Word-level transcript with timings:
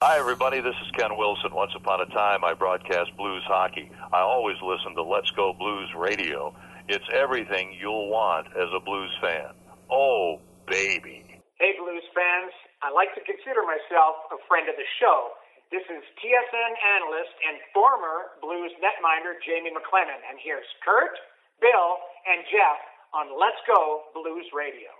Hi, 0.00 0.16
everybody. 0.16 0.64
This 0.64 0.80
is 0.80 0.88
Ken 0.96 1.12
Wilson. 1.12 1.52
Once 1.52 1.76
upon 1.76 2.00
a 2.00 2.08
time, 2.08 2.40
I 2.40 2.56
broadcast 2.56 3.12
blues 3.20 3.44
hockey. 3.44 3.92
I 4.16 4.24
always 4.24 4.56
listen 4.64 4.96
to 4.96 5.04
Let's 5.04 5.28
Go 5.36 5.52
Blues 5.52 5.92
Radio. 5.92 6.56
It's 6.88 7.04
everything 7.12 7.76
you'll 7.76 8.08
want 8.08 8.48
as 8.56 8.72
a 8.72 8.80
blues 8.80 9.12
fan. 9.20 9.52
Oh, 9.92 10.40
baby. 10.64 11.28
Hey, 11.60 11.76
blues 11.76 12.00
fans. 12.16 12.48
I 12.80 12.88
like 12.96 13.12
to 13.12 13.20
consider 13.28 13.60
myself 13.60 14.24
a 14.32 14.40
friend 14.48 14.72
of 14.72 14.80
the 14.80 14.88
show. 15.04 15.36
This 15.68 15.84
is 15.92 16.00
TSN 16.16 16.72
analyst 16.96 17.36
and 17.44 17.60
former 17.76 18.40
blues 18.40 18.72
netminder 18.80 19.36
Jamie 19.44 19.68
McLennan, 19.68 20.24
and 20.32 20.40
here's 20.40 20.64
Kurt, 20.80 21.12
Bill, 21.60 22.00
and 22.24 22.40
Jeff 22.48 22.80
on 23.12 23.36
Let's 23.36 23.60
Go 23.68 24.08
Blues 24.16 24.48
Radio. 24.56 24.99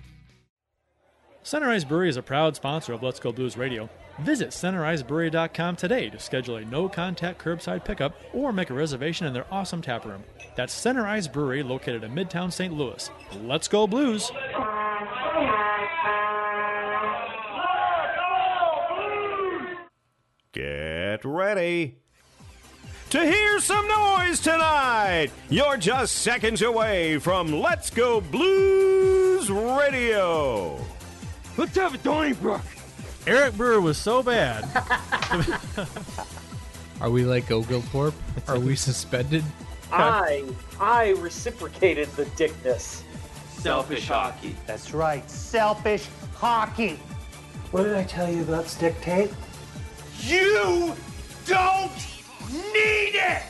Ice 1.43 1.83
Brewery 1.83 2.09
is 2.09 2.17
a 2.17 2.21
proud 2.21 2.55
sponsor 2.55 2.93
of 2.93 3.01
Let's 3.01 3.19
Go 3.19 3.31
Blues 3.31 3.57
Radio. 3.57 3.89
Visit 4.19 4.49
centericebrewery.com 4.49 5.75
today 5.75 6.09
to 6.09 6.19
schedule 6.19 6.57
a 6.57 6.65
no 6.65 6.87
contact 6.87 7.43
curbside 7.43 7.83
pickup 7.83 8.13
or 8.33 8.53
make 8.53 8.69
a 8.69 8.73
reservation 8.75 9.25
in 9.25 9.33
their 9.33 9.47
awesome 9.51 9.81
tap 9.81 10.05
room. 10.05 10.23
That's 10.55 10.71
Center 10.73 11.03
Brewery 11.33 11.63
located 11.63 12.03
in 12.03 12.13
Midtown 12.13 12.53
St. 12.53 12.73
Louis. 12.73 13.09
Let's 13.41 13.67
go 13.67 13.87
Blues! 13.87 14.31
Get 20.53 21.25
ready 21.25 21.97
to 23.09 23.25
hear 23.25 23.59
some 23.59 23.87
noise 23.87 24.39
tonight. 24.41 25.29
You're 25.49 25.77
just 25.77 26.17
seconds 26.17 26.61
away 26.61 27.17
from 27.17 27.51
Let's 27.51 27.89
Go 27.89 28.21
Blues 28.21 29.49
Radio. 29.49 30.79
Let's 31.57 31.75
have 31.75 31.93
a 31.93 31.97
Donnybrook. 31.97 32.61
Eric 33.27 33.55
Brewer 33.55 33.81
was 33.81 33.97
so 33.97 34.23
bad. 34.23 34.63
Are 37.01 37.09
we 37.09 37.23
like 37.23 37.51
Oglethorpe? 37.51 38.15
Are 38.47 38.59
we 38.59 38.75
suspended? 38.75 39.43
I 39.91 40.45
I 40.79 41.09
reciprocated 41.19 42.07
the 42.15 42.25
dickness. 42.37 43.03
Selfish 43.49 44.07
hockey. 44.07 44.55
That's 44.65 44.93
right, 44.93 45.29
selfish 45.29 46.07
hockey. 46.35 46.99
What 47.71 47.83
did 47.83 47.95
I 47.95 48.03
tell 48.03 48.31
you 48.31 48.41
about 48.41 48.67
stick 48.67 48.99
tape? 49.01 49.31
You 50.19 50.93
don't 51.45 51.91
need 52.51 53.15
it! 53.15 53.43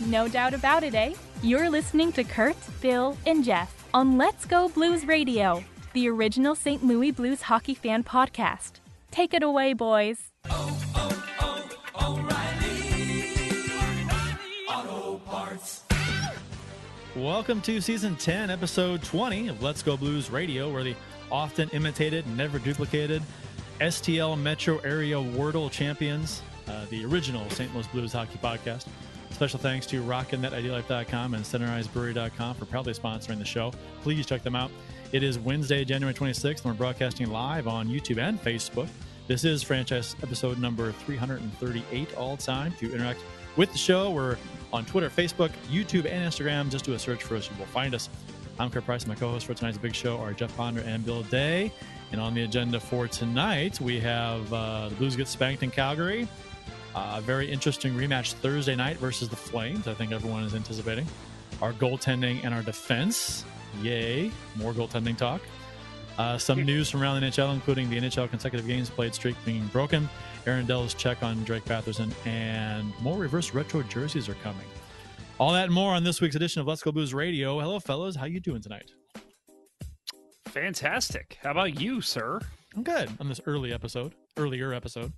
No 0.00 0.28
doubt 0.28 0.54
about 0.54 0.82
it, 0.84 0.94
eh? 0.94 1.14
You're 1.42 1.70
listening 1.70 2.12
to 2.12 2.24
Kurt, 2.24 2.56
Bill, 2.80 3.16
and 3.26 3.44
Jeff 3.44 3.86
on 3.94 4.18
Let's 4.18 4.44
Go 4.44 4.68
Blues 4.68 5.06
Radio, 5.06 5.62
the 5.92 6.08
original 6.08 6.54
St. 6.54 6.84
Louis 6.84 7.10
Blues 7.10 7.42
hockey 7.42 7.74
fan 7.74 8.04
podcast. 8.04 8.80
Take 9.10 9.34
it 9.34 9.42
away, 9.42 9.72
boys. 9.72 10.30
Welcome 17.16 17.60
to 17.62 17.80
season 17.80 18.14
10, 18.16 18.50
episode 18.50 19.02
20 19.02 19.48
of 19.48 19.62
Let's 19.62 19.82
Go 19.82 19.96
Blues 19.96 20.30
Radio, 20.30 20.72
where 20.72 20.84
the 20.84 20.94
often 21.32 21.68
imitated, 21.70 22.26
never 22.36 22.58
duplicated 22.58 23.22
STL 23.80 24.38
Metro 24.38 24.78
Area 24.78 25.16
Wordle 25.16 25.70
Champions, 25.70 26.42
uh, 26.68 26.84
the 26.90 27.04
original 27.04 27.48
St. 27.50 27.72
Louis 27.74 27.86
Blues 27.88 28.12
hockey 28.12 28.38
podcast. 28.42 28.86
Special 29.30 29.58
thanks 29.58 29.86
to 29.86 30.02
RockinThatIDLife.com 30.02 31.34
and 31.34 31.44
CenterIceBrewery.com 31.44 32.54
for 32.54 32.64
proudly 32.64 32.92
sponsoring 32.92 33.38
the 33.38 33.44
show. 33.44 33.72
Please 34.02 34.26
check 34.26 34.42
them 34.42 34.56
out. 34.56 34.70
It 35.10 35.22
is 35.22 35.38
Wednesday, 35.38 35.86
January 35.86 36.12
26th, 36.12 36.56
and 36.56 36.64
we're 36.66 36.74
broadcasting 36.74 37.30
live 37.30 37.66
on 37.66 37.88
YouTube 37.88 38.18
and 38.18 38.38
Facebook. 38.42 38.88
This 39.26 39.42
is 39.42 39.62
franchise 39.62 40.14
episode 40.22 40.58
number 40.58 40.92
338 40.92 42.14
all 42.14 42.36
time. 42.36 42.72
To 42.72 42.92
interact 42.92 43.20
with 43.56 43.72
the 43.72 43.78
show, 43.78 44.10
we're 44.10 44.36
on 44.70 44.84
Twitter, 44.84 45.08
Facebook, 45.08 45.50
YouTube, 45.70 46.04
and 46.04 46.30
Instagram. 46.30 46.70
Just 46.70 46.84
do 46.84 46.92
a 46.92 46.98
search 46.98 47.22
for 47.22 47.36
us, 47.36 47.48
and 47.48 47.56
you 47.56 47.62
will 47.62 47.70
find 47.70 47.94
us. 47.94 48.10
I'm 48.58 48.68
Kurt 48.68 48.84
Price. 48.84 49.06
My 49.06 49.14
co 49.14 49.30
hosts 49.30 49.46
for 49.46 49.54
tonight's 49.54 49.78
big 49.78 49.94
show 49.94 50.18
are 50.18 50.34
Jeff 50.34 50.54
Ponder 50.58 50.82
and 50.82 51.06
Bill 51.06 51.22
Day. 51.22 51.72
And 52.12 52.20
on 52.20 52.34
the 52.34 52.42
agenda 52.42 52.78
for 52.78 53.08
tonight, 53.08 53.80
we 53.80 53.98
have 54.00 54.52
uh, 54.52 54.90
the 54.90 54.94
Blues 54.96 55.16
get 55.16 55.26
spanked 55.26 55.62
in 55.62 55.70
Calgary. 55.70 56.28
Uh, 56.94 57.14
a 57.16 57.20
very 57.22 57.50
interesting 57.50 57.94
rematch 57.94 58.34
Thursday 58.34 58.76
night 58.76 58.98
versus 58.98 59.30
the 59.30 59.36
Flames. 59.36 59.88
I 59.88 59.94
think 59.94 60.12
everyone 60.12 60.44
is 60.44 60.54
anticipating. 60.54 61.06
Our 61.62 61.72
goaltending 61.72 62.44
and 62.44 62.52
our 62.52 62.62
defense. 62.62 63.46
Yay. 63.82 64.30
More 64.56 64.72
goaltending 64.72 65.16
talk. 65.16 65.40
Uh, 66.18 66.36
some 66.36 66.64
news 66.64 66.90
from 66.90 67.02
around 67.02 67.20
the 67.20 67.26
NHL, 67.26 67.54
including 67.54 67.88
the 67.88 68.00
NHL 68.00 68.28
consecutive 68.28 68.66
games 68.66 68.90
played 68.90 69.14
streak 69.14 69.36
being 69.44 69.66
broken. 69.68 70.08
Aaron 70.46 70.66
Dell's 70.66 70.94
check 70.94 71.22
on 71.22 71.42
Drake 71.44 71.64
Batherson, 71.64 72.12
and 72.26 72.92
more 73.00 73.16
reverse 73.16 73.54
retro 73.54 73.82
jerseys 73.84 74.28
are 74.28 74.34
coming. 74.34 74.66
All 75.38 75.52
that 75.52 75.66
and 75.66 75.72
more 75.72 75.92
on 75.92 76.02
this 76.02 76.20
week's 76.20 76.34
edition 76.34 76.60
of 76.60 76.66
Let's 76.66 76.82
Go 76.82 76.90
Blues 76.90 77.14
Radio. 77.14 77.60
Hello, 77.60 77.78
fellas. 77.78 78.16
How 78.16 78.24
you 78.24 78.40
doing 78.40 78.60
tonight? 78.60 78.90
Fantastic. 80.46 81.38
How 81.42 81.52
about 81.52 81.80
you, 81.80 82.00
sir? 82.00 82.40
I'm 82.74 82.82
good 82.82 83.08
on 83.20 83.28
this 83.28 83.40
early 83.46 83.72
episode, 83.72 84.14
earlier 84.36 84.72
episode. 84.72 85.12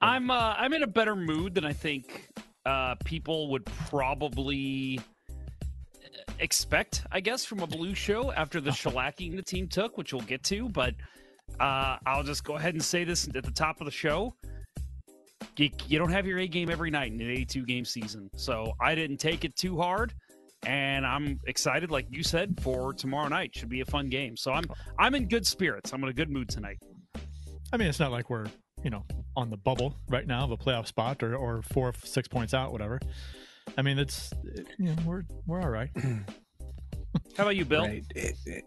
I'm 0.00 0.30
uh, 0.30 0.54
I'm 0.58 0.72
in 0.72 0.82
a 0.82 0.86
better 0.88 1.14
mood 1.14 1.54
than 1.54 1.64
I 1.64 1.72
think 1.72 2.28
uh, 2.64 2.96
people 3.04 3.50
would 3.50 3.64
probably 3.64 5.00
expect, 6.38 7.04
I 7.12 7.20
guess, 7.20 7.44
from 7.44 7.60
a 7.60 7.66
blue 7.66 7.94
show 7.94 8.32
after 8.32 8.60
the 8.60 8.70
shellacking 8.70 9.36
the 9.36 9.42
team 9.42 9.68
took, 9.68 9.96
which 9.96 10.12
we'll 10.12 10.22
get 10.22 10.42
to. 10.44 10.68
But 10.68 10.94
uh, 11.60 11.98
I'll 12.06 12.22
just 12.22 12.44
go 12.44 12.56
ahead 12.56 12.74
and 12.74 12.82
say 12.82 13.04
this 13.04 13.28
at 13.28 13.44
the 13.44 13.50
top 13.50 13.80
of 13.80 13.84
the 13.84 13.90
show. 13.90 14.34
You, 15.56 15.70
you 15.88 15.98
don't 15.98 16.10
have 16.10 16.26
your 16.26 16.38
A 16.38 16.48
game 16.48 16.70
every 16.70 16.90
night 16.90 17.12
in 17.12 17.20
an 17.20 17.30
82 17.30 17.64
game 17.64 17.84
season. 17.84 18.30
So 18.36 18.72
I 18.80 18.94
didn't 18.94 19.18
take 19.18 19.44
it 19.44 19.56
too 19.56 19.76
hard. 19.76 20.12
And 20.64 21.06
I'm 21.06 21.38
excited, 21.46 21.90
like 21.90 22.06
you 22.10 22.22
said, 22.22 22.58
for 22.60 22.92
tomorrow 22.92 23.28
night. 23.28 23.54
Should 23.54 23.68
be 23.68 23.80
a 23.82 23.84
fun 23.84 24.08
game. 24.08 24.36
So 24.36 24.52
I'm 24.52 24.64
I'm 24.98 25.14
in 25.14 25.28
good 25.28 25.46
spirits. 25.46 25.92
I'm 25.92 26.02
in 26.02 26.08
a 26.08 26.12
good 26.12 26.30
mood 26.30 26.48
tonight. 26.48 26.78
I 27.72 27.76
mean, 27.76 27.88
it's 27.88 28.00
not 28.00 28.10
like 28.10 28.30
we're 28.30 28.46
you 28.82 28.90
know 28.90 29.04
on 29.36 29.50
the 29.50 29.56
bubble 29.56 29.96
right 30.08 30.26
now 30.26 30.44
of 30.44 30.50
a 30.50 30.56
playoff 30.56 30.86
spot 30.86 31.22
or, 31.22 31.36
or 31.36 31.62
four 31.62 31.92
six 32.02 32.26
points 32.26 32.54
out, 32.54 32.72
whatever. 32.72 32.98
I 33.78 33.82
mean, 33.82 33.98
it's 33.98 34.32
you 34.78 34.86
know 34.86 34.96
we're 35.04 35.22
we're 35.46 35.60
all 35.60 35.70
right. 35.70 35.90
How 37.36 37.44
about 37.44 37.56
you, 37.56 37.64
Bill? 37.64 37.86
Right. 37.86 38.04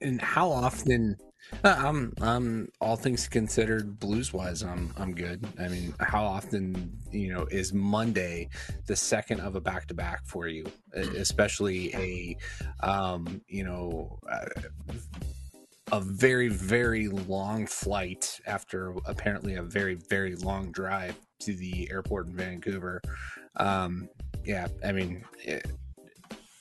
And 0.01 0.21
how 0.21 0.49
often? 0.49 1.17
Uh, 1.63 1.75
I'm 1.77 2.13
I'm 2.21 2.69
all 2.79 2.95
things 2.95 3.27
considered, 3.27 3.99
blues 3.99 4.33
wise, 4.33 4.61
I'm 4.61 4.93
I'm 4.97 5.15
good. 5.15 5.47
I 5.59 5.67
mean, 5.67 5.95
how 5.99 6.23
often 6.23 6.91
you 7.11 7.33
know 7.33 7.47
is 7.49 7.73
Monday 7.73 8.49
the 8.85 8.95
second 8.95 9.39
of 9.39 9.55
a 9.55 9.61
back 9.61 9.87
to 9.87 9.95
back 9.95 10.25
for 10.25 10.47
you, 10.47 10.65
especially 10.93 11.93
a 11.95 12.37
um, 12.85 13.41
you 13.47 13.63
know. 13.63 14.19
Uh, 14.31 14.45
a 15.91 15.99
very 15.99 16.49
very 16.49 17.07
long 17.07 17.65
flight 17.65 18.39
after 18.45 18.93
apparently 19.05 19.55
a 19.55 19.63
very 19.63 19.95
very 19.95 20.35
long 20.35 20.71
drive 20.71 21.15
to 21.39 21.55
the 21.55 21.89
airport 21.91 22.27
in 22.27 22.35
Vancouver. 22.35 23.01
Um, 23.59 24.09
yeah, 24.45 24.67
I 24.83 24.91
mean, 24.91 25.23
it, 25.37 25.65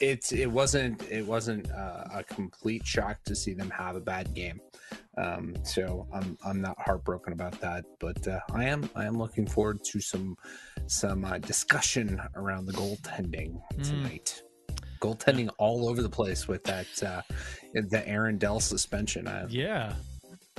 it's 0.01 0.33
it 0.33 0.51
wasn't 0.51 1.03
it 1.11 1.27
wasn't 1.27 1.71
uh, 1.71 2.05
a 2.15 2.25
complete 2.25 2.87
shock 2.87 3.23
to 3.25 3.35
see 3.35 3.55
them 3.55 3.71
have 3.71 3.97
a 3.97 4.01
bad 4.01 4.35
game. 4.35 4.61
Um, 5.17 5.55
so 5.65 6.07
I'm 6.13 6.39
I'm 6.45 6.61
not 6.61 6.77
heartbroken 6.81 7.33
about 7.33 7.61
that, 7.61 7.85
but 7.99 8.27
uh, 8.29 8.41
I 8.53 8.65
am 8.65 8.89
I 8.95 9.05
am 9.05 9.19
looking 9.19 9.47
forward 9.47 9.83
to 9.85 10.01
some 10.01 10.37
some 10.87 11.25
uh, 11.25 11.39
discussion 11.39 12.21
around 12.37 12.67
the 12.67 12.73
goaltending 12.73 13.61
tonight. 13.83 14.43
Goaltending 15.01 15.49
all 15.59 15.89
over 15.89 16.03
the 16.03 16.09
place 16.09 16.47
with 16.47 16.63
that 16.65 17.03
uh, 17.03 17.23
the 17.75 18.07
Aaron 18.07 18.39
Dell 18.39 18.61
suspension. 18.61 19.27
I, 19.27 19.47
Yeah. 19.49 19.95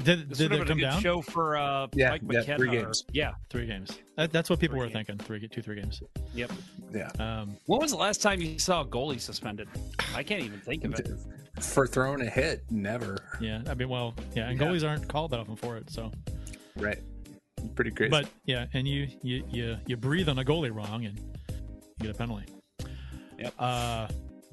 Did, 0.03 0.29
This 0.29 0.37
did 0.37 0.51
would 0.51 0.59
have 0.59 0.67
it 0.67 0.67
been 0.67 0.67
come 0.67 0.77
a 0.77 0.81
good 0.81 0.89
down? 0.91 1.01
show 1.01 1.21
for 1.21 1.57
uh, 1.57 1.87
Yeah, 1.93 2.09
Mike 2.11 2.21
yeah, 2.29 2.39
McKenna. 2.39 2.57
three 2.57 2.77
or- 2.77 2.91
yeah, 3.11 3.31
Three 3.49 3.65
games. 3.65 3.91
That, 4.15 4.31
that's 4.31 4.49
what 4.49 4.59
people 4.59 4.77
Three 4.77 4.87
were 4.87 4.91
thinking. 4.93 5.17
Three, 5.17 5.47
two, 5.47 5.61
three 5.61 5.75
games. 5.75 6.01
yep. 6.33 6.51
yeah, 6.93 7.09
Um, 7.19 7.55
When 7.65 7.79
was 7.81 7.91
the 7.91 7.97
last 7.97 8.21
time 8.21 8.41
you 8.41 8.57
saw 8.59 8.81
a 8.81 8.85
goalie 8.85 9.19
suspended? 9.19 9.67
I 10.15 10.23
can't 10.23 10.43
even 10.43 10.59
think 10.61 10.83
of 10.85 10.93
it. 10.99 11.09
for 11.61 11.85
throwing 11.85 12.21
a 12.21 12.29
hit, 12.29 12.63
never. 12.71 13.17
yeah. 13.41 13.61
I 13.67 13.73
mean, 13.73 13.89
well, 13.89 14.13
yeah. 14.35 14.49
And 14.49 14.59
Yeah. 14.59 14.67
goalies 14.67 14.87
aren't 14.87 15.07
called 15.07 15.31
that 15.31 15.39
often 15.39 15.55
for 15.57 15.75
it. 15.77 15.89
So, 15.89 16.11
Right, 16.77 16.99
pretty 17.75 17.91
crazy. 17.91 18.09
but 18.11 18.29
yeah, 18.45 18.67
and 18.73 18.87
you 18.87 19.07
you 19.21 19.43
you 19.51 19.77
you 19.85 19.97
breathe 19.97 20.29
on 20.29 20.39
a 20.39 20.43
goalie 20.45 20.73
wrong 20.73 21.03
and 21.05 21.17
you 21.19 21.23
get 21.99 22.11
a 22.11 22.13
penalty. 22.13 22.45
Yep. 23.37 23.53
Uh, 23.59 24.07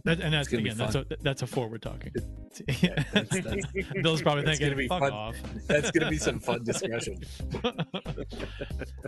That, 0.06 0.20
and 0.20 0.32
that's 0.32 0.52
again, 0.52 0.76
that's 0.76 0.94
a 0.94 1.04
fun. 1.04 1.16
that's 1.20 1.42
a 1.42 1.46
forward 1.46 1.82
talking. 1.82 2.12
that's- 2.66 3.28
that's- 3.28 3.64
Bill's 4.02 4.22
probably 4.22 4.44
that's 4.44 4.58
thinking, 4.58 4.68
gonna 4.68 4.76
be 4.76 4.88
"Fuck 4.88 5.00
fun. 5.00 5.12
off." 5.12 5.34
That's 5.66 5.90
gonna 5.90 6.08
be 6.10 6.16
some 6.16 6.38
fun 6.40 6.62
discussion. 6.64 7.18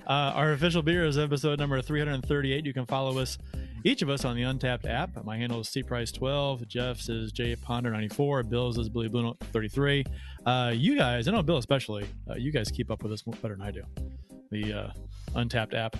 uh, 0.06 0.10
our 0.10 0.52
official 0.52 0.82
beer 0.82 1.04
is 1.04 1.16
episode 1.18 1.58
number 1.58 1.80
338. 1.80 2.66
You 2.66 2.72
can 2.72 2.86
follow 2.86 3.18
us, 3.18 3.38
each 3.84 4.02
of 4.02 4.10
us, 4.10 4.24
on 4.24 4.36
the 4.36 4.42
Untapped 4.42 4.86
app. 4.86 5.24
My 5.24 5.36
handle 5.36 5.60
is 5.60 5.68
cprice12. 5.68 6.66
Jeff's 6.66 7.08
is 7.08 7.32
jponder94. 7.32 8.48
Bill's 8.48 8.78
is 8.78 8.88
Billy 8.88 9.08
Blue 9.08 9.34
33. 9.52 10.04
Uh, 10.46 10.72
you 10.74 10.96
guys, 10.96 11.28
I 11.28 11.32
know 11.32 11.42
Bill 11.42 11.58
especially, 11.58 12.06
uh, 12.30 12.34
you 12.34 12.50
guys 12.52 12.70
keep 12.70 12.90
up 12.90 13.02
with 13.02 13.12
us 13.12 13.22
better 13.22 13.54
than 13.56 13.62
I 13.62 13.70
do. 13.70 13.82
The 14.50 14.72
uh, 14.72 14.90
Untapped 15.36 15.74
app. 15.74 15.96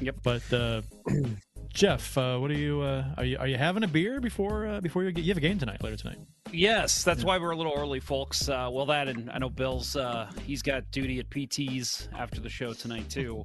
Yep. 0.00 0.16
But 0.22 0.52
uh, 0.52 0.82
Jeff, 1.72 2.18
uh, 2.18 2.38
what 2.38 2.50
are 2.50 2.54
you? 2.58 2.80
Uh, 2.80 3.04
are 3.16 3.24
you 3.24 3.38
are 3.38 3.46
you 3.46 3.56
having 3.56 3.84
a 3.84 3.88
beer 3.88 4.20
before 4.20 4.66
uh, 4.66 4.80
before 4.80 5.04
you, 5.04 5.12
get, 5.12 5.22
you 5.24 5.28
have 5.30 5.36
a 5.36 5.40
game 5.40 5.58
tonight 5.58 5.82
later 5.82 5.96
tonight? 5.96 6.18
Yes, 6.52 7.04
that's 7.04 7.24
why 7.24 7.38
we're 7.38 7.50
a 7.50 7.56
little 7.56 7.74
early, 7.76 8.00
folks. 8.00 8.48
Uh, 8.48 8.68
well, 8.72 8.86
that 8.86 9.06
and 9.08 9.30
I 9.30 9.38
know 9.38 9.50
Bill's 9.50 9.94
uh, 9.94 10.30
he's 10.44 10.62
got 10.62 10.90
duty 10.90 11.20
at 11.20 11.30
PT's 11.30 12.08
after 12.18 12.40
the 12.40 12.48
show 12.48 12.72
tonight 12.72 13.08
too. 13.10 13.44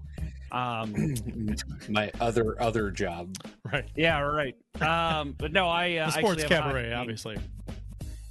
Um, 0.51 1.15
My 1.89 2.11
other 2.19 2.59
other 2.61 2.89
job. 2.91 3.35
Right. 3.71 3.85
yeah, 3.95 4.19
right. 4.19 4.55
Um, 4.81 5.35
but 5.37 5.51
no, 5.51 5.67
I 5.67 5.97
uh, 5.97 6.05
The 6.07 6.11
sports 6.19 6.43
actually 6.43 6.55
have 6.55 6.65
a 6.65 6.67
cabaret, 6.69 6.83
hockey- 6.89 6.93
obviously. 6.95 7.37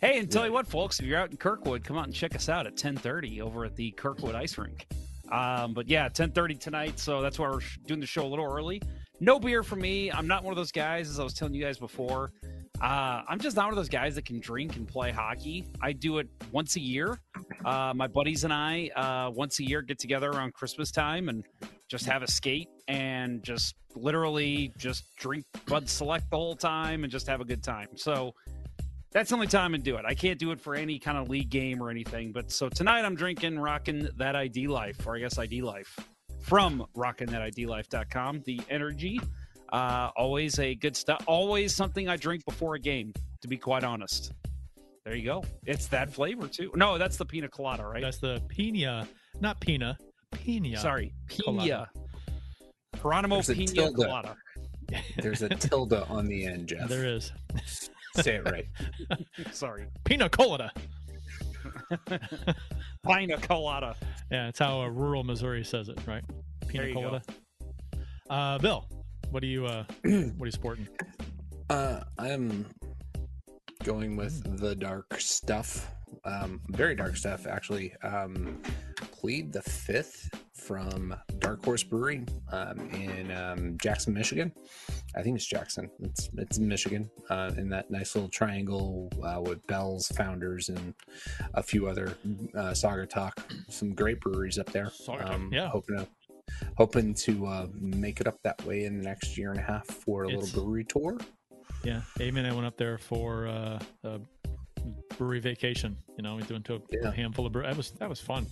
Hey, 0.00 0.19
and 0.19 0.31
tell 0.31 0.45
you 0.45 0.53
what, 0.53 0.67
folks, 0.67 0.99
if 0.99 1.06
you're 1.06 1.19
out 1.19 1.31
in 1.31 1.37
Kirkwood, 1.37 1.85
come 1.85 1.97
out 1.97 2.06
and 2.06 2.15
check 2.15 2.35
us 2.35 2.49
out 2.49 2.67
at 2.67 2.77
10:30 2.77 3.41
over 3.41 3.65
at 3.65 3.77
the 3.77 3.93
Kirkwood 3.93 4.35
Ice 4.35 4.59
Rink. 4.59 4.87
Um, 5.31 5.75
but 5.75 5.87
yeah, 5.88 6.09
10:30 6.09 6.59
tonight, 6.59 6.99
so 6.99 7.21
that's 7.23 7.38
why 7.38 7.49
we're 7.50 7.61
doing 7.87 8.00
the 8.00 8.06
show 8.06 8.25
a 8.25 8.29
little 8.29 8.45
early. 8.47 8.83
No 9.23 9.39
beer 9.39 9.63
for 9.63 9.77
me. 9.77 10.11
I'm 10.11 10.27
not 10.27 10.43
one 10.43 10.51
of 10.51 10.57
those 10.57 10.73
guys, 10.73 11.09
as 11.09 11.21
I 11.21 11.23
was 11.23 11.33
telling 11.33 11.55
you 11.55 11.63
guys 11.63 11.79
before. 11.79 12.33
Uh, 12.81 13.23
I'm 13.29 13.39
just 13.39 13.55
not 13.55 13.67
one 13.67 13.73
of 13.73 13.77
those 13.77 13.89
guys 13.89 14.17
that 14.17 14.25
can 14.25 14.41
drink 14.41 14.75
and 14.75 14.89
play 14.89 15.13
hockey. 15.13 15.65
I 15.81 15.93
do 15.93 16.19
it 16.19 16.29
once 16.51 16.75
a 16.75 16.81
year. 16.81 17.21
Uh, 17.65 17.93
my 17.95 18.09
buddies 18.09 18.43
and 18.43 18.53
I, 18.53 18.89
uh, 18.97 19.31
once 19.31 19.61
a 19.61 19.65
year, 19.65 19.81
get 19.81 20.01
together 20.01 20.29
around 20.29 20.55
Christmas 20.55 20.91
time 20.91 21.29
and 21.29 21.45
just 21.87 22.05
have 22.07 22.25
a 22.25 22.27
skate 22.29 22.69
and 22.89 23.45
just 23.45 23.77
literally 23.95 24.73
just 24.77 25.05
drink 25.15 25.45
Bud 25.69 25.89
Select 25.89 26.29
the 26.29 26.37
whole 26.37 26.57
time 26.57 27.05
and 27.05 27.13
just 27.13 27.29
have 27.29 27.41
a 27.41 27.45
good 27.45 27.63
time. 27.63 27.91
So 27.95 28.35
that's 29.13 29.29
the 29.29 29.37
only 29.37 29.47
time 29.47 29.73
I 29.73 29.79
do 29.79 29.95
it. 29.99 30.05
I 30.05 30.15
can't 30.15 30.41
do 30.41 30.51
it 30.51 30.61
for 30.61 30.75
any 30.75 30.99
kind 30.99 31.17
of 31.17 31.29
league 31.29 31.49
game 31.49 31.81
or 31.81 31.91
anything. 31.91 32.33
But 32.33 32.51
so 32.51 32.69
tonight 32.69 33.05
I'm 33.05 33.15
drinking 33.15 33.57
rocking 33.61 34.09
That 34.17 34.35
ID 34.35 34.67
Life, 34.67 35.07
or 35.07 35.15
I 35.15 35.21
guess 35.21 35.39
ID 35.39 35.63
Life, 35.63 35.97
from 36.43 36.85
RockinThatIDLife.com. 36.97 38.43
The 38.44 38.61
energy, 38.69 39.21
uh, 39.73 40.11
always 40.17 40.59
a 40.59 40.75
good 40.75 40.97
stuff. 40.97 41.23
Always 41.27 41.75
something 41.75 42.09
I 42.09 42.17
drink 42.17 42.44
before 42.44 42.75
a 42.75 42.81
game, 42.81 43.12
to 43.41 43.49
be 43.49 43.56
quite 43.56 43.85
honest. 43.85 44.33
There 45.05 45.17
you 45.17 45.25
go. 45.25 45.44
It's 45.65 45.87
that 45.89 46.12
flavor 46.12 46.47
too. 46.47 46.71
No, 46.75 46.99
that's 46.99 47.17
the 47.17 47.25
pina 47.25 47.49
colada, 47.49 47.85
right? 47.85 48.03
That's 48.03 48.19
the 48.19 48.41
pina, 48.49 49.09
not 49.41 49.61
pina, 49.61 49.99
pina. 50.31 50.79
Sorry, 50.79 51.12
colada. 51.44 51.62
pina. 51.62 51.91
Geronimo 53.00 53.37
There's 53.37 53.49
a 53.50 53.55
Pina 53.55 53.73
tilde. 53.73 53.97
Colada. 53.97 54.37
There's 55.17 55.43
a 55.43 55.49
tilde 55.49 55.95
on 55.95 56.27
the 56.27 56.47
end, 56.47 56.69
Jeff. 56.69 56.88
There 56.88 57.06
is 57.06 57.33
Say 58.17 58.37
it 58.37 58.45
right. 58.45 58.67
Sorry, 59.53 59.87
pina 60.05 60.29
colada. 60.29 60.71
Pina 63.06 63.38
Colada. 63.38 63.97
Yeah, 64.31 64.49
it's 64.49 64.59
how 64.59 64.82
uh, 64.82 64.88
rural 64.88 65.25
Missouri 65.25 65.64
says 65.64 65.88
it, 65.88 65.99
right? 66.06 66.25
Pina 66.67 66.85
There 66.85 66.88
you 66.88 66.94
go. 66.94 67.00
colada. 67.00 67.23
Uh, 68.31 68.59
Bill, 68.59 68.88
what 69.31 69.43
are 69.43 69.47
you? 69.47 69.67
Uh, 69.67 69.85
what 70.03 70.44
are 70.44 70.47
you 70.47 70.50
sporting? 70.50 70.88
Uh, 71.70 72.00
I'm 72.19 72.67
going 73.82 74.17
with 74.17 74.59
the 74.61 74.75
dark 74.75 75.20
stuff. 75.20 75.91
Um, 76.25 76.61
very 76.69 76.94
dark 76.94 77.17
stuff, 77.17 77.47
actually. 77.47 77.94
Um, 78.03 78.61
plead 79.11 79.53
the 79.53 79.62
fifth 79.62 80.31
from 80.54 81.14
Dark 81.38 81.64
Horse 81.64 81.82
Brewery 81.82 82.25
um, 82.52 82.78
in 82.90 83.31
um, 83.32 83.76
Jackson, 83.81 84.12
Michigan. 84.14 84.52
I 85.16 85.22
think 85.22 85.37
it's 85.37 85.46
Jackson. 85.46 85.90
It's 86.00 86.28
it's 86.37 86.58
in 86.58 86.69
Michigan, 86.69 87.10
uh, 87.31 87.50
in 87.56 87.69
that 87.70 87.90
nice 87.90 88.14
little 88.14 88.28
triangle 88.31 89.10
uh, 89.22 89.40
with 89.40 89.66
Bell's 89.66 90.08
Founders 90.16 90.69
and 90.69 90.94
a 91.54 91.62
few 91.62 91.87
other 91.88 92.16
uh, 92.54 92.70
Saugatuck. 92.72 93.32
Some 93.69 93.94
great 93.94 94.20
breweries 94.20 94.58
up 94.58 94.70
there. 94.72 94.87
Saugatuck, 94.87 95.52
yeah. 95.52 95.69
hoping 95.69 95.96
to 95.99 96.08
hoping 96.76 97.14
to 97.14 97.46
uh, 97.46 97.66
make 97.75 98.20
it 98.20 98.26
up 98.26 98.37
that 98.43 98.62
way 98.64 98.84
in 98.84 98.99
the 98.99 99.04
next 99.04 99.37
year 99.38 99.50
and 99.50 99.60
a 99.60 99.62
half 99.62 99.87
for 99.87 100.25
a 100.25 100.28
It's- 100.28 100.43
little 100.43 100.64
brewery 100.64 100.84
tour. 100.84 101.19
Yeah, 101.84 102.02
Amy 102.20 102.38
and 102.40 102.46
I 102.49 102.52
went 102.52 102.66
up 102.66 102.76
there 102.76 102.96
for 102.96 103.49
uh, 103.49 103.81
a 104.04 104.20
brewery 105.19 105.40
vacation. 105.40 105.96
You 106.16 106.22
know, 106.22 106.37
we 106.37 106.43
went 106.49 106.64
to 106.66 106.76
a, 106.76 106.81
Yeah. 106.93 107.08
a 107.08 107.10
handful 107.10 107.44
of 107.46 107.52
brew. 107.52 107.62
That 107.62 107.76
was 107.76 107.90
that 107.93 108.08
was 108.08 108.20
fun. 108.20 108.46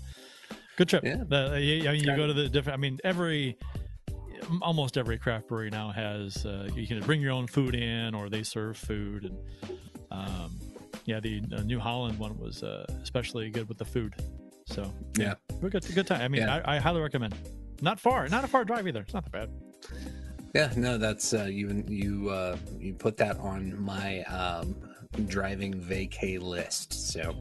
Good 0.76 0.88
trip. 0.88 1.04
Yeah. 1.04 1.22
The, 1.28 1.60
you, 1.60 1.88
I 1.88 1.92
mean, 1.92 2.04
you 2.04 2.16
go 2.16 2.26
to 2.26 2.32
the 2.32 2.48
different. 2.48 2.78
I 2.78 2.80
mean, 2.80 2.98
every 3.04 3.56
almost 4.62 4.96
every 4.96 5.18
craft 5.18 5.48
brewery 5.48 5.70
now 5.70 5.90
has 5.90 6.44
uh, 6.46 6.68
you 6.74 6.86
can 6.86 7.00
bring 7.00 7.20
your 7.20 7.32
own 7.32 7.46
food 7.46 7.74
in, 7.74 8.14
or 8.14 8.28
they 8.28 8.42
serve 8.42 8.76
food, 8.76 9.24
and 9.24 9.38
um, 10.10 10.58
yeah, 11.04 11.20
the 11.20 11.42
uh, 11.54 11.62
New 11.62 11.78
Holland 11.78 12.18
one 12.18 12.38
was 12.38 12.62
uh, 12.62 12.86
especially 13.02 13.50
good 13.50 13.68
with 13.68 13.78
the 13.78 13.84
food. 13.84 14.14
So 14.66 14.92
Yeah. 15.18 15.34
we 15.60 15.68
got 15.68 15.88
a 15.88 15.92
good 15.92 16.06
time. 16.06 16.20
I 16.22 16.28
mean, 16.28 16.42
Yeah. 16.42 16.62
I, 16.64 16.76
I 16.76 16.78
highly 16.78 17.00
recommend. 17.00 17.34
Not 17.82 17.98
far, 17.98 18.28
not 18.28 18.44
a 18.44 18.48
far 18.48 18.64
drive 18.64 18.86
either. 18.86 19.00
It's 19.00 19.14
not 19.14 19.24
that 19.24 19.32
bad. 19.32 19.50
Yeah, 20.54 20.72
no, 20.76 20.98
that's 20.98 21.32
uh, 21.32 21.44
you. 21.44 21.84
You 21.88 22.28
uh, 22.30 22.56
you 22.78 22.94
put 22.94 23.16
that 23.18 23.36
on 23.38 23.80
my 23.80 24.22
um, 24.22 24.74
driving 25.26 25.74
vacay 25.74 26.40
list. 26.40 26.92
So 26.92 27.34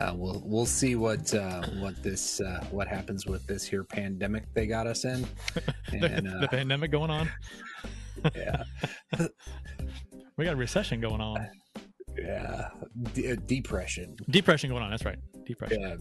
uh, 0.00 0.12
we'll 0.14 0.42
we'll 0.44 0.66
see 0.66 0.96
what 0.96 1.32
uh, 1.34 1.62
what 1.78 2.02
this 2.02 2.40
uh, 2.40 2.64
what 2.70 2.88
happens 2.88 3.26
with 3.26 3.46
this 3.46 3.64
here 3.64 3.84
pandemic 3.84 4.44
they 4.54 4.66
got 4.66 4.86
us 4.86 5.04
in. 5.04 5.26
The, 5.90 6.06
And 6.06 6.26
the 6.26 6.44
uh, 6.44 6.48
pandemic 6.48 6.90
going 6.90 7.10
on. 7.10 7.28
yeah, 8.34 8.64
We 10.36 10.44
got 10.46 10.54
a 10.54 10.56
recession 10.56 11.00
going 11.00 11.20
on. 11.20 11.46
yeah, 12.16 12.68
De- 13.14 13.32
uh, 13.32 13.36
depression. 13.46 14.16
Depression 14.30 14.70
going 14.70 14.82
on. 14.82 14.90
That's 14.90 15.04
right. 15.04 15.18
Depression. 15.44 15.80
Yeah, 15.80 15.96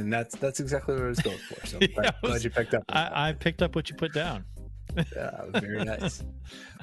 and 0.00 0.10
that's 0.12 0.34
that's 0.36 0.60
exactly 0.60 0.94
what 0.94 1.04
I 1.04 1.08
was 1.08 1.18
going 1.20 1.38
for. 1.38 1.66
So 1.66 1.78
Yeah, 1.80 1.88
glad, 1.88 2.14
was- 2.22 2.30
glad 2.30 2.44
you 2.44 2.50
picked 2.50 2.74
up. 2.74 2.84
I, 2.88 3.28
I 3.28 3.32
picked 3.32 3.62
up 3.62 3.74
what 3.76 3.90
you 3.90 3.96
put 3.96 4.12
down. 4.14 4.44
Yeah, 5.14 5.40
very 5.60 5.84
nice. 5.84 6.22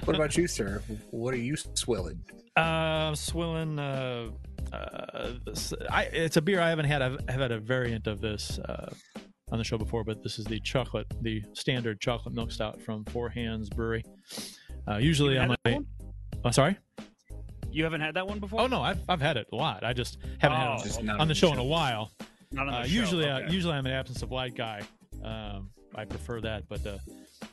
what 0.03 0.15
about 0.15 0.35
you, 0.37 0.47
sir? 0.47 0.81
What 1.11 1.33
are 1.33 1.37
you 1.37 1.55
swilling? 1.55 2.19
Uh, 2.55 3.13
swilling. 3.15 3.79
Uh, 3.79 4.29
uh, 4.73 5.33
this, 5.45 5.73
I, 5.89 6.03
it's 6.05 6.37
a 6.37 6.41
beer 6.41 6.59
I 6.61 6.69
haven't 6.69 6.85
had. 6.85 7.01
I've, 7.01 7.17
I've 7.27 7.35
had 7.39 7.51
a 7.51 7.59
variant 7.59 8.07
of 8.07 8.21
this 8.21 8.59
uh, 8.59 8.93
on 9.51 9.57
the 9.57 9.63
show 9.63 9.77
before, 9.77 10.03
but 10.03 10.23
this 10.23 10.39
is 10.39 10.45
the 10.45 10.59
chocolate, 10.59 11.07
the 11.21 11.43
standard 11.53 11.99
chocolate 12.01 12.33
milk 12.33 12.51
stout 12.51 12.81
from 12.81 13.03
Four 13.05 13.29
Hands 13.29 13.69
Brewery. 13.69 14.03
Uh, 14.87 14.97
usually, 14.97 15.37
I'm 15.37 15.49
like, 15.65 15.79
oh, 16.43 16.51
sorry. 16.51 16.77
You 17.71 17.83
haven't 17.83 18.01
had 18.01 18.15
that 18.15 18.25
one 18.25 18.39
before? 18.39 18.61
Oh 18.61 18.67
no, 18.67 18.81
I've 18.81 18.99
I've 19.09 19.19
had 19.21 19.35
it 19.35 19.47
a 19.51 19.55
lot. 19.55 19.83
I 19.83 19.91
just 19.91 20.17
haven't 20.39 20.57
Oh, 20.57 20.75
had 20.77 20.83
Just 20.83 20.99
it 20.99 21.05
not 21.05 21.19
on 21.19 21.27
the 21.27 21.35
show 21.35 21.51
in 21.51 21.59
a 21.59 21.63
while. 21.63 22.11
Not 22.53 22.67
on 22.67 22.73
the 22.73 22.79
Uh, 22.79 22.83
show. 22.83 22.89
usually, 22.89 23.25
okay. 23.25 23.45
uh, 23.45 23.51
usually 23.51 23.73
I'm 23.73 23.85
an 23.85 23.91
absence 23.91 24.21
of 24.21 24.31
light 24.31 24.55
guy. 24.55 24.81
Um, 25.23 25.71
I 25.93 26.05
prefer 26.05 26.39
that, 26.41 26.69
but 26.69 26.85
uh, 26.87 26.97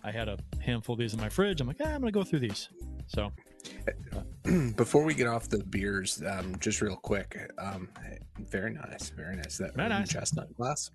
I 0.04 0.10
had 0.10 0.28
a 0.28 0.38
handful 0.60 0.94
of 0.94 0.98
these 0.98 1.14
in 1.14 1.20
my 1.20 1.28
fridge. 1.28 1.60
I'm 1.60 1.66
like, 1.66 1.78
ah, 1.80 1.88
I'm 1.88 2.00
gonna 2.00 2.12
go 2.12 2.24
through 2.24 2.40
these. 2.40 2.68
So 3.06 3.32
Before 4.76 5.04
we 5.04 5.14
get 5.14 5.26
off 5.26 5.48
the 5.48 5.62
beers, 5.64 6.22
um, 6.28 6.56
just 6.58 6.80
real 6.80 6.96
quick, 6.96 7.38
um, 7.58 7.88
very 8.38 8.72
nice, 8.72 9.10
very 9.10 9.36
nice. 9.36 9.58
That 9.58 9.74
Very 9.74 9.88
nice. 9.88 10.08
chestnut 10.08 10.54
glass. 10.56 10.90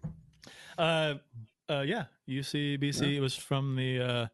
Uh, 0.78 1.16
uh, 1.70 1.82
yeah, 1.82 2.06
UCBC. 2.30 3.16
It 3.16 3.22
was 3.22 3.36
from 3.36 3.76
the 3.76 4.00
uh, 4.02 4.28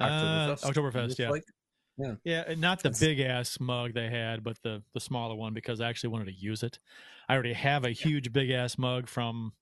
Oktoberfest. 0.00 0.64
Uh, 0.64 0.70
Oktoberfest. 0.70 1.18
Yeah, 1.18 1.30
like. 1.30 1.44
yeah, 2.24 2.44
and 2.46 2.60
not 2.60 2.82
the 2.82 2.90
big 2.90 3.20
ass 3.20 3.58
mug 3.60 3.94
they 3.94 4.08
had, 4.08 4.44
but 4.44 4.58
the 4.62 4.82
the 4.94 5.00
smaller 5.00 5.34
one 5.34 5.54
because 5.54 5.80
I 5.80 5.88
actually 5.88 6.10
wanted 6.10 6.26
to 6.26 6.34
use 6.34 6.62
it. 6.62 6.78
I 7.28 7.34
already 7.34 7.54
have 7.54 7.84
a 7.84 7.90
huge 7.90 8.32
big 8.32 8.50
ass 8.50 8.78
mug 8.78 9.08
from 9.08 9.52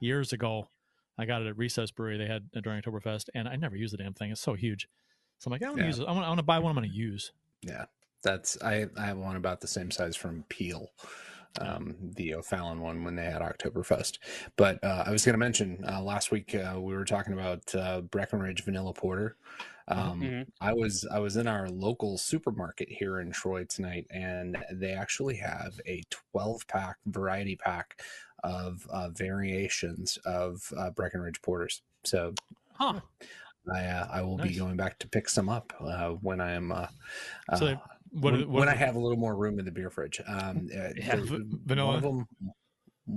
years 0.00 0.32
ago. 0.32 0.68
I 1.18 1.24
got 1.26 1.42
it 1.42 1.46
at 1.48 1.56
Recess 1.56 1.90
Brewery. 1.90 2.18
They 2.18 2.26
had 2.26 2.48
it 2.52 2.62
during 2.62 2.80
Oktoberfest, 2.82 3.28
and 3.34 3.48
I 3.48 3.56
never 3.56 3.76
used 3.76 3.92
the 3.92 3.98
damn 3.98 4.14
thing. 4.14 4.30
It's 4.30 4.40
so 4.40 4.54
huge. 4.54 4.88
So 5.38 5.48
I'm 5.48 5.52
like, 5.52 5.62
I 5.62 5.66
want 5.66 5.78
to 5.78 5.82
Yeah. 5.82 5.88
use 5.88 5.98
it. 6.00 6.08
I 6.08 6.12
want, 6.12 6.38
to 6.38 6.42
buy 6.42 6.58
one. 6.58 6.70
I'm 6.70 6.76
going 6.76 6.90
to 6.90 6.94
use. 6.96 7.32
Yeah, 7.62 7.84
that's 8.22 8.60
I. 8.62 8.86
I 8.96 9.06
have 9.06 9.18
one 9.18 9.36
about 9.36 9.60
the 9.60 9.66
same 9.68 9.90
size 9.90 10.16
from 10.16 10.44
Peel, 10.48 10.90
um, 11.60 11.96
the 12.16 12.34
O'Fallon 12.34 12.80
one 12.80 13.04
when 13.04 13.14
they 13.16 13.24
had 13.24 13.42
Oktoberfest. 13.42 14.18
But 14.56 14.82
uh, 14.82 15.04
I 15.06 15.10
was 15.10 15.24
going 15.24 15.34
to 15.34 15.38
mention 15.38 15.84
uh, 15.86 16.02
last 16.02 16.30
week 16.30 16.54
uh, 16.54 16.80
we 16.80 16.94
were 16.94 17.04
talking 17.04 17.32
about 17.32 17.74
uh, 17.74 18.00
Breckenridge 18.02 18.64
Vanilla 18.64 18.92
Porter. 18.92 19.36
Um, 19.86 20.20
Mhm. 20.22 20.46
I 20.62 20.72
was 20.72 21.06
I 21.10 21.18
was 21.18 21.36
in 21.36 21.46
our 21.46 21.68
local 21.68 22.16
supermarket 22.18 22.88
here 22.90 23.20
in 23.20 23.30
Troy 23.32 23.64
tonight, 23.64 24.06
and 24.10 24.56
they 24.72 24.92
actually 24.92 25.36
have 25.36 25.78
a 25.86 26.02
12 26.32 26.66
pack 26.66 26.96
variety 27.06 27.56
pack 27.56 28.00
of 28.44 28.86
uh, 28.90 29.08
variations 29.10 30.16
of 30.24 30.62
uh, 30.78 30.90
Breckenridge 30.90 31.40
porters. 31.42 31.82
So 32.04 32.34
Huh. 32.74 33.00
I 33.74 33.84
uh, 33.86 34.08
I 34.12 34.20
will 34.22 34.36
be 34.36 34.54
going 34.54 34.76
back 34.76 34.98
to 35.00 35.08
pick 35.08 35.28
some 35.28 35.48
up 35.48 35.72
uh, 35.80 36.10
when 36.10 36.40
I 36.40 36.52
am. 36.52 36.70
Uh, 36.70 36.86
So 37.56 37.66
uh, 37.66 37.68
they, 37.68 37.74
What, 38.10 38.32
when, 38.34 38.40
what 38.42 38.60
when 38.60 38.68
I 38.68 38.74
have 38.74 38.94
a 38.96 38.98
little 38.98 39.16
more 39.18 39.34
room 39.36 39.58
in 39.58 39.64
the 39.64 39.70
beer 39.72 39.90
fridge. 39.90 40.20
Um, 40.26 40.68
uh, 40.76 40.88
Yeah, 40.96 41.16
there- 41.16 41.24
v- 41.24 41.32
One 41.32 41.60
vanilla? 41.66 41.96
of 41.96 42.02
them, 42.02 42.26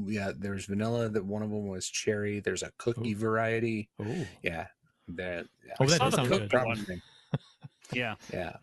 yeah, 0.07 0.31
there's 0.38 0.65
vanilla. 0.65 1.10
That 1.10 1.25
one 1.25 1.41
of 1.43 1.50
them 1.50 1.67
was 1.67 1.88
cherry. 1.89 2.39
There's 2.39 2.63
a 2.63 2.72
cookie 2.77 3.13
variety. 3.13 3.89
Oh, 4.00 4.25
Yeah, 4.41 4.67
that. 5.10 5.46
Oh, 5.79 5.84
I 5.84 5.88
that 5.88 5.98
saw 5.98 6.10
does 6.10 6.12
the 6.29 6.38
sound 6.50 6.86
good. 6.88 7.01
Yeah, 7.93 8.15
Yeah. 8.34 8.53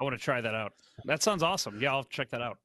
I 0.00 0.04
want 0.04 0.14
to 0.18 0.22
try 0.22 0.40
that 0.40 0.54
out. 0.54 0.72
That 1.04 1.22
sounds 1.22 1.42
awesome. 1.42 1.80
Yeah, 1.80 1.92
I'll 1.92 2.04
check 2.04 2.28
that 2.30 2.42
out. 2.42 2.58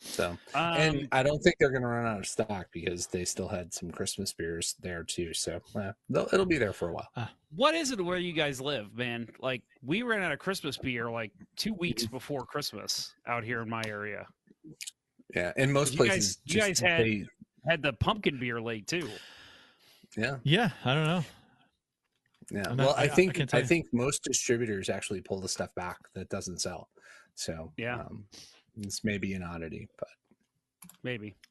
So, 0.00 0.30
Um, 0.54 0.76
and 0.76 1.08
I 1.12 1.22
don't 1.22 1.38
think 1.40 1.56
they're 1.58 1.70
going 1.70 1.82
to 1.82 1.88
run 1.88 2.06
out 2.06 2.18
of 2.18 2.26
stock 2.26 2.66
because 2.72 3.06
they 3.06 3.24
still 3.24 3.48
had 3.48 3.72
some 3.72 3.90
Christmas 3.90 4.32
beers 4.32 4.74
there 4.80 5.02
too. 5.02 5.32
So, 5.32 5.60
uh, 5.74 5.92
it'll 6.32 6.44
be 6.46 6.58
there 6.58 6.72
for 6.74 6.90
a 6.90 6.92
while. 6.92 7.30
what 7.54 7.74
is 7.74 7.90
it 7.90 8.04
where 8.04 8.18
you 8.18 8.32
guys 8.32 8.60
live, 8.60 8.94
man? 8.94 9.28
Like 9.38 9.62
we 9.82 10.02
ran 10.02 10.22
out 10.22 10.32
of 10.32 10.38
Christmas 10.38 10.76
beer 10.76 11.10
like 11.10 11.30
two 11.56 11.72
weeks 11.74 12.06
before 12.06 12.44
Christmas 12.44 13.14
out 13.26 13.44
here 13.44 13.62
in 13.62 13.68
my 13.70 13.82
area. 13.86 14.26
Yeah, 15.34 15.52
in 15.56 15.72
most 15.72 15.92
You 15.94 15.98
places, 15.98 16.36
guys- 16.36 16.54
you 16.54 16.60
guys 16.60 16.78
had- 16.80 17.00
they, 17.04 17.24
Had 17.66 17.82
the 17.82 17.94
pumpkin 17.94 18.38
beer 18.38 18.60
late 18.60 18.86
too. 18.86 19.08
yeah, 20.18 20.36
yeah. 20.42 20.70
I 20.84 20.94
don't 20.94 21.06
know. 21.06 21.24
yeah. 22.50 22.62
Not- 22.62 22.76
well, 22.76 22.94
I- 22.94 23.02
I 23.02 23.04
I 23.04 23.08
think 23.08 23.34
can't 23.34 23.54
I, 23.54 23.62
think 23.62 23.86
most 23.92 24.22
distributors 24.22 24.90
actually 24.90 25.22
pull 25.22 25.40
the 25.40 25.48
stuff 25.48 25.74
back 25.74 25.96
that 26.14 26.28
doesn't 26.28 26.58
sell. 26.60 26.90
So, 27.36 27.72
Yeah. 27.78 28.00
um, 28.00 28.26
this 28.76 29.04
may 29.04 29.18
be 29.18 29.34
an 29.34 29.42
oddity, 29.42 29.88
but 29.98 30.08
Maybe. 31.02 31.34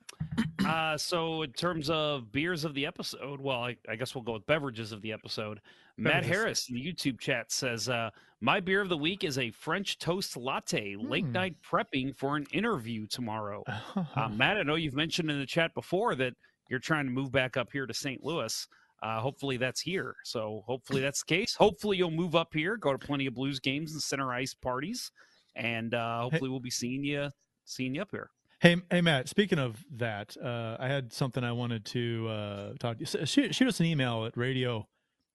Uh, 0.66 0.98
so 0.98 1.42
in 1.42 1.52
terms 1.52 1.90
of 1.90 2.32
beers 2.32 2.64
of 2.64 2.74
the 2.74 2.86
episode, 2.86 3.42
well, 3.42 3.66
I, 3.66 3.76
I 3.90 3.98
guess 3.98 4.16
we'll 4.16 4.24
go 4.24 4.32
with 4.34 4.46
beverages 4.46 4.94
of 4.94 5.02
the 5.02 5.12
episode. 5.12 5.60
Matt 5.98 6.24
Harris 6.24 6.70
in 6.70 6.76
the 6.76 6.82
YouTube 6.82 7.20
chat 7.20 7.52
says, 7.52 7.90
uh, 7.90 8.12
"My 8.40 8.62
beer 8.62 8.80
of 8.80 8.88
the 8.88 8.98
week 8.98 9.26
is 9.26 9.38
a 9.38 9.52
French 9.52 9.98
toast 10.00 10.38
latte. 10.38 10.96
Late 10.96 11.26
Hmm. 11.26 11.32
night 11.34 11.56
prepping 11.70 12.16
for 12.16 12.38
an 12.38 12.46
interview 12.54 13.08
tomorrow." 13.08 13.64
Uh, 14.16 14.30
Matt, 14.30 14.56
I 14.58 14.64
know 14.64 14.76
you've 14.76 14.96
mentioned 14.96 15.30
in 15.30 15.38
the 15.40 15.46
chat 15.46 15.74
before 15.74 16.16
that 16.16 16.34
you're 16.70 16.80
trying 16.80 17.06
to 17.06 17.12
move 17.12 17.32
back 17.34 17.58
up 17.58 17.70
here 17.74 17.86
to 17.86 17.94
St. 17.94 18.24
Louis. 18.24 18.66
Uh, 19.02 19.20
hopefully 19.20 19.58
that's 19.58 19.82
here. 19.82 20.16
So 20.24 20.64
hopefully 20.66 21.02
that's 21.02 21.24
the 21.24 21.36
case. 21.36 21.56
Hopefully 21.56 21.98
you'll 21.98 22.10
move 22.12 22.36
up 22.36 22.54
here, 22.54 22.78
go 22.78 22.94
to 22.94 22.98
plenty 22.98 23.26
of 23.26 23.34
blues 23.34 23.60
games 23.60 23.92
and 23.92 24.02
center 24.02 24.32
ice 24.32 24.54
parties, 24.54 25.12
and 25.56 25.94
uh, 25.94 26.22
hopefully 26.22 26.50
we'll 26.50 26.60
be 26.60 26.70
seeing 26.70 27.04
you 27.04 27.30
seeing 27.66 27.96
you 27.96 28.02
up 28.02 28.10
here. 28.12 28.30
Hey, 28.60 28.78
hey, 28.90 29.02
Matt. 29.02 29.28
Speaking 29.28 29.60
of 29.60 29.84
that, 29.98 30.38
uh, 30.42 30.78
I 30.80 30.88
had 30.88 31.12
something 31.12 31.44
I 31.44 31.52
wanted 31.52 31.84
to 31.86 32.28
uh, 32.30 32.74
talk 32.80 32.98
to 32.98 33.06
you. 33.20 33.26
Shoot, 33.26 33.54
shoot 33.54 33.68
us 33.68 33.80
an 33.82 33.86
email 33.86 34.26
at 34.26 34.38
radio 34.38 34.88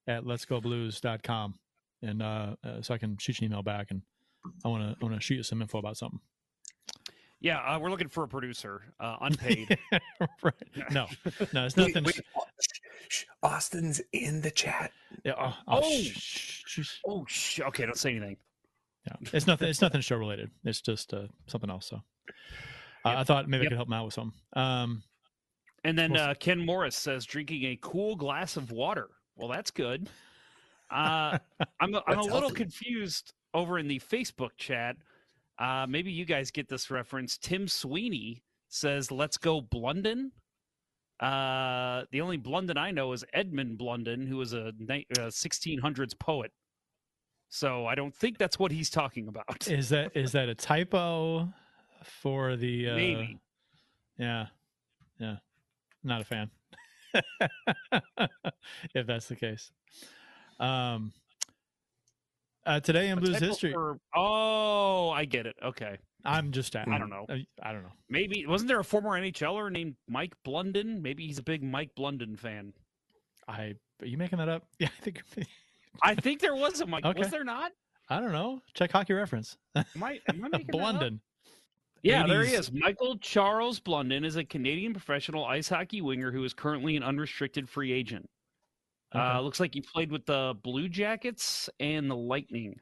at 0.07 0.27
let's 0.27 0.45
go 0.47 0.61
blues.com 0.61 1.55
and 2.03 2.23
uh, 2.23 2.55
uh, 2.65 2.81
so 2.81 2.95
I 2.95 2.99
can 2.99 3.19
shoot 3.19 3.41
you 3.41 3.47
an 3.47 3.53
email 3.53 3.63
back 3.63 3.91
and 3.91 4.01
I 4.65 4.69
want 4.69 4.83
to 4.83 4.97
I 5.01 5.05
want 5.05 5.15
to 5.17 5.21
shoot 5.21 5.35
you 5.35 5.43
some 5.43 5.61
info 5.61 5.79
about 5.79 5.97
something. 5.99 6.21
Yeah, 7.41 7.59
uh, 7.59 7.79
we're 7.79 7.91
looking 7.91 8.09
for 8.09 8.25
a 8.25 8.29
producer, 8.29 8.83
uh, 8.99 9.17
unpaid. 9.21 9.79
right. 10.43 10.55
No, 10.91 11.07
no, 11.53 11.67
it's 11.67 11.77
nothing. 11.77 12.03
wait, 12.03 12.17
shh, 12.17 12.81
shh, 13.09 13.25
Austin's 13.45 14.01
in 14.13 14.41
the 14.41 14.51
chat. 14.51 14.91
Yeah, 15.25 15.35
oh, 15.39 15.55
Oh. 15.69 15.81
oh, 15.85 15.91
sh- 16.03 16.63
sh- 16.67 16.81
sh- 16.83 16.99
oh, 17.07 17.25
sh- 17.29 17.61
okay, 17.61 17.85
don't 17.87 17.97
say 17.97 18.11
anything. 18.11 18.39
Yeah. 19.09 19.31
It's 19.33 19.47
nothing. 19.47 19.69
It's 19.69 19.81
nothing 19.81 20.01
show 20.01 20.17
related. 20.17 20.51
It's 20.65 20.81
just 20.81 21.13
uh, 21.15 21.27
something 21.47 21.71
else. 21.71 21.87
So 21.87 21.97
uh, 21.97 22.01
I 23.05 23.25
thought 23.25 23.49
maybe 23.49 23.67
I 23.67 23.69
could 23.69 23.77
help 23.77 23.89
him 23.89 23.95
out 23.95 24.05
with 24.07 24.15
some. 24.15 24.33
Um, 24.55 25.03
And 25.85 25.97
then 25.99 26.13
Well, 26.13 26.31
uh, 26.31 26.35
Ken 26.35 26.59
Morris 26.65 26.97
says 26.97 27.25
drinking 27.25 27.65
a 27.65 27.79
cool 27.81 28.17
glass 28.17 28.57
of 28.57 28.71
water. 28.71 29.09
Well, 29.37 29.49
that's 29.49 29.71
good. 29.71 30.09
Uh, 30.91 31.39
I'm 31.81 31.95
a, 31.95 32.03
I'm 32.07 32.13
a 32.13 32.15
That's 32.17 32.27
little 32.27 32.41
healthy. 32.41 32.55
confused 32.57 33.33
over 33.55 33.79
in 33.79 33.87
the 33.89 34.01
Facebook 34.01 34.51
chat. 34.57 34.97
Uh, 35.59 35.87
maybe 35.89 36.11
you 36.13 36.25
guys 36.25 36.51
get 36.51 36.69
this 36.69 36.91
reference. 36.91 37.39
Tim 37.39 37.67
Sweeney 37.69 38.43
says, 38.69 39.11
"Let's 39.11 39.37
go 39.39 39.61
Blunden." 39.61 40.33
Uh, 41.21 42.05
the 42.13 42.21
only 42.21 42.37
Blunden 42.37 42.77
I 42.79 42.93
know 42.93 43.13
is 43.13 43.25
Edmund 43.33 43.77
Blunden, 43.77 44.25
who 44.27 44.37
was 44.37 44.53
a 44.53 44.73
ni- 44.79 45.07
uh, 45.19 45.23
1600s 45.31 46.17
poet. 46.19 46.53
So 47.49 47.87
I 47.87 47.95
don't 47.95 48.15
think 48.15 48.39
that's 48.39 48.59
what 48.59 48.71
he's 48.71 48.91
talking 48.91 49.29
about. 49.29 49.69
is 49.69 49.89
that 49.89 50.17
is 50.17 50.33
that 50.33 50.49
a 50.49 50.55
typo 50.55 51.49
for 52.03 52.57
the? 52.57 52.91
Uh, 52.91 52.95
Maybe. 52.97 53.39
Yeah, 54.19 54.47
yeah. 55.19 55.37
Not 56.05 56.21
a 56.21 56.25
fan. 56.25 56.51
if 58.95 59.07
that's 59.07 59.29
the 59.29 59.37
case. 59.37 59.71
Um. 60.61 61.13
Uh, 62.67 62.81
today 62.81 63.09
in 63.09 63.17
A 63.17 63.21
blues 63.21 63.39
history, 63.39 63.73
for- 63.73 63.99
oh, 64.15 65.09
I 65.09 65.25
get 65.25 65.47
it. 65.47 65.57
Okay. 65.65 65.97
I'm 66.25 66.53
just. 66.53 66.77
I 66.77 66.85
don't 66.85 67.09
know. 67.09 67.25
I, 67.31 67.47
I 67.63 67.73
don't 67.73 67.83
know. 67.83 67.93
Maybe 68.11 68.45
wasn't 68.47 68.69
there 68.69 68.81
a 68.81 68.85
former 68.85 69.11
NHLer 69.11 69.73
named 69.73 69.95
Mike 70.07 70.35
Blunden? 70.45 71.01
Maybe 71.01 71.27
he's 71.27 71.39
a 71.39 71.43
big 71.43 71.63
Mike 71.63 71.95
Blunden 71.97 72.37
fan. 72.37 72.75
I. 73.47 73.75
Are 74.03 74.07
you 74.07 74.19
making 74.19 74.39
that 74.39 74.49
up? 74.49 74.65
Yeah, 74.79 74.89
I 74.99 75.03
think. 75.03 75.23
I 76.03 76.15
think 76.15 76.41
there 76.41 76.55
was 76.55 76.81
a 76.81 76.87
Mike. 76.87 77.05
Okay. 77.05 77.19
Was 77.19 77.31
there 77.31 77.45
not? 77.45 77.73
I 78.09 78.21
don't 78.21 78.33
know. 78.33 78.63
Check 78.75 78.93
hockey 78.93 79.13
reference. 79.13 79.57
Am 79.75 79.85
I, 80.03 80.21
am 80.29 80.45
I 80.45 80.49
making 80.49 80.51
that 80.51 80.61
up? 80.61 80.67
Blunden. 80.69 81.21
Yeah, 82.03 82.27
there 82.27 82.45
he 82.45 82.55
is. 82.55 82.71
Michael 82.73 83.19
Charles 83.19 83.81
Blunden 83.81 84.25
is 84.25 84.37
a 84.37 84.45
Canadian 84.45 84.93
professional 84.93 85.45
ice 85.45 85.69
hockey 85.69 86.01
winger 86.01 86.31
who 86.31 86.45
is 86.45 86.55
currently 86.55 86.97
an 86.97 87.03
unrestricted 87.03 87.69
free 87.69 87.93
agent. 87.93 88.29
Uh, 89.15 89.41
looks 89.41 89.59
like 89.59 89.75
he 89.75 89.81
played 89.81 90.13
with 90.13 90.25
the 90.27 90.55
Blue 90.63 90.89
Jackets 90.89 91.69
and 91.81 92.11
the 92.11 92.17
Lightning. 92.17 92.79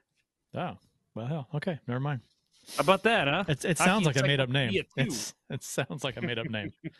Oh, 0.54 0.76
well, 1.14 1.26
hell, 1.26 1.48
okay, 1.54 1.78
never 1.86 2.00
mind. 2.00 2.20
How 2.76 2.82
about 2.82 3.04
that, 3.04 3.28
huh? 3.28 3.44
It's, 3.48 3.64
it 3.64 3.78
Hockey 3.78 3.88
sounds 3.88 4.06
like 4.06 4.16
a 4.16 4.22
made 4.22 4.40
up 4.40 4.48
name. 4.48 4.68
Encyclopedia 4.68 4.82
too. 4.82 5.14
It's, 5.14 5.34
it 5.50 5.62
sounds 5.62 6.04
like 6.04 6.16
a 6.16 6.20
made 6.20 6.38
up 6.38 6.50
name. 6.50 6.72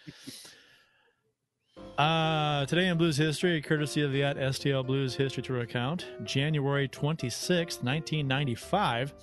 Uh, 1.99 2.67
today 2.67 2.89
in 2.89 2.99
Blues 2.99 3.17
history, 3.17 3.61
courtesy 3.63 4.03
of 4.03 4.13
the 4.13 4.23
at 4.23 4.37
STL 4.37 4.87
Blues 4.87 5.15
History 5.15 5.43
Tour 5.43 5.61
account, 5.61 6.07
January 6.25 6.89
26th, 6.89 7.83
1995, 7.83 9.15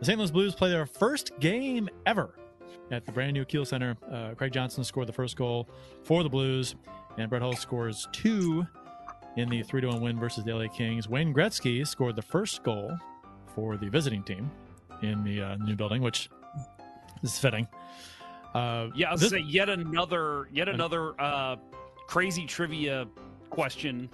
the 0.00 0.04
St. 0.04 0.18
Louis 0.18 0.30
Blues 0.32 0.54
play 0.56 0.70
their 0.70 0.86
first 0.86 1.30
game 1.38 1.88
ever 2.04 2.34
at 2.90 3.06
the 3.06 3.12
brand 3.12 3.34
new 3.34 3.44
Kiel 3.44 3.64
Center. 3.64 3.96
Uh, 4.10 4.34
Craig 4.34 4.52
Johnson 4.52 4.82
scored 4.82 5.06
the 5.06 5.12
first 5.12 5.36
goal 5.36 5.68
for 6.02 6.24
the 6.24 6.28
Blues, 6.28 6.74
and 7.16 7.30
Brett 7.30 7.42
Hull 7.42 7.54
scores 7.54 8.08
two 8.10 8.66
in 9.36 9.48
the 9.48 9.62
3 9.62 9.86
1 9.86 10.00
win 10.00 10.18
versus 10.18 10.42
the 10.44 10.52
LA 10.52 10.66
Kings. 10.66 11.08
Wayne 11.08 11.32
Gretzky 11.32 11.86
scored 11.86 12.16
the 12.16 12.22
first 12.22 12.64
goal 12.64 12.90
for 13.54 13.76
the 13.76 13.88
visiting 13.88 14.24
team 14.24 14.50
in 15.02 15.22
the 15.22 15.40
uh, 15.42 15.56
new 15.58 15.76
building, 15.76 16.02
which 16.02 16.28
is 17.22 17.38
fitting. 17.38 17.68
Uh, 18.52 18.88
Yeah, 18.96 19.10
I 19.10 19.12
was 19.12 19.20
this- 19.20 19.30
say 19.30 19.38
yet 19.40 19.68
another 19.68 20.48
yet 20.52 20.68
another 20.68 21.20
uh, 21.20 21.56
crazy 22.06 22.46
trivia 22.46 23.06
question 23.50 24.08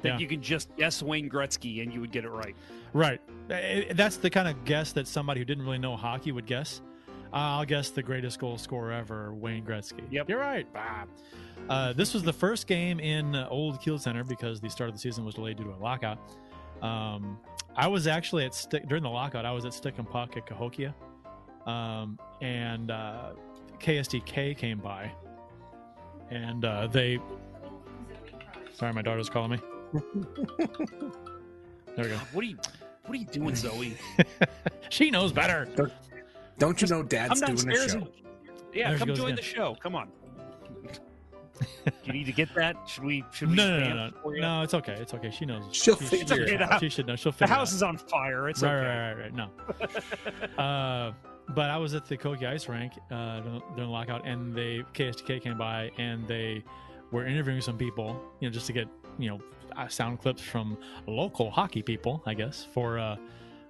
that 0.00 0.08
Yeah. 0.14 0.18
you 0.18 0.26
can 0.26 0.42
just 0.42 0.74
guess 0.76 1.02
Wayne 1.02 1.28
Gretzky 1.30 1.82
and 1.82 1.92
you 1.92 2.00
would 2.00 2.12
get 2.12 2.24
it 2.24 2.30
right. 2.30 2.54
Right. 2.92 3.20
Eh, 3.50 3.92
That's 3.94 4.16
the 4.18 4.30
kind 4.30 4.48
of 4.48 4.64
guess 4.64 4.92
that 4.92 5.06
somebody 5.08 5.40
who 5.40 5.44
didn't 5.44 5.64
really 5.64 5.78
know 5.78 5.96
hockey 5.96 6.32
would 6.32 6.46
guess. 6.46 6.80
Uh, 7.32 7.58
I'll 7.58 7.64
guess 7.64 7.90
the 7.90 8.02
greatest 8.02 8.38
goal 8.38 8.56
scorer 8.58 8.92
ever, 8.92 9.34
Wayne 9.34 9.64
Gretzky. 9.64 10.02
Yep. 10.10 10.28
You're 10.28 10.38
right. 10.38 10.66
Bah. 10.72 11.04
Uh, 11.68 11.92
this 11.94 12.12
was 12.14 12.22
the 12.22 12.32
first 12.32 12.66
game 12.66 13.00
in 13.00 13.34
uh, 13.34 13.48
Old 13.50 13.80
Kiel 13.80 13.98
Center 13.98 14.22
because 14.22 14.60
the 14.60 14.68
start 14.70 14.88
of 14.88 14.94
the 14.94 15.00
season 15.00 15.24
was 15.24 15.34
delayed 15.34 15.56
due 15.56 15.64
to 15.64 15.70
a 15.70 15.80
lockout. 15.80 16.18
Um, 16.82 17.38
I 17.74 17.88
was 17.88 18.06
actually 18.06 18.44
at 18.44 18.54
stick 18.54 18.86
during 18.88 19.02
the 19.02 19.10
lockout. 19.10 19.44
I 19.46 19.50
was 19.52 19.64
at 19.64 19.72
Stick 19.74 19.94
and 19.98 20.08
Puck 20.08 20.36
at 20.36 20.46
Cahokia, 20.46 20.94
um, 21.66 22.18
and 22.42 22.90
uh, 22.90 23.30
KSDK 23.80 24.56
came 24.56 24.78
by, 24.78 25.10
and 26.30 26.64
uh, 26.64 26.86
they. 26.86 27.18
Sorry, 28.72 28.92
my 28.92 29.02
daughter's 29.02 29.30
calling 29.30 29.52
me. 29.52 29.58
there 31.96 32.04
we 32.04 32.08
go. 32.08 32.16
What 32.32 32.44
are 32.44 32.48
you 32.48 32.56
What 33.06 33.12
are 33.12 33.16
you 33.16 33.26
doing, 33.26 33.54
Zoe? 33.54 33.96
She 34.90 35.10
knows 35.10 35.32
better. 35.32 35.66
Don't 36.58 36.80
you 36.80 36.86
know 36.86 37.02
Dad's 37.02 37.40
doing 37.40 37.52
a 37.52 37.56
downstairs 37.56 37.92
show? 37.92 37.98
and 37.98 38.08
yeah, 38.72 38.90
There 38.90 38.98
come 38.98 39.08
join 39.08 39.26
again. 39.32 39.36
the 39.36 39.42
show. 39.42 39.76
Come 39.80 39.96
on. 39.96 40.08
you 42.04 42.12
need 42.12 42.26
to 42.26 42.32
get 42.32 42.54
that. 42.54 42.76
Should 42.86 43.04
we? 43.04 43.24
Should 43.32 43.50
we? 43.50 43.56
No, 43.56 43.80
no, 43.80 43.88
no, 43.88 44.10
no, 44.24 44.30
no. 44.40 44.62
It's 44.62 44.74
okay. 44.74 44.94
It's 44.94 45.14
okay. 45.14 45.30
She 45.30 45.46
knows. 45.46 45.64
She'll 45.72 45.96
she, 45.96 46.04
figure 46.04 46.42
it 46.42 46.48
she, 46.48 46.56
out. 46.56 46.80
She 46.80 46.88
should 46.88 47.06
know. 47.06 47.16
She'll 47.16 47.32
figure. 47.32 47.48
The 47.48 47.54
house 47.54 47.72
it 47.72 47.76
is 47.76 47.82
on 47.82 47.96
fire. 47.96 48.48
It's 48.48 48.62
out. 48.62 48.74
okay. 48.74 48.86
right, 48.86 49.12
right, 49.14 49.32
right, 49.32 49.32
right. 49.32 50.58
No. 50.58 50.62
uh, 50.62 51.12
but 51.50 51.70
I 51.70 51.76
was 51.76 51.94
at 51.94 52.06
the 52.06 52.16
Koki 52.16 52.46
Ice 52.46 52.68
Rink 52.68 52.92
uh, 53.10 53.40
during 53.40 53.62
the 53.76 53.84
lockout, 53.86 54.26
and 54.26 54.54
they 54.54 54.82
KSDK 54.94 55.42
came 55.42 55.58
by 55.58 55.90
and 55.98 56.26
they 56.26 56.64
were 57.10 57.26
interviewing 57.26 57.60
some 57.60 57.76
people, 57.76 58.20
you 58.40 58.48
know, 58.48 58.52
just 58.52 58.66
to 58.66 58.72
get 58.72 58.88
you 59.18 59.28
know 59.30 59.38
uh, 59.76 59.88
sound 59.88 60.20
clips 60.20 60.42
from 60.42 60.76
local 61.06 61.50
hockey 61.50 61.82
people, 61.82 62.22
I 62.26 62.34
guess, 62.34 62.66
for 62.72 62.98
uh, 62.98 63.16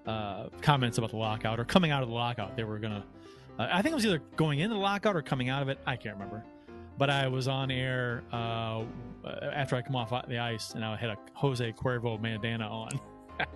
uh, 0.06 0.48
comments 0.60 0.98
about 0.98 1.10
the 1.10 1.16
lockout 1.16 1.58
or 1.58 1.64
coming 1.64 1.90
out 1.90 2.02
of 2.02 2.08
the 2.08 2.14
lockout. 2.14 2.56
They 2.56 2.64
were 2.64 2.78
gonna. 2.78 3.04
Uh, 3.58 3.68
I 3.72 3.82
think 3.82 3.92
it 3.92 3.96
was 3.96 4.06
either 4.06 4.22
going 4.36 4.58
into 4.60 4.74
the 4.74 4.80
lockout 4.80 5.16
or 5.16 5.22
coming 5.22 5.48
out 5.48 5.62
of 5.62 5.68
it. 5.68 5.78
I 5.86 5.96
can't 5.96 6.14
remember. 6.14 6.44
But 6.96 7.10
I 7.10 7.26
was 7.26 7.48
on 7.48 7.72
air 7.72 8.22
uh, 8.32 8.84
after 9.52 9.74
I 9.74 9.82
come 9.82 9.96
off 9.96 10.10
the 10.28 10.38
ice, 10.38 10.74
and 10.74 10.84
I 10.84 10.94
had 10.96 11.10
a 11.10 11.16
Jose 11.34 11.72
Cuervo 11.72 12.20
bandana 12.22 12.68
on, 12.68 12.88
a 13.40 13.46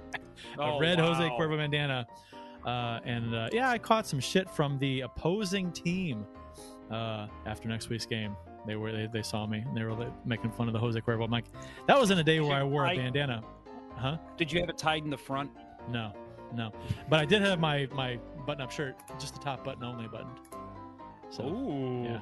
Oh, 0.59 0.81
red 0.81 0.99
Jose. 0.99 1.23
Cuervo 1.39 1.57
bandana. 1.57 2.05
Uh, 2.69 3.01
and 3.07 3.35
uh, 3.35 3.49
yeah, 3.51 3.71
I 3.71 3.79
caught 3.79 4.07
some 4.07 4.21
shit 4.21 4.51
from 4.51 4.79
the 4.79 5.01
opposing 5.01 5.73
team 5.73 6.27
uh, 6.91 7.27
after 7.47 7.67
next 7.67 7.89
week's 7.89 8.05
game. 8.05 8.37
They 8.67 8.77
were 8.77 8.93
they, 8.93 9.09
they 9.11 9.23
saw 9.23 9.47
me 9.47 9.65
and 9.67 9.75
they 9.75 9.85
were 9.85 9.95
like, 9.95 10.27
making 10.27 10.51
fun 10.51 10.67
of 10.67 10.75
the 10.75 10.79
Jose 10.79 11.01
Cuervo. 11.01 11.25
I'm 11.25 11.31
like, 11.31 11.47
that 11.87 11.99
was 11.99 12.11
in 12.11 12.19
a 12.19 12.25
day 12.25 12.41
where 12.41 12.59
I 12.59 12.63
wore 12.63 12.87
a 12.87 12.95
bandana. 12.95 13.43
Huh? 13.97 14.19
Did 14.37 14.53
you 14.53 14.61
have 14.61 14.69
it 14.69 14.77
tied 14.77 15.03
in 15.03 15.09
the 15.09 15.17
front? 15.17 15.51
No, 15.91 16.13
no. 16.55 16.71
But 17.09 17.21
I 17.21 17.25
did 17.25 17.41
have 17.41 17.59
my 17.59 17.89
my 17.95 18.19
button 18.47 18.61
up 18.61 18.71
shirt, 18.71 18.97
just 19.19 19.33
the 19.33 19.41
top 19.41 19.65
button 19.65 19.83
only 19.83 20.07
buttoned. 20.07 20.39
So 21.31 21.45
Ooh, 21.45 22.05
yeah. 22.05 22.21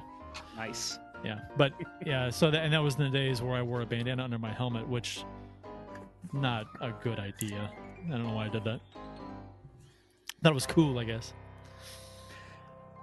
nice. 0.55 0.97
yeah. 1.25 1.39
But 1.57 1.73
yeah, 2.05 2.29
so 2.29 2.49
that 2.51 2.63
and 2.63 2.71
that 2.71 2.81
was 2.81 2.95
in 2.95 3.03
the 3.03 3.09
days 3.09 3.41
where 3.41 3.57
I 3.57 3.61
wore 3.61 3.81
a 3.81 3.85
bandana 3.85 4.23
under 4.23 4.39
my 4.39 4.53
helmet, 4.53 4.87
which 4.87 5.25
not 6.31 6.67
a 6.79 6.91
good 7.03 7.19
idea. 7.19 7.69
I 8.07 8.11
don't 8.11 8.23
know 8.23 8.33
why 8.33 8.45
I 8.45 8.49
did 8.49 8.63
that. 8.63 8.79
Thought 10.43 10.51
it 10.51 10.53
was 10.55 10.67
cool, 10.67 10.99
I 10.99 11.03
guess. 11.03 11.33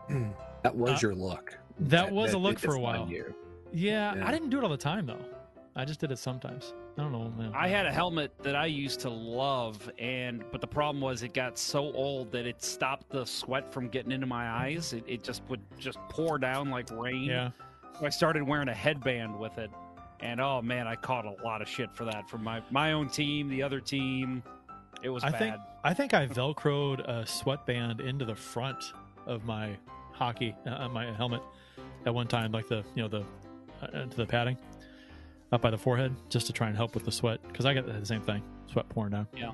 That 0.62 0.75
was 0.75 0.93
Uh, 1.05 1.09
your 1.09 1.14
look. 1.14 1.59
That 1.79 2.11
was 2.11 2.33
a 2.33 2.38
look 2.38 2.59
for 2.59 2.75
a 2.75 2.81
while. 2.81 3.07
Yeah, 3.11 4.14
Yeah. 4.14 4.26
I 4.26 4.31
didn't 4.33 4.49
do 4.49 4.57
it 4.59 4.64
all 4.64 4.71
the 4.71 4.76
time 4.79 5.05
though. 5.05 5.21
I 5.76 5.85
just 5.85 6.00
did 6.00 6.11
it 6.11 6.19
sometimes. 6.19 6.73
I 6.97 7.03
don't 7.03 7.12
know, 7.12 7.31
man. 7.37 7.53
I 7.55 7.69
had 7.69 7.85
a 7.85 7.93
helmet 7.93 8.33
that 8.43 8.55
I 8.57 8.64
used 8.67 9.00
to 9.00 9.11
love, 9.11 9.91
and 9.99 10.43
but 10.53 10.61
the 10.62 10.67
problem 10.67 11.03
was 11.03 11.23
it 11.23 11.35
got 11.35 11.59
so 11.59 11.93
old 11.93 12.31
that 12.33 12.47
it 12.47 12.62
stopped 12.62 13.11
the 13.11 13.26
sweat 13.26 13.71
from 13.73 13.88
getting 13.88 14.11
into 14.12 14.26
my 14.26 14.49
eyes. 14.49 14.93
It, 14.95 15.05
it 15.07 15.23
just 15.25 15.43
would 15.50 15.61
just 15.79 15.99
pour 16.09 16.38
down 16.38 16.71
like 16.71 16.91
rain. 16.93 17.25
yeah. 17.25 17.50
So 18.00 18.07
I 18.07 18.11
started 18.11 18.43
wearing 18.45 18.69
a 18.69 18.75
headband 18.75 19.38
with 19.38 19.59
it, 19.59 19.71
and 20.21 20.41
oh 20.41 20.62
man, 20.62 20.87
I 20.87 20.95
caught 20.95 21.26
a 21.26 21.35
lot 21.45 21.61
of 21.61 21.69
shit 21.69 21.93
for 21.95 22.05
that 22.07 22.31
from 22.31 22.43
my 22.45 22.62
my 22.71 22.93
own 22.93 23.09
team, 23.09 23.49
the 23.50 23.62
other 23.62 23.81
team. 23.81 24.43
It 25.03 25.11
was 25.11 25.25
I 25.25 25.31
bad. 25.31 25.38
think 25.41 25.57
I 25.87 25.93
think 25.93 26.14
I 26.14 26.26
velcroed 26.26 27.00
a 27.07 27.26
sweatband 27.26 28.00
into 28.00 28.25
the 28.25 28.35
front 28.35 28.95
of 29.26 29.45
my 29.45 29.76
hockey 30.12 30.57
uh, 30.64 30.88
my 30.88 31.12
helmet 31.12 31.43
at 32.07 32.14
one 32.14 32.26
time, 32.26 32.53
like 32.53 32.69
the 32.69 32.83
you 32.95 33.03
know 33.03 33.09
the 33.09 33.25
uh, 33.83 34.07
to 34.07 34.17
the 34.17 34.25
padding 34.25 34.57
up 35.53 35.61
by 35.61 35.71
the 35.71 35.76
forehead, 35.76 36.17
just 36.31 36.47
to 36.47 36.55
try 36.55 36.69
and 36.69 36.76
help 36.76 36.95
with 36.95 37.05
the 37.05 37.12
sweat 37.12 37.38
because 37.47 37.67
I 37.67 37.75
got 37.75 37.87
the 37.87 38.07
same 38.07 38.23
thing, 38.23 38.43
sweat 38.73 38.88
pouring 38.88 39.12
down. 39.12 39.29
Yeah. 39.37 39.53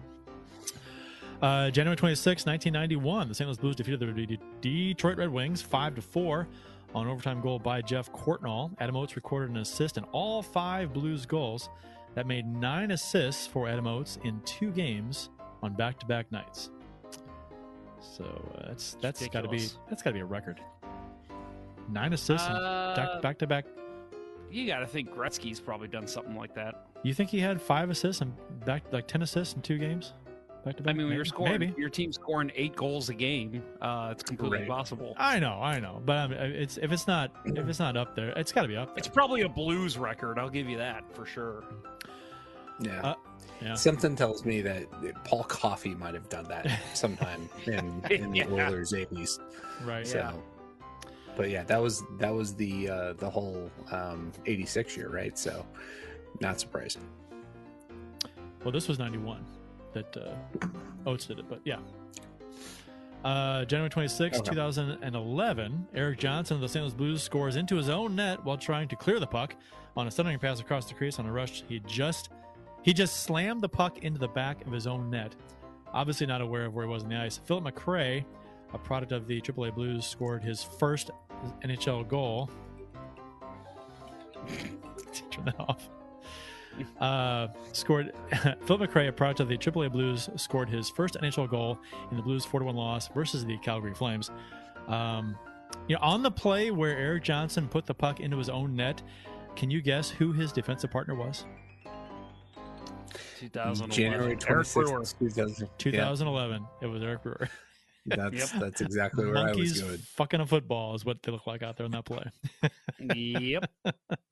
Uh, 1.42 1.70
January 1.70 1.96
26, 1.96 2.46
1991, 2.46 3.28
the 3.28 3.34
St. 3.34 3.49
Louis 3.49 3.56
Blues 3.56 3.75
defeated 3.75 3.99
the 3.99 4.38
Detroit 4.60 5.16
Red 5.16 5.30
Wings 5.30 5.62
5 5.62 5.96
to 5.96 6.02
4 6.02 6.46
on 6.94 7.08
overtime 7.08 7.40
goal 7.40 7.58
by 7.58 7.80
Geoff 7.82 8.12
Courtnall. 8.12 8.70
Adam 8.78 8.94
Oates 8.94 9.16
recorded 9.16 9.50
an 9.50 9.56
assist 9.56 9.96
in 9.96 10.04
all 10.12 10.42
five 10.42 10.92
Blues 10.92 11.26
goals 11.26 11.70
that 12.14 12.26
made 12.26 12.46
nine 12.46 12.90
assists 12.90 13.46
for 13.46 13.68
Adam 13.68 13.87
Oates 13.87 14.18
in 14.22 14.40
two 14.42 14.70
games 14.70 15.30
on 15.62 15.74
back-to-back 15.74 16.30
nights. 16.32 16.70
So 18.00 18.24
uh, 18.58 18.68
that's 18.68 18.96
that's 19.00 19.26
got 19.28 19.42
to 19.42 19.48
be 19.48 19.66
that's 19.88 20.02
got 20.02 20.10
to 20.10 20.14
be 20.14 20.20
a 20.20 20.24
record. 20.24 20.60
Nine 21.90 22.12
assists 22.12 22.46
Uh, 22.48 23.18
back 23.22 23.38
to 23.38 23.46
back. 23.46 23.66
You 24.50 24.66
got 24.66 24.78
to 24.80 24.86
think 24.86 25.10
Gretzky's 25.12 25.60
probably 25.60 25.88
done 25.88 26.06
something 26.06 26.34
like 26.36 26.54
that. 26.54 26.86
You 27.02 27.14
think 27.14 27.30
he 27.30 27.38
had 27.40 27.60
five 27.60 27.90
assists 27.90 28.20
and 28.22 28.32
back 28.64 28.84
like 28.92 29.06
ten 29.06 29.22
assists 29.22 29.54
in 29.54 29.62
two 29.62 29.78
games? 29.78 30.14
Back 30.64 30.76
to 30.76 30.82
back. 30.82 30.94
I 30.94 30.96
mean, 30.98 31.06
when 31.06 31.14
you're 31.14 31.24
Maybe. 31.24 31.28
scoring, 31.28 31.60
Maybe. 31.60 31.74
your 31.78 31.88
team's 31.88 32.16
scoring 32.16 32.52
eight 32.54 32.76
goals 32.76 33.08
a 33.08 33.14
game. 33.14 33.62
Uh, 33.80 34.08
it's 34.12 34.22
completely 34.22 34.58
Right. 34.60 34.68
possible. 34.68 35.14
I 35.18 35.38
know, 35.38 35.60
I 35.62 35.78
know, 35.80 36.02
but 36.04 36.16
I 36.16 36.26
mean, 36.28 36.38
it's 36.38 36.76
if 36.78 36.92
it's 36.92 37.06
not 37.06 37.32
if 37.46 37.68
it's 37.68 37.78
not 37.78 37.96
up 37.96 38.14
there, 38.14 38.30
it's 38.30 38.52
got 38.52 38.62
to 38.62 38.68
be 38.68 38.76
up 38.76 38.88
there. 38.88 38.98
It's 38.98 39.08
probably 39.08 39.42
a 39.42 39.48
Blues 39.48 39.96
record. 39.98 40.38
I'll 40.38 40.50
give 40.50 40.68
you 40.68 40.76
that 40.78 41.04
for 41.14 41.24
sure. 41.26 41.64
Yeah. 42.80 43.00
Uh, 43.02 43.14
yeah. 43.62 43.74
Something 43.74 44.16
tells 44.16 44.44
me 44.44 44.60
that 44.62 44.86
Paul 45.24 45.44
Coffey 45.44 45.94
might 45.94 46.14
have 46.14 46.28
done 46.28 46.44
that 46.48 46.66
sometime 46.94 47.48
in, 47.66 48.02
in 48.10 48.34
Yeah. 48.34 48.46
the 48.46 48.54
Oilers 48.66 48.92
80s. 48.92 49.38
right. 49.84 50.06
So, 50.06 50.42
but 51.36 51.50
yeah, 51.50 51.62
that 51.64 51.80
was 51.80 52.02
that 52.18 52.34
was 52.34 52.54
the 52.54 52.88
uh, 52.90 53.12
the 53.14 53.28
whole 53.30 53.70
um, 53.92 54.32
86 54.46 54.96
year, 54.96 55.08
right? 55.08 55.38
So, 55.38 55.64
not 56.40 56.58
surprising. 56.60 57.02
Well, 58.64 58.72
this 58.72 58.88
was 58.88 58.99
'91 58.99 59.44
that 59.94 60.16
uh, 60.16 60.30
Oates 61.06 61.26
did 61.26 61.38
it, 61.38 61.49
but 61.49 61.60
yeah. 61.64 61.78
Uh, 63.25 63.64
January 63.66 63.90
26, 63.90 64.38
Okay. 64.38 64.50
2011, 64.50 65.86
Erik 65.94 66.18
Johnson 66.18 66.54
of 66.54 66.62
the 66.62 66.68
St. 66.68 66.82
Louis 66.84 66.94
Blues 66.94 67.23
scores 67.23 67.56
into 67.56 67.76
his 67.76 67.90
own 67.90 68.16
net 68.16 68.42
while 68.46 68.56
trying 68.56 68.88
to 68.88 68.96
clear 68.96 69.20
the 69.20 69.26
puck 69.26 69.54
on 69.94 70.06
a 70.06 70.10
stunning 70.10 70.38
pass 70.38 70.58
across 70.60 70.86
the 70.86 70.94
crease 70.94 71.18
on 71.18 71.26
a 71.26 71.32
rush. 71.32 71.62
He 71.68 71.80
just 71.80 72.30
he 72.82 72.93
just 72.93 73.25
slammed 73.25 73.60
the 73.60 73.69
puck 73.69 73.99
into 73.99 74.19
the 74.19 74.28
back 74.28 74.66
of 74.66 74.73
his 74.73 74.86
own 74.86 75.10
net. 75.10 75.34
Obviously 75.93 76.26
not 76.26 76.40
aware 76.40 76.66
of 76.66 76.75
where 76.75 76.86
he 76.86 76.93
was 76.93 77.02
on 77.02 77.08
the 77.08 77.16
ice. 77.16 77.38
Philip 77.45 77.64
McRae, 77.64 78.25
a 78.73 78.78
product 78.78 79.12
of 79.12 79.26
the 79.26 79.40
AAA 79.40 79.75
Blues, 79.75 80.06
scored 80.06 80.43
his 80.43 80.62
first 80.62 81.10
NHL 81.62 82.06
goal. 82.08 82.49
Turn 85.30 85.45
that 85.45 85.58
off. 85.58 85.88
Uh, 86.99 87.49
scored 87.73 88.12
Philip 88.64 88.90
McRae, 88.90 89.08
a 89.08 89.12
product 89.12 89.40
of 89.40 89.49
the 89.49 89.58
AAA 89.58 89.93
Blues, 89.93 90.30
scored 90.36 90.69
his 90.69 90.88
first 90.88 91.14
NHL 91.21 91.50
goal 91.50 91.78
in 92.10 92.16
the 92.16 92.23
Blues' 92.23 92.47
4 92.47 92.62
1 92.62 92.75
loss 92.75 93.08
versus 93.08 93.45
the 93.45 93.58
Calgary 93.58 93.93
Flames. 93.93 94.30
Um, 94.86 95.36
you 95.88 95.97
know, 95.97 96.00
on 96.00 96.23
the 96.23 96.30
play 96.30 96.71
where 96.71 96.97
Erik 96.97 97.25
Johnson 97.25 97.69
put 97.69 97.84
the 97.84 97.93
puck 97.93 98.21
into 98.21 98.38
his 98.38 98.49
own 98.49 98.76
net, 98.76 99.02
can 99.56 99.71
you 99.71 99.82
guess 99.82 100.08
who 100.08 100.32
his 100.32 100.52
defensive 100.52 100.90
partner 100.90 101.14
was? 101.14 101.45
2011. 103.40 103.90
January 103.90 104.36
26th, 104.36 105.14
2000. 105.18 105.68
2011. 105.78 106.66
It 106.82 106.86
was 106.86 107.02
Eric 107.02 107.22
Brewer. 107.22 107.48
Yeah, 108.04 108.16
that's 108.30 108.52
that's 108.52 108.80
exactly 108.82 109.24
where 109.26 109.38
I 109.38 109.52
was 109.52 109.80
going. 109.80 109.96
fucking 109.98 110.40
a 110.40 110.46
football 110.46 110.94
is 110.94 111.04
what 111.04 111.22
they 111.22 111.32
look 111.32 111.46
like 111.46 111.62
out 111.62 111.76
there 111.76 111.86
in 111.86 111.92
that 111.92 112.04
play. 112.04 112.24
yep. 113.14 113.70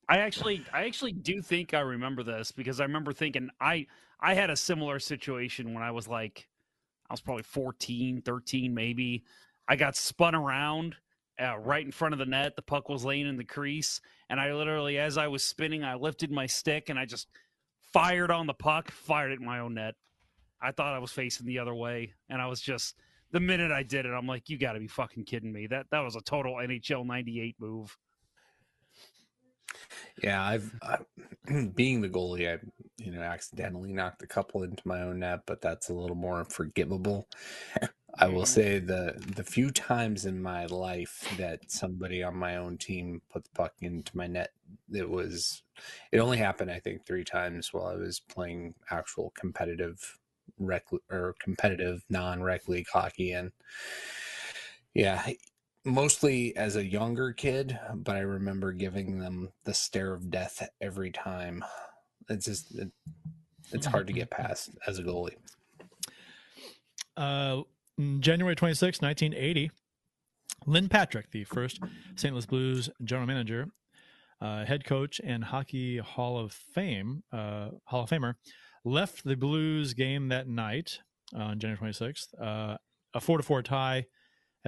I 0.08 0.18
actually 0.18 0.64
I 0.72 0.84
actually 0.84 1.12
do 1.12 1.40
think 1.40 1.74
I 1.74 1.80
remember 1.80 2.22
this 2.22 2.52
because 2.52 2.80
I 2.80 2.84
remember 2.84 3.12
thinking 3.12 3.48
I 3.60 3.86
I 4.20 4.34
had 4.34 4.50
a 4.50 4.56
similar 4.56 4.98
situation 4.98 5.72
when 5.72 5.82
I 5.82 5.90
was 5.90 6.06
like 6.06 6.48
I 7.08 7.12
was 7.14 7.20
probably 7.20 7.44
14, 7.44 8.22
13 8.22 8.74
maybe. 8.74 9.24
I 9.68 9.76
got 9.76 9.96
spun 9.96 10.34
around 10.34 10.96
uh, 11.40 11.58
right 11.58 11.84
in 11.84 11.92
front 11.92 12.12
of 12.12 12.18
the 12.18 12.26
net. 12.26 12.56
The 12.56 12.62
puck 12.62 12.88
was 12.88 13.04
laying 13.04 13.26
in 13.26 13.36
the 13.36 13.44
crease 13.44 14.00
and 14.28 14.38
I 14.38 14.52
literally 14.52 14.98
as 14.98 15.16
I 15.16 15.28
was 15.28 15.42
spinning 15.42 15.84
I 15.84 15.94
lifted 15.94 16.30
my 16.30 16.46
stick 16.46 16.90
and 16.90 16.98
I 16.98 17.06
just 17.06 17.28
fired 17.92 18.30
on 18.30 18.46
the 18.46 18.54
puck, 18.54 18.90
fired 18.90 19.32
it 19.32 19.40
in 19.40 19.46
my 19.46 19.60
own 19.60 19.74
net. 19.74 19.94
I 20.60 20.72
thought 20.72 20.94
I 20.94 20.98
was 20.98 21.12
facing 21.12 21.46
the 21.46 21.58
other 21.58 21.74
way 21.74 22.14
and 22.28 22.42
I 22.42 22.46
was 22.46 22.60
just 22.60 22.96
the 23.30 23.40
minute 23.40 23.70
I 23.70 23.82
did 23.82 24.06
it 24.06 24.10
I'm 24.10 24.26
like 24.26 24.48
you 24.48 24.58
got 24.58 24.72
to 24.72 24.80
be 24.80 24.88
fucking 24.88 25.24
kidding 25.24 25.52
me. 25.52 25.66
That 25.66 25.86
that 25.90 26.00
was 26.00 26.16
a 26.16 26.20
total 26.20 26.54
NHL 26.54 27.06
98 27.06 27.56
move. 27.60 27.96
Yeah, 30.22 30.42
I've 30.42 30.72
uh, 30.82 30.98
being 31.74 32.00
the 32.00 32.08
goalie, 32.08 32.52
I 32.52 32.58
you 32.98 33.12
know 33.12 33.22
accidentally 33.22 33.92
knocked 33.92 34.22
a 34.22 34.26
couple 34.26 34.62
into 34.62 34.86
my 34.86 35.02
own 35.02 35.20
net, 35.20 35.40
but 35.46 35.60
that's 35.60 35.88
a 35.88 35.94
little 35.94 36.16
more 36.16 36.44
forgivable. 36.44 37.28
I 38.18 38.28
will 38.28 38.46
say 38.46 38.78
the 38.78 39.14
the 39.36 39.44
few 39.44 39.70
times 39.70 40.26
in 40.26 40.42
my 40.42 40.66
life 40.66 41.28
that 41.38 41.70
somebody 41.70 42.22
on 42.22 42.36
my 42.36 42.56
own 42.56 42.78
team 42.78 43.22
put 43.30 43.44
the 43.44 43.50
puck 43.54 43.74
into 43.80 44.16
my 44.16 44.26
net, 44.26 44.50
it 44.92 45.08
was 45.08 45.62
it 46.12 46.18
only 46.18 46.38
happened 46.38 46.70
I 46.70 46.80
think 46.80 47.06
three 47.06 47.24
times 47.24 47.72
while 47.72 47.86
I 47.86 47.94
was 47.94 48.20
playing 48.20 48.74
actual 48.90 49.32
competitive 49.36 50.18
rec 50.58 50.84
or 51.10 51.36
competitive 51.40 52.04
non 52.10 52.42
rec 52.42 52.68
league 52.68 52.88
hockey, 52.92 53.32
and 53.32 53.52
yeah, 54.94 55.24
mostly 55.88 56.56
as 56.56 56.76
a 56.76 56.84
younger 56.84 57.32
kid, 57.32 57.78
but 57.94 58.16
I 58.16 58.20
remember 58.20 58.72
giving 58.72 59.18
them 59.18 59.50
the 59.64 59.74
stare 59.74 60.12
of 60.12 60.30
death 60.30 60.68
every 60.80 61.10
time. 61.10 61.64
It's 62.28 62.44
just 62.44 62.78
it, 62.78 62.90
it's 63.72 63.86
hard 63.86 64.06
to 64.06 64.12
get 64.12 64.30
past 64.30 64.70
as 64.86 64.98
a 64.98 65.02
goalie. 65.02 65.36
Uh, 67.16 67.62
January 68.20 68.54
26, 68.54 69.00
1980, 69.00 69.70
Lynn 70.66 70.88
Patrick, 70.88 71.30
the 71.30 71.44
first 71.44 71.80
St. 72.16 72.32
Louis 72.32 72.46
Blues 72.46 72.90
general 73.02 73.26
manager, 73.26 73.68
uh, 74.40 74.64
head 74.64 74.84
coach, 74.84 75.20
and 75.24 75.42
Hockey 75.42 75.98
Hall 75.98 76.38
of 76.38 76.52
Fame 76.52 77.24
uh, 77.32 77.70
Hall 77.86 78.04
of 78.04 78.10
Famer, 78.10 78.34
left 78.84 79.24
the 79.24 79.36
Blues 79.36 79.94
game 79.94 80.28
that 80.28 80.46
night 80.46 81.00
on 81.34 81.58
January 81.58 81.92
26th, 81.92 82.28
uh, 82.40 82.76
a 83.14 83.20
four 83.20 83.38
to 83.38 83.42
four 83.42 83.62
tie 83.62 84.06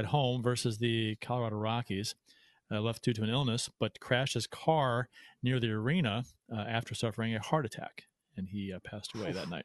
at 0.01 0.07
home 0.07 0.43
versus 0.43 0.79
the 0.79 1.17
Colorado 1.21 1.57
Rockies. 1.57 2.15
Uh, 2.73 2.81
left 2.81 3.03
due 3.03 3.13
to 3.13 3.25
an 3.25 3.29
illness, 3.31 3.69
but 3.81 3.99
crashed 3.99 4.35
his 4.35 4.47
car 4.47 5.09
near 5.43 5.59
the 5.59 5.69
arena 5.73 6.23
uh, 6.55 6.61
after 6.61 6.95
suffering 6.95 7.35
a 7.35 7.41
heart 7.41 7.67
attack, 7.67 8.05
and 8.37 8.47
he 8.49 8.73
uh, 8.73 8.79
passed 8.85 9.13
away 9.17 9.33
that 9.33 9.49
night. 9.49 9.65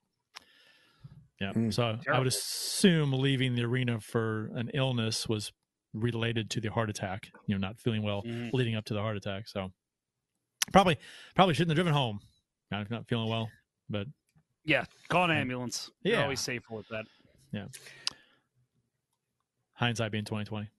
Yeah, 1.39 1.51
Mm. 1.53 1.71
so 1.71 1.99
I 2.11 2.17
would 2.17 2.25
assume 2.27 3.13
leaving 3.13 3.53
the 3.55 3.63
arena 3.63 3.99
for 3.99 4.49
an 4.55 4.71
illness 4.73 5.29
was 5.29 5.51
related 5.93 6.49
to 6.51 6.61
the 6.61 6.71
heart 6.71 6.89
attack. 6.89 7.29
You 7.45 7.53
know, 7.55 7.59
not 7.59 7.79
feeling 7.79 8.01
well 8.01 8.23
Mhm. 8.23 8.51
leading 8.53 8.75
up 8.75 8.85
to 8.85 8.93
the 8.95 9.01
heart 9.01 9.17
attack. 9.17 9.47
So 9.49 9.71
probably 10.71 10.97
probably 11.35 11.53
shouldn't 11.53 11.71
have 11.71 11.75
driven 11.75 11.93
home. 11.93 12.21
Not 12.71 12.89
not 12.89 13.07
feeling 13.07 13.29
well, 13.29 13.51
but 13.87 14.07
Yeah, 14.63 14.85
call 15.09 15.25
an 15.25 15.37
ambulance. 15.37 15.91
You're 16.01 16.15
Yeah. 16.15 16.23
always 16.23 16.39
safer 16.39 16.73
with 16.73 16.87
that. 16.87 17.05
Hindsight 19.75 20.11
being 20.11 20.25
twenty 20.25 20.45
twenty. 20.45 20.69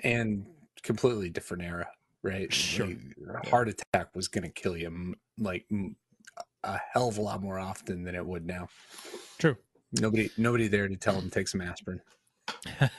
and 0.00 0.46
completely 0.82 1.28
different 1.30 1.62
era, 1.62 1.88
right? 2.22 2.52
Sure. 2.52 2.86
Like, 3.18 3.48
heart 3.48 3.68
attack 3.68 4.14
was 4.14 4.28
going 4.28 4.44
to 4.44 4.50
kill 4.50 4.76
you 4.76 5.14
like 5.38 5.66
a 6.64 6.78
hell 6.92 7.08
of 7.08 7.18
a 7.18 7.20
lot 7.22 7.42
more 7.42 7.58
often 7.58 8.04
than 8.04 8.14
it 8.14 8.24
would 8.24 8.46
now. 8.46 8.68
True. 9.38 9.56
Nobody, 9.92 10.30
nobody 10.36 10.68
there 10.68 10.86
to 10.88 10.96
tell 10.96 11.14
him 11.14 11.24
to 11.24 11.30
take 11.30 11.48
some 11.48 11.60
aspirin. 11.60 12.00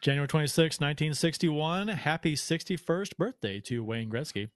January 0.00 0.28
26, 0.28 0.80
1961. 0.80 1.88
Happy 1.88 2.34
61st 2.36 3.16
birthday 3.16 3.60
to 3.60 3.82
Wayne 3.82 4.10
Gretzky. 4.10 4.50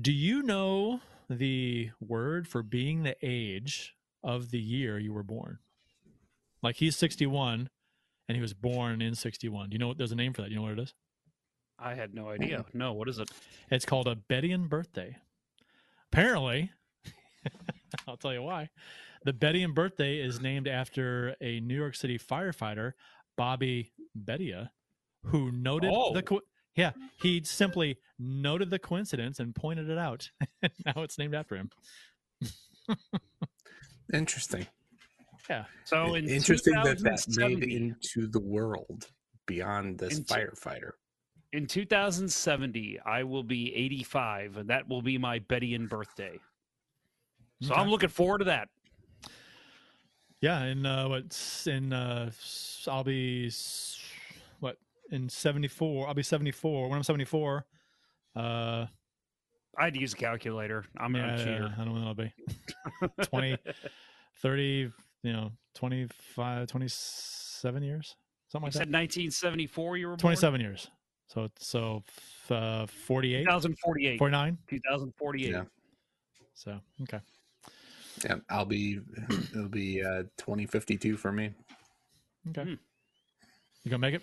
Do 0.00 0.10
you 0.12 0.42
know 0.42 1.00
the 1.28 1.90
word 2.00 2.48
for 2.48 2.62
being 2.62 3.02
the 3.02 3.16
age 3.22 3.94
of 4.22 4.50
the 4.50 4.58
year 4.60 4.98
you 4.98 5.12
were 5.12 5.22
born? 5.22 5.58
Like 6.62 6.76
he's 6.76 6.96
61 6.96 7.68
and 8.28 8.36
he 8.36 8.42
was 8.42 8.54
born 8.54 9.02
in 9.02 9.14
61. 9.14 9.70
Do 9.70 9.74
you 9.74 9.78
know 9.78 9.88
what 9.88 9.98
there's 9.98 10.12
a 10.12 10.16
name 10.16 10.32
for 10.32 10.42
that? 10.42 10.50
You 10.50 10.56
know 10.56 10.62
what 10.62 10.72
it 10.72 10.78
is? 10.80 10.94
I 11.78 11.94
had 11.94 12.14
no 12.14 12.28
idea. 12.30 12.58
Mm-hmm. 12.60 12.78
No, 12.78 12.92
what 12.92 13.08
is 13.08 13.18
it? 13.18 13.30
It's 13.70 13.84
called 13.84 14.06
a 14.06 14.14
Bedian 14.16 14.68
birthday. 14.68 15.16
Apparently, 16.12 16.70
I'll 18.08 18.16
tell 18.16 18.32
you 18.32 18.42
why. 18.42 18.70
The 19.24 19.32
Bedian 19.32 19.74
birthday 19.74 20.18
is 20.18 20.40
named 20.40 20.68
after 20.68 21.34
a 21.40 21.60
New 21.60 21.74
York 21.76 21.96
City 21.96 22.18
firefighter, 22.18 22.92
Bobby 23.36 23.92
Bedia, 24.16 24.70
who 25.24 25.50
noted 25.50 25.90
Oh. 25.92 26.12
the 26.12 26.22
co- 26.22 26.40
yeah 26.76 26.92
he 27.22 27.40
simply 27.44 27.98
noted 28.18 28.68
the 28.70 28.78
coincidence 28.78 29.40
and 29.40 29.54
pointed 29.54 29.88
it 29.90 29.98
out. 29.98 30.30
now 30.86 31.02
it's 31.02 31.18
named 31.18 31.34
after 31.34 31.56
him. 31.56 31.70
Interesting. 34.12 34.66
Yeah. 35.48 35.64
So 35.84 36.14
in 36.14 36.28
Interesting 36.28 36.74
that 36.84 36.98
that 37.00 37.24
made 37.36 37.62
into 37.64 38.26
the 38.28 38.40
world 38.40 39.08
beyond 39.46 39.98
this 39.98 40.18
Into- 40.18 40.32
firefighter. 40.34 40.92
in 41.52 41.66
2070, 41.66 42.98
I 43.00 43.22
will 43.24 43.42
be 43.42 43.74
85, 43.74 44.56
and 44.56 44.70
that 44.70 44.88
will 44.88 45.02
be 45.02 45.18
my 45.18 45.38
Bedian 45.40 45.88
birthday. 45.88 46.38
So 47.60 47.72
Okay. 47.72 47.80
I'm 47.80 47.88
looking 47.88 48.08
forward 48.08 48.38
to 48.38 48.44
that. 48.46 48.68
Yeah, 50.40 50.62
and 50.62 50.86
uh, 50.86 51.06
what's 51.08 51.66
in 51.66 51.92
uh, 51.92 52.26
s- 52.28 52.86
I'll 52.90 53.04
be 53.04 53.50
what 54.60 54.76
in 55.10 55.28
seventy 55.30 55.68
four. 55.68 56.06
I'll 56.06 56.12
be 56.14 56.22
seventy 56.22 56.50
four 56.50 56.88
when 56.90 56.96
I'm 56.98 57.02
seventy 57.02 57.24
four. 57.24 57.64
Uh, 58.36 58.86
I 59.78 59.84
had 59.84 59.94
to 59.94 60.00
use 60.00 60.12
a 60.12 60.16
calculator. 60.16 60.84
I'm 60.98 61.14
yeah, 61.16 61.34
a 61.34 61.38
cheater. 61.38 61.72
I 61.72 61.84
don't 61.84 61.86
know 61.86 61.92
when 61.92 62.00
that'll 62.02 62.14
be 63.16 63.22
20, 63.30 63.56
30, 64.42 64.92
you 65.24 65.32
know, 65.32 65.50
25, 65.74 66.68
27 66.68 67.82
years, 67.82 68.14
something 68.48 68.66
You 68.66 68.68
like 68.68 68.72
said 68.72 68.92
that. 68.92 68.98
1974 68.98 69.96
you 69.96 70.06
were 70.06 70.10
born? 70.10 70.18
Twenty 70.18 70.36
seven 70.36 70.60
years. 70.60 70.88
So 71.26 71.48
so 71.58 72.04
uh, 72.50 72.86
48, 72.86 73.44
2048. 73.44 74.18
49. 74.18 74.58
2048. 74.68 75.50
Yeah. 75.50 75.64
So 76.52 76.78
okay. 77.02 77.20
Yeah, 78.24 78.36
I'll 78.48 78.66
be. 78.66 79.00
It'll 79.52 79.68
be 79.68 80.04
uh, 80.04 80.24
twenty 80.38 80.66
fifty 80.66 80.96
two 80.96 81.16
for 81.16 81.32
me. 81.32 81.50
Okay. 82.50 82.62
Hmm. 82.62 82.74
You 83.82 83.90
gonna 83.90 83.98
make 83.98 84.14
it? 84.14 84.22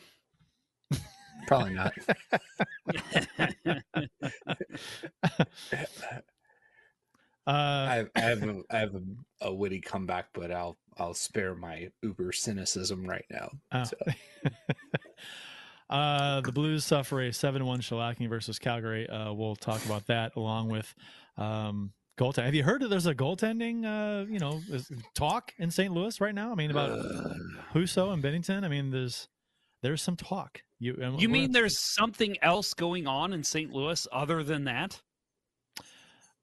Probably 1.47 1.73
not. 1.73 1.91
Uh, 7.47 7.51
I 7.89 7.95
have, 7.95 8.09
I 8.15 8.19
have 8.19 8.43
a 8.43 8.61
I 8.69 8.77
have 8.77 8.95
a, 8.95 9.01
a 9.41 9.53
witty 9.53 9.81
comeback, 9.81 10.27
but 10.33 10.51
I'll 10.51 10.77
I'll 10.97 11.13
spare 11.13 11.55
my 11.55 11.89
uber 12.03 12.31
cynicism 12.31 13.03
right 13.05 13.25
now. 13.31 13.51
Oh. 13.71 13.83
So, 13.83 13.95
uh, 15.89 16.41
the 16.41 16.51
Blues 16.51 16.85
suffer 16.85 17.21
a 17.21 17.33
7 17.33 17.65
1 17.65 17.81
shellacking 17.81 18.29
versus 18.29 18.59
Calgary. 18.59 19.09
Uh, 19.09 19.33
we'll 19.33 19.55
talk 19.55 19.83
about 19.85 20.05
that 20.07 20.35
along 20.35 20.69
with 20.69 20.93
um, 21.37 21.93
goaltending. 22.19 22.45
Have 22.45 22.55
you 22.55 22.63
heard 22.63 22.81
that 22.81 22.89
there's 22.89 23.07
a 23.07 23.15
goaltending 23.15 23.85
uh, 23.85 24.25
you 24.29 24.39
know, 24.39 24.61
talk 25.15 25.53
in 25.57 25.71
St. 25.71 25.91
Louis 25.91 26.21
right 26.21 26.35
now? 26.35 26.51
I 26.51 26.55
mean, 26.55 26.69
about 26.69 26.91
Husso 27.73 28.13
and 28.13 28.23
Binnington. 28.23 28.63
I 28.63 28.67
mean, 28.67 28.91
there's 28.91 29.27
there's 29.81 30.01
some 30.01 30.15
talk. 30.15 30.61
You, 30.79 30.95
You 31.17 31.29
mean 31.29 31.51
there's 31.51 31.79
something 31.79 32.37
else 32.41 32.73
going 32.73 33.07
on 33.07 33.33
in 33.33 33.43
St. 33.43 33.71
Louis 33.71 34.07
other 34.11 34.43
than 34.43 34.65
that? 34.65 35.01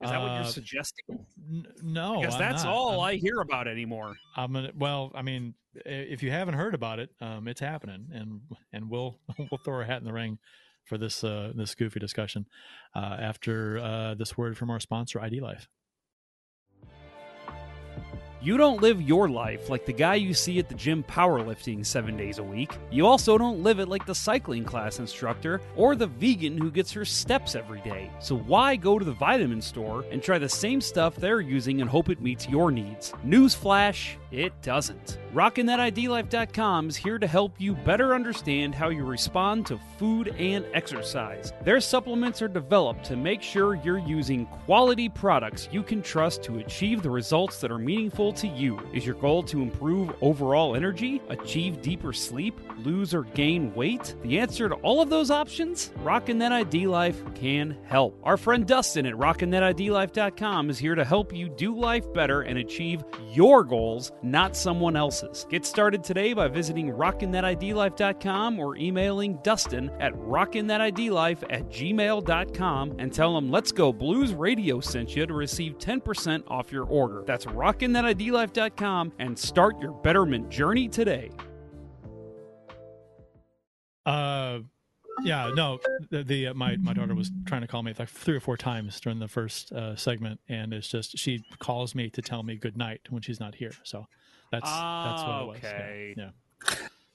Is 0.02 0.10
that 0.10 0.20
what 0.20 0.26
you're 0.32 0.40
Uh, 0.40 0.44
suggesting? 0.44 1.26
N- 1.50 1.66
no, 1.82 2.20
Because 2.20 2.38
that's 2.38 2.64
all 2.64 3.00
I'm- 3.00 3.14
I 3.14 3.14
hear 3.16 3.40
about 3.40 3.66
anymore. 3.66 4.16
I'm 4.36 4.52
gonna. 4.52 4.70
Well, 4.74 5.10
I 5.14 5.22
mean, 5.22 5.54
if 5.84 6.22
you 6.22 6.30
haven't 6.30 6.54
heard 6.54 6.74
about 6.74 6.98
it, 7.00 7.10
um, 7.20 7.48
it's 7.48 7.60
happening, 7.60 8.08
and 8.12 8.40
and 8.72 8.88
we'll 8.88 9.18
we'll 9.50 9.58
throw 9.64 9.74
our 9.74 9.84
hat 9.84 9.98
in 9.98 10.04
the 10.04 10.12
ring 10.12 10.38
for 10.84 10.98
this 10.98 11.24
uh, 11.24 11.52
this 11.54 11.74
goofy 11.74 11.98
discussion 11.98 12.46
uh, 12.94 13.16
after 13.20 13.78
uh, 13.78 14.14
this 14.14 14.38
word 14.38 14.56
from 14.56 14.70
our 14.70 14.78
sponsor, 14.80 15.20
ID 15.20 15.40
Life. 15.40 15.68
You 18.40 18.56
don't 18.56 18.80
live 18.80 19.02
your 19.02 19.28
life 19.28 19.68
like 19.68 19.84
the 19.84 19.92
guy 19.92 20.14
you 20.14 20.32
see 20.32 20.60
at 20.60 20.68
the 20.68 20.74
gym 20.76 21.02
powerlifting 21.02 21.84
seven 21.84 22.16
days 22.16 22.38
a 22.38 22.42
week. 22.42 22.78
You 22.88 23.04
also 23.04 23.36
don't 23.36 23.64
live 23.64 23.80
it 23.80 23.88
like 23.88 24.06
the 24.06 24.14
cycling 24.14 24.62
class 24.64 25.00
instructor 25.00 25.60
or 25.74 25.96
the 25.96 26.06
vegan 26.06 26.56
who 26.56 26.70
gets 26.70 26.92
her 26.92 27.04
steps 27.04 27.56
every 27.56 27.80
day. 27.80 28.12
So 28.20 28.36
why 28.36 28.76
go 28.76 28.96
to 28.96 29.04
the 29.04 29.10
vitamin 29.10 29.60
store 29.60 30.04
and 30.12 30.22
try 30.22 30.38
the 30.38 30.48
same 30.48 30.80
stuff 30.80 31.16
they're 31.16 31.40
using 31.40 31.80
and 31.80 31.90
hope 31.90 32.10
it 32.10 32.20
meets 32.20 32.48
your 32.48 32.70
needs? 32.70 33.12
Newsflash, 33.26 34.14
it 34.30 34.52
doesn't. 34.62 35.18
RockinThatIDLife.com 35.34 36.88
is 36.88 36.96
here 36.96 37.18
to 37.18 37.26
help 37.26 37.54
you 37.58 37.74
better 37.74 38.14
understand 38.14 38.74
how 38.74 38.88
you 38.88 39.04
respond 39.04 39.66
to 39.66 39.80
food 39.98 40.28
and 40.38 40.64
exercise. 40.74 41.52
Their 41.64 41.80
supplements 41.80 42.40
are 42.40 42.48
developed 42.48 43.04
to 43.06 43.16
make 43.16 43.42
sure 43.42 43.74
you're 43.74 43.98
using 43.98 44.46
quality 44.46 45.08
products 45.08 45.68
you 45.72 45.82
can 45.82 46.02
trust 46.02 46.42
to 46.44 46.58
achieve 46.58 47.02
the 47.02 47.10
results 47.10 47.60
that 47.60 47.70
are 47.70 47.78
meaningful 47.78 48.27
to 48.34 48.46
you. 48.46 48.78
Is 48.92 49.06
your 49.06 49.14
goal 49.14 49.42
to 49.44 49.62
improve 49.62 50.14
overall 50.20 50.76
energy, 50.76 51.20
achieve 51.28 51.82
deeper 51.82 52.12
sleep, 52.12 52.60
lose 52.78 53.14
or 53.14 53.22
gain 53.22 53.74
weight? 53.74 54.14
The 54.22 54.38
answer 54.38 54.68
to 54.68 54.74
all 54.76 55.00
of 55.00 55.10
those 55.10 55.30
options? 55.30 55.92
Rockin' 55.98 56.38
That 56.38 56.52
ID 56.52 56.86
Life 56.86 57.22
can 57.34 57.76
help. 57.84 58.18
Our 58.22 58.36
friend 58.36 58.66
Dustin 58.66 59.06
at 59.06 59.14
RockinThatIDLife.com 59.14 60.70
is 60.70 60.78
here 60.78 60.94
to 60.94 61.04
help 61.04 61.32
you 61.32 61.48
do 61.48 61.74
life 61.74 62.12
better 62.12 62.42
and 62.42 62.58
achieve 62.58 63.02
your 63.30 63.64
goals, 63.64 64.12
not 64.22 64.56
someone 64.56 64.96
else's. 64.96 65.46
Get 65.50 65.64
started 65.66 66.04
today 66.04 66.32
by 66.32 66.48
visiting 66.48 66.92
RockinThatIDLife.com 66.92 68.58
or 68.58 68.76
emailing 68.76 69.38
Dustin 69.42 69.90
at 70.00 70.12
RockinThatIDLife 70.14 71.44
at 71.50 71.68
gmail.com 71.68 72.96
and 72.98 73.12
tell 73.12 73.36
him 73.36 73.50
Let's 73.50 73.72
Go 73.72 73.92
Blues 73.92 74.32
Radio 74.34 74.80
sent 74.80 75.16
you 75.16 75.26
to 75.26 75.34
receive 75.34 75.78
10% 75.78 76.44
off 76.48 76.72
your 76.72 76.84
order. 76.84 77.24
That's 77.26 77.46
RockinThatIDLife.com 77.46 79.12
and 79.18 79.38
start 79.38 79.80
your 79.80 79.92
betterment 79.92 80.48
journey 80.48 80.88
today. 80.88 81.30
Uh, 84.08 84.60
yeah, 85.24 85.50
no, 85.54 85.80
the, 86.10 86.22
the 86.22 86.46
uh, 86.48 86.54
my 86.54 86.76
my 86.76 86.92
daughter 86.92 87.14
was 87.14 87.30
trying 87.44 87.62
to 87.62 87.66
call 87.66 87.82
me 87.82 87.92
like 87.98 88.08
three 88.08 88.36
or 88.36 88.40
four 88.40 88.56
times 88.56 89.00
during 89.00 89.18
the 89.18 89.26
first 89.28 89.72
uh, 89.72 89.96
segment, 89.96 90.40
and 90.48 90.72
it's 90.72 90.88
just 90.88 91.18
she 91.18 91.44
calls 91.58 91.94
me 91.94 92.08
to 92.10 92.22
tell 92.22 92.42
me 92.42 92.56
good 92.56 92.76
night 92.76 93.00
when 93.10 93.20
she's 93.20 93.40
not 93.40 93.54
here. 93.54 93.72
So 93.82 94.06
that's 94.52 94.70
that's 94.70 95.22
what 95.22 95.42
it 95.42 95.46
was. 95.46 95.58
Yeah, 95.62 95.68
Okay. 95.68 96.14
Yeah. 96.16 96.30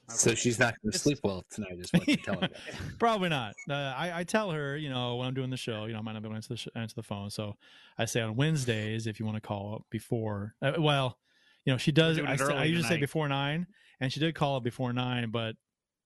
so 0.08 0.34
she's 0.34 0.58
not 0.58 0.74
going 0.82 0.92
to 0.92 0.98
sleep 0.98 1.18
well 1.24 1.42
tonight, 1.50 1.78
is 1.78 1.90
what 1.92 2.06
you're 2.06 2.16
telling 2.18 2.42
me. 2.42 2.48
Probably 2.98 3.30
not. 3.30 3.54
Uh, 3.70 3.72
I, 3.96 4.20
I 4.20 4.24
tell 4.24 4.50
her, 4.50 4.76
you 4.76 4.90
know, 4.90 5.16
when 5.16 5.26
I'm 5.26 5.34
doing 5.34 5.48
the 5.50 5.56
show, 5.56 5.86
you 5.86 5.94
know, 5.94 6.00
I 6.00 6.02
might 6.02 6.12
not 6.12 6.22
be 6.22 6.26
able 6.28 6.34
to 6.34 6.36
answer 6.36 6.48
the, 6.50 6.56
sh- 6.58 6.68
answer 6.76 6.94
the 6.94 7.02
phone. 7.02 7.30
So 7.30 7.56
I 7.96 8.04
say 8.04 8.20
on 8.20 8.36
Wednesdays, 8.36 9.06
if 9.06 9.18
you 9.18 9.24
want 9.24 9.36
to 9.36 9.40
call 9.40 9.86
before, 9.90 10.54
uh, 10.60 10.72
well, 10.78 11.18
you 11.64 11.72
know, 11.72 11.78
she 11.78 11.90
does. 11.90 12.18
I, 12.18 12.22
I 12.32 12.36
early 12.38 12.68
usually 12.68 12.86
say 12.86 12.98
before 12.98 13.28
nine, 13.28 13.66
and 14.00 14.12
she 14.12 14.20
did 14.20 14.34
call 14.34 14.56
up 14.56 14.62
before 14.62 14.92
nine, 14.92 15.30
but 15.30 15.56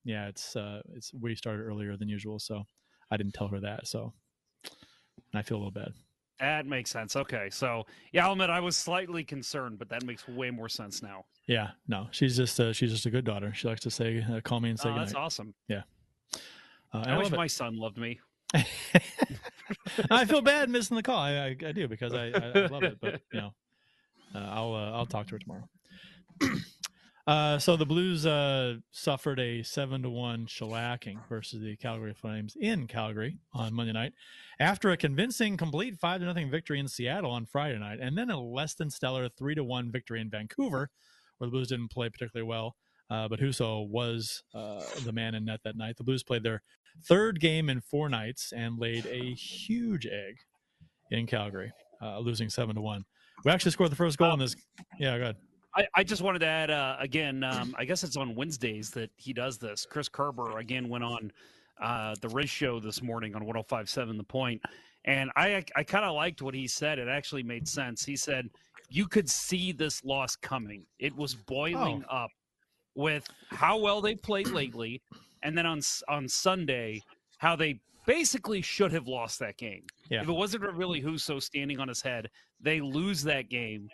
yeah, 0.09 0.27
it's 0.27 0.57
uh, 0.57 0.81
it's 0.95 1.13
we 1.13 1.35
started 1.35 1.63
earlier 1.63 1.97
than 1.97 2.09
usual, 2.09 2.39
so 2.39 2.65
I 3.11 3.17
didn't 3.19 3.35
tell 3.35 3.49
her 3.49 3.61
that. 3.61 3.87
So 3.87 4.15
I 5.35 5.43
feel 5.43 5.59
a 5.59 5.61
little 5.61 5.71
bad. 5.71 5.93
That 6.41 6.67
makes 6.67 6.91
sense. 6.91 7.17
Okay. 7.17 7.49
So, 7.51 7.85
yeah, 8.13 8.25
I'll 8.25 8.33
admit 8.33 8.49
I 8.49 8.61
was 8.61 8.77
slightly 8.77 9.25
concerned, 9.25 9.79
but 9.79 9.89
that 9.89 10.05
makes 10.05 10.27
way 10.29 10.51
more 10.51 10.69
sense 10.69 11.03
now. 11.03 11.25
Yeah, 11.47 11.71
no, 11.89 12.07
she's 12.13 12.37
just 12.37 12.59
uh, 12.61 12.73
she's 12.73 12.93
just 12.93 13.07
a 13.07 13.11
good 13.11 13.25
daughter. 13.25 13.53
She 13.55 13.69
likes 13.69 13.81
to 13.83 13.91
say, 13.91 14.25
uh, 14.33 14.41
call 14.41 14.61
me 14.61 14.71
and 14.71 14.79
say 14.79 14.89
Oh, 14.89 14.95
good 14.95 15.03
that's 15.03 15.15
awesome. 15.15 15.53
Yeah. 15.69 15.83
Uh, 16.95 17.03
I, 17.07 17.11
I 17.11 17.17
wish 17.19 17.25
love 17.25 17.33
it. 17.35 17.37
my 17.37 17.47
son 17.49 17.77
loved 17.77 17.99
me. 17.99 18.21
I 20.11 20.25
feel 20.25 20.41
bad 20.41 20.71
missing 20.71 20.97
the 20.97 21.03
call. 21.03 21.19
I, 21.19 21.33
I, 21.33 21.57
I 21.67 21.73
do 21.73 21.87
because 21.87 22.15
I, 22.15 22.29
I, 22.29 22.53
I 22.55 22.67
love 22.69 22.85
it, 22.85 22.99
but 23.01 23.21
you 23.33 23.41
know, 23.41 23.53
uh, 24.35 24.39
I'll 24.39 24.75
uh, 24.75 24.93
I'll 24.93 25.07
talk 25.07 25.27
to 25.27 25.35
her 25.35 25.39
tomorrow. 25.39 25.69
uh, 27.29 27.59
so 27.59 27.77
the 27.77 27.87
Blues 27.87 28.25
uh, 28.27 28.77
suffered 28.91 29.39
a 29.39 29.63
seven 29.63 30.03
to 30.03 30.11
one 30.11 30.47
shellacking 30.47 31.19
versus 31.29 31.61
the 31.61 31.77
Calgary 31.77 32.15
Flames 32.15 32.57
in 32.59 32.87
Calgary 32.87 33.39
on 33.53 33.75
Monday 33.75 33.93
night, 33.93 34.15
after 34.59 34.91
a 34.91 34.97
convincing 34.97 35.57
complete 35.57 35.99
five 35.99 36.21
to 36.21 36.27
nothing 36.27 36.51
victory 36.51 36.81
in 36.81 36.89
Seattle 36.89 37.31
on 37.31 37.47
Friday 37.47 37.79
night, 37.79 37.99
and 38.01 38.17
then 38.17 38.31
a 38.31 38.41
less 38.41 38.75
than 38.75 38.91
stellar 38.91 39.29
three 39.29 39.55
to 39.55 39.63
one 39.63 39.93
victory 39.93 40.21
in 40.21 40.31
Vancouver, 40.31 40.91
where 41.37 41.47
the 41.47 41.53
Blues 41.53 41.69
didn't 41.69 41.93
play 41.93 42.09
particularly 42.09 42.49
well. 42.49 42.75
uh, 43.11 43.29
but 43.29 43.41
Husso 43.41 43.89
was 43.89 44.43
uh, 44.55 44.83
the 45.05 45.13
man 45.13 45.35
in 45.35 45.45
net 45.45 45.61
that 45.65 45.77
night. 45.77 45.97
The 45.97 46.05
Blues 46.05 46.23
played 46.23 46.43
their 46.43 46.63
third 47.05 47.41
game 47.41 47.71
in 47.71 47.81
four 47.81 48.09
nights 48.09 48.53
and 48.53 48.79
laid 48.79 49.07
a 49.07 49.35
huge 49.35 50.07
egg 50.07 50.37
in 51.11 51.27
Calgary, 51.27 51.73
uh, 52.03 52.19
losing 52.19 52.51
seven 52.51 52.75
to 52.75 52.81
one. 52.81 53.05
We 53.45 53.51
actually 53.53 53.71
scored 53.71 53.91
the 53.91 53.97
first 53.97 54.19
goal 54.19 54.33
in 54.33 54.39
this. 54.41 54.57
Yeah, 54.99 55.17
go 55.17 55.23
ahead. 55.23 55.37
I, 55.75 55.87
I 55.95 56.05
just 56.05 56.23
wanted 56.23 56.41
to 56.41 56.47
add 56.47 56.71
uh, 56.71 56.97
again. 56.99 57.45
Um, 57.45 57.75
I 57.79 57.85
guess 57.85 58.03
it's 58.05 58.17
on 58.17 58.35
Wednesdays 58.35 58.91
that 58.91 59.11
he 59.17 59.33
does 59.33 59.59
this. 59.59 59.87
Chris 59.89 60.09
Kerber 60.09 60.59
again 60.59 60.89
went 60.89 61.05
on 61.05 61.33
uh, 61.81 62.15
the 62.21 62.29
Riz 62.31 62.51
show 62.51 62.81
this 62.81 63.03
morning 63.03 63.35
on 63.35 63.43
105.7 63.45 64.17
The 64.17 64.25
Point, 64.25 64.63
and 65.05 65.31
I 65.37 65.65
I 65.77 65.83
kind 65.85 66.05
of 66.05 66.15
liked 66.15 66.43
what 66.43 66.55
he 66.55 66.67
said. 66.67 66.99
It 66.99 67.09
actually 67.09 67.43
made 67.43 67.69
sense. 67.69 68.05
He 68.05 68.17
said 68.17 68.49
you 68.89 69.07
could 69.07 69.29
see 69.29 69.71
this 69.73 70.05
loss 70.05 70.35
coming. 70.37 70.87
It 70.99 71.15
was 71.15 71.35
boiling 71.35 72.05
Oh. 72.11 72.17
up 72.25 72.31
with 72.95 73.27
how 73.51 73.79
well 73.79 74.01
they 74.01 74.15
played 74.15 74.49
lately, 74.49 75.01
and 75.43 75.57
then 75.57 75.67
on 75.67 75.81
on 76.09 76.27
Sunday 76.29 77.03
how 77.37 77.55
they 77.55 77.79
basically 78.07 78.63
should 78.63 78.91
have 78.91 79.07
lost 79.07 79.39
that 79.39 79.57
game. 79.59 79.85
Yeah. 80.09 80.23
If 80.23 80.29
it 80.29 80.33
wasn't 80.33 80.65
for 80.65 80.73
really 80.73 81.01
Husso 81.03 81.41
standing 81.43 81.79
on 81.79 81.87
his 81.89 82.01
head, 82.03 82.31
they 82.61 82.81
lose 82.81 83.23
that 83.25 83.51
game, 83.51 83.89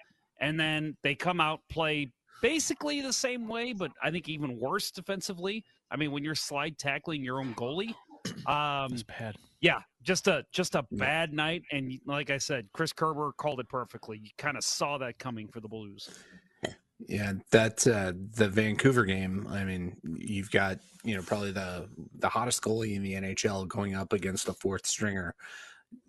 and 0.44 0.60
then 0.60 0.96
they 1.02 1.14
come 1.14 1.40
out 1.40 1.60
play 1.70 2.12
basically 2.42 3.00
the 3.00 3.12
same 3.12 3.48
way, 3.48 3.72
but 3.72 3.90
I 4.02 4.10
think 4.10 4.28
even 4.28 4.60
worse 4.60 4.90
defensively. 4.90 5.64
I 5.90 5.96
mean, 5.96 6.12
when 6.12 6.22
you're 6.22 6.34
slide 6.34 6.76
tackling 6.76 7.24
your 7.24 7.40
own 7.40 7.54
goalie, 7.54 7.94
um, 8.46 8.92
It's 8.92 9.02
bad. 9.02 9.36
yeah, 9.60 9.80
just 10.02 10.28
a 10.28 10.44
just 10.52 10.74
a 10.74 10.84
bad 10.92 11.32
night. 11.32 11.62
And 11.72 11.98
like 12.06 12.28
I 12.28 12.36
said, 12.36 12.68
Chris 12.74 12.92
Kerber 12.92 13.32
called 13.32 13.60
it 13.60 13.68
perfectly. 13.70 14.18
You 14.18 14.30
kind 14.36 14.58
of 14.58 14.64
saw 14.64 14.98
that 14.98 15.18
coming 15.18 15.48
for 15.48 15.60
the 15.60 15.68
Blues. 15.68 16.10
Yeah, 17.08 17.32
that 17.50 17.86
uh, 17.86 18.12
the 18.36 18.48
Vancouver 18.48 19.04
game. 19.04 19.46
I 19.50 19.64
mean, 19.64 19.96
you've 20.18 20.50
got 20.50 20.78
you 21.04 21.14
know 21.16 21.22
probably 21.22 21.52
the 21.52 21.88
the 22.18 22.28
hottest 22.28 22.62
goalie 22.62 22.94
in 22.96 23.02
the 23.02 23.14
NHL 23.14 23.66
going 23.68 23.94
up 23.94 24.12
against 24.12 24.48
a 24.48 24.52
fourth 24.52 24.86
stringer. 24.86 25.34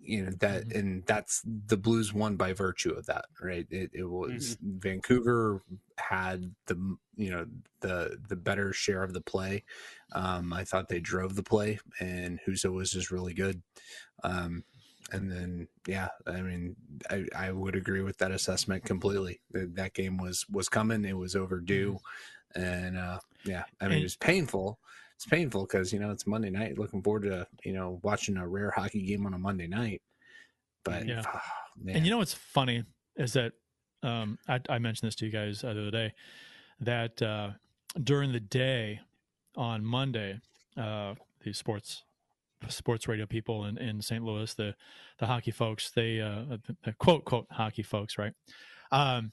You 0.00 0.24
know 0.24 0.30
that, 0.40 0.72
and 0.72 1.04
that's 1.06 1.42
the 1.44 1.76
Blues 1.76 2.12
won 2.12 2.36
by 2.36 2.52
virtue 2.52 2.90
of 2.92 3.06
that, 3.06 3.26
right? 3.42 3.66
It, 3.70 3.90
it 3.92 4.04
was 4.04 4.56
Vancouver 4.62 5.62
had 5.98 6.54
the 6.66 6.96
you 7.16 7.30
know 7.30 7.46
the 7.80 8.18
the 8.28 8.36
better 8.36 8.72
share 8.72 9.02
of 9.02 9.12
the 9.12 9.20
play. 9.20 9.64
Um, 10.12 10.52
I 10.52 10.64
thought 10.64 10.88
they 10.88 11.00
drove 11.00 11.34
the 11.34 11.42
play, 11.42 11.80
and 12.00 12.38
Husso 12.46 12.72
was 12.72 12.90
just 12.90 13.10
really 13.10 13.34
good. 13.34 13.62
Um, 14.22 14.64
and 15.12 15.30
then 15.30 15.68
yeah 15.86 16.08
i 16.26 16.40
mean 16.40 16.74
i, 17.10 17.24
I 17.36 17.52
would 17.52 17.76
agree 17.76 18.00
with 18.02 18.18
that 18.18 18.32
assessment 18.32 18.84
completely 18.84 19.40
that, 19.52 19.76
that 19.76 19.94
game 19.94 20.16
was 20.16 20.44
was 20.50 20.68
coming 20.68 21.04
it 21.04 21.16
was 21.16 21.36
overdue 21.36 21.98
and 22.54 22.98
uh 22.98 23.20
yeah 23.44 23.64
i 23.80 23.84
mean 23.84 23.94
And- 23.94 24.02
was 24.02 24.16
painful 24.16 24.80
it's 25.16 25.26
painful 25.26 25.62
because 25.62 25.92
you 25.92 25.98
know 25.98 26.10
it's 26.10 26.26
monday 26.26 26.50
night 26.50 26.78
looking 26.78 27.02
forward 27.02 27.22
to 27.22 27.46
you 27.64 27.72
know 27.72 27.98
watching 28.02 28.36
a 28.36 28.46
rare 28.46 28.70
hockey 28.70 29.02
game 29.02 29.26
on 29.26 29.34
a 29.34 29.38
monday 29.38 29.66
night 29.66 30.00
but 30.84 31.06
Yeah. 31.06 31.22
ah, 31.26 31.42
man. 31.82 31.96
And 31.96 32.04
you 32.04 32.10
know 32.12 32.18
what's 32.18 32.34
funny 32.34 32.84
is 33.16 33.32
that 33.32 33.52
um, 34.02 34.38
I, 34.46 34.60
I 34.68 34.78
mentioned 34.78 35.08
this 35.08 35.16
to 35.16 35.26
you 35.26 35.32
guys 35.32 35.62
the 35.62 35.70
other 35.70 35.90
day 35.90 36.12
that 36.80 37.20
uh, 37.20 37.50
during 38.04 38.30
the 38.30 38.38
day 38.40 39.00
on 39.56 39.84
Monday, 39.84 40.38
uh, 40.76 41.14
the 41.42 41.52
sports 41.52 42.04
sports 42.68 43.08
radio 43.08 43.26
people 43.26 43.64
in, 43.64 43.78
in 43.78 44.00
St. 44.00 44.22
Louis, 44.22 44.52
the 44.54 44.76
the 45.18 45.26
hockey 45.26 45.50
folks, 45.50 45.90
they 45.90 46.20
uh, 46.20 46.56
the, 46.66 46.76
the 46.84 46.92
quote 46.92 47.24
quote 47.24 47.46
hockey 47.50 47.82
folks, 47.82 48.16
right? 48.18 48.32
Um, 48.92 49.32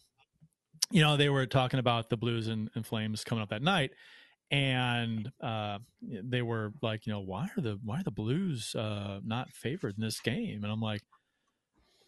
you 0.89 1.01
know, 1.01 1.17
they 1.17 1.29
were 1.29 1.45
talking 1.45 1.79
about 1.79 2.09
the 2.09 2.17
Blues 2.17 2.47
and, 2.47 2.69
and 2.73 2.85
Flames 2.85 3.23
coming 3.23 3.41
up 3.43 3.49
that 3.49 3.61
night, 3.61 3.91
and 4.51 5.31
uh, 5.41 5.79
they 6.01 6.41
were 6.41 6.73
like, 6.81 7.05
you 7.05 7.13
know, 7.13 7.21
why 7.21 7.49
are 7.57 7.61
the 7.61 7.79
why 7.83 7.99
are 7.99 8.03
the 8.03 8.11
Blues 8.11 8.75
uh, 8.75 9.19
not 9.25 9.51
favored 9.51 9.95
in 9.97 10.03
this 10.03 10.19
game? 10.19 10.63
And 10.63 10.71
I'm 10.71 10.81
like, 10.81 11.01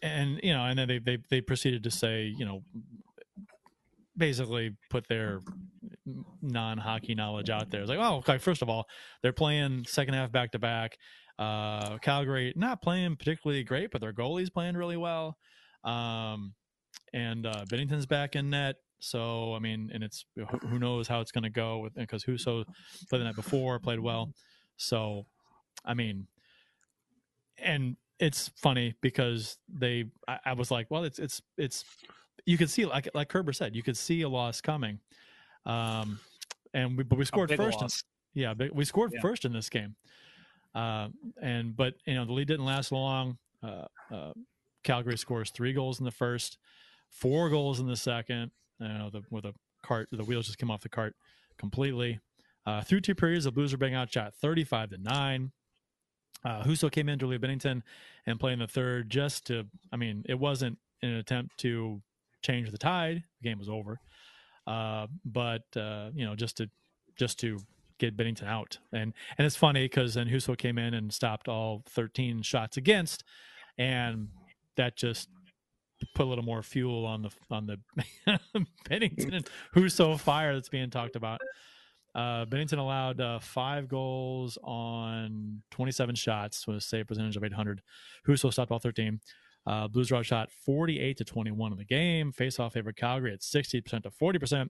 and 0.02 0.40
you 0.42 0.52
know, 0.52 0.64
and 0.64 0.78
then 0.78 0.88
they 0.88 0.98
they 0.98 1.18
they 1.28 1.40
proceeded 1.40 1.82
to 1.84 1.90
say, 1.90 2.32
you 2.36 2.44
know, 2.44 2.62
basically 4.16 4.76
put 4.90 5.08
their 5.08 5.40
non 6.42 6.78
hockey 6.78 7.14
knowledge 7.14 7.50
out 7.50 7.70
there. 7.70 7.80
It's 7.80 7.90
like, 7.90 7.98
oh, 8.00 8.16
okay, 8.16 8.38
first 8.38 8.62
of 8.62 8.68
all, 8.68 8.86
they're 9.22 9.32
playing 9.32 9.84
second 9.86 10.14
half 10.14 10.32
back 10.32 10.52
to 10.52 10.58
back. 10.58 10.96
Uh, 11.38 11.98
Calgary 11.98 12.52
not 12.56 12.80
playing 12.80 13.16
particularly 13.16 13.62
great, 13.62 13.90
but 13.90 14.00
their 14.00 14.12
goalie's 14.12 14.50
playing 14.50 14.76
really 14.76 14.96
well. 14.96 15.36
Um, 15.84 16.54
and 17.12 17.46
uh, 17.46 17.64
Binnington's 17.68 18.06
back 18.06 18.36
in 18.36 18.50
net. 18.50 18.76
So 18.98 19.54
I 19.54 19.58
mean, 19.58 19.90
and 19.92 20.02
it's 20.02 20.24
who 20.62 20.78
knows 20.78 21.06
how 21.08 21.20
it's 21.20 21.32
going 21.32 21.44
to 21.44 21.50
go 21.50 21.78
with 21.78 21.94
because 21.94 22.24
Husso 22.24 22.64
played 23.08 23.20
the 23.20 23.24
night 23.24 23.36
before, 23.36 23.78
played 23.78 24.00
well. 24.00 24.32
So, 24.76 25.26
I 25.84 25.94
mean, 25.94 26.26
and 27.58 27.96
it's 28.18 28.50
funny 28.56 28.94
because 29.00 29.58
they, 29.68 30.06
I, 30.26 30.38
I 30.46 30.52
was 30.54 30.70
like, 30.70 30.90
well, 30.90 31.04
it's 31.04 31.18
it's 31.18 31.42
it's 31.58 31.84
you 32.46 32.56
could 32.56 32.70
see 32.70 32.86
like 32.86 33.08
like 33.14 33.28
Kerber 33.28 33.52
said, 33.52 33.74
you 33.74 33.82
could 33.82 33.96
see 33.96 34.22
a 34.22 34.28
loss 34.28 34.60
coming. 34.60 34.98
Um, 35.66 36.18
and 36.72 36.96
we 36.96 37.04
but 37.04 37.18
we 37.18 37.24
scored 37.24 37.54
first. 37.54 37.82
In, 37.82 37.88
yeah, 38.34 38.54
but 38.54 38.74
we 38.74 38.84
scored 38.84 39.12
Yeah. 39.14 39.20
first 39.20 39.44
in 39.44 39.52
this 39.52 39.68
game. 39.68 39.96
Uh, 40.74 41.08
and 41.40 41.76
but 41.76 41.94
you 42.06 42.14
know 42.14 42.24
the 42.24 42.32
lead 42.32 42.48
didn't 42.48 42.66
last 42.66 42.92
long. 42.92 43.38
Uh, 43.62 43.86
uh, 44.12 44.32
Calgary 44.84 45.18
scores 45.18 45.50
three 45.50 45.72
goals 45.72 45.98
in 45.98 46.04
the 46.04 46.10
first, 46.10 46.58
four 47.08 47.50
goals 47.50 47.80
in 47.80 47.86
the 47.86 47.96
second. 47.96 48.50
You 48.80 48.88
know, 48.88 49.10
the 49.10 49.22
with 49.30 49.44
a 49.44 49.54
cart, 49.82 50.08
the 50.12 50.24
wheels 50.24 50.46
just 50.46 50.58
came 50.58 50.70
off 50.70 50.82
the 50.82 50.88
cart 50.88 51.14
completely. 51.58 52.20
Uh, 52.66 52.82
through 52.82 53.00
two 53.00 53.14
periods, 53.14 53.44
the 53.44 53.52
Blues 53.52 53.72
were 53.72 53.78
being 53.78 53.94
outshot 53.94 54.34
thirty-five 54.34 54.90
to 54.90 54.98
nine. 54.98 55.52
Uh, 56.44 56.62
Husso 56.62 56.90
came 56.90 57.08
in 57.08 57.18
relieve 57.18 57.40
Binnington 57.40 57.82
and 58.26 58.38
played 58.38 58.54
in 58.54 58.58
the 58.58 58.66
third 58.66 59.10
just 59.10 59.46
to. 59.46 59.64
I 59.92 59.96
mean, 59.96 60.24
it 60.28 60.38
wasn't 60.38 60.78
an 61.02 61.14
attempt 61.14 61.58
to 61.58 62.02
change 62.42 62.70
the 62.70 62.78
tide. 62.78 63.22
The 63.40 63.48
game 63.48 63.58
was 63.58 63.68
over, 63.68 63.98
uh, 64.66 65.06
but 65.24 65.62
uh, 65.76 66.10
you 66.14 66.24
know, 66.26 66.34
just 66.34 66.56
to 66.58 66.68
just 67.16 67.38
to 67.40 67.58
get 67.98 68.16
Binnington 68.16 68.46
out. 68.46 68.78
And 68.92 69.14
and 69.38 69.46
it's 69.46 69.56
funny 69.56 69.84
because 69.84 70.14
then 70.14 70.28
Husso 70.28 70.56
came 70.56 70.78
in 70.78 70.94
and 70.94 71.12
stopped 71.12 71.48
all 71.48 71.82
13 71.88 72.42
shots 72.42 72.76
against, 72.76 73.24
and 73.78 74.28
that 74.76 74.96
just 74.96 75.28
put 76.14 76.26
a 76.26 76.28
little 76.28 76.44
more 76.44 76.62
fuel 76.62 77.06
on 77.06 77.22
the 77.22 77.30
on 77.50 77.66
the 77.66 77.78
Binnington 78.88 79.34
and 79.34 79.50
Husso 79.74 80.18
fire 80.18 80.54
that's 80.54 80.68
being 80.68 80.90
talked 80.90 81.16
about. 81.16 81.40
Uh, 82.14 82.46
Binnington 82.46 82.78
allowed 82.78 83.20
uh, 83.20 83.38
five 83.40 83.88
goals 83.88 84.56
on 84.64 85.62
27 85.70 86.14
shots 86.14 86.66
with 86.66 86.78
a 86.78 86.80
save 86.80 87.06
percentage 87.06 87.36
of 87.36 87.44
800. 87.44 87.82
Husso 88.26 88.50
stopped 88.50 88.70
all 88.72 88.78
13. 88.78 89.20
Uh, 89.66 89.88
Blues 89.88 90.08
draw 90.08 90.22
shot 90.22 90.50
48 90.64 91.18
to 91.18 91.24
21 91.24 91.72
in 91.72 91.78
the 91.78 91.84
game. 91.84 92.32
Face-off 92.32 92.72
favored 92.72 92.96
Calgary 92.96 93.32
at 93.32 93.40
60% 93.40 94.02
to 94.04 94.10
40%. 94.10 94.68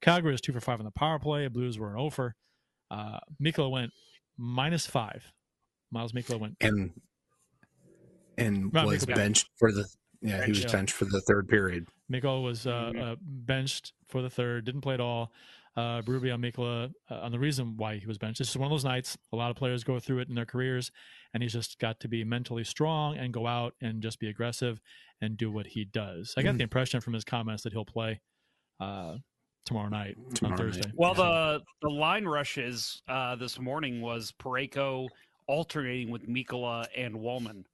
Calgary 0.00 0.30
was 0.32 0.40
two 0.40 0.52
for 0.52 0.60
five 0.60 0.78
on 0.78 0.84
the 0.86 0.92
power 0.92 1.18
play. 1.18 1.48
Blues 1.48 1.78
were 1.78 1.90
an 1.90 1.98
over. 1.98 2.36
Uh, 2.90 3.18
Mikkola 3.42 3.70
went 3.70 3.92
minus 4.38 4.86
five. 4.86 5.30
Miles 5.90 6.12
Mikkola 6.12 6.38
went 6.38 6.56
and 6.60 6.92
and 8.36 8.72
Rob 8.72 8.86
was 8.86 9.04
Mikkel- 9.04 9.14
benched 9.16 9.48
for 9.56 9.72
the 9.72 9.86
yeah 10.22 10.44
he 10.44 10.50
was 10.50 10.64
benched 10.64 10.94
for 10.94 11.04
the 11.04 11.20
third 11.22 11.48
period 11.48 11.86
Mikkola 12.10 12.42
was 12.42 12.66
uh, 12.66 12.92
uh, 12.98 13.16
benched 13.20 13.92
for 14.06 14.22
the 14.22 14.30
third, 14.30 14.64
didn't 14.64 14.80
play 14.80 14.94
at 14.94 15.00
all. 15.00 15.30
Uh, 15.76 16.00
Berube 16.00 16.32
on 16.32 16.40
Mikkola 16.40 16.90
uh, 17.10 17.14
on 17.16 17.32
the 17.32 17.38
reason 17.38 17.76
why 17.76 17.98
he 17.98 18.06
was 18.06 18.16
benched. 18.16 18.38
This 18.38 18.48
is 18.48 18.56
one 18.56 18.64
of 18.64 18.70
those 18.70 18.84
nights. 18.84 19.18
A 19.30 19.36
lot 19.36 19.50
of 19.50 19.56
players 19.56 19.84
go 19.84 20.00
through 20.00 20.20
it 20.20 20.28
in 20.30 20.34
their 20.34 20.46
careers, 20.46 20.90
and 21.34 21.42
he's 21.42 21.52
just 21.52 21.78
got 21.78 22.00
to 22.00 22.08
be 22.08 22.24
mentally 22.24 22.64
strong 22.64 23.18
and 23.18 23.30
go 23.30 23.46
out 23.46 23.74
and 23.82 24.02
just 24.02 24.18
be 24.20 24.28
aggressive 24.28 24.80
and 25.20 25.36
do 25.36 25.50
what 25.50 25.66
he 25.66 25.84
does. 25.84 26.32
I 26.38 26.42
got 26.42 26.56
the 26.56 26.62
impression 26.62 27.02
from 27.02 27.12
his 27.12 27.24
comments 27.24 27.62
that 27.64 27.74
he'll 27.74 27.84
play 27.84 28.22
uh, 28.80 29.16
tomorrow 29.66 29.90
night 29.90 30.16
Tomorrow 30.34 30.54
on 30.54 30.66
night. 30.66 30.74
Thursday. 30.76 30.92
Well, 30.94 31.12
the 31.12 31.60
the 31.82 31.90
line 31.90 32.24
rushes 32.24 33.02
uh, 33.06 33.36
this 33.36 33.60
morning 33.60 34.00
was 34.00 34.32
Parayko 34.42 35.08
alternating 35.46 36.10
with 36.10 36.26
Mikkola 36.26 36.86
and 36.96 37.16
Walman. 37.16 37.64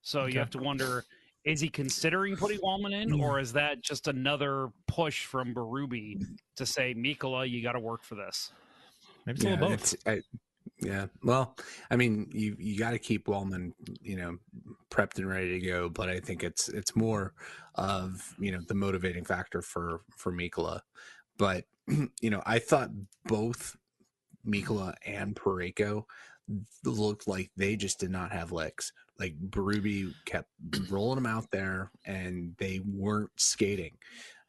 So 0.00 0.22
Okay. 0.22 0.32
you 0.32 0.38
have 0.38 0.50
to 0.50 0.58
wonder: 0.58 1.04
is 1.44 1.60
he 1.60 1.68
considering 1.68 2.36
putting 2.36 2.60
Walman 2.60 2.92
in, 2.92 3.20
or 3.20 3.40
is 3.40 3.52
that 3.54 3.80
just 3.80 4.08
another 4.08 4.68
push 4.86 5.24
from 5.24 5.54
Berube 5.54 6.24
to 6.56 6.66
say, 6.66 6.94
Mikkola, 6.94 7.48
you 7.48 7.62
got 7.62 7.72
to 7.72 7.80
work 7.80 8.04
for 8.04 8.14
this? 8.14 8.52
Maybe 9.26 9.36
it's 9.36 9.44
a 9.44 9.48
yeah, 9.48 9.54
little 9.54 9.68
both. 9.70 9.80
it's, 9.80 9.96
I, 10.06 10.20
yeah. 10.80 11.06
Well, 11.22 11.56
I 11.90 11.96
mean, 11.96 12.28
you 12.32 12.56
you 12.58 12.78
got 12.78 12.92
to 12.92 12.98
keep 12.98 13.26
Walman, 13.26 13.72
you 14.00 14.16
know, 14.16 14.38
prepped 14.90 15.18
and 15.18 15.28
ready 15.28 15.58
to 15.58 15.66
go. 15.66 15.88
But 15.88 16.08
I 16.08 16.20
think 16.20 16.44
it's 16.44 16.68
it's 16.68 16.94
more 16.94 17.34
of 17.74 18.34
you 18.38 18.52
know 18.52 18.60
the 18.66 18.74
motivating 18.74 19.24
factor 19.24 19.62
for 19.62 20.02
for 20.16 20.32
Mikkola. 20.32 20.80
But 21.38 21.64
you 21.88 22.30
know, 22.30 22.42
I 22.46 22.58
thought 22.58 22.90
both 23.26 23.76
Mikkola 24.46 24.94
and 25.04 25.34
Parayko 25.34 26.04
looked 26.84 27.28
like 27.28 27.50
they 27.56 27.76
just 27.76 27.98
did 27.98 28.10
not 28.10 28.32
have 28.32 28.52
legs. 28.52 28.92
Like 29.22 29.38
Berube 29.50 30.14
kept 30.26 30.50
rolling 30.90 31.16
them 31.16 31.26
out 31.26 31.50
there, 31.52 31.92
and 32.06 32.56
they 32.58 32.80
weren't 32.80 33.30
skating. 33.38 33.98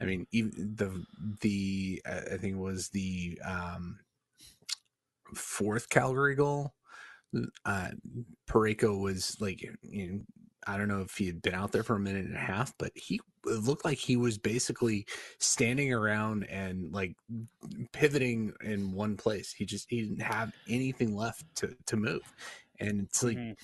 I 0.01 0.05
mean, 0.05 0.27
even 0.31 0.51
the 0.75 1.05
the 1.41 2.01
I 2.05 2.37
think 2.37 2.55
it 2.55 2.59
was 2.59 2.89
the 2.89 3.39
um, 3.45 3.99
fourth 5.35 5.89
Calgary 5.89 6.35
goal. 6.35 6.73
Uh, 7.65 7.91
Parayko 8.49 9.01
was 9.01 9.39
like, 9.41 9.61
you 9.83 10.11
know, 10.11 10.21
I 10.67 10.77
don't 10.77 10.87
know 10.87 11.01
if 11.01 11.17
he 11.17 11.27
had 11.27 11.41
been 11.41 11.55
out 11.55 11.71
there 11.71 11.83
for 11.83 11.95
a 11.95 11.99
minute 11.99 12.25
and 12.25 12.35
a 12.35 12.39
half, 12.39 12.73
but 12.77 12.91
he 12.95 13.19
looked 13.45 13.85
like 13.85 13.97
he 13.97 14.17
was 14.17 14.37
basically 14.37 15.05
standing 15.39 15.93
around 15.93 16.45
and 16.45 16.91
like 16.93 17.15
pivoting 17.93 18.53
in 18.61 18.93
one 18.93 19.17
place. 19.17 19.53
He 19.53 19.65
just 19.65 19.89
he 19.89 20.01
didn't 20.03 20.21
have 20.21 20.53
anything 20.67 21.15
left 21.15 21.45
to 21.57 21.75
to 21.87 21.97
move, 21.97 22.23
and 22.79 23.01
it's 23.01 23.23
like 23.23 23.39
Mhm. 23.39 23.57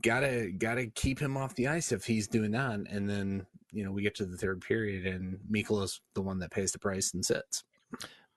Gotta 0.00 0.50
gotta 0.56 0.86
keep 0.86 1.18
him 1.20 1.36
off 1.36 1.54
the 1.54 1.68
ice 1.68 1.92
if 1.92 2.04
he's 2.04 2.26
doing 2.26 2.50
that. 2.52 2.80
And 2.90 3.08
then 3.08 3.46
you 3.70 3.84
know 3.84 3.92
we 3.92 4.02
get 4.02 4.14
to 4.16 4.26
the 4.26 4.36
third 4.36 4.60
period, 4.60 5.06
and 5.06 5.38
Mikkola's 5.50 6.00
the 6.14 6.22
one 6.22 6.38
that 6.40 6.50
pays 6.50 6.72
the 6.72 6.78
price 6.78 7.14
and 7.14 7.24
sits. 7.24 7.62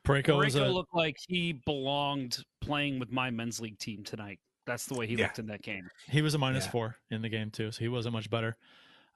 Parayko 0.06 0.38
was 0.38 0.56
a, 0.56 0.66
looked 0.68 0.94
like 0.94 1.18
he 1.28 1.54
belonged 1.66 2.44
playing 2.62 3.00
with 3.00 3.12
my 3.12 3.32
men's 3.32 3.60
league 3.60 3.80
team 3.80 4.04
tonight. 4.04 4.40
That's 4.68 4.86
the 4.86 4.94
way 4.94 5.08
he 5.08 5.16
Yeah. 5.16 5.24
looked 5.26 5.40
in 5.40 5.48
that 5.48 5.62
game. 5.64 5.90
he 6.08 6.22
was 6.22 6.36
a 6.36 6.38
minus 6.38 6.66
Yeah. 6.66 6.72
four 6.72 6.96
in 7.10 7.22
the 7.24 7.30
game 7.30 7.50
too, 7.50 7.72
so 7.72 7.80
he 7.80 7.88
wasn't 7.88 8.14
much 8.14 8.30
better. 8.30 8.58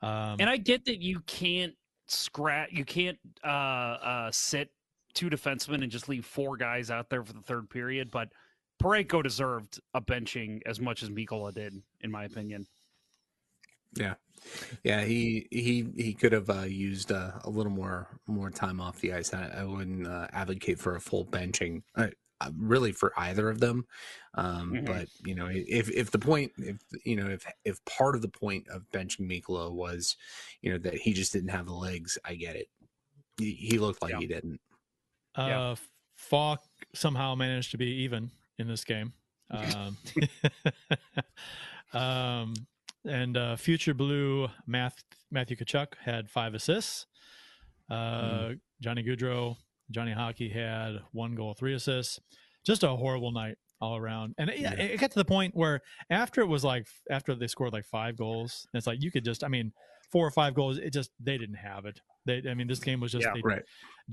Um, 0.02 0.38
And 0.39 0.49
I 0.49 0.58
get 0.58 0.86
that 0.86 0.99
you 1.02 1.19
can't 1.21 1.75
scratch, 2.08 2.71
you 2.71 2.86
can't 2.86 3.19
uh, 3.43 3.47
uh, 3.47 4.32
sit 4.32 4.71
two 5.13 5.30
defensemen 5.30 5.84
and 5.84 5.91
just 5.91 6.10
leave 6.10 6.25
four 6.25 6.58
guys 6.58 6.89
out 6.89 7.10
there 7.10 7.23
for 7.23 7.34
the 7.34 7.41
third 7.41 7.69
period. 7.69 8.10
But 8.10 8.32
Parayko 8.82 9.22
deserved 9.24 9.80
a 9.94 10.02
benching 10.02 10.62
as 10.65 10.80
much 10.80 11.04
as 11.04 11.10
Mikkola 11.10 11.54
did, 11.54 11.74
in 12.02 12.12
my 12.12 12.26
opinion. 12.26 12.65
Yeah, 13.96 14.15
yeah. 14.84 15.04
He 15.04 15.48
he 15.52 15.88
he 15.98 16.13
could 16.13 16.32
have 16.32 16.50
uh, 16.50 16.62
used 16.62 17.12
uh, 17.12 17.32
a 17.44 17.50
little 17.50 17.72
more 17.72 18.08
more 18.28 18.52
time 18.52 18.80
off 18.80 19.00
the 19.02 19.13
ice. 19.13 19.34
I, 19.34 19.48
I 19.48 19.63
wouldn't 19.63 20.06
uh, 20.08 20.28
advocate 20.32 20.80
for 20.80 20.96
a 20.96 21.02
full 21.02 21.26
benching, 21.26 21.82
uh, 21.96 22.08
uh, 22.39 22.52
really, 22.56 22.92
for 22.92 23.12
either 23.18 23.50
of 23.50 23.60
them. 23.60 23.86
Um, 24.36 24.74
Mhm. 24.74 24.86
But 24.86 25.08
you 25.26 25.34
know, 25.34 25.48
if 25.52 25.89
if 25.89 26.12
the 26.12 26.20
point, 26.20 26.52
if 26.60 26.78
you 27.04 27.15
know, 27.15 27.30
if 27.30 27.44
if 27.65 27.84
part 27.86 28.15
of 28.15 28.22
the 28.22 28.30
point 28.30 28.68
of 28.70 28.84
benching 28.92 29.22
Mikkola 29.28 29.72
was, 29.74 30.15
you 30.62 30.72
know, 30.72 30.78
that 30.78 30.94
he 30.96 31.12
just 31.12 31.34
didn't 31.34 31.50
have 31.50 31.65
the 31.65 31.74
legs, 31.74 32.18
I 32.24 32.36
get 32.36 32.56
it. 32.56 32.68
He, 33.39 33.54
he 33.54 33.80
looked 33.80 34.04
like 34.04 34.12
Yeah. 34.12 34.20
he 34.20 34.28
didn't. 34.28 34.62
Yeah. 35.36 35.62
Uh, 35.72 35.76
Falk 36.15 36.62
somehow 36.94 37.34
managed 37.34 37.72
to 37.72 37.78
be 37.78 37.88
even 38.04 38.30
in 38.60 38.67
this 38.67 38.84
game. 38.84 39.13
Um, 39.52 39.98
um, 42.00 42.54
and 43.04 43.36
uh, 43.36 43.56
Future 43.56 43.95
Blue 43.95 44.48
Math, 44.67 45.04
Matthew 45.32 45.58
Tkachuk 45.58 45.93
had 46.06 46.30
five 46.30 46.54
assists. 46.54 47.08
Uh, 47.89 48.52
Johnny 48.80 49.02
Gaudreau, 49.02 49.58
Johnny 49.89 50.12
Hockey 50.12 50.50
had 50.50 51.00
one 51.13 51.34
goal, 51.34 51.56
three 51.56 51.74
assists. 51.74 52.19
Just 52.63 52.84
a 52.84 52.89
horrible 52.89 53.32
night 53.32 53.58
all 53.82 53.98
around. 53.98 54.36
And 54.38 54.52
it, 54.52 54.60
yeah, 54.60 54.74
it 54.74 55.00
got 55.00 55.10
to 55.12 55.19
the 55.19 55.26
point 55.26 55.56
where 55.56 55.82
after 56.10 56.41
it 56.41 56.48
was 56.48 56.63
like 56.63 56.86
after 57.10 57.34
they 57.34 57.48
scored 57.48 57.74
like 57.74 57.86
five 57.86 58.17
goals, 58.17 58.67
it's 58.76 58.86
like 58.86 59.02
you 59.02 59.12
could 59.12 59.26
just, 59.26 59.43
I 59.43 59.48
mean, 59.48 59.72
four 60.12 60.28
or 60.28 60.32
five 60.32 60.54
goals. 60.54 60.78
It 60.78 60.93
just 60.93 61.12
they 61.19 61.38
didn't 61.38 61.56
have 61.56 61.86
it. 61.86 62.02
They, 62.26 62.43
I 62.50 62.54
mean, 62.54 62.67
this 62.67 62.80
game 62.80 63.00
was 63.00 63.12
just 63.12 63.26
Yeah. 63.26 63.41
Right. 63.43 63.63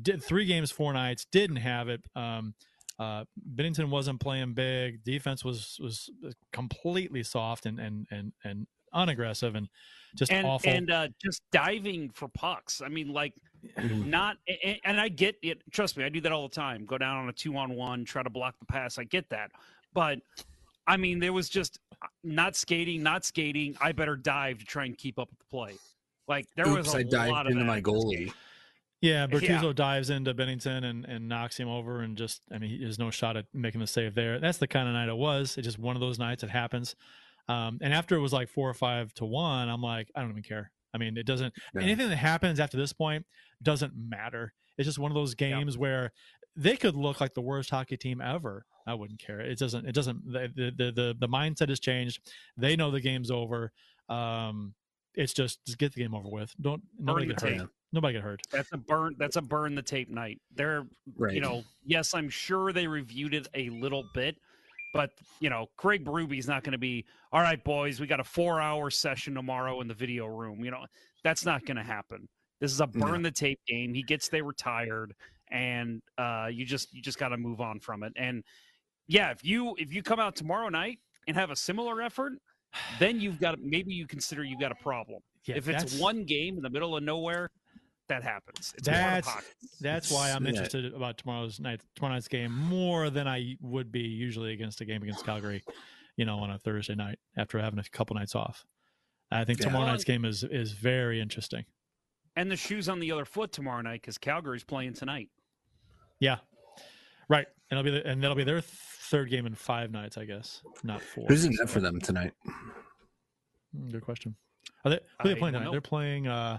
did 0.01 0.23
three 0.23 0.47
games, 0.47 0.71
four 0.71 0.93
nights, 0.93 1.27
didn't 1.31 1.57
have 1.57 1.89
it. 1.89 2.03
Um, 2.15 2.55
uh, 2.99 3.25
Binnington 3.55 3.91
wasn't 3.91 4.21
playing 4.21 4.55
big. 4.55 5.05
Defense 5.05 5.45
was 5.45 5.79
was 5.81 6.11
completely 6.53 7.23
soft 7.23 7.67
and 7.67 7.79
and 7.79 8.07
and 8.11 8.33
and 8.45 8.67
unaggressive 8.95 9.55
and 9.55 9.69
just 10.17 10.33
and 10.33 10.47
awful. 10.47 10.71
and 10.71 10.91
uh, 10.91 11.09
just 11.23 11.43
diving 11.53 12.11
for 12.11 12.29
pucks. 12.29 12.81
I 12.81 12.89
mean, 12.89 13.13
like 13.13 13.35
not. 13.79 14.39
And, 14.65 14.79
and 14.85 15.01
I 15.01 15.09
get 15.09 15.37
it. 15.43 15.63
Trust 15.73 15.97
me, 15.97 16.05
I 16.05 16.09
do 16.09 16.21
that 16.23 16.33
all 16.33 16.49
the 16.49 16.55
time. 16.55 16.87
Go 16.87 16.97
down 16.97 17.19
on 17.19 17.29
a 17.29 17.33
two 17.33 17.57
on 17.57 17.75
one, 17.75 18.05
try 18.05 18.23
to 18.23 18.31
block 18.31 18.59
the 18.59 18.67
pass. 18.67 18.99
I 18.99 19.05
get 19.05 19.29
that, 19.31 19.51
but 19.93 20.19
I 20.87 20.97
mean, 20.97 21.19
there 21.19 21.33
was 21.33 21.49
just 21.49 21.79
uh, 22.03 22.07
not 22.25 22.57
skating, 22.57 23.03
not 23.03 23.25
skating. 23.25 23.77
I 23.81 23.93
better 23.93 24.17
dive 24.17 24.59
to 24.59 24.65
try 24.65 24.85
and 24.85 24.97
keep 24.97 25.19
up 25.19 25.29
with 25.29 25.39
the 25.39 25.45
play. 25.47 25.75
Like 26.29 26.47
there 26.57 26.67
was 26.69 26.89
Oops, 26.89 26.95
a 26.95 26.99
I 26.99 27.03
lot 27.03 27.11
dived 27.11 27.33
of 27.33 27.47
into 27.53 27.59
that 27.61 27.67
my 27.67 27.77
in 27.79 27.83
goalie. 27.83 28.33
yeah, 29.11 29.27
Bortuzzo 29.27 29.62
yeah. 29.62 29.73
dives 29.73 30.11
into 30.11 30.35
Binnington 30.35 30.85
and 30.85 31.05
and 31.05 31.29
knocks 31.29 31.57
him 31.57 31.69
over 31.69 32.01
and 32.01 32.16
just 32.16 32.42
I 32.53 32.59
mean, 32.59 32.71
he- 32.71 32.79
there's 32.79 32.99
no 32.99 33.11
shot 33.11 33.37
at 33.37 33.47
making 33.53 33.81
the 33.81 33.87
save 33.87 34.14
there. 34.14 34.38
That's 34.38 34.59
the 34.59 34.69
kind 34.69 34.88
of 34.88 34.95
night 34.95 35.09
it 35.09 35.16
was. 35.16 35.57
It's 35.57 35.66
just 35.66 35.79
one 35.79 35.97
of 35.97 36.01
those 36.01 36.19
nights. 36.19 36.42
It 36.42 36.51
happens. 36.51 36.95
Um, 37.49 37.79
and 37.81 37.95
after 37.95 38.16
it 38.16 38.21
was 38.21 38.33
like 38.33 38.49
four 38.49 38.69
or 38.69 38.75
five 38.75 39.14
to 39.14 39.25
one, 39.25 39.69
I'm 39.69 39.83
like, 39.83 40.11
I 40.16 40.21
don't 40.21 40.31
even 40.31 40.42
care. 40.42 40.73
I 40.92 40.99
mean, 40.99 41.16
it 41.16 41.27
doesn't. 41.27 41.55
No. 41.75 41.83
anything 41.83 42.09
that 42.09 42.16
happens 42.16 42.59
after 42.59 42.77
this 42.77 42.92
point 42.92 43.25
doesn't 43.62 43.92
matter. 43.97 44.53
It's 44.79 44.87
just 44.87 44.99
one 44.99 45.11
of 45.11 45.14
those 45.14 45.35
games 45.35 45.79
where 45.79 46.12
they 46.57 46.77
could 46.77 46.97
look 46.97 47.21
like 47.21 47.35
the 47.35 47.42
worst 47.42 47.71
hockey 47.71 47.97
team 47.97 48.21
ever. 48.21 48.66
I 48.87 48.95
wouldn't 48.95 49.21
care. 49.21 49.40
It 49.40 49.59
doesn't. 49.59 49.87
It 49.87 49.95
doesn't. 49.95 50.33
The 50.33 50.51
the 50.55 50.92
the, 50.92 51.16
the, 51.19 51.29
mindset 51.29 51.69
has 51.69 51.81
changed. 51.81 52.21
They 52.57 52.77
know 52.77 52.90
the 52.90 53.01
game's 53.01 53.31
over. 53.31 53.73
Um, 54.09 54.75
it's 55.14 55.33
just 55.33 55.64
just 55.66 55.79
get 55.79 55.95
the 55.95 56.01
game 56.01 56.14
over 56.14 56.29
with. 56.29 56.55
Don't 56.61 56.83
nobody 56.99 57.27
get 57.27 57.40
hurt. 57.40 57.69
Tape. 57.97 58.03
Nobody 58.03 58.15
get 58.15 58.23
hurt. 58.23 58.41
That's 58.53 58.69
a 58.73 58.77
burn. 58.79 59.15
That's 59.19 59.37
a 59.37 59.43
burn 59.43 59.75
the 59.75 59.83
tape 59.83 60.09
night. 60.09 60.41
They're 60.55 60.85
Right. 61.17 61.35
you 61.35 61.41
know, 61.41 61.63
yes, 61.85 62.15
I'm 62.15 62.29
sure 62.29 62.73
they 62.73 62.87
reviewed 62.87 63.35
it 63.35 63.49
a 63.55 63.71
little 63.71 64.05
bit, 64.15 64.37
but 64.93 65.11
you 65.41 65.51
know, 65.51 65.67
Craig 65.77 66.05
Berube's 66.05 66.49
not 66.49 66.65
going 66.65 66.73
to 66.73 66.79
be 66.79 67.05
all 67.33 67.41
right, 67.41 67.63
boys. 67.63 68.01
We 68.01 68.07
got 68.07 68.21
a 68.21 68.25
four 68.25 68.61
hour 68.61 68.91
session 68.91 69.35
tomorrow 69.35 69.81
in 69.81 69.89
the 69.89 69.95
video 69.95 70.27
room. 70.27 70.65
You 70.65 70.71
know, 70.71 70.87
that's 71.25 71.45
not 71.45 71.65
going 71.67 71.77
to 71.77 71.83
happen. 71.83 72.29
This 72.61 72.73
is 72.73 72.81
a 72.81 72.89
No. 72.95 73.07
burn 73.07 73.23
the 73.23 73.31
tape 73.31 73.61
game. 73.67 73.93
He 73.93 74.03
gets 74.03 74.29
they 74.29 74.41
retired, 74.41 75.15
and 75.51 76.01
uh, 76.17 76.49
you 76.51 76.65
just 76.65 76.93
you 76.95 77.03
just 77.03 77.19
got 77.19 77.29
to 77.29 77.37
move 77.37 77.61
on 77.61 77.81
from 77.81 78.03
it. 78.03 78.13
And 78.17 78.43
yeah, 79.07 79.31
if 79.31 79.45
you 79.45 79.75
if 79.79 79.93
you 79.93 80.03
come 80.03 80.19
out 80.19 80.37
tomorrow 80.37 80.69
night 80.69 80.99
and 81.29 81.37
have 81.37 81.51
a 81.51 81.57
similar 81.57 82.01
effort, 82.01 82.33
then 82.99 83.21
you've 83.21 83.39
got 83.41 83.59
maybe 83.61 83.93
you 83.93 84.07
consider 84.07 84.43
you 84.43 84.59
got 84.59 84.73
a 84.73 84.77
problem. 84.77 85.21
Yeah, 85.45 85.57
if 85.57 85.69
it's 85.69 86.01
one 86.01 86.25
game 86.25 86.57
in 86.57 86.63
the 86.63 86.71
middle 86.71 86.97
of 86.97 87.03
nowhere, 87.03 87.51
that 88.09 88.23
happens. 88.23 88.73
It's 88.79 88.87
That's 88.87 89.29
that's 89.81 90.11
why 90.11 90.31
I'm 90.31 90.45
Yeah. 90.45 90.51
interested 90.51 90.95
about 90.95 91.19
tomorrow's 91.19 91.59
night 91.61 91.81
tomorrow 91.95 92.14
night's 92.14 92.29
game 92.29 92.53
more 92.53 93.11
than 93.11 93.27
I 93.29 93.57
would 93.61 93.90
be 93.90 94.01
usually 94.03 94.53
against 94.53 94.81
a 94.81 94.85
game 94.85 95.03
against 95.03 95.25
Calgary, 95.25 95.62
you 96.16 96.25
know, 96.25 96.38
on 96.38 96.51
a 96.51 96.59
Thursday 96.59 96.95
night 96.95 97.19
after 97.37 97.59
having 97.59 97.79
a 97.79 97.85
couple 97.85 98.14
nights 98.16 98.35
off. 98.35 98.64
I 99.31 99.45
think 99.45 99.59
Yeah. 99.59 99.66
tomorrow 99.66 99.87
night's 99.87 100.05
game 100.05 100.25
is 100.25 100.45
is 100.45 100.73
very 100.73 101.21
interesting. 101.21 101.64
and 102.38 102.51
the 102.51 102.57
shoes 102.57 102.87
on 102.88 103.01
the 103.01 103.11
other 103.11 103.25
foot 103.25 103.51
tomorrow 103.51 103.81
night 103.81 104.03
because 104.03 104.19
Calgary's 104.19 104.62
playing 104.62 104.92
tonight. 104.92 105.31
Yeah, 106.21 106.37
right. 107.31 107.47
And 107.71 107.79
it'll 107.81 107.83
be 107.90 107.99
the, 107.99 108.07
and 108.07 108.23
that'll 108.23 108.37
be 108.37 108.45
their 108.45 108.61
third 108.61 109.31
game 109.31 109.47
in 109.47 109.55
five 109.55 109.90
nights, 109.90 110.19
I 110.19 110.27
guess, 110.27 110.62
not 110.85 111.01
four. 111.01 111.25
Who's 111.29 111.45
in 111.47 111.55
net 111.59 111.71
for 111.71 111.81
them 111.81 111.99
tonight? 112.01 112.35
Hmm, 113.75 113.88
Good 113.90 114.03
question. 114.03 114.37
Are 114.85 114.90
they, 114.90 115.01
who 115.23 115.29
are 115.31 115.33
they 115.33 115.38
playing 115.38 115.55
tonight? 115.55 115.64
know. 115.64 115.71
They're 115.73 115.81
playing. 115.81 116.27
uh 116.29 116.59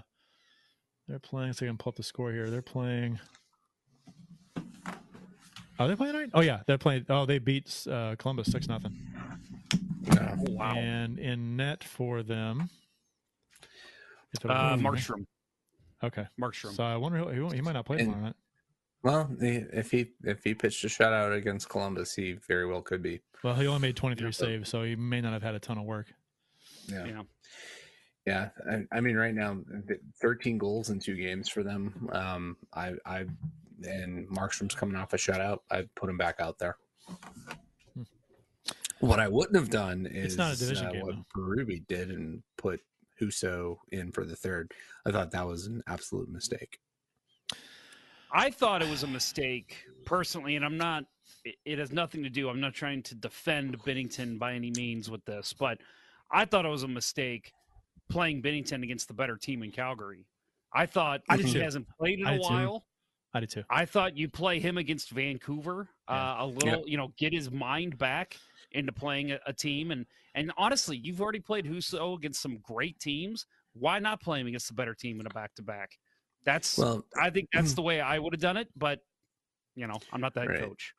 They're 1.08 1.18
playing. 1.18 1.52
So 1.54 1.64
I 1.66 1.68
can 1.68 1.78
pull 1.78 1.90
up 1.90 1.96
the 1.96 2.02
score 2.02 2.32
here. 2.32 2.50
They're 2.50 2.62
playing. 2.62 3.18
Are 5.78 5.86
they 5.88 5.94
playing 5.96 6.12
tonight? 6.14 6.30
Oh 6.34 6.40
yeah, 6.40 6.60
they're 6.66 6.78
playing. 6.78 7.06
Oh, 7.08 7.24
they 7.24 7.38
beat 7.38 7.86
uh, 7.90 8.16
Columbus 8.18 8.48
six 8.50 8.66
nothing. 8.68 8.96
Oh, 10.12 10.34
wow. 10.50 10.74
And 10.74 11.18
in 11.18 11.56
net 11.56 11.84
for 11.84 12.22
them. 12.22 12.68
if 14.34 14.44
Uh, 14.44 14.76
Markstrom. 14.76 15.26
Okay. 16.02 16.26
Markstrom. 16.40 16.74
So 16.74 16.82
I 16.82 16.96
wonder 16.96 17.18
who 17.18 17.48
he, 17.50 17.56
he 17.56 17.62
might 17.62 17.72
not 17.72 17.86
play 17.86 17.98
And- 17.98 18.06
tomorrow 18.06 18.24
night. 18.26 18.36
Well, 19.04 19.30
if 19.40 19.92
he 19.92 20.06
if 20.24 20.42
he 20.42 20.54
pitched 20.54 20.82
a 20.82 20.88
shutout 20.88 21.32
against 21.32 21.68
Columbus, 21.68 22.16
he 22.16 22.32
very 22.48 22.66
well 22.66 22.82
could 22.82 23.00
be. 23.00 23.20
Well, 23.44 23.54
he 23.54 23.64
only 23.68 23.80
made 23.80 23.94
23 23.96 24.26
Yeah. 24.26 24.30
saves, 24.32 24.68
so 24.68 24.82
he 24.82 24.96
may 24.96 25.20
not 25.20 25.32
have 25.32 25.42
had 25.44 25.54
a 25.54 25.60
ton 25.60 25.78
of 25.78 25.84
work. 25.84 26.12
Yeah, 26.88 27.04
Yeah. 27.06 27.22
Yeah. 28.28 28.48
I, 28.70 28.98
I 28.98 29.00
mean, 29.00 29.16
right 29.16 29.34
now, 29.34 29.58
thirteen 30.20 30.58
goals 30.58 30.90
in 30.90 31.00
two 31.00 31.16
games 31.16 31.48
for 31.48 31.62
them. 31.62 32.08
Um, 32.12 32.56
I, 32.74 32.92
I, 33.06 33.24
and 33.84 34.28
Markstrom's 34.28 34.74
coming 34.74 34.96
off 34.96 35.14
a 35.14 35.16
shutout. 35.16 35.60
I'd 35.70 35.94
put 35.94 36.10
him 36.10 36.18
back 36.18 36.36
out 36.38 36.58
there. 36.58 36.76
Hmm. 37.94 38.02
What 39.00 39.18
I 39.18 39.28
wouldn't 39.28 39.56
have 39.56 39.70
done 39.70 40.06
is 40.06 40.34
It's 40.34 40.36
not 40.36 40.54
a 40.54 40.58
division 40.58 40.88
uh, 40.88 40.92
game, 40.92 41.02
what 41.06 41.14
though. 41.14 41.40
Berube 41.40 41.86
did 41.86 42.10
and 42.10 42.42
put 42.58 42.80
Husso 43.20 43.78
in 43.92 44.12
for 44.12 44.26
the 44.26 44.36
third. 44.36 44.72
I 45.06 45.10
thought 45.10 45.30
that 45.30 45.46
was 45.46 45.66
an 45.66 45.82
absolute 45.86 46.28
mistake. 46.28 46.78
I 48.30 48.50
thought 48.50 48.82
it 48.82 48.90
was 48.90 49.04
a 49.04 49.06
mistake 49.08 49.86
personally, 50.04 50.56
and 50.56 50.64
I'm 50.64 50.76
not. 50.76 51.04
It, 51.44 51.54
it 51.64 51.78
has 51.78 51.92
nothing 51.92 52.22
to 52.24 52.30
do. 52.30 52.50
I'm 52.50 52.60
not 52.60 52.74
trying 52.74 53.02
to 53.04 53.14
defend 53.14 53.78
Binnington 53.84 54.38
by 54.38 54.52
any 54.52 54.70
means 54.72 55.10
with 55.10 55.24
this, 55.24 55.54
but 55.54 55.78
I 56.30 56.44
thought 56.44 56.66
it 56.66 56.68
was 56.68 56.82
a 56.82 56.88
mistake 56.88 57.52
playing 58.08 58.42
Binnington 58.42 58.82
against 58.82 59.08
the 59.08 59.14
better 59.14 59.36
team 59.36 59.62
in 59.62 59.70
Calgary. 59.70 60.26
I 60.72 60.86
thought 60.86 61.22
I 61.28 61.36
did 61.36 61.46
he 61.46 61.58
hasn't 61.58 61.86
played 61.98 62.18
in 62.20 62.26
I 62.26 62.30
a 62.30 62.32
did 62.34 62.42
too. 62.42 62.54
while. 62.54 62.84
I 63.34 63.40
did 63.40 63.50
too. 63.50 63.64
I 63.70 63.84
thought 63.84 64.16
you 64.16 64.28
play 64.28 64.58
him 64.60 64.78
against 64.78 65.10
Vancouver 65.10 65.88
Yeah. 66.08 66.32
uh, 66.32 66.44
a 66.44 66.46
little, 66.46 66.84
you 66.86 66.96
know, 66.96 67.12
get 67.16 67.32
his 67.32 67.50
mind 67.50 67.98
back 67.98 68.36
into 68.72 68.92
playing 68.92 69.32
a, 69.32 69.40
a 69.46 69.52
team. 69.52 69.90
And 69.90 70.06
and 70.34 70.52
honestly, 70.56 70.96
you've 70.96 71.20
already 71.20 71.40
played 71.40 71.64
Husso 71.66 72.16
against 72.16 72.40
some 72.40 72.58
great 72.58 72.98
teams. 73.00 73.46
Why 73.74 73.98
not 73.98 74.20
play 74.20 74.40
him 74.40 74.46
against 74.46 74.70
a 74.70 74.74
better 74.74 74.94
team 74.94 75.20
in 75.20 75.26
a 75.26 75.30
back 75.30 75.54
to 75.56 75.62
back? 75.62 75.98
That's 76.44 76.78
Well, 76.78 77.04
I 77.20 77.30
think 77.30 77.48
that's 77.52 77.74
the 77.74 77.82
way 77.82 78.00
I 78.00 78.18
would 78.18 78.32
have 78.32 78.40
done 78.40 78.56
it, 78.56 78.68
but 78.76 79.00
you 79.74 79.86
know, 79.86 79.98
I'm 80.12 80.20
not 80.20 80.34
that 80.34 80.48
Right. 80.48 80.58
coach. 80.60 80.94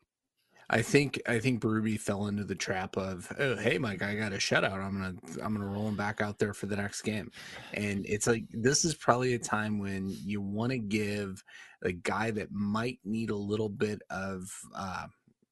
I 0.69 0.81
think 0.83 1.19
I 1.27 1.39
think 1.39 1.61
Berube 1.61 1.99
fell 1.99 2.27
into 2.27 2.43
the 2.43 2.55
trap 2.55 2.95
of 2.95 3.31
oh 3.39 3.55
hey 3.55 3.79
Mike 3.79 4.03
I 4.03 4.15
got 4.15 4.33
a 4.33 4.37
shutout 4.37 4.73
I'm 4.73 4.93
gonna 4.93 5.15
I'm 5.43 5.53
gonna 5.53 5.67
roll 5.67 5.87
him 5.87 5.95
back 5.95 6.21
out 6.21 6.37
there 6.37 6.53
for 6.53 6.67
the 6.67 6.75
next 6.75 7.01
game, 7.01 7.31
and 7.73 8.05
it's 8.07 8.27
like 8.27 8.43
this 8.51 8.85
is 8.85 8.93
probably 8.93 9.33
a 9.33 9.39
time 9.39 9.79
when 9.79 10.09
you 10.09 10.41
want 10.41 10.71
to 10.71 10.77
give 10.77 11.43
a 11.81 11.91
guy 11.91 12.29
that 12.31 12.51
might 12.51 12.99
need 13.03 13.31
a 13.31 13.35
little 13.35 13.69
bit 13.69 14.01
of 14.11 14.47
uh, 14.75 15.07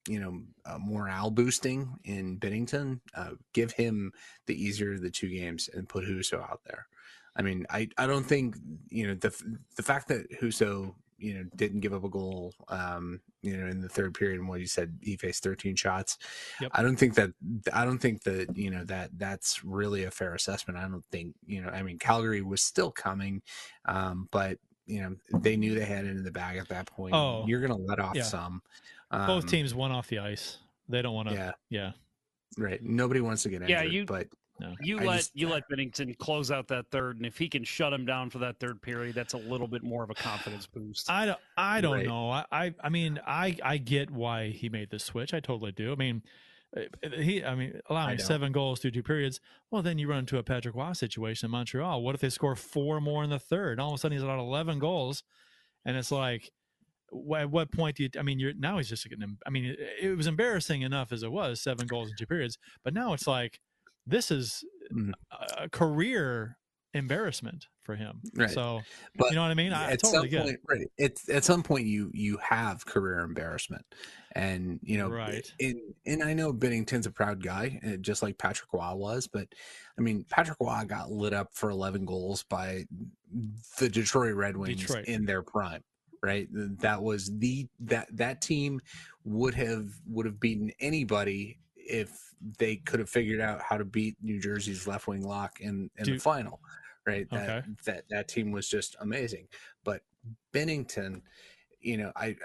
you 0.07 0.19
know 0.19 0.41
uh, 0.65 0.77
morale 0.79 1.31
boosting 1.31 1.95
in 2.03 2.37
Binnington, 2.37 2.99
uh, 3.15 3.31
give 3.53 3.71
him 3.71 4.11
the 4.45 4.61
easier 4.61 4.93
of 4.93 5.01
the 5.01 5.09
two 5.09 5.29
games 5.29 5.67
and 5.73 5.89
put 5.89 6.05
Husso 6.05 6.41
out 6.41 6.61
there. 6.65 6.85
I 7.35 7.41
mean 7.41 7.65
I 7.71 7.89
I 7.97 8.05
don't 8.05 8.25
think 8.25 8.55
you 8.89 9.07
know 9.07 9.15
the 9.15 9.35
the 9.77 9.83
fact 9.83 10.09
that 10.09 10.29
Husso 10.39 10.93
you 11.17 11.33
know 11.33 11.43
didn't 11.55 11.79
give 11.79 11.93
up 11.93 12.03
a 12.03 12.09
goal 12.09 12.53
um 12.69 13.19
you 13.41 13.57
know 13.57 13.67
in 13.67 13.81
the 13.81 13.89
third 13.89 14.13
period 14.13 14.39
and 14.39 14.47
what 14.47 14.59
you 14.59 14.67
said 14.67 14.97
he 15.01 15.15
faced 15.15 15.43
13 15.43 15.75
shots 15.75 16.17
Yep. 16.61 16.71
i 16.75 16.83
don't 16.83 16.95
think 16.95 17.15
that 17.15 17.31
i 17.73 17.83
don't 17.85 17.97
think 17.97 18.21
that 18.23 18.55
you 18.55 18.69
know 18.69 18.83
that 18.85 19.09
that's 19.17 19.63
really 19.63 20.03
a 20.03 20.11
fair 20.11 20.35
assessment 20.35 20.77
i 20.77 20.83
don't 20.87 21.03
think 21.11 21.33
you 21.45 21.61
know 21.61 21.69
i 21.69 21.81
mean 21.81 21.97
calgary 21.97 22.41
was 22.41 22.61
still 22.61 22.91
coming 22.91 23.41
um 23.85 24.27
but 24.31 24.59
you 24.85 25.01
know 25.01 25.15
they 25.39 25.57
knew 25.57 25.73
they 25.73 25.85
had 25.85 26.05
it 26.05 26.09
in 26.11 26.23
the 26.23 26.31
bag 26.31 26.57
at 26.57 26.69
that 26.69 26.85
point 26.85 27.13
Oh, 27.15 27.45
you're 27.47 27.61
gonna 27.61 27.75
let 27.77 27.99
off 27.99 28.15
yeah. 28.15 28.23
some 28.23 28.61
Both 29.11 29.43
Um, 29.43 29.49
teams 29.49 29.73
went 29.73 29.93
off 29.93 30.07
the 30.07 30.19
ice. 30.19 30.57
They 30.89 31.01
don't 31.01 31.13
want 31.15 31.29
to. 31.29 31.33
yeah 31.35 31.51
Yeah. 31.69 31.91
right 32.57 32.81
nobody 32.83 33.21
wants 33.21 33.43
to 33.43 33.49
get 33.49 33.61
injured 33.63 33.69
Yeah, 33.69 33.83
you- 33.83 34.05
but 34.05 34.27
No. 34.59 34.73
You 34.81 34.99
I 34.99 35.03
let 35.03 35.15
just- 35.17 35.35
you 35.35 35.47
let 35.49 35.63
Binnington 35.69 36.17
close 36.17 36.49
out 36.51 36.67
that 36.69 36.89
third, 36.89 37.17
and 37.17 37.25
if 37.25 37.37
he 37.37 37.47
can 37.47 37.63
shut 37.63 37.93
him 37.93 38.05
down 38.05 38.29
for 38.29 38.39
that 38.39 38.59
third 38.59 38.81
period, 38.81 39.13
that's 39.15 39.33
a 39.33 39.37
little 39.37 39.67
bit 39.67 39.83
more 39.83 40.03
of 40.03 40.09
a 40.09 40.15
confidence 40.15 40.65
boost. 40.73 41.09
I 41.11 41.25
don't. 41.27 41.39
I 41.57 41.81
don't 41.81 41.93
Right. 41.97 42.05
know. 42.07 42.29
I, 42.31 42.45
I. 42.51 42.73
I 42.83 42.89
mean, 42.89 43.19
I. 43.25 43.55
I 43.63 43.77
get 43.77 44.09
why 44.09 44.49
he 44.49 44.69
made 44.69 44.89
the 44.89 44.99
switch. 44.99 45.33
I 45.33 45.39
totally 45.39 45.71
do. 45.71 45.91
I 45.91 45.95
mean, 45.95 46.23
uh, 46.75 46.81
he. 47.19 47.43
I 47.43 47.53
mean, 47.55 47.79
allowing 47.89 48.17
don't. 48.17 48.25
seven 48.25 48.51
goals 48.51 48.79
through 48.79 48.91
two 48.91 49.03
periods. 49.03 49.39
Well, 49.69 49.81
then 49.83 49.99
you 49.99 50.07
run 50.09 50.19
into 50.19 50.37
a 50.39 50.43
Patrick 50.43 50.75
Roy 50.75 50.93
situation 50.93 51.45
in 51.47 51.51
Montreal. 51.51 52.01
What 52.01 52.15
if 52.15 52.21
they 52.21 52.29
score 52.29 52.55
four 52.55 52.99
more 52.99 53.23
in 53.23 53.29
the 53.29 53.39
third? 53.39 53.73
And 53.73 53.81
all 53.81 53.89
of 53.89 53.95
a 53.95 53.97
sudden, 53.99 54.17
he's 54.17 54.27
at 54.27 54.39
eleven 54.39 54.79
goals, 54.79 55.23
and 55.85 55.95
it's 55.95 56.11
like, 56.11 56.49
at 57.35 57.49
what 57.51 57.71
point 57.71 57.97
do 57.97 58.03
you? 58.03 58.09
I 58.17 58.23
mean, 58.23 58.39
you're 58.39 58.53
now 58.55 58.77
he's 58.77 58.89
just 58.89 59.07
getting. 59.07 59.21
em- 59.23 59.37
I 59.45 59.51
mean, 59.51 59.65
it, 59.65 59.79
it 60.01 60.17
was 60.17 60.25
embarrassing 60.25 60.81
enough 60.81 61.11
as 61.11 61.21
it 61.21 61.31
was, 61.31 61.61
seven 61.61 61.85
goals 61.85 62.09
in 62.09 62.15
two 62.17 62.25
periods. 62.25 62.57
But 62.83 62.93
now 62.95 63.13
it's 63.13 63.27
like, 63.27 63.59
this 64.07 64.31
is 64.31 64.63
Mhm. 64.91 65.11
a 65.57 65.69
career 65.69 66.57
embarrassment 66.93 67.67
for 67.83 67.95
him. 67.95 68.21
Right. 68.33 68.49
So 68.49 68.81
but 69.17 69.29
you 69.29 69.35
know 69.35 69.41
what 69.43 69.51
I 69.51 69.53
mean? 69.53 69.73
I, 69.73 69.91
at 69.91 69.99
totally 70.01 70.29
some 70.29 70.29
get. 70.29 70.43
point, 70.45 70.59
right? 70.67 70.87
It's 70.97 71.29
at 71.29 71.43
some 71.43 71.61
point 71.61 71.85
you 71.85 72.09
you 72.13 72.37
have 72.37 72.85
career 72.85 73.19
embarrassment, 73.19 73.85
and 74.33 74.79
you 74.81 74.97
know, 74.97 75.09
Right. 75.09 75.53
In 75.59 75.93
and 76.05 76.23
I 76.23 76.33
know 76.33 76.53
Binnington's 76.53 77.05
a 77.05 77.11
proud 77.11 77.43
guy, 77.43 77.79
uh, 77.85 77.97
just 77.97 78.23
like 78.23 78.37
Patrick 78.37 78.71
Roy 78.73 78.93
was, 78.95 79.27
but 79.27 79.47
I 79.97 80.01
mean, 80.01 80.25
Patrick 80.29 80.57
Roy 80.59 80.83
got 80.87 81.11
lit 81.11 81.33
up 81.33 81.53
for 81.53 81.69
11 81.69 82.05
goals 82.05 82.43
by 82.43 82.85
the 83.79 83.89
Detroit 83.89 84.35
Red 84.35 84.55
Wings 84.57 84.79
Detroit. 84.81 85.05
in 85.05 85.25
their 85.25 85.43
prime. 85.43 85.83
Right, 86.23 86.47
that 86.79 87.01
was 87.03 87.37
the 87.37 87.67
that 87.81 88.07
that 88.17 88.41
team 88.41 88.81
would 89.23 89.53
have 89.53 89.91
would 90.07 90.25
have 90.25 90.39
beaten 90.39 90.71
anybody 90.79 91.59
if 91.87 92.33
they 92.59 92.75
could 92.77 92.99
have 92.99 93.09
figured 93.09 93.41
out 93.41 93.61
how 93.61 93.77
to 93.77 93.85
beat 93.85 94.15
New 94.21 94.39
Jersey's 94.39 94.87
left 94.87 95.07
wing 95.07 95.23
lock 95.23 95.59
in 95.59 95.89
in 95.97 96.05
the 96.05 96.17
final. 96.17 96.59
Right, 97.05 97.29
that 97.31 97.49
Okay. 97.49 97.67
that 97.85 98.03
that 98.09 98.27
team 98.27 98.51
was 98.51 98.67
just 98.67 98.95
amazing. 98.99 99.47
But 99.83 100.01
Binnington, 100.53 101.21
you 101.79 101.97
know, 101.97 102.11
I 102.15 102.35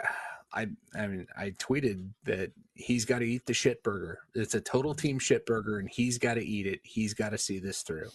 I 0.52 0.68
I 0.94 1.06
mean, 1.08 1.26
I 1.36 1.50
tweeted 1.58 2.08
that 2.24 2.52
he's 2.74 3.04
got 3.04 3.18
to 3.20 3.24
eat 3.26 3.44
the 3.46 3.54
shit 3.54 3.82
burger. 3.82 4.20
It's 4.34 4.54
a 4.54 4.60
total 4.60 4.94
team 4.94 5.18
shit 5.18 5.46
burger, 5.46 5.78
and 5.78 5.88
he's 5.90 6.18
got 6.18 6.34
to 6.34 6.44
eat 6.44 6.66
it. 6.66 6.80
He's 6.84 7.12
got 7.14 7.30
to 7.30 7.38
see 7.38 7.58
this 7.58 7.82
through. 7.82 8.10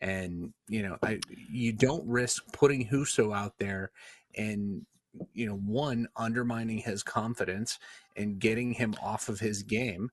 And 0.00 0.52
you 0.68 0.82
know, 0.82 0.96
I 1.02 1.20
you 1.28 1.72
don't 1.72 2.06
risk 2.08 2.44
putting 2.52 2.88
Husso 2.88 3.36
out 3.36 3.58
there 3.58 3.92
and 4.36 4.86
you 5.34 5.46
know 5.46 5.56
one 5.56 6.08
undermining 6.16 6.78
his 6.78 7.02
confidence 7.02 7.78
and 8.16 8.38
getting 8.38 8.72
him 8.72 8.94
off 9.02 9.28
of 9.28 9.40
his 9.40 9.62
game 9.62 10.10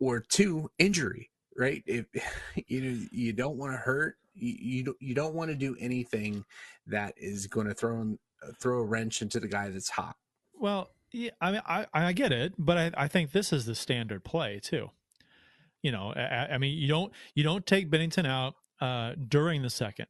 or 0.00 0.20
two 0.20 0.70
injury 0.78 1.30
right 1.56 1.82
if 1.86 2.06
you 2.66 2.80
know 2.80 3.06
you 3.12 3.32
don't 3.32 3.56
want 3.56 3.72
to 3.72 3.78
hurt 3.78 4.16
you 4.34 4.54
you 4.58 4.82
don't, 4.84 4.96
you 5.00 5.14
don't 5.14 5.34
want 5.34 5.50
to 5.50 5.56
do 5.56 5.76
anything 5.78 6.44
that 6.86 7.14
is 7.16 7.46
going 7.46 7.66
to 7.66 7.74
throw 7.74 8.00
in- 8.00 8.18
throw 8.60 8.78
a 8.78 8.84
wrench 8.84 9.22
into 9.22 9.38
the 9.38 9.48
guy 9.48 9.68
that's 9.68 9.90
hot 9.90 10.16
Well, 10.54 10.88
yeah, 11.12 11.30
I 11.40 11.52
mean, 11.52 11.62
I 11.66 11.86
I 11.92 12.12
get 12.12 12.32
it, 12.32 12.54
but 12.56 12.78
I 12.78 12.90
I 12.96 13.08
think 13.08 13.32
this 13.32 13.52
is 13.52 13.66
the 13.66 13.74
standard 13.74 14.24
play 14.24 14.60
too. 14.62 14.90
You 15.82 15.92
know, 15.92 16.12
I, 16.14 16.54
I 16.54 16.58
mean, 16.58 16.78
you 16.78 16.88
don't 16.88 17.12
you 17.34 17.42
don't 17.42 17.66
take 17.66 17.90
Binnington 17.90 18.26
out 18.26 18.54
uh, 18.80 19.14
during 19.28 19.62
the 19.62 19.70
second 19.70 20.06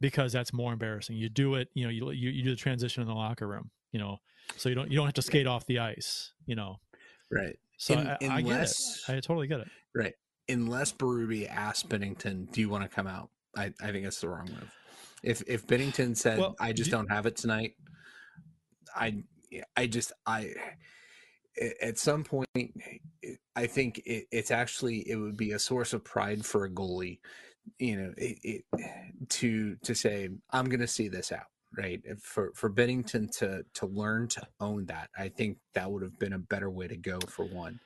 because 0.00 0.32
that's 0.32 0.52
more 0.52 0.72
embarrassing. 0.72 1.16
You 1.16 1.28
do 1.28 1.54
it, 1.54 1.68
you 1.74 1.84
know, 1.84 1.90
you, 1.90 2.10
you 2.10 2.30
you 2.30 2.42
do 2.42 2.50
the 2.50 2.56
transition 2.56 3.02
in 3.02 3.08
the 3.08 3.14
locker 3.14 3.46
room, 3.46 3.70
you 3.92 4.00
know, 4.00 4.18
so 4.56 4.68
you 4.68 4.74
don't 4.74 4.90
you 4.90 4.96
don't 4.96 5.06
have 5.06 5.14
to 5.14 5.22
skate 5.22 5.46
off 5.46 5.66
the 5.66 5.78
ice, 5.78 6.32
you 6.46 6.56
know. 6.56 6.76
right 7.30 7.56
So 7.78 7.94
In- 7.94 8.06
I, 8.06 8.12
I 8.12 8.16
get 8.18 8.22
it. 8.22 8.28
unless- 8.52 9.04
I 9.08 9.14
totally 9.20 9.46
get 9.46 9.60
it. 9.60 9.68
right 9.94 10.14
unless 10.50 10.92
Berube 10.92 11.48
asked 11.48 11.88
Binnington 11.88 12.50
do 12.52 12.60
you 12.60 12.68
want 12.68 12.82
to 12.82 12.88
come 12.88 13.06
out 13.06 13.30
I, 13.56 13.72
I 13.82 13.92
think 13.92 14.06
it's 14.06 14.20
the 14.20 14.28
wrong 14.28 14.48
move 14.50 14.70
if 15.22 15.42
if 15.46 15.66
Binnington 15.66 16.16
said 16.16 16.38
Well, 16.38 16.54
I 16.60 16.72
just 16.72 16.90
do- 16.90 16.96
don't 16.96 17.10
have 17.10 17.26
it 17.26 17.36
tonight 17.36 17.74
I 18.94 19.22
I 19.76 19.86
just 19.86 20.12
I 20.26 20.52
at 21.82 21.98
some 21.98 22.24
point 22.24 22.46
I 23.56 23.66
think 23.66 23.98
it, 24.04 24.26
it's 24.30 24.50
actually 24.50 25.08
it 25.08 25.16
would 25.16 25.36
be 25.36 25.52
a 25.52 25.58
source 25.58 25.92
of 25.92 26.04
pride 26.04 26.44
for 26.46 26.64
a 26.64 26.70
goalie 26.70 27.18
you 27.78 27.96
know 28.00 28.12
it, 28.16 28.38
it 28.42 29.28
to 29.30 29.76
to 29.82 29.94
say 29.94 30.28
I'm 30.50 30.66
going 30.66 30.80
to 30.80 30.86
see 30.86 31.08
this 31.08 31.30
out 31.32 31.46
right 31.76 32.00
for 32.20 32.52
for 32.54 32.70
Binnington 32.70 33.30
to 33.38 33.64
to 33.74 33.86
learn 33.86 34.28
to 34.28 34.46
own 34.60 34.86
that 34.86 35.10
I 35.16 35.28
think 35.28 35.58
that 35.74 35.90
would 35.90 36.02
have 36.02 36.18
been 36.18 36.32
a 36.32 36.38
better 36.38 36.70
way 36.70 36.88
to 36.88 36.96
go 36.96 37.18
for 37.28 37.44
one. 37.44 37.80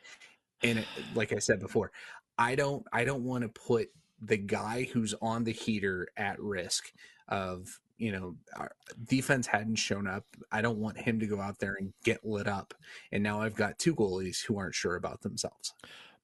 And 0.62 0.78
it, 0.78 0.86
like 1.14 1.32
I 1.32 1.38
said 1.38 1.60
before 1.60 1.90
I 2.38 2.54
don't 2.54 2.84
I 2.92 3.04
don't 3.04 3.24
want 3.24 3.42
to 3.42 3.48
put 3.48 3.88
the 4.20 4.36
guy 4.36 4.88
who's 4.92 5.14
on 5.20 5.44
the 5.44 5.52
heater 5.52 6.08
at 6.16 6.40
risk 6.40 6.92
of 7.28 7.80
you 7.98 8.12
know 8.12 8.36
our 8.56 8.72
defense 9.08 9.46
hadn't 9.46 9.76
shown 9.76 10.06
up. 10.06 10.24
I 10.50 10.62
don't 10.62 10.78
want 10.78 10.98
him 10.98 11.18
to 11.20 11.26
go 11.26 11.40
out 11.40 11.58
there 11.58 11.76
and 11.78 11.92
get 12.04 12.24
lit 12.24 12.46
up 12.46 12.74
and 13.10 13.22
now 13.22 13.40
I've 13.40 13.56
got 13.56 13.78
two 13.78 13.94
goalies 13.94 14.44
who 14.44 14.58
aren't 14.58 14.74
sure 14.74 14.94
about 14.96 15.22
themselves. 15.22 15.74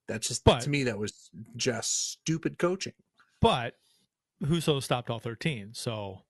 That's 0.06 0.28
just 0.28 0.44
But- 0.44 0.60
to 0.62 0.70
me 0.70 0.84
that 0.84 0.98
was 0.98 1.30
just 1.56 2.12
stupid 2.12 2.58
coaching. 2.58 2.94
But 3.40 3.74
Husso 4.42 4.80
stopped 4.82 5.10
all 5.10 5.18
13, 5.18 5.74
so 5.74 6.22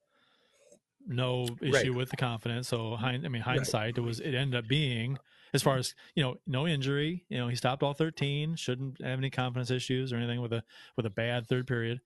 no 1.07 1.44
issue 1.62 1.72
Right. 1.72 1.94
with 1.94 2.11
the 2.11 2.16
confidence. 2.16 2.68
So 2.68 2.96
hind, 2.96 3.24
I 3.24 3.28
mean 3.28 3.42
hindsight, 3.42 3.99
it 3.99 4.03
was 4.03 4.20
it 4.20 4.34
ended 4.34 4.59
up 4.59 4.68
being 4.68 5.18
as 5.55 5.62
far 5.62 5.76
as 5.78 5.94
you 6.14 6.22
know, 6.22 6.36
no 6.46 6.66
injury. 6.66 7.24
You 7.28 7.38
know, 7.38 7.49
he 7.49 7.57
stopped 7.57 7.82
all 7.82 7.94
13, 7.94 8.57
shouldn't 8.57 9.01
have 9.03 9.18
any 9.18 9.30
confidence 9.30 9.70
issues 9.70 10.12
or 10.12 10.16
anything 10.16 10.40
with 10.40 10.53
a 10.53 10.62
with 10.96 11.07
a 11.07 11.11
bad 11.11 11.46
third 11.46 11.66
period. 11.66 12.01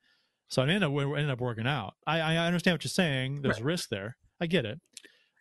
So 0.49 0.63
it 0.63 0.69
ended 0.69 0.83
up 0.85 0.93
it 0.93 1.03
ended 1.03 1.31
up 1.31 1.41
working 1.41 1.67
out. 1.67 1.95
I 2.07 2.21
I 2.21 2.37
understand 2.47 2.75
what 2.75 2.85
you're 2.85 2.91
saying. 2.91 3.43
There's 3.43 3.57
Right. 3.57 3.65
risk 3.65 3.89
there. 3.89 4.17
I 4.41 4.47
get 4.47 4.65
it. 4.67 4.81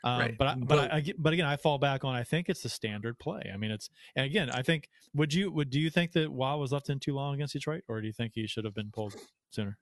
Um, 0.03 0.19
Right. 0.19 0.35
But 0.37 0.47
I, 0.47 0.55
but, 0.55 0.67
But- 0.67 0.93
I, 0.93 1.13
but 1.19 1.33
again, 1.33 1.45
I 1.45 1.57
fall 1.57 1.77
back 1.77 2.03
on. 2.03 2.15
I 2.15 2.23
think 2.23 2.49
it's 2.49 2.63
the 2.63 2.69
standard 2.69 3.19
play. 3.19 3.51
I 3.53 3.57
mean, 3.57 3.69
it's 3.69 3.89
and 4.15 4.25
again, 4.25 4.49
I 4.49 4.63
think 4.63 4.89
would 5.13 5.31
you 5.33 5.51
would 5.51 5.69
do 5.69 5.79
you 5.79 5.91
think 5.91 6.13
that 6.13 6.29
Roy 6.29 6.55
was 6.55 6.71
left 6.71 6.89
in 6.89 6.99
too 6.99 7.13
long 7.13 7.35
against 7.35 7.53
Detroit, 7.53 7.83
or 7.87 8.01
do 8.01 8.07
you 8.07 8.13
think 8.13 8.33
he 8.33 8.47
should 8.47 8.65
have 8.65 8.73
been 8.73 8.89
pulled 8.91 9.15
sooner? 9.51 9.77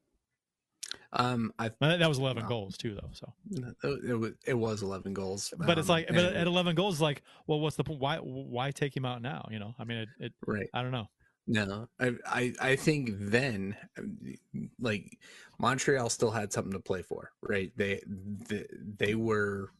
Um 1.14 1.51
I 1.60 1.72
That 1.80 2.07
was 2.07 2.18
11 2.20 2.43
Wow. 2.43 2.49
goals 2.49 2.78
too, 2.78 2.95
though. 2.95 3.10
So, 3.14 3.34
it 3.84 4.20
was 4.20 4.34
it 4.45 4.53
was 4.53 4.82
11 4.82 5.14
goals 5.14 5.53
but 5.57 5.78
it's 5.78 5.89
um, 5.89 5.95
like, 5.95 6.07
but 6.07 6.18
at 6.18 6.47
11 6.47 6.76
goals, 6.76 6.95
it's 6.95 7.01
like, 7.01 7.24
well, 7.47 7.60
what's 7.60 7.76
the 7.76 7.84
point? 7.84 7.99
Why, 7.99 8.18
why 8.18 8.72
take 8.72 8.95
him 8.95 9.05
out 9.05 9.22
now? 9.22 9.47
You 9.49 9.60
know, 9.60 9.74
I 9.80 9.84
mean, 9.84 9.99
it, 9.99 10.10
it 10.20 10.34
right 10.45 10.70
I 10.74 10.82
don't 10.82 10.91
know. 10.91 11.07
No, 11.47 11.88
I, 11.99 12.12
I 12.28 12.53
I 12.62 12.76
think 12.76 13.10
then, 13.14 13.76
like 14.80 15.18
Montreal 15.57 16.10
still 16.10 16.30
had 16.30 16.53
something 16.53 16.74
to 16.74 16.80
play 16.80 17.01
for, 17.01 17.32
right? 17.41 17.72
They 17.76 18.01
they, 18.07 18.68
they 18.99 19.16
were, 19.16 19.72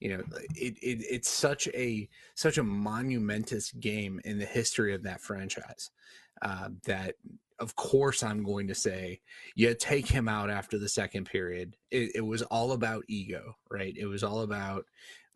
you 0.00 0.16
know, 0.16 0.24
it, 0.54 0.78
it 0.82 1.04
it's 1.10 1.28
such 1.28 1.68
a 1.68 2.08
such 2.34 2.56
a 2.56 2.62
monumentous 2.62 3.72
game 3.72 4.20
in 4.24 4.38
the 4.38 4.46
history 4.46 4.94
of 4.94 5.02
that 5.02 5.20
franchise 5.20 5.90
uh, 6.40 6.70
that 6.84 7.16
of 7.60 7.74
course 7.76 8.22
I'm 8.22 8.42
going 8.42 8.68
to 8.68 8.74
say 8.74 9.20
you 9.54 9.74
take 9.74 10.06
him 10.06 10.28
out 10.28 10.50
after 10.50 10.78
the 10.78 10.88
second 10.88 11.26
period. 11.26 11.76
It, 11.90 12.12
it 12.16 12.20
was 12.20 12.42
all 12.42 12.72
about 12.72 13.04
ego, 13.08 13.56
right? 13.70 13.94
It 13.96 14.06
was 14.06 14.22
all 14.22 14.42
about 14.42 14.84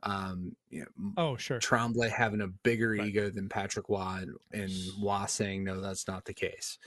um, 0.05 0.57
you 0.69 0.81
know, 0.97 1.13
Oh, 1.17 1.37
sure. 1.37 1.59
Tremblay 1.61 2.09
having 2.09 2.41
a 2.41 2.49
bigger 2.49 2.91
Right. 2.91 3.07
ego 3.09 3.31
than 3.31 3.49
Patrick 3.49 3.89
Roy 3.89 4.19
and, 4.23 4.35
and 4.53 4.73
Roy 5.01 5.27
saying, 5.27 5.63
no, 5.65 5.81
that's 5.81 6.09
not 6.09 6.25
the 6.25 6.35
case. 6.35 6.79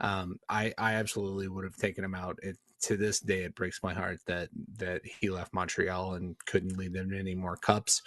Um, 0.00 0.40
I 0.48 0.74
I 0.76 0.94
absolutely 0.94 1.46
would 1.46 1.62
have 1.64 1.76
taken 1.76 2.02
him 2.04 2.16
out. 2.16 2.38
It, 2.42 2.56
to 2.82 2.96
this 2.96 3.20
day, 3.20 3.44
it 3.44 3.54
breaks 3.54 3.80
my 3.82 3.94
heart 3.94 4.18
that 4.26 4.48
that 4.78 5.02
he 5.04 5.30
left 5.30 5.54
Montreal 5.54 6.14
and 6.14 6.34
couldn't 6.46 6.76
lead 6.76 6.92
them 6.92 7.10
to 7.10 7.18
any 7.18 7.36
more 7.36 7.56
cups. 7.56 8.02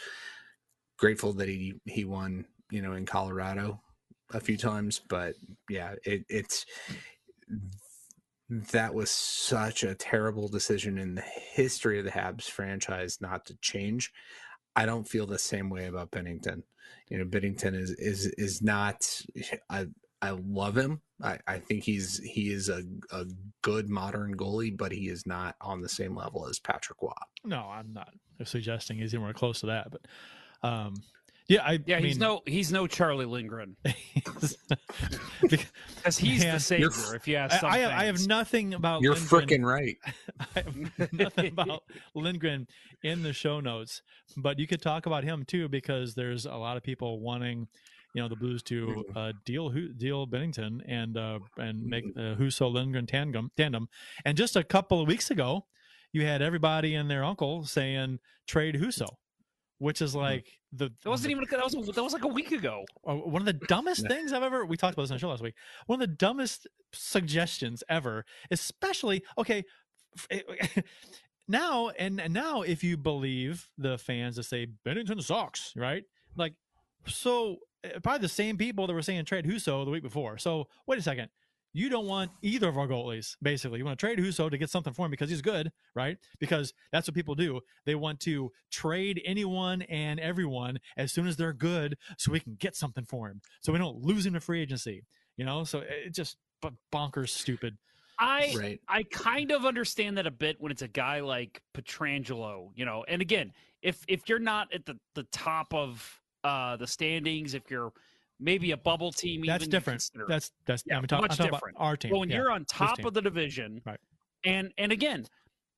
Grateful 0.98 1.32
that 1.34 1.48
he 1.48 1.76
he 1.86 2.04
won, 2.04 2.46
you 2.72 2.82
know, 2.82 2.92
in 2.94 3.06
Colorado 3.06 3.82
a 4.34 4.39
few 4.39 4.57
times, 4.57 5.01
but 5.07 5.36
yeah, 5.69 5.95
it, 6.03 6.25
it's 6.30 6.65
that 8.49 8.93
was 8.93 9.11
such 9.11 9.84
a 9.84 9.95
terrible 9.95 10.47
decision 10.47 10.97
in 10.97 11.15
the 11.15 11.21
history 11.21 11.99
of 11.99 12.05
the 12.05 12.11
Habs 12.11 12.49
franchise 12.49 13.19
not 13.19 13.45
to 13.45 13.57
change. 13.61 14.11
I 14.75 14.86
don't 14.86 15.07
feel 15.07 15.25
the 15.25 15.39
same 15.39 15.69
way 15.69 15.86
about 15.86 16.11
Binnington. 16.11 16.63
You 17.09 17.17
know, 17.17 17.25
Binnington 17.25 17.75
is 17.75 17.91
is 17.91 18.28
is 18.38 18.61
not. 18.61 19.21
I 19.69 19.88
I 20.21 20.32
love 20.32 20.75
him. 20.75 21.01
I, 21.21 21.38
I 21.47 21.59
think 21.59 21.84
he's 21.84 22.19
he 22.19 22.51
is 22.51 22.69
a, 22.69 22.84
a 23.11 23.25
good 23.61 23.89
modern 23.89 24.36
goalie, 24.36 24.75
but 24.75 24.91
he 24.91 25.09
is 25.09 25.25
not 25.25 25.55
on 25.61 25.82
the 25.82 25.89
same 25.89 26.15
level 26.15 26.47
as 26.47 26.59
Patrick 26.59 27.01
Roy. 27.01 27.11
No, 27.43 27.69
I'm 27.69 27.93
not 27.93 28.09
suggesting 28.43 28.97
he's 28.97 29.13
anywhere 29.13 29.34
close 29.34 29.59
to 29.61 29.67
that, 29.67 29.91
but 29.91 30.01
um, 30.67 30.95
yeah, 31.48 31.64
I 31.64 31.80
yeah, 31.86 31.98
I 31.98 32.02
he's 32.02 32.18
no 32.18 32.41
he's 32.45 32.72
no 32.72 32.88
Charlie 32.88 33.26
Lindgren 33.26 33.78
because 34.16 34.58
he's 36.18 36.43
Man, 36.43 36.56
the 36.56 36.60
savior. 36.60 37.16
if 37.16 37.28
you 37.28 37.36
ask, 37.38 37.62
some 37.62 37.70
I, 37.70 37.76
I, 37.76 37.78
have, 37.80 37.91
I 37.91 38.06
have 38.06 38.28
nothing 38.28 38.74
about 38.74 39.02
You're 39.02 39.16
freaking 39.16 39.66
right. 39.66 39.98
I 40.56 40.62
have 40.62 41.14
nothing 41.14 41.54
about 41.54 41.84
Lindgren 42.16 42.68
in 43.04 43.24
the 43.24 43.34
show 43.34 43.60
notes, 43.60 44.02
but 44.36 44.60
you 44.60 44.68
could 44.68 44.82
talk 44.82 45.06
about 45.06 45.24
him 45.24 45.45
too 45.48 45.70
because 45.70 46.16
there's 46.16 46.45
a 46.45 46.56
lot 46.56 46.76
of 46.76 46.84
people 46.84 47.22
wanting, 47.22 47.68
you 48.14 48.22
know, 48.22 48.28
the 48.28 48.36
Blues 48.36 48.62
to 48.64 49.06
uh, 49.16 49.32
deal 49.45 49.70
Hu- 49.70 49.93
deal 49.93 50.28
Binnington 50.28 50.80
and 50.88 51.18
uh, 51.18 51.39
and 51.58 51.86
make 51.86 52.04
uh, 52.18 52.36
Husso 52.36 52.72
Lindgren 52.72 53.08
tandem 53.08 53.52
tandem. 53.56 53.88
And 54.26 54.36
just 54.38 54.56
a 54.58 54.64
couple 54.64 55.00
of 55.02 55.08
weeks 55.08 55.32
ago, 55.32 55.66
you 56.12 56.26
had 56.26 56.41
everybody 56.41 56.93
and 56.95 57.10
their 57.10 57.24
uncle 57.24 57.64
saying 57.66 58.20
trade 58.48 58.76
Husso, 58.76 59.08
which 59.80 60.01
is 60.01 60.15
like 60.15 60.47
the 60.71 60.89
That 61.03 61.09
wasn't 61.09 61.32
even 61.32 61.45
that 61.49 61.63
was 61.63 61.73
that 61.73 62.03
was 62.03 62.13
like 62.13 62.23
a 62.23 62.28
week 62.28 62.51
ago. 62.51 62.84
uh, 63.07 63.15
one 63.15 63.41
of 63.41 63.45
the 63.45 63.65
dumbest 63.67 64.07
things 64.07 64.34
I've 64.34 64.43
ever. 64.43 64.65
We 64.65 64.78
talked 64.78 64.93
about 64.93 65.03
this 65.03 65.11
on 65.11 65.15
the 65.15 65.19
show 65.19 65.30
last 65.30 65.43
week. 65.43 65.55
One 65.86 66.01
of 66.01 66.09
the 66.09 66.15
dumbest 66.15 66.67
suggestions 66.93 67.84
ever, 67.89 68.25
especially 68.51 69.23
okay. 69.38 69.63
now 71.47 71.89
and, 71.99 72.19
and 72.19 72.34
now, 72.34 72.61
if 72.61 72.84
you 72.84 72.97
believe 72.97 73.69
the 73.78 73.97
fans 73.97 74.36
that 74.38 74.43
say 74.43 74.67
Binnington 74.86 75.21
sucks, 75.21 75.73
right? 75.75 76.03
Like, 76.36 76.53
so 77.05 77.57
uh, 77.86 77.99
probably 78.01 78.21
the 78.21 78.30
same 78.30 78.57
people 78.57 78.88
that 78.88 78.93
were 78.93 79.01
saying 79.01 79.25
trade 79.25 79.45
Husso 79.45 79.86
the 79.86 79.91
week 79.91 80.03
before. 80.03 80.38
So 80.38 80.67
wait 80.88 80.97
a 80.97 81.03
second. 81.03 81.30
You 81.78 81.89
don't 81.89 82.07
want 82.07 82.32
either 82.41 82.67
of 82.67 82.75
our 82.75 82.88
goalies, 82.88 83.38
basically. 83.39 83.78
You 83.78 83.86
want 83.86 83.99
to 83.99 84.03
trade 84.03 84.17
Husso 84.17 84.49
to 84.49 84.57
get 84.57 84.71
something 84.71 84.93
for 84.93 85.05
him 85.05 85.11
because 85.11 85.30
he's 85.30 85.43
good, 85.43 85.71
right? 85.93 86.17
Because 86.39 86.73
that's 86.91 87.07
what 87.07 87.13
people 87.13 87.36
do. 87.36 87.61
They 87.86 87.93
want 87.93 88.19
to 88.21 88.51
trade 88.71 89.21
anyone 89.23 89.84
and 89.84 90.19
everyone 90.19 90.80
as 90.97 91.11
soon 91.11 91.28
as 91.28 91.38
they're 91.38 91.53
good 91.53 91.95
so 92.17 92.32
we 92.32 92.39
can 92.39 92.55
get 92.55 92.75
something 92.75 93.05
for 93.05 93.28
him. 93.28 93.41
So 93.61 93.71
we 93.71 93.78
don't 93.78 94.01
lose 94.01 94.25
him 94.25 94.34
to 94.34 94.39
free 94.39 94.59
agency. 94.59 95.03
You 95.36 95.45
know, 95.45 95.63
so 95.65 95.84
it 95.88 96.15
just 96.15 96.38
bonkers 96.91 97.30
stupid. 97.30 97.78
I 98.17 98.55
Right. 98.57 98.82
I 98.88 99.03
kind 99.03 99.51
of 99.51 99.63
understand 99.63 100.17
that 100.17 100.25
a 100.25 100.32
bit 100.32 100.59
when 100.59 100.71
it's 100.71 100.82
a 100.82 100.88
guy 100.88 101.19
like 101.19 101.61
Pietrangelo, 101.75 102.71
you 102.73 102.86
know. 102.86 103.05
And 103.07 103.21
again, 103.21 103.53
if 103.84 104.03
if 104.07 104.28
you're 104.28 104.39
not 104.39 104.73
at 104.73 104.88
the 104.88 104.97
the 105.13 105.25
top 105.25 105.75
of 105.75 106.21
uh 106.43 106.75
the 106.78 106.88
standings, 106.88 107.53
if 107.53 107.69
you're 107.69 107.93
maybe 108.40 108.72
a 108.72 108.78
bubble 108.78 109.12
team, 109.12 109.44
That's 109.46 109.68
different. 109.68 110.10
That's 110.28 110.52
that's 110.66 110.84
Yeah, 110.86 110.98
I'm 110.98 111.08
talking, 111.08 111.24
I'm 111.26 111.30
much 111.30 111.40
about 111.40 111.52
different. 111.54 111.78
our 111.80 111.98
team. 111.98 112.12
But 112.12 112.20
when 112.20 112.30
yeah. 112.30 112.38
you're 112.38 112.52
on 112.52 112.66
top 112.66 113.04
of 113.04 113.14
the 113.14 113.22
division, 113.22 113.82
Right. 113.86 114.00
and 114.46 114.72
and 114.78 114.92
again, 114.92 115.26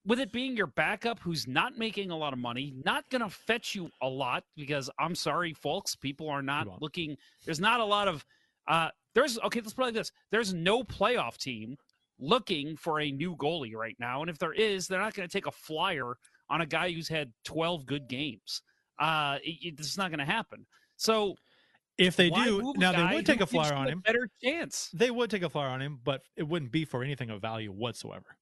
with 0.06 0.20
it 0.20 0.32
being 0.32 0.56
your 0.56 0.68
backup 0.68 1.20
who's 1.20 1.48
not 1.48 1.78
making 1.78 2.10
a 2.12 2.18
lot 2.18 2.34
of 2.34 2.40
money, 2.40 2.74
not 2.86 3.10
going 3.10 3.22
to 3.22 3.30
fetch 3.30 3.76
you 3.76 3.90
a 4.02 4.08
lot 4.08 4.44
because 4.56 4.90
I'm 5.00 5.14
sorry, 5.16 5.54
folks, 5.54 5.96
people 5.96 6.30
are 6.30 6.42
not 6.42 6.82
looking. 6.82 7.18
There's 7.46 7.60
not 7.60 7.80
a 7.80 7.86
lot 7.86 8.08
of. 8.08 8.26
uh 8.68 8.90
There's 9.16 9.38
okay. 9.40 9.62
Let's 9.62 9.74
put 9.74 9.84
it 9.84 9.86
like 9.86 9.94
this. 9.96 10.12
There's 10.32 10.54
no 10.54 10.84
playoff 10.84 11.38
team 11.38 11.78
looking 12.22 12.76
for 12.76 13.00
a 13.00 13.12
new 13.12 13.36
goalie 13.38 13.76
right 13.76 13.96
now, 14.00 14.22
and 14.22 14.30
if 14.30 14.38
there 14.38 14.54
is, 14.54 14.88
they're 14.88 15.00
not 15.00 15.14
going 15.14 15.28
to 15.28 15.32
take 15.32 15.48
a 15.48 15.52
flyer 15.52 16.16
on 16.50 16.62
a 16.62 16.66
guy 16.66 16.92
who's 16.92 17.08
had 17.08 17.32
12 17.46 17.86
good 17.86 18.08
games. 18.10 18.62
Uh, 19.00 19.38
it, 19.44 19.56
it- 19.62 19.80
it's 19.80 19.98
not 19.98 20.10
going 20.10 20.20
to 20.20 20.26
happen. 20.26 20.66
So 20.98 21.36
if 22.00 22.16
they 22.16 22.30
why 22.30 22.46
do 22.46 22.74
now, 22.78 22.92
they 22.92 23.16
would 23.16 23.26
take 23.26 23.42
a 23.42 23.46
flyer 23.46 23.74
on 23.74 23.88
him. 23.88 24.00
Better 24.00 24.30
chance. 24.44 24.90
They 24.94 25.12
would 25.12 25.30
take 25.30 25.44
a 25.44 25.50
flyer 25.50 25.70
on 25.70 25.82
him, 25.82 26.00
but 26.04 26.22
it 26.36 26.44
wouldn't 26.44 26.72
be 26.72 26.86
for 26.86 27.04
anything 27.04 27.30
of 27.30 27.42
value 27.42 27.72
whatsoever. 27.72 28.38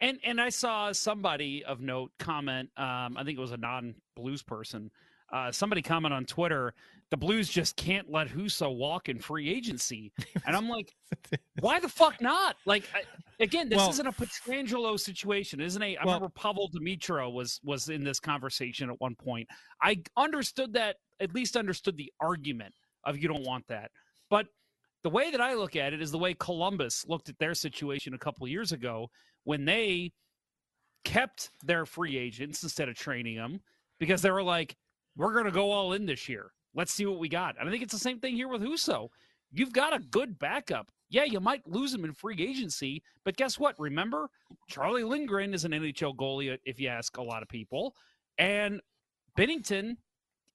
And 0.00 0.18
and 0.24 0.40
I 0.40 0.50
saw 0.50 0.92
somebody 0.92 1.64
of 1.64 1.80
note 1.80 2.12
comment. 2.18 2.70
Um, 2.76 3.16
I 3.16 3.22
think 3.24 3.38
it 3.38 3.40
was 3.40 3.52
a 3.52 3.56
non-blues 3.56 4.42
person. 4.42 4.90
Uh, 5.32 5.50
somebody 5.50 5.82
comment 5.82 6.14
on 6.14 6.24
Twitter. 6.26 6.74
The 7.10 7.16
Blues 7.16 7.48
just 7.48 7.76
can't 7.76 8.10
let 8.10 8.28
Husso 8.28 8.74
walk 8.76 9.08
in 9.08 9.18
free 9.18 9.48
agency, 9.48 10.12
and 10.46 10.56
I'm 10.56 10.68
like, 10.68 10.92
why 11.60 11.78
the 11.80 11.88
fuck 11.88 12.20
not? 12.20 12.56
Like, 12.66 12.84
I, 12.94 13.02
again, 13.42 13.68
this 13.68 13.78
Well- 13.78 13.90
isn't 13.90 14.06
a 14.06 14.12
Pietrangelo 14.12 14.98
situation, 14.98 15.60
isn't 15.60 15.80
it? 15.80 15.96
I 16.00 16.04
Well- 16.04 16.14
remember 16.16 16.32
Pavel 16.34 16.70
Dimitro 16.70 17.32
was 17.32 17.60
was 17.64 17.88
in 17.88 18.04
this 18.04 18.20
conversation 18.20 18.90
at 18.90 19.00
one 19.00 19.14
point. 19.14 19.48
I 19.80 20.02
understood 20.16 20.72
that, 20.74 20.96
at 21.20 21.34
least 21.34 21.56
understood 21.56 21.96
the 21.96 22.12
argument 22.20 22.74
of 23.04 23.18
you 23.18 23.28
don't 23.28 23.46
want 23.46 23.66
that, 23.68 23.90
but 24.30 24.46
the 25.02 25.10
way 25.10 25.30
that 25.30 25.40
I 25.40 25.54
look 25.54 25.76
at 25.76 25.92
it 25.92 26.00
is 26.00 26.10
the 26.10 26.18
way 26.18 26.34
Columbus 26.34 27.04
looked 27.06 27.28
at 27.28 27.38
their 27.38 27.54
situation 27.54 28.14
a 28.14 28.18
couple 28.18 28.48
years 28.48 28.72
ago 28.72 29.10
when 29.44 29.66
they 29.66 30.12
kept 31.04 31.50
their 31.62 31.84
free 31.84 32.16
agents 32.16 32.62
instead 32.62 32.88
of 32.88 32.96
training 32.96 33.36
them 33.36 33.60
because 34.00 34.22
they 34.22 34.30
were 34.30 34.42
like, 34.42 34.74
we're 35.16 35.34
going 35.34 35.44
to 35.44 35.50
go 35.50 35.70
all 35.70 35.92
in 35.92 36.06
this 36.06 36.26
year. 36.28 36.50
Let's 36.74 36.92
see 36.92 37.04
what 37.04 37.18
we 37.18 37.28
got. 37.28 37.56
And 37.60 37.68
I 37.68 37.70
think 37.70 37.82
it's 37.82 37.92
the 37.92 37.98
same 37.98 38.18
thing 38.18 38.34
here 38.34 38.48
with 38.48 38.62
Husso. 38.62 39.08
You've 39.52 39.74
got 39.74 39.94
a 39.94 40.00
good 40.00 40.38
backup. 40.38 40.90
Yeah, 41.10 41.24
you 41.24 41.38
might 41.38 41.68
lose 41.68 41.94
him 41.94 42.04
in 42.04 42.12
free 42.14 42.36
agency, 42.40 43.02
but 43.24 43.36
guess 43.36 43.58
what? 43.58 43.78
Remember, 43.78 44.28
Charlie 44.68 45.04
Lindgren 45.04 45.54
is 45.54 45.64
an 45.64 45.72
NHL 45.72 46.16
goalie, 46.16 46.58
if 46.64 46.80
you 46.80 46.88
ask 46.88 47.16
a 47.18 47.22
lot 47.22 47.42
of 47.42 47.48
people. 47.48 47.94
And 48.38 48.80
Binnington 49.38 49.98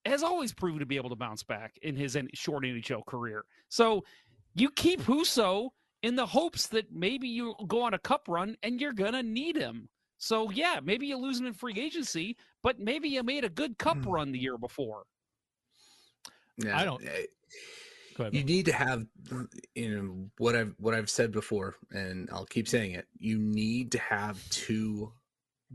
has 0.09 0.23
always 0.23 0.53
proven 0.53 0.79
to 0.79 0.85
be 0.85 0.95
able 0.97 1.09
to 1.09 1.15
bounce 1.15 1.43
back 1.43 1.77
in 1.81 1.95
his 1.95 2.17
short 2.33 2.63
NHL 2.63 3.05
career. 3.05 3.45
So 3.69 4.03
you 4.55 4.69
keep 4.71 5.01
Husso 5.01 5.69
in 6.03 6.15
the 6.15 6.25
hopes 6.25 6.67
that 6.67 6.91
maybe 6.91 7.27
you'll 7.27 7.65
go 7.67 7.81
on 7.81 7.93
a 7.93 7.99
cup 7.99 8.23
run 8.27 8.55
and 8.63 8.79
you're 8.81 8.93
going 8.93 9.13
to 9.13 9.23
need 9.23 9.55
him. 9.55 9.89
So, 10.17 10.49
yeah, 10.49 10.79
maybe 10.83 11.07
you 11.07 11.17
lose 11.17 11.39
him 11.39 11.45
in 11.45 11.53
free 11.53 11.79
agency, 11.79 12.35
but 12.61 12.77
maybe 12.79 13.07
you 13.07 13.23
made 13.23 13.45
a 13.45 13.49
good 13.49 13.77
cup 13.77 13.97
run 14.05 14.31
the 14.33 14.39
year 14.39 14.57
before. 14.57 15.03
Yeah, 16.57 16.77
I 16.77 16.83
don't- 16.85 17.03
eh, 17.05 17.25
Go 18.15 18.23
ahead. 18.23 18.33
You 18.33 18.41
Bill. 18.43 18.55
need 18.55 18.65
to 18.65 18.73
have, 18.73 19.05
you 19.75 19.95
know, 19.95 20.29
what 20.39 20.53
I've 20.55 20.75
what 20.77 20.93
I've 20.93 21.09
said 21.09 21.31
before, 21.31 21.77
and 21.91 22.29
I'll 22.33 22.45
keep 22.45 22.67
saying 22.67 22.91
it. 22.91 23.07
You 23.17 23.37
need 23.39 23.93
to 23.93 23.99
have 23.99 24.37
two 24.49 25.13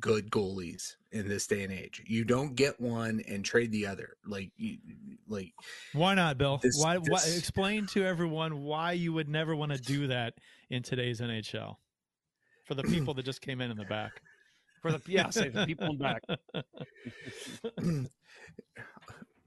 good 0.00 0.30
goalies 0.30 0.94
in 1.12 1.28
this 1.28 1.46
day 1.46 1.62
and 1.62 1.72
age. 1.72 2.02
You 2.06 2.24
don't 2.24 2.54
get 2.54 2.80
one 2.80 3.22
and 3.28 3.44
trade 3.44 3.70
the 3.70 3.86
other. 3.86 4.16
Like, 4.26 4.50
you, 4.56 4.78
like 5.28 5.52
Why 5.92 6.14
not, 6.14 6.38
Bill? 6.38 6.58
This- 6.58 6.78
why, 6.80 6.96
why? 6.96 7.20
Explain 7.36 7.86
to 7.88 8.04
everyone 8.04 8.62
why 8.62 8.92
you 8.92 9.12
would 9.12 9.28
never 9.28 9.54
want 9.54 9.72
to 9.72 9.78
do 9.78 10.08
that 10.08 10.34
in 10.70 10.82
today's 10.82 11.20
NHL. 11.20 11.76
For 12.64 12.74
the 12.74 12.82
people 12.82 13.14
that 13.14 13.24
just 13.24 13.42
came 13.42 13.60
in 13.60 13.70
in 13.70 13.76
the 13.76 13.84
back. 13.84 14.22
For 14.80 14.90
the 14.90 15.00
yeah, 15.06 15.30
say 15.30 15.48
the 15.50 15.66
people 15.66 15.86
in 15.86 15.98
back. 15.98 16.22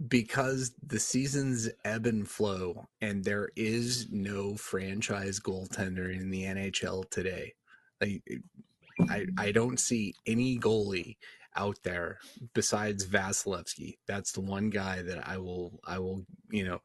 because 0.07 0.73
the 0.85 0.99
seasons 0.99 1.69
ebb 1.83 2.05
and 2.05 2.27
flow 2.27 2.87
and 3.01 3.23
there 3.23 3.49
is 3.55 4.07
no 4.11 4.55
franchise 4.55 5.39
goaltender 5.39 6.13
in 6.15 6.29
the 6.29 6.43
NHL 6.43 7.09
today. 7.09 7.53
Like 7.99 8.23
I 9.09 9.25
I 9.37 9.51
don't 9.51 9.79
see 9.79 10.13
any 10.25 10.57
goalie 10.57 11.17
out 11.55 11.77
there 11.83 12.19
besides 12.53 13.05
Vasilevskiy. 13.05 13.97
That's 14.07 14.31
the 14.31 14.41
one 14.41 14.69
guy 14.69 15.01
that 15.01 15.27
I 15.27 15.37
will 15.37 15.79
I 15.85 15.99
will, 15.99 16.25
you 16.49 16.65
know, 16.65 16.79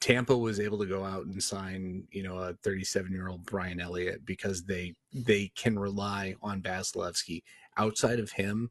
Tampa 0.00 0.36
was 0.36 0.58
able 0.58 0.78
to 0.78 0.86
go 0.86 1.04
out 1.04 1.26
and 1.26 1.42
sign, 1.42 2.04
you 2.10 2.22
know, 2.22 2.38
a 2.38 2.54
37 2.64 3.12
year 3.12 3.28
old 3.28 3.44
Brian 3.46 3.80
Elliott 3.80 4.24
because 4.24 4.64
they 4.64 4.94
they 5.12 5.52
can 5.54 5.78
rely 5.78 6.34
on 6.42 6.62
Vasilevskiy. 6.62 7.42
Outside 7.76 8.18
of 8.18 8.32
him, 8.32 8.70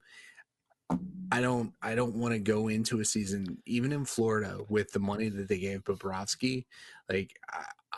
I 1.31 1.41
don't 1.41 1.73
I 1.81 1.95
don't 1.95 2.15
want 2.15 2.33
to 2.33 2.39
go 2.39 2.67
into 2.67 2.99
a 2.99 3.05
season 3.05 3.57
even 3.65 3.91
in 3.91 4.05
Florida 4.05 4.59
with 4.69 4.91
the 4.91 4.99
money 4.99 5.29
that 5.29 5.47
they 5.47 5.59
gave 5.59 5.83
Bobrovsky. 5.83 6.65
Like, 7.09 7.31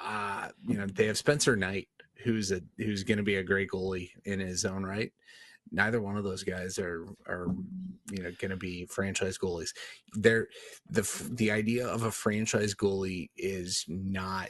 uh, 0.01 0.49
you 0.65 0.77
know, 0.77 0.85
they 0.85 1.07
have 1.07 1.17
Spencer 1.17 1.55
Knight, 1.55 1.87
who's 2.23 2.51
a 2.51 2.61
who's 2.77 3.03
going 3.03 3.17
to 3.17 3.23
be 3.23 3.35
a 3.35 3.43
great 3.43 3.69
goalie 3.69 4.09
in 4.25 4.39
his 4.39 4.65
own 4.65 4.83
right. 4.83 5.11
Neither 5.71 6.01
one 6.01 6.17
of 6.17 6.23
those 6.23 6.43
guys 6.43 6.79
are 6.79 7.05
are 7.27 7.47
you 8.11 8.23
know 8.23 8.31
going 8.39 8.51
to 8.51 8.57
be 8.57 8.85
franchise 8.85 9.37
goalies. 9.37 9.69
They're 10.13 10.47
the 10.89 11.09
the 11.31 11.51
idea 11.51 11.87
of 11.87 12.03
a 12.03 12.11
franchise 12.11 12.73
goalie 12.73 13.29
is 13.35 13.85
not 13.87 14.49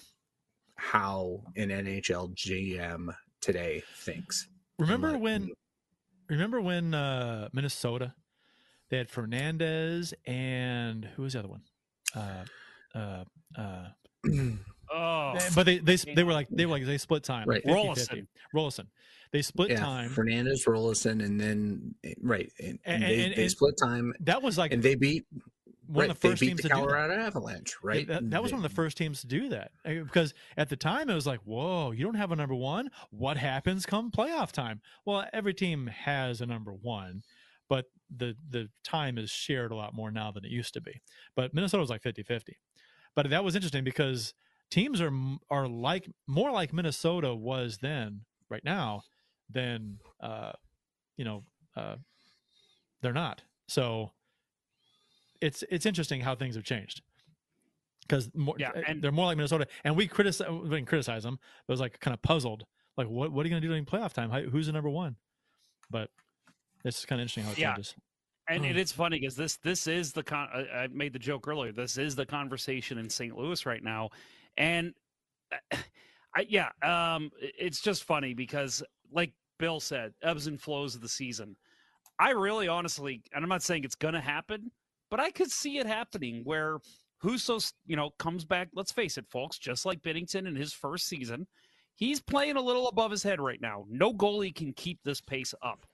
how 0.75 1.41
an 1.55 1.69
NHL 1.69 2.35
GM 2.35 3.15
today 3.41 3.83
thinks. 3.95 4.47
Remember 4.77 5.13
Like, 5.13 5.21
when? 5.21 5.51
Remember 6.29 6.59
when 6.59 6.93
uh, 6.93 7.47
Minnesota 7.53 8.13
they 8.89 8.97
had 8.97 9.09
Fernandez 9.09 10.13
and 10.25 11.05
who 11.15 11.23
was 11.23 11.33
the 11.33 11.39
other 11.39 11.47
one? 11.47 11.61
Uh, 12.15 12.45
uh, 12.95 13.23
uh, 13.57 13.87
Oh, 14.91 15.35
but 15.55 15.65
they 15.65 15.79
they 15.79 15.95
they 15.95 16.23
were 16.23 16.33
like 16.33 16.47
they 16.49 16.65
were 16.65 16.71
like 16.71 16.85
they 16.85 16.97
split 16.97 17.23
time. 17.23 17.47
Right. 17.47 17.63
50-50. 17.63 17.73
Roloson. 17.75 18.27
Roloson. 18.55 18.87
They 19.31 19.41
split 19.41 19.71
yeah, 19.71 19.79
time. 19.81 20.09
Fernandez, 20.09 20.65
Roloson, 20.65 21.23
and 21.23 21.39
then 21.39 21.95
right, 22.21 22.51
and, 22.59 22.79
And- 22.85 23.03
and 23.03 23.03
they, 23.03 23.23
and- 23.25 23.35
they 23.35 23.41
and- 23.43 23.51
split 23.51 23.75
time, 23.77 24.13
That 24.21 24.41
was 24.41 24.57
like 24.57 24.71
and 24.71 24.81
they 24.81 24.95
beat 24.95 25.25
one 25.87 26.03
right, 26.03 26.09
of 26.11 26.19
the 26.19 26.27
first 26.29 26.39
they 26.39 26.45
beat 26.47 26.49
teams 26.51 26.61
the 26.63 26.69
to 26.69 26.75
do 26.75 26.81
that. 26.81 26.87
Colorado 26.87 27.13
Avalanche, 27.13 27.75
right? 27.83 28.07
That, 28.07 28.29
that 28.31 28.41
was 28.43 28.51
one 28.51 28.59
of 28.59 28.69
the 28.69 28.75
first 28.75 28.97
teams 28.97 29.21
to 29.21 29.27
do 29.27 29.49
that 29.49 29.71
Uh, 29.85 30.03
because 30.03 30.33
at 30.57 30.69
the 30.69 30.75
time 30.75 31.09
it 31.09 31.13
was 31.13 31.25
like, 31.27 31.39
whoa, 31.41 31.91
you 31.91 32.03
don't 32.03 32.15
have 32.15 32.31
a 32.31 32.35
number 32.35 32.55
one. 32.55 32.89
What 33.09 33.37
happens 33.37 33.85
come 33.85 34.11
playoff 34.11 34.51
time? 34.51 34.81
Well, 35.05 35.25
every 35.33 35.53
team 35.53 35.87
has 35.87 36.39
a 36.41 36.45
number 36.45 36.71
one, 36.73 37.23
but 37.69 37.85
the 38.15 38.35
the 38.49 38.69
time 38.85 39.17
is 39.17 39.29
shared 39.29 39.71
a 39.71 39.75
lot 39.75 39.93
more 39.93 40.09
now 40.11 40.31
than 40.31 40.45
it 40.45 40.51
used 40.51 40.73
to 40.75 40.81
be. 40.81 41.01
But 41.35 41.53
Minnesota 41.53 41.81
was 41.81 41.89
like 41.89 42.01
50 42.01 42.23
50. 42.23 42.57
But 43.15 43.29
that 43.29 43.43
was 43.43 43.55
interesting 43.55 43.83
because 43.83 44.33
teams 44.69 45.01
are 45.01 45.11
are 45.49 45.67
like 45.67 46.09
more 46.27 46.51
like 46.51 46.73
Minnesota 46.73 47.33
was 47.35 47.77
then 47.81 48.21
right 48.49 48.63
now 48.63 49.01
than 49.49 49.99
uh, 50.21 50.51
you 51.17 51.25
know 51.25 51.43
uh, 51.75 51.95
they're 53.01 53.13
not. 53.13 53.43
So 53.67 54.11
it's 55.41 55.63
it's 55.69 55.85
interesting 55.85 56.21
how 56.21 56.35
things 56.35 56.55
have 56.55 56.63
changed 56.63 57.01
because 58.01 58.29
more, 58.33 58.55
Yeah, 58.57 58.69
uh, 58.69 58.81
and- 58.87 59.01
they're 59.01 59.11
more 59.11 59.25
like 59.25 59.37
Minnesota, 59.37 59.67
and 59.83 59.95
we 59.95 60.07
criticize 60.07 60.47
we 60.49 60.69
didn't 60.69 60.87
criticize 60.87 61.23
them, 61.23 61.37
but 61.67 61.71
it 61.71 61.73
was 61.73 61.79
like 61.81 61.99
kind 61.99 62.13
of 62.13 62.21
puzzled, 62.21 62.63
like 62.97 63.07
what 63.07 63.31
what 63.31 63.45
are 63.45 63.49
you 63.49 63.51
going 63.51 63.61
to 63.61 63.67
do 63.67 63.71
during 63.71 63.85
playoff 63.85 64.13
time? 64.13 64.29
How, 64.29 64.41
who's 64.41 64.67
the 64.67 64.71
number 64.73 64.89
one? 64.89 65.15
But 65.89 66.09
it's 66.83 67.05
kind 67.05 67.19
of 67.21 67.23
interesting 67.23 67.43
how 67.45 67.51
it 67.51 67.57
Yeah. 67.57 67.73
changes. 67.73 67.95
And 68.49 68.65
it 68.65 68.77
is 68.77 68.93
funny 68.93 69.19
because 69.19 69.35
this 69.35 69.57
this 69.57 69.87
is 69.87 70.13
the 70.13 70.23
con. 70.23 70.47
I 70.73 70.87
made 70.87 71.11
the 71.11 71.19
joke 71.19 71.49
earlier. 71.49 71.73
This 71.73 71.97
is 71.97 72.15
the 72.15 72.25
conversation 72.25 72.97
in 72.97 73.09
St. 73.09 73.35
Louis 73.37 73.65
right 73.65 73.83
now, 73.83 74.09
and 74.57 74.93
I 76.35 76.45
yeah, 76.49 76.69
um, 76.83 77.31
it's 77.39 77.81
just 77.81 78.03
funny 78.03 78.33
because 78.33 78.83
like 79.11 79.31
Bill 79.59 79.79
said, 79.79 80.13
ebbs 80.21 80.47
and 80.47 80.59
flows 80.61 80.95
of 80.95 81.01
the 81.01 81.09
season. 81.09 81.55
I 82.19 82.31
really, 82.31 82.67
honestly, 82.67 83.21
and 83.33 83.43
I'm 83.43 83.49
not 83.49 83.63
saying 83.63 83.83
it's 83.83 83.95
going 83.95 84.13
to 84.15 84.19
happen, 84.19 84.71
but 85.09 85.19
I 85.19 85.29
could 85.31 85.51
see 85.51 85.77
it 85.77 85.85
happening 85.85 86.41
where 86.43 86.79
Husso, 87.23 87.71
you 87.85 87.95
know, 87.95 88.09
comes 88.17 88.43
back. 88.43 88.69
Let's 88.73 88.91
face 88.91 89.17
it, 89.17 89.25
folks. 89.29 89.57
Just 89.57 89.85
like 89.85 90.01
Binnington 90.01 90.47
in 90.47 90.55
his 90.55 90.73
first 90.73 91.05
season, 91.07 91.47
he's 91.95 92.19
playing 92.19 92.55
a 92.55 92.61
little 92.61 92.87
above 92.87 93.11
his 93.11 93.23
head 93.23 93.39
right 93.39 93.61
now. 93.61 93.85
No 93.89 94.13
goalie 94.13 94.53
can 94.53 94.73
keep 94.73 94.99
this 95.03 95.21
pace 95.21 95.53
up. 95.61 95.85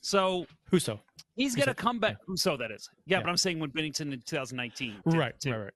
So 0.00 0.46
Husso, 0.70 1.00
He's 1.34 1.54
going 1.56 1.66
to 1.68 1.74
come 1.74 1.98
back. 1.98 2.16
So 2.36 2.56
that 2.56 2.70
is. 2.70 2.88
Yeah, 3.06 3.18
Yeah. 3.18 3.22
but 3.22 3.30
I'm 3.30 3.36
saying 3.36 3.58
when 3.58 3.70
Binnington 3.70 4.12
in 4.12 4.22
2019. 4.26 4.96
did 5.08 5.16
right, 5.18 5.38
too. 5.40 5.50
right, 5.50 5.58
right. 5.58 5.72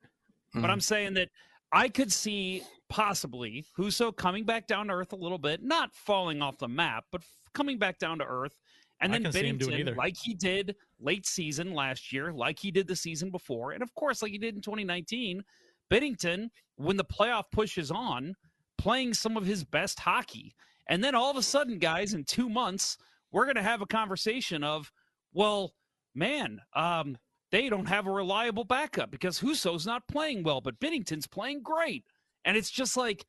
But 0.55 0.71
I'm 0.71 0.81
saying 0.81 1.15
that 1.15 1.29
I 1.73 1.89
could 1.89 2.13
see 2.13 2.63
possibly 2.89 3.67
Husso 3.77 4.15
coming 4.15 4.45
back 4.45 4.67
down 4.67 4.89
to 4.89 4.95
earth 4.95 5.13
a 5.13 5.17
little 5.17 5.39
bit, 5.39 5.63
not 5.63 5.95
falling 5.95 6.41
off 6.41 6.59
the 6.59 6.69
map, 6.69 7.05
but 7.13 7.21
f- 7.21 7.29
coming 7.55 7.79
back 7.79 7.99
down 7.99 8.19
to 8.19 8.25
earth. 8.25 8.57
And 9.01 9.13
then 9.13 9.25
can 9.25 9.33
see 9.33 9.47
him 9.47 9.59
doing 9.59 9.87
Binnington, 9.87 9.97
like 9.97 10.17
he 10.17 10.35
did 10.35 10.75
late 10.99 11.25
season 11.25 11.73
last 11.73 12.13
year, 12.13 12.33
like 12.33 12.59
he 12.59 12.71
did 12.71 12.89
the 12.89 12.97
season 12.97 13.31
before, 13.31 13.73
and 13.73 13.83
of 13.83 13.95
course, 13.95 14.23
like 14.23 14.33
he 14.33 14.39
did 14.39 14.57
in 14.57 14.61
2019, 14.61 15.45
Binnington, 15.91 16.49
when 16.77 16.97
the 16.97 17.05
playoff 17.05 17.45
push 17.53 17.79
is 17.79 17.91
on, 17.91 18.35
playing 18.77 19.15
some 19.15 19.37
of 19.37 19.47
his 19.47 19.63
best 19.65 20.01
hockey. 20.01 20.55
And 20.89 21.05
then 21.05 21.15
all 21.15 21.31
of 21.31 21.37
a 21.37 21.43
sudden, 21.43 21.79
guys, 21.79 22.15
in 22.15 22.25
two 22.25 22.49
months, 22.49 22.97
we're 23.31 23.45
going 23.45 23.57
to 23.57 23.63
have 23.63 23.83
a 23.83 23.87
conversation 23.87 24.65
of, 24.65 24.91
well, 25.33 25.75
man, 26.15 26.61
um, 26.75 27.19
they 27.51 27.69
don't 27.69 27.87
have 27.87 28.07
a 28.07 28.11
reliable 28.11 28.65
backup 28.65 29.11
because 29.11 29.41
Husso's 29.41 29.87
not 29.87 30.07
playing 30.09 30.43
well, 30.43 30.61
but 30.61 30.79
Binnington's 30.81 31.27
playing 31.27 31.63
great. 31.63 32.05
And 32.45 32.57
it's 32.57 32.71
just 32.71 32.97
like 32.97 33.27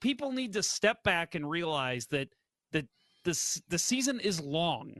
people 0.00 0.32
need 0.32 0.52
to 0.54 0.62
step 0.62 1.02
back 1.04 1.34
and 1.34 1.48
realize 1.48 2.06
that 2.06 2.28
that 2.72 2.86
this 3.24 3.62
the 3.68 3.78
season 3.78 4.20
is 4.20 4.40
long 4.40 4.94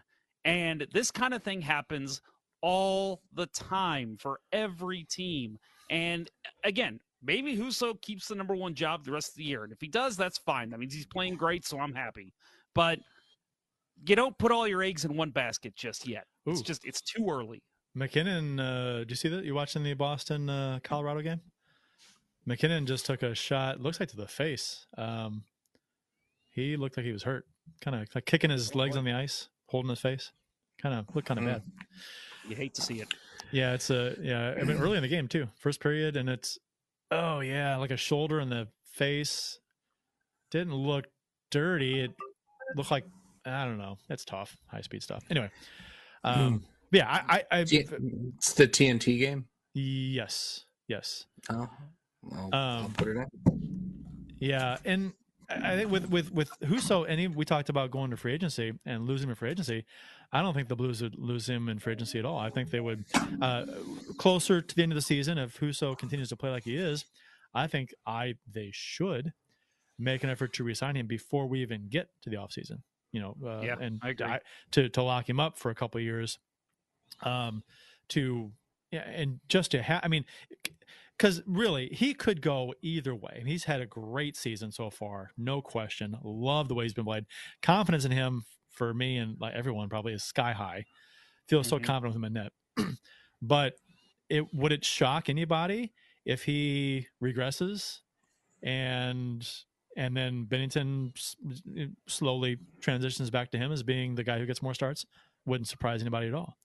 and 0.45 0.87
this 0.93 1.11
kind 1.11 1.35
of 1.35 1.43
thing 1.43 1.61
happens 1.61 2.23
all 2.63 3.23
the 3.33 3.47
time 3.47 4.17
for 4.19 4.41
every 4.53 5.05
team. 5.05 5.59
And 5.91 6.31
again, 6.65 7.01
maybe 7.23 7.57
Husso 7.57 8.01
keeps 8.01 8.29
the 8.29 8.35
number 8.35 8.55
one 8.55 8.75
job 8.75 9.05
the 9.05 9.13
rest 9.13 9.31
of 9.31 9.37
the 9.37 9.45
year. 9.45 9.65
And 9.65 9.73
if 9.73 9.81
he 9.81 9.89
does, 9.89 10.17
that's 10.17 10.39
fine. 10.39 10.71
That 10.71 10.79
means 10.79 10.95
he's 10.95 11.07
playing 11.07 11.37
great, 11.37 11.67
so 11.67 11.79
I'm 11.79 11.95
happy. 11.95 12.33
But 12.75 13.01
you 14.07 14.17
don't 14.17 14.37
put 14.39 14.53
all 14.53 14.67
your 14.67 14.83
eggs 14.83 15.05
in 15.05 15.17
one 15.17 15.31
basket 15.31 15.75
just 15.77 16.09
yet. 16.09 16.25
It's 16.47 16.63
just 16.63 16.85
it's 16.85 17.03
too 17.03 17.27
early. 17.31 17.63
MacKinnon, 17.95 18.61
uh, 18.61 18.99
did 19.01 19.11
you 19.11 19.17
see 19.17 19.29
that? 19.29 19.45
You 19.45 19.55
watching 19.55 19.83
the 19.83 19.95
Boston 19.95 20.49
uh, 20.49 20.79
Colorado 20.83 21.21
game? 21.23 21.41
MacKinnon 22.47 22.87
just 22.87 23.05
took 23.07 23.23
a 23.23 23.35
shot. 23.35 23.81
Looks 23.81 24.01
like 24.01 24.09
to 24.11 24.17
the 24.17 24.27
face. 24.29 24.87
Um, 24.97 25.45
he 26.51 26.77
looked 26.77 26.97
like 26.97 27.07
he 27.07 27.13
was 27.13 27.23
hurt. 27.25 27.47
Kind 27.81 27.97
of 27.97 28.09
like 28.15 28.25
kicking 28.27 28.51
his 28.51 28.75
legs 28.75 28.97
on 28.97 29.05
the 29.05 29.13
ice, 29.13 29.49
holding 29.67 29.91
his 29.91 30.01
face. 30.01 30.33
Kind 30.81 30.95
of 30.95 31.15
looked 31.15 31.29
kind 31.29 31.39
of 31.39 31.45
Mm. 31.45 31.49
bad. 31.49 31.63
You 32.49 32.57
hate 32.57 32.75
to 32.75 32.83
see 32.83 33.01
it. 33.01 33.09
Yeah, 33.53 33.75
it's 33.75 33.91
a 33.91 34.17
yeah. 34.21 34.55
I 34.61 34.65
mean, 34.65 34.79
early 34.79 34.97
in 34.97 35.03
the 35.03 35.09
game 35.09 35.29
too, 35.29 35.49
first 35.59 35.81
period, 35.81 36.17
and 36.17 36.29
it's 36.29 36.59
oh 37.11 37.41
yeah, 37.41 37.77
like 37.77 37.91
a 37.91 37.97
shoulder 37.97 38.41
in 38.41 38.49
the 38.49 38.69
face. 38.85 39.59
Didn't 40.51 40.75
look 40.75 41.07
dirty. 41.51 42.01
It 42.01 42.13
looked 42.77 42.91
like 42.91 43.05
I 43.45 43.65
don't 43.65 43.79
know. 43.79 43.99
It's 44.09 44.25
tough, 44.25 44.57
high 44.69 44.81
speed 44.81 45.03
stuff. 45.03 45.23
Anyway, 45.31 45.51
um, 46.25 46.65
yeah, 46.93 47.09
I, 47.09 47.45
I, 47.51 47.61
I 47.61 47.65
T- 47.65 47.87
it's 48.37 48.53
the 48.55 48.67
TNT 48.69 49.19
game. 49.19 49.47
yes, 49.75 50.65
yes, 50.89 51.27
Oh, 51.51 51.69
well, 52.23 52.51
I'll 52.53 52.85
Um, 52.85 52.93
put 52.95 53.09
it 53.09 53.17
in. 53.17 54.35
yeah, 54.41 54.77
and 54.85 55.13
I 55.49 55.73
I 55.73 55.77
think 55.77 55.91
with 55.91 56.09
with 56.11 56.33
with 56.33 56.51
Husso, 56.63 57.05
any 57.09 57.27
we 57.29 57.45
talked 57.45 57.69
about 57.69 57.91
going 57.91 58.11
to 58.11 58.17
free 58.17 58.33
agency 58.35 58.73
and 58.87 59.07
losing 59.07 59.25
him 59.27 59.31
in 59.31 59.37
free 59.37 59.51
agency. 59.51 59.85
I 60.33 60.43
don't 60.43 60.55
think 60.55 60.69
the 60.69 60.77
Blues 60.77 61.03
would 61.03 61.19
lose 61.19 61.49
him 61.49 61.69
in 61.69 61.79
free 61.81 61.95
agency 61.95 62.19
at 62.21 62.25
all. 62.25 62.39
I 62.39 62.51
think 62.51 62.71
they 62.71 62.79
would 62.81 63.05
uh, 63.43 63.67
closer 64.17 64.61
to 64.61 64.75
the 64.77 64.83
end 64.85 64.93
of 64.93 64.97
the 64.97 65.03
season 65.03 65.39
if 65.39 65.59
Husso 65.59 65.99
continues 65.99 66.29
to 66.29 66.37
play 66.37 66.51
like 66.51 66.65
he 66.65 66.77
is. 66.77 67.05
I 67.53 67.67
think 67.67 67.93
I 68.07 68.35
they 68.51 68.71
should 68.73 69.33
make 69.99 70.23
an 70.23 70.31
effort 70.31 70.53
to 70.55 70.65
resign 70.65 70.95
him 70.97 71.07
before 71.09 71.47
we 71.49 71.63
even 71.63 71.89
get 71.89 72.09
to 72.23 72.31
the 72.31 72.37
offseason. 72.37 72.83
You 73.13 73.21
know, 73.21 73.37
uh, 73.45 73.63
Yeah, 73.63 73.77
and 73.81 73.99
I 74.03 74.11
agree. 74.11 74.27
to 74.73 74.89
to 74.91 75.03
lock 75.03 75.29
him 75.29 75.41
up 75.41 75.59
for 75.59 75.71
a 75.71 75.75
couple 75.75 75.99
of 75.99 76.05
years, 76.05 76.39
um, 77.23 77.63
to 78.09 78.53
yeah, 78.91 79.09
and 79.09 79.41
just 79.49 79.71
to 79.73 79.83
have. 79.83 80.01
I 80.03 80.09
mean, 80.09 80.25
because 81.17 81.43
really 81.47 81.89
he 81.89 82.15
could 82.15 82.41
go 82.43 82.75
either 82.83 83.15
way. 83.15 83.37
And 83.39 83.49
he's 83.49 83.65
had 83.65 83.81
a 83.81 83.87
great 83.87 84.37
season 84.37 84.73
so 84.73 84.91
far, 84.91 85.31
no 85.37 85.61
question. 85.63 86.17
Love 86.25 86.69
the 86.69 86.75
way 86.75 86.85
he's 86.85 86.95
been 86.95 87.05
played. 87.05 87.27
Confidence 87.63 88.05
in 88.05 88.11
him 88.11 88.45
for 88.71 88.95
me 88.95 89.19
and 89.19 89.39
like 89.41 89.55
everyone 89.55 89.89
probably 89.89 90.13
is 90.15 90.25
sky 90.25 90.53
high. 90.53 90.87
Feel 91.47 91.63
so 91.63 91.79
Mhm. 91.79 91.85
confident 91.85 92.15
with 92.15 92.17
him 92.17 92.25
in 92.25 92.33
net. 92.33 92.53
but 93.43 93.75
it 94.29 94.53
would 94.55 94.73
it 94.73 94.85
shock 94.85 95.29
anybody 95.29 95.93
if 96.25 96.45
he 96.45 97.07
regresses 97.23 98.01
and 98.63 99.47
and 99.97 100.17
then 100.17 100.47
Binnington 100.47 101.13
slowly 102.07 102.59
transitions 102.81 103.29
back 103.31 103.51
to 103.51 103.59
him 103.59 103.73
as 103.73 103.83
being 103.83 104.15
the 104.15 104.25
guy 104.25 104.39
who 104.39 104.47
gets 104.47 104.63
more 104.63 104.75
starts? 104.75 105.05
Wouldn't 105.45 105.69
surprise 105.69 106.01
anybody 106.01 106.29
at 106.29 106.35
all. 106.35 106.57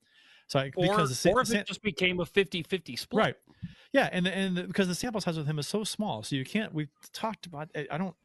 So 0.47 0.59
I, 0.59 0.71
Or, 0.75 0.87
because 0.87 1.21
the 1.23 1.31
or 1.31 1.41
if 1.41 1.47
Sa- 1.47 1.57
it 1.57 1.67
just 1.67 1.81
became 1.81 2.19
a 2.19 2.25
50-50 2.25 2.97
split. 2.99 3.25
Right. 3.25 3.35
Yeah, 3.93 4.09
and 4.11 4.27
and 4.27 4.57
the- 4.57 4.63
because 4.63 4.87
the 4.87 4.95
sample 4.95 5.21
size 5.21 5.37
with 5.37 5.47
him 5.47 5.57
is 5.57 5.67
so 5.67 5.83
small, 5.83 6.21
so 6.23 6.35
you 6.35 6.43
can't. 6.43 6.73
We've 6.73 6.89
talked 7.13 7.45
about. 7.45 7.69
I 7.75 7.87
I 7.91 7.97
don't. 7.97 8.15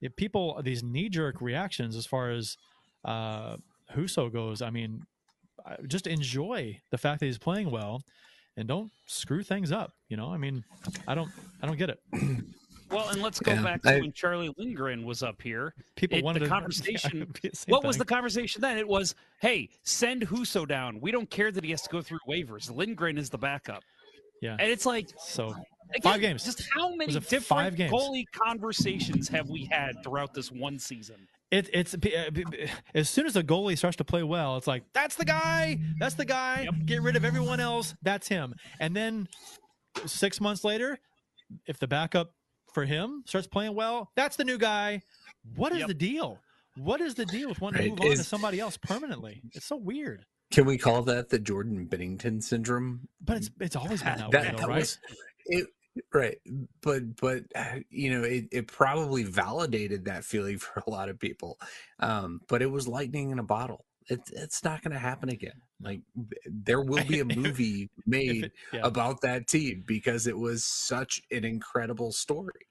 If 0.00 0.16
people 0.16 0.60
these 0.62 0.82
knee 0.82 1.08
jerk 1.08 1.40
reactions 1.40 1.96
as 1.96 2.06
far 2.06 2.30
as 2.30 2.56
uh 3.04 3.56
Husso 3.94 4.32
goes, 4.32 4.62
I 4.62 4.70
mean, 4.70 5.02
just 5.86 6.06
enjoy 6.06 6.80
the 6.90 6.98
fact 6.98 7.20
that 7.20 7.26
he's 7.26 7.38
playing 7.38 7.70
well, 7.70 8.02
and 8.56 8.66
don't 8.66 8.90
screw 9.06 9.42
things 9.42 9.70
up. 9.70 9.92
You 10.08 10.16
know, 10.16 10.32
I 10.32 10.38
mean, 10.38 10.64
I 11.06 11.14
don't. 11.14 11.30
I 11.62 11.66
don't 11.66 11.76
get 11.78 11.90
it. 11.90 11.98
Well, 12.92 13.08
and 13.08 13.22
let's 13.22 13.40
go 13.40 13.52
Yeah, 13.52 13.62
back 13.62 13.82
to 13.82 13.96
I- 13.96 14.00
when 14.00 14.12
Charlie 14.12 14.52
Lindgren 14.56 15.04
was 15.04 15.22
up 15.22 15.40
here. 15.40 15.74
People 15.96 16.18
It- 16.18 16.24
wanted 16.24 16.40
the 16.42 16.46
to- 16.46 16.50
conversation. 16.50 17.32
Yeah, 17.42 17.50
same 17.54 17.72
what 17.72 17.84
was 17.84 17.96
the 17.96 18.04
conversation 18.04 18.60
then? 18.60 18.78
It 18.78 18.86
was, 18.86 19.14
"Hey, 19.40 19.68
send 19.82 20.22
Husso 20.28 20.66
down. 20.68 21.00
We 21.00 21.10
don't 21.10 21.30
care 21.30 21.50
that 21.50 21.64
he 21.64 21.70
has 21.70 21.82
to 21.82 21.88
go 21.90 22.02
through 22.02 22.18
waivers. 22.28 22.70
Lindgren 22.74 23.18
is 23.18 23.30
the 23.30 23.38
backup." 23.38 23.82
Yeah. 24.40 24.56
And 24.58 24.70
it's 24.70 24.84
like 24.86 25.08
So 25.18 25.48
again, 25.48 26.02
Five 26.02 26.20
games. 26.20 26.44
Just 26.44 26.62
how 26.74 26.94
many 26.96 27.12
different 27.12 27.44
five 27.44 27.76
games? 27.76 27.92
goalie 27.92 28.24
conversations 28.32 29.28
have 29.28 29.48
we 29.48 29.68
had 29.70 30.02
throughout 30.02 30.34
this 30.34 30.50
one 30.50 30.78
season? 30.78 31.28
It, 31.52 31.68
it's 31.72 31.94
uh, 31.94 32.30
as 32.94 33.10
soon 33.10 33.26
as 33.26 33.36
a 33.36 33.42
goalie 33.42 33.76
starts 33.78 33.96
to 33.98 34.04
play 34.04 34.22
well, 34.22 34.56
it's 34.56 34.66
like 34.66 34.82
that's 34.94 35.16
the 35.16 35.24
guy, 35.26 35.78
that's 36.00 36.14
the 36.14 36.24
guy. 36.24 36.66
Get 36.86 37.02
rid 37.02 37.14
of 37.14 37.24
everyone 37.24 37.60
else. 37.60 37.94
That's 38.02 38.26
him. 38.26 38.54
And 38.80 38.96
then 38.96 39.28
six 40.06 40.40
months 40.40 40.64
later, 40.64 40.98
if 41.66 41.78
the 41.78 41.86
backup 41.86 42.32
for 42.74 42.84
him, 42.84 43.22
starts 43.26 43.46
playing 43.46 43.74
well, 43.74 44.10
that's 44.16 44.36
the 44.36 44.44
new 44.44 44.58
guy. 44.58 45.02
What 45.56 45.72
is 45.72 45.80
Yep. 45.80 45.88
the 45.88 45.94
deal? 45.94 46.38
What 46.76 47.00
is 47.00 47.14
the 47.14 47.26
deal 47.26 47.48
with 47.48 47.60
wanting 47.60 47.80
Right, 47.90 47.96
to 47.96 48.02
move 48.02 48.10
on 48.12 48.16
to 48.16 48.24
somebody 48.24 48.58
else 48.60 48.76
permanently? 48.76 49.42
It's 49.52 49.66
so 49.66 49.76
weird. 49.76 50.24
Can 50.50 50.64
we 50.66 50.78
call 50.78 51.02
that 51.02 51.28
the 51.28 51.38
Jordan 51.38 51.86
Binnington 51.86 52.42
syndrome? 52.42 53.08
But 53.20 53.38
it's 53.38 53.50
it's 53.60 53.76
always 53.76 54.02
been 54.02 54.18
that, 54.18 54.30
That- 54.30 54.42
way, 54.44 54.50
though, 54.52 54.56
that 54.58 54.68
right? 54.68 54.78
was- 54.80 54.98
it 55.46 55.66
right 56.14 56.38
but 56.80 57.16
but 57.16 57.42
uh, 57.54 57.80
you 57.90 58.08
know 58.10 58.22
it, 58.22 58.46
it 58.50 58.66
probably 58.66 59.24
validated 59.24 60.06
that 60.06 60.24
feeling 60.24 60.56
for 60.58 60.82
a 60.86 60.88
lot 60.90 61.10
of 61.10 61.18
people 61.18 61.58
um 62.00 62.40
but 62.48 62.62
it 62.62 62.70
was 62.70 62.88
lightning 62.88 63.30
in 63.30 63.38
a 63.38 63.42
bottle 63.42 63.84
it, 64.08 64.20
it's 64.32 64.62
not 64.64 64.82
going 64.82 64.92
to 64.92 64.98
happen 64.98 65.28
again 65.28 65.52
like 65.80 66.00
there 66.46 66.80
will 66.80 67.04
be 67.04 67.20
a 67.20 67.24
movie 67.36 67.88
made 68.06 68.44
it- 68.44 68.52
yeah. 68.72 68.80
about 68.82 69.20
that 69.20 69.46
team 69.46 69.82
because 69.86 70.26
it 70.26 70.36
was 70.36 70.64
such 70.64 71.20
an 71.30 71.44
incredible 71.44 72.12
story 72.12 72.66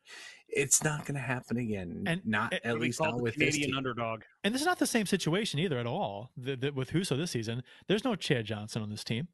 it's 0.53 0.83
not 0.83 1.05
going 1.05 1.15
to 1.15 1.21
happen 1.21 1.57
again 1.57 2.03
And- 2.05 2.25
not 2.25 2.51
and 2.53 2.61
at 2.65 2.79
least 2.79 2.99
not 3.01 3.15
the 3.17 3.23
with 3.23 3.35
this 3.35 3.53
Canadian 3.55 3.69
team. 3.69 3.77
underdog. 3.77 4.23
And 4.43 4.53
this 4.53 4.59
is 4.61 4.67
not 4.67 4.79
the 4.79 4.85
same 4.85 5.05
situation 5.05 5.59
either 5.61 5.77
at 5.79 5.85
all. 5.87 6.31
The, 6.35 6.57
the, 6.57 6.71
with 6.73 6.91
Husso 6.91 7.15
this 7.15 7.31
season, 7.31 7.63
there's 7.87 8.03
no 8.03 8.15
Chad 8.15 8.43
Johnson 8.47 8.81
on 8.81 8.89
this 8.89 9.05
team. 9.05 9.29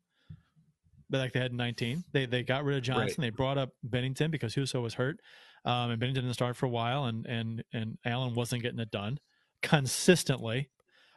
But 1.10 1.18
like 1.18 1.34
they 1.34 1.40
had 1.40 1.54
19, 1.54 2.04
they 2.14 2.28
they 2.28 2.44
got 2.44 2.66
rid 2.66 2.78
of 2.78 2.84
Johnson. 2.84 3.22
They 3.22 3.32
brought 3.32 3.58
up 3.58 3.70
Binnington 3.90 4.30
because 4.30 4.54
Husso 4.54 4.80
was 4.80 4.94
hurt, 4.94 5.20
um, 5.66 5.90
and 5.90 6.00
Binnington 6.00 6.16
didn't 6.16 6.34
start 6.34 6.56
for 6.56 6.68
a 6.68 6.70
while, 6.70 7.06
and 7.06 7.26
and 7.26 7.64
and 7.74 7.98
Allen 8.06 8.36
wasn't 8.36 8.62
getting 8.62 8.78
it 8.80 8.92
done 8.92 9.18
consistently. 9.64 10.70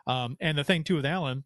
Um, 0.06 0.36
and 0.40 0.56
the 0.58 0.64
thing 0.64 0.84
too 0.84 0.96
with 0.96 1.06
Allen, 1.06 1.44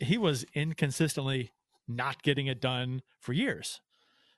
he 0.00 0.18
was 0.18 0.44
inconsistently 0.54 1.52
not 1.88 2.22
getting 2.22 2.46
it 2.46 2.60
done 2.60 3.02
for 3.18 3.32
years. 3.32 3.80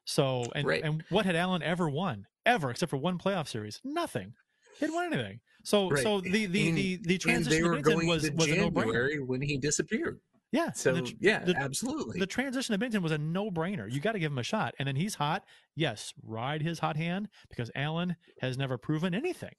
So 0.05 0.51
and 0.55 0.67
Right. 0.67 0.83
and 0.83 1.05
what 1.11 1.27
had 1.27 1.37
Allen 1.37 1.63
ever 1.63 1.89
won 1.89 2.27
ever 2.45 2.71
except 2.71 2.91
for 2.91 2.97
one 2.97 3.19
playoff 3.19 3.47
series? 3.49 3.81
Nothing. 3.85 4.35
He 4.79 4.87
didn't 4.87 4.97
win 4.97 5.13
anything. 5.13 5.41
So 5.65 5.91
Right. 5.91 6.03
so 6.03 6.21
the 6.21 6.47
the 6.47 6.69
And- 6.69 6.79
the, 6.79 6.97
the 7.05 7.19
transition 7.19 7.51
they 7.51 7.59
to 7.61 7.69
were 7.69 7.77
Binnington 7.77 7.83
going 7.85 8.07
was 8.09 8.23
to 8.25 8.31
was 8.31 8.49
a 8.49 8.57
no 8.57 8.71
brainer. 8.71 9.25
When 9.27 9.41
he 9.41 9.59
disappeared 9.59 10.21
Yeah. 10.51 10.73
so 10.73 10.93
the 10.95 11.15
yeah 11.21 11.45
the- 11.45 11.57
absolutely 11.57 12.19
the 12.19 12.27
transition 12.27 12.77
to 12.79 12.85
Binnington 12.85 13.03
was 13.03 13.13
a 13.13 13.19
no 13.19 13.51
brainer. 13.51 13.91
You 13.93 14.01
got 14.01 14.13
to 14.13 14.19
give 14.19 14.33
him 14.33 14.39
a 14.39 14.43
shot. 14.43 14.75
And 14.81 14.89
then 14.89 14.97
he's 14.97 15.15
hot. 15.15 15.45
Yes, 15.77 16.13
ride 16.23 16.63
his 16.63 16.81
hot 16.81 16.97
hand 16.97 17.29
because 17.49 17.71
Allen 17.77 18.17
has 18.41 18.59
never 18.59 18.77
proven 18.79 19.15
anything. 19.15 19.55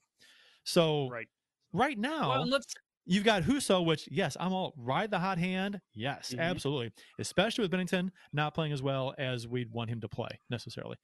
So 0.64 1.08
Right. 1.08 1.28
right 1.72 1.96
now, 1.98 2.30
Well, 2.30 2.46
let's 2.46 2.74
you've 3.06 3.24
got 3.24 3.42
Husso, 3.42 3.84
which 3.84 4.08
yes, 4.10 4.36
I'm 4.40 4.52
all 4.52 4.74
ride 4.76 5.10
the 5.10 5.18
hot 5.18 5.38
hand. 5.38 5.80
Yes, 5.94 6.32
Mhm. 6.34 6.40
absolutely. 6.40 6.92
Especially 7.18 7.62
with 7.62 7.70
Binnington 7.72 8.10
not 8.32 8.54
playing 8.54 8.72
as 8.72 8.82
well 8.82 9.14
as 9.18 9.46
we'd 9.46 9.70
want 9.70 9.90
him 9.90 10.00
to 10.00 10.08
play 10.08 10.38
necessarily. 10.50 10.96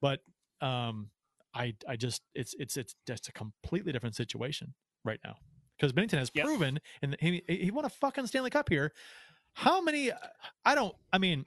But 0.00 0.20
um 0.60 1.10
I 1.54 1.74
I 1.88 1.96
just 1.96 2.22
it's 2.34 2.54
it's 2.58 2.76
it's 2.76 2.94
just 3.06 3.28
a 3.28 3.32
completely 3.32 3.92
different 3.92 4.14
situation 4.16 4.74
right 5.04 5.20
now. 5.24 5.36
Because 5.76 5.92
Binnington 5.92 6.18
has 6.18 6.30
Yep. 6.34 6.44
proven 6.44 6.80
and 7.02 7.16
he 7.20 7.42
he 7.48 7.70
won 7.70 7.84
a 7.84 7.88
fucking 7.90 8.26
Stanley 8.26 8.50
Cup 8.50 8.68
here. 8.68 8.92
How 9.54 9.80
many 9.80 10.10
I 10.64 10.74
don't 10.74 10.94
I 11.12 11.18
mean 11.18 11.46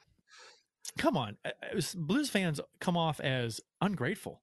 come 0.98 1.16
on. 1.16 1.38
uh, 1.46 1.52
uh, 1.74 1.82
Blues 1.96 2.30
fans 2.30 2.60
come 2.80 2.98
off 2.98 3.20
as 3.20 3.62
ungrateful. 3.82 4.42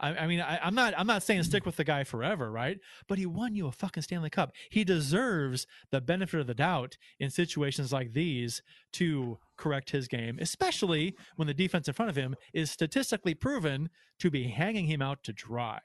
I, 0.00 0.16
I 0.16 0.26
mean, 0.26 0.40
I, 0.40 0.58
I'm 0.62 0.74
not. 0.74 0.94
I'm 0.96 1.06
not 1.06 1.22
saying 1.22 1.42
stick 1.44 1.66
with 1.66 1.76
the 1.76 1.84
guy 1.84 2.04
forever, 2.04 2.50
right? 2.50 2.78
But 3.06 3.18
he 3.18 3.26
won 3.26 3.54
you 3.54 3.66
a 3.66 3.72
fucking 3.72 4.02
Stanley 4.02 4.30
Cup. 4.30 4.52
He 4.70 4.82
deserves 4.82 5.66
the 5.90 6.00
benefit 6.00 6.40
of 6.40 6.46
the 6.46 6.54
doubt 6.54 6.96
in 7.18 7.30
situations 7.30 7.92
like 7.92 8.12
these 8.12 8.62
to 8.94 9.38
correct 9.56 9.90
his 9.90 10.08
game, 10.08 10.38
especially 10.40 11.14
when 11.36 11.46
the 11.46 11.54
defense 11.54 11.86
in 11.86 11.94
front 11.94 12.10
of 12.10 12.16
him 12.16 12.34
is 12.54 12.70
statistically 12.70 13.34
proven 13.34 13.90
to 14.18 14.30
be 14.30 14.44
hanging 14.44 14.86
him 14.86 15.02
out 15.02 15.22
to 15.24 15.32
dry. 15.32 15.80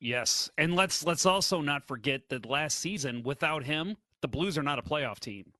Yes, 0.00 0.50
and 0.58 0.74
let's 0.74 1.04
let's 1.04 1.24
also 1.24 1.60
not 1.60 1.86
forget 1.86 2.28
that 2.28 2.46
last 2.46 2.78
season, 2.80 3.22
without 3.22 3.64
him, 3.64 3.96
the 4.20 4.28
Blues 4.28 4.58
are 4.58 4.62
not 4.62 4.78
a 4.78 4.82
playoff 4.82 5.20
team. 5.20 5.52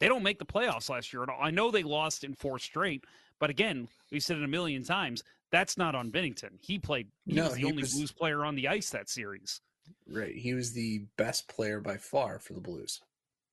They 0.00 0.08
don't 0.08 0.22
make 0.22 0.38
the 0.38 0.46
playoffs 0.46 0.90
last 0.90 1.12
year 1.12 1.22
at 1.22 1.28
all. 1.28 1.38
I 1.40 1.50
know 1.50 1.70
they 1.70 1.82
lost 1.82 2.24
in 2.24 2.34
four 2.34 2.58
straight, 2.58 3.04
but 3.38 3.50
again, 3.50 3.88
we've 4.10 4.22
said 4.22 4.38
it 4.38 4.44
a 4.44 4.48
million 4.48 4.82
times. 4.82 5.22
That's 5.54 5.76
not 5.78 5.94
on 5.94 6.10
Binnington. 6.10 6.58
He 6.60 6.80
played. 6.80 7.06
He 7.26 7.34
No, 7.34 7.44
was 7.44 7.52
the 7.54 7.58
he 7.60 7.64
only 7.66 7.82
was- 7.84 7.94
Blues 7.94 8.10
player 8.10 8.44
on 8.44 8.56
the 8.56 8.66
ice 8.66 8.90
that 8.90 9.08
series. 9.08 9.60
right 10.08 10.34
he 10.34 10.52
was 10.54 10.72
the 10.72 11.04
best 11.16 11.46
player 11.48 11.78
by 11.80 11.96
far 11.96 12.38
for 12.40 12.52
the 12.54 12.60
blues 12.60 13.00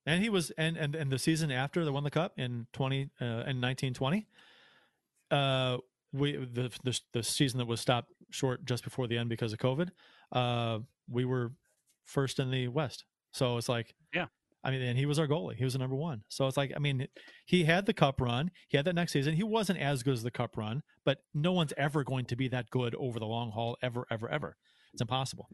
And 0.06 0.22
he 0.22 0.28
was, 0.30 0.50
and 0.58 0.76
and, 0.76 0.94
and 0.96 1.12
the 1.12 1.18
season 1.18 1.50
after 1.52 1.84
they 1.84 1.90
won 1.90 2.02
the 2.04 2.10
cup 2.10 2.32
in 2.38 2.66
twenty 2.72 3.10
uh, 3.20 3.44
in 3.46 3.60
nineteen 3.60 3.94
twenty, 3.94 4.26
uh, 5.30 5.78
we 6.12 6.36
the, 6.36 6.70
the 6.82 7.00
the 7.12 7.22
season 7.22 7.58
that 7.58 7.66
was 7.66 7.80
stopped 7.80 8.10
short 8.30 8.64
just 8.64 8.82
before 8.84 9.06
the 9.06 9.16
end 9.16 9.28
because 9.28 9.52
of 9.52 9.58
COVID, 9.60 9.90
uh, 10.32 10.78
we 11.08 11.24
were 11.24 11.52
first 12.04 12.38
in 12.40 12.50
the 12.50 12.66
West. 12.68 13.04
So 13.32 13.56
it's 13.58 13.68
like, 13.68 13.94
Yeah. 14.12 14.26
I 14.64 14.70
mean, 14.70 14.82
and 14.82 14.96
he 14.96 15.06
was 15.06 15.18
our 15.18 15.26
goalie. 15.26 15.56
He 15.56 15.64
was 15.64 15.72
the 15.72 15.78
number 15.78 15.96
one. 15.96 16.22
So 16.28 16.46
it's 16.46 16.56
like, 16.56 16.72
I 16.76 16.78
mean, 16.78 17.08
he 17.46 17.64
had 17.64 17.84
the 17.86 17.92
cup 17.92 18.20
run. 18.20 18.50
He 18.68 18.76
had 18.76 18.86
that 18.86 18.94
next 18.94 19.12
season. 19.12 19.34
He 19.34 19.42
wasn't 19.42 19.80
as 19.80 20.02
good 20.02 20.14
as 20.14 20.22
the 20.22 20.30
cup 20.30 20.56
run, 20.56 20.82
but 21.04 21.18
no 21.34 21.52
one's 21.52 21.72
ever 21.76 22.04
going 22.04 22.26
to 22.26 22.36
be 22.36 22.48
that 22.48 22.70
good 22.70 22.94
over 22.94 23.18
the 23.18 23.26
long 23.26 23.50
haul, 23.50 23.76
ever, 23.82 24.06
ever, 24.10 24.28
ever. 24.28 24.56
It's 24.92 25.02
impossible. 25.02 25.48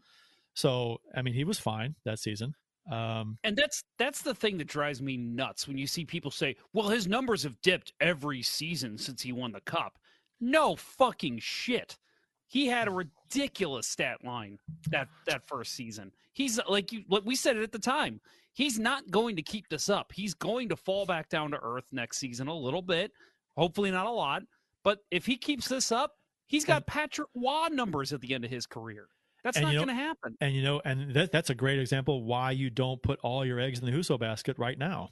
So 0.55 0.99
I 1.15 1.23
mean, 1.23 1.35
he 1.35 1.45
was 1.45 1.59
fine 1.59 1.95
that 2.05 2.19
season. 2.19 2.55
Um, 2.91 3.39
And 3.45 3.57
that's 3.57 3.85
that's 3.99 4.23
the 4.23 4.35
thing 4.35 4.59
that 4.59 4.67
drives 4.67 5.03
me 5.03 5.17
nuts 5.17 5.69
when 5.69 5.79
you 5.79 5.87
see 5.87 6.05
people 6.05 6.31
say, 6.31 6.57
"Well, 6.73 6.89
his 6.89 7.07
numbers 7.07 7.43
have 7.43 7.61
dipped 7.63 7.93
every 8.01 8.43
season 8.43 8.99
since 8.99 9.23
he 9.23 9.33
won 9.33 9.53
the 9.53 9.61
cup." 9.61 9.99
No 10.41 10.77
fucking 10.77 11.39
shit. 11.41 11.99
He 12.47 12.67
had 12.67 12.89
a 12.89 12.91
ridiculous 12.91 13.87
stat 13.87 14.25
line 14.25 14.59
that 14.91 15.09
that 15.27 15.47
first 15.47 15.75
season. 15.75 16.13
He's 16.33 16.59
like 16.69 16.91
you 16.93 17.05
like 17.09 17.25
we 17.27 17.37
said 17.37 17.57
it 17.57 17.63
at 17.63 17.73
the 17.73 17.79
time. 17.79 18.21
He's 18.59 18.77
not 18.77 19.09
going 19.09 19.37
to 19.37 19.43
keep 19.43 19.69
this 19.69 19.89
up. 19.89 20.11
He's 20.13 20.35
going 20.35 20.71
to 20.71 20.77
fall 20.77 21.07
back 21.07 21.29
down 21.29 21.53
to 21.53 21.59
earth 21.63 21.85
next 21.93 22.19
season 22.19 22.49
a 22.49 22.55
little 22.59 22.83
bit. 22.83 23.13
Hopefully 23.57 23.93
not 23.93 24.07
a 24.07 24.11
lot, 24.11 24.43
but 24.83 24.99
if 25.13 25.27
he 25.27 25.37
keeps 25.37 25.69
this 25.69 25.93
up, 25.93 26.15
he's 26.49 26.65
got 26.65 26.85
Patrick 26.85 27.29
Roy 27.37 27.69
numbers 27.71 28.13
at 28.13 28.21
the 28.21 28.35
end 28.35 28.45
of 28.45 28.51
his 28.51 28.67
career. 28.67 29.07
That's 29.45 29.57
And 29.57 29.63
not 29.67 29.73
you 29.75 29.79
know- 29.79 29.85
going 29.85 29.97
to 29.97 30.03
happen. 30.03 30.37
And 30.41 30.57
you 30.57 30.63
know, 30.63 30.83
and 30.85 31.15
that, 31.15 31.31
that's 31.31 31.51
a 31.51 31.55
great 31.55 31.79
example 31.79 32.25
why 32.25 32.51
you 32.51 32.69
don't 32.69 33.01
put 33.01 33.21
all 33.23 33.47
your 33.47 33.61
eggs 33.61 33.79
in 33.79 33.87
the 33.87 33.93
Husso 33.93 34.19
basket 34.19 34.59
right 34.59 34.77
now, 34.77 35.11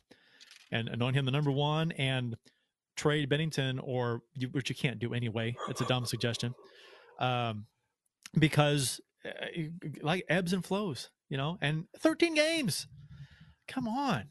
and 0.72 0.88
anoint 0.88 1.14
him 1.16 1.24
the 1.24 1.30
number 1.30 1.52
one 1.52 1.92
and 1.92 2.36
trade 2.96 3.30
Binnington, 3.30 3.78
or 3.80 4.22
you, 4.34 4.48
which 4.48 4.70
you 4.70 4.74
can't 4.74 4.98
do 4.98 5.14
anyway. 5.14 5.54
It's 5.68 5.80
a 5.80 5.86
dumb 5.86 6.04
suggestion, 6.04 6.52
um, 7.20 7.66
because 8.36 9.00
uh, 9.24 9.30
like 10.02 10.24
ebbs 10.28 10.52
and 10.52 10.64
flows, 10.64 11.10
you 11.28 11.36
know. 11.36 11.58
And 11.60 11.84
13 12.00 12.34
games, 12.34 12.88
come 13.66 13.88
on. 13.88 14.24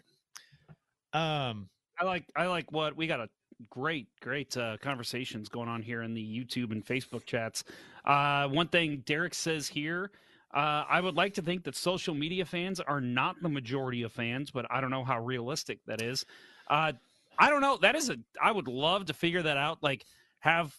Um, 1.14 1.70
I 2.00 2.06
like 2.06 2.26
I 2.36 2.48
like 2.48 2.72
what 2.72 2.96
we 2.96 3.08
got 3.08 3.20
a 3.20 3.30
great 3.70 4.08
great 4.22 4.56
uh, 4.58 4.78
conversations 4.82 5.48
going 5.50 5.70
on 5.70 5.82
here 5.82 6.02
in 6.02 6.14
the 6.14 6.22
YouTube 6.22 6.72
and 6.72 6.86
Facebook 6.86 7.26
chats. 7.26 7.64
Uh, 8.04 8.48
one 8.48 8.68
thing 8.68 9.02
Derek 9.06 9.34
says 9.34 9.68
here, 9.68 10.12
uh, 10.54 10.84
I 10.90 11.02
would 11.02 11.16
like 11.16 11.34
to 11.36 11.42
think 11.42 11.64
that 11.64 11.76
social 11.76 12.14
media 12.14 12.46
fans 12.46 12.80
are 12.80 13.02
not 13.02 13.42
the 13.42 13.50
majority 13.50 14.04
of 14.04 14.12
fans, 14.12 14.52
but 14.52 14.66
I 14.70 14.82
don't 14.82 14.92
know 14.92 15.04
how 15.04 15.20
realistic 15.20 15.80
that 15.86 16.02
is. 16.02 16.26
Uh, 16.70 16.94
I 17.38 17.50
don't 17.50 17.62
know. 17.62 17.78
That 17.78 17.96
is 17.96 18.10
a. 18.10 18.18
I 18.42 18.52
would 18.52 18.68
love 18.68 19.06
to 19.06 19.14
figure 19.14 19.42
that 19.44 19.58
out. 19.58 19.82
Like 19.82 20.06
have. 20.40 20.76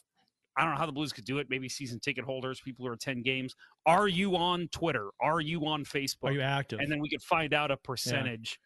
I 0.56 0.62
don't 0.62 0.72
know 0.72 0.78
how 0.78 0.86
the 0.86 0.92
Blues 0.92 1.12
could 1.12 1.24
do 1.24 1.38
it. 1.38 1.48
Maybe 1.50 1.68
season 1.68 2.00
ticket 2.00 2.24
holders, 2.24 2.60
people 2.60 2.86
who 2.86 2.92
attend 2.92 3.24
games. 3.24 3.54
Are 3.84 4.08
you 4.08 4.36
on 4.36 4.68
Twitter? 4.72 5.10
Are 5.20 5.40
you 5.40 5.66
on 5.66 5.84
Facebook? 5.84 6.30
are 6.30 6.32
you 6.32 6.40
active? 6.40 6.80
and 6.80 6.90
then 6.90 7.00
we 7.00 7.08
could 7.08 7.22
find 7.22 7.52
out 7.52 7.70
a 7.70 7.76
percentage 7.76 8.58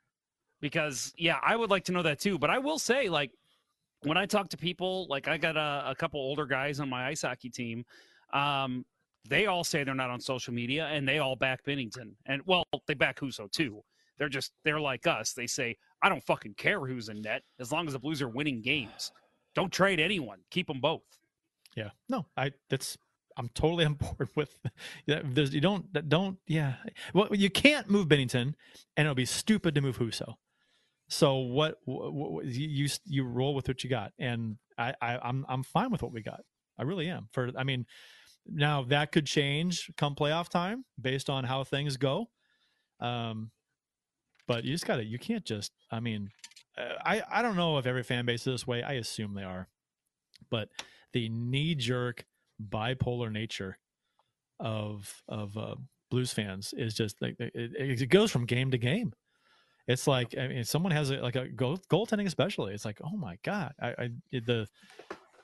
because 0.60 1.12
yeah 1.16 1.38
i 1.42 1.56
would 1.56 1.70
like 1.70 1.84
to 1.84 1.92
know 1.92 2.02
that 2.02 2.18
too 2.20 2.38
but 2.38 2.50
i 2.50 2.58
will 2.58 2.78
say 2.78 3.08
like 3.08 3.30
when 4.02 4.16
i 4.16 4.26
talk 4.26 4.48
to 4.48 4.56
people 4.56 5.06
like 5.08 5.28
i 5.28 5.36
got 5.36 5.56
a, 5.56 5.84
a 5.90 5.94
couple 5.94 6.20
older 6.20 6.46
guys 6.46 6.80
on 6.80 6.88
my 6.88 7.06
ice 7.06 7.22
hockey 7.22 7.48
team 7.48 7.84
um, 8.32 8.84
they 9.28 9.46
all 9.46 9.64
say 9.64 9.82
they're 9.82 9.94
not 9.94 10.10
on 10.10 10.20
social 10.20 10.54
media 10.54 10.86
and 10.86 11.08
they 11.08 11.18
all 11.18 11.34
back 11.36 11.64
binnington 11.64 12.12
and 12.26 12.42
well 12.46 12.64
they 12.86 12.94
back 12.94 13.18
husso 13.18 13.50
too 13.50 13.80
they're 14.18 14.28
just 14.28 14.52
they're 14.64 14.80
like 14.80 15.06
us 15.06 15.32
they 15.32 15.46
say 15.46 15.76
i 16.02 16.08
don't 16.08 16.22
fucking 16.24 16.54
care 16.54 16.80
who's 16.86 17.08
in 17.08 17.20
net 17.22 17.42
as 17.58 17.72
long 17.72 17.86
as 17.86 17.92
the 17.92 17.98
blues 17.98 18.22
are 18.22 18.28
winning 18.28 18.60
games 18.60 19.12
don't 19.54 19.72
trade 19.72 19.98
anyone 19.98 20.38
keep 20.50 20.66
them 20.66 20.80
both 20.80 21.02
Yeah. 21.76 21.90
No, 22.08 22.26
I 22.36 22.52
that's 22.68 22.98
I'm 23.36 23.48
totally 23.54 23.84
on 23.86 23.94
board 23.94 24.28
with 24.36 24.56
yeah, 25.06 25.20
there's 25.24 25.54
you 25.54 25.60
don't 25.60 26.08
don't 26.08 26.38
yeah. 26.46 26.74
Well, 27.14 27.28
you 27.32 27.50
can't 27.50 27.90
move 27.90 28.08
Binnington 28.08 28.54
and 28.96 29.06
it'll 29.06 29.14
be 29.14 29.24
stupid 29.24 29.74
to 29.74 29.80
move 29.80 29.98
Husso. 29.98 30.34
So 31.08 31.36
what, 31.36 31.78
what, 31.84 32.12
what 32.12 32.44
you 32.46 32.88
you 33.04 33.24
roll 33.24 33.54
with 33.54 33.66
what 33.66 33.82
you 33.82 33.90
got 33.90 34.12
and 34.18 34.56
I, 34.78 34.94
I 35.00 35.18
I'm 35.18 35.44
I'm 35.48 35.62
fine 35.62 35.90
with 35.90 36.02
what 36.02 36.12
we 36.12 36.22
got. 36.22 36.42
I 36.78 36.84
really 36.84 37.08
am. 37.08 37.28
For 37.32 37.50
I 37.56 37.64
mean 37.64 37.86
now 38.46 38.82
that 38.84 39.12
could 39.12 39.26
change 39.26 39.90
come 39.96 40.14
playoff 40.14 40.48
time 40.48 40.84
based 41.00 41.28
on 41.28 41.44
how 41.44 41.64
things 41.64 41.96
go. 41.96 42.26
Um 43.00 43.50
but 44.46 44.64
you 44.64 44.72
just 44.72 44.86
got 44.86 44.96
to 44.96 45.04
you 45.04 45.18
can't 45.18 45.44
just 45.44 45.72
I 45.90 46.00
mean 46.00 46.30
uh, 46.78 46.94
I 47.04 47.22
I 47.30 47.42
don't 47.42 47.56
know 47.56 47.78
if 47.78 47.86
every 47.86 48.02
fan 48.02 48.24
base 48.24 48.40
is 48.40 48.44
this 48.60 48.66
way. 48.66 48.82
I 48.82 48.92
assume 48.94 49.34
they 49.34 49.44
are. 49.44 49.68
But 50.50 50.68
the 51.12 51.28
knee 51.28 51.74
jerk 51.74 52.24
bipolar 52.68 53.32
nature 53.32 53.78
of 54.58 55.12
of 55.28 55.56
uh, 55.56 55.74
Blues 56.10 56.32
fans 56.32 56.74
is 56.76 56.94
just 56.94 57.20
like 57.22 57.36
it, 57.38 57.52
it 58.00 58.10
goes 58.10 58.30
from 58.30 58.46
game 58.46 58.70
to 58.70 58.78
game. 58.78 59.12
It's 59.86 60.06
like 60.06 60.36
I 60.38 60.48
mean, 60.48 60.64
someone 60.64 60.92
has 60.92 61.10
a, 61.10 61.16
like 61.16 61.36
a 61.36 61.48
goal, 61.48 61.78
goaltending, 61.90 62.26
especially. 62.26 62.74
It's 62.74 62.84
like, 62.84 63.00
oh 63.02 63.16
my 63.16 63.38
god, 63.42 63.72
I, 63.80 63.88
I 63.88 64.10
the 64.32 64.68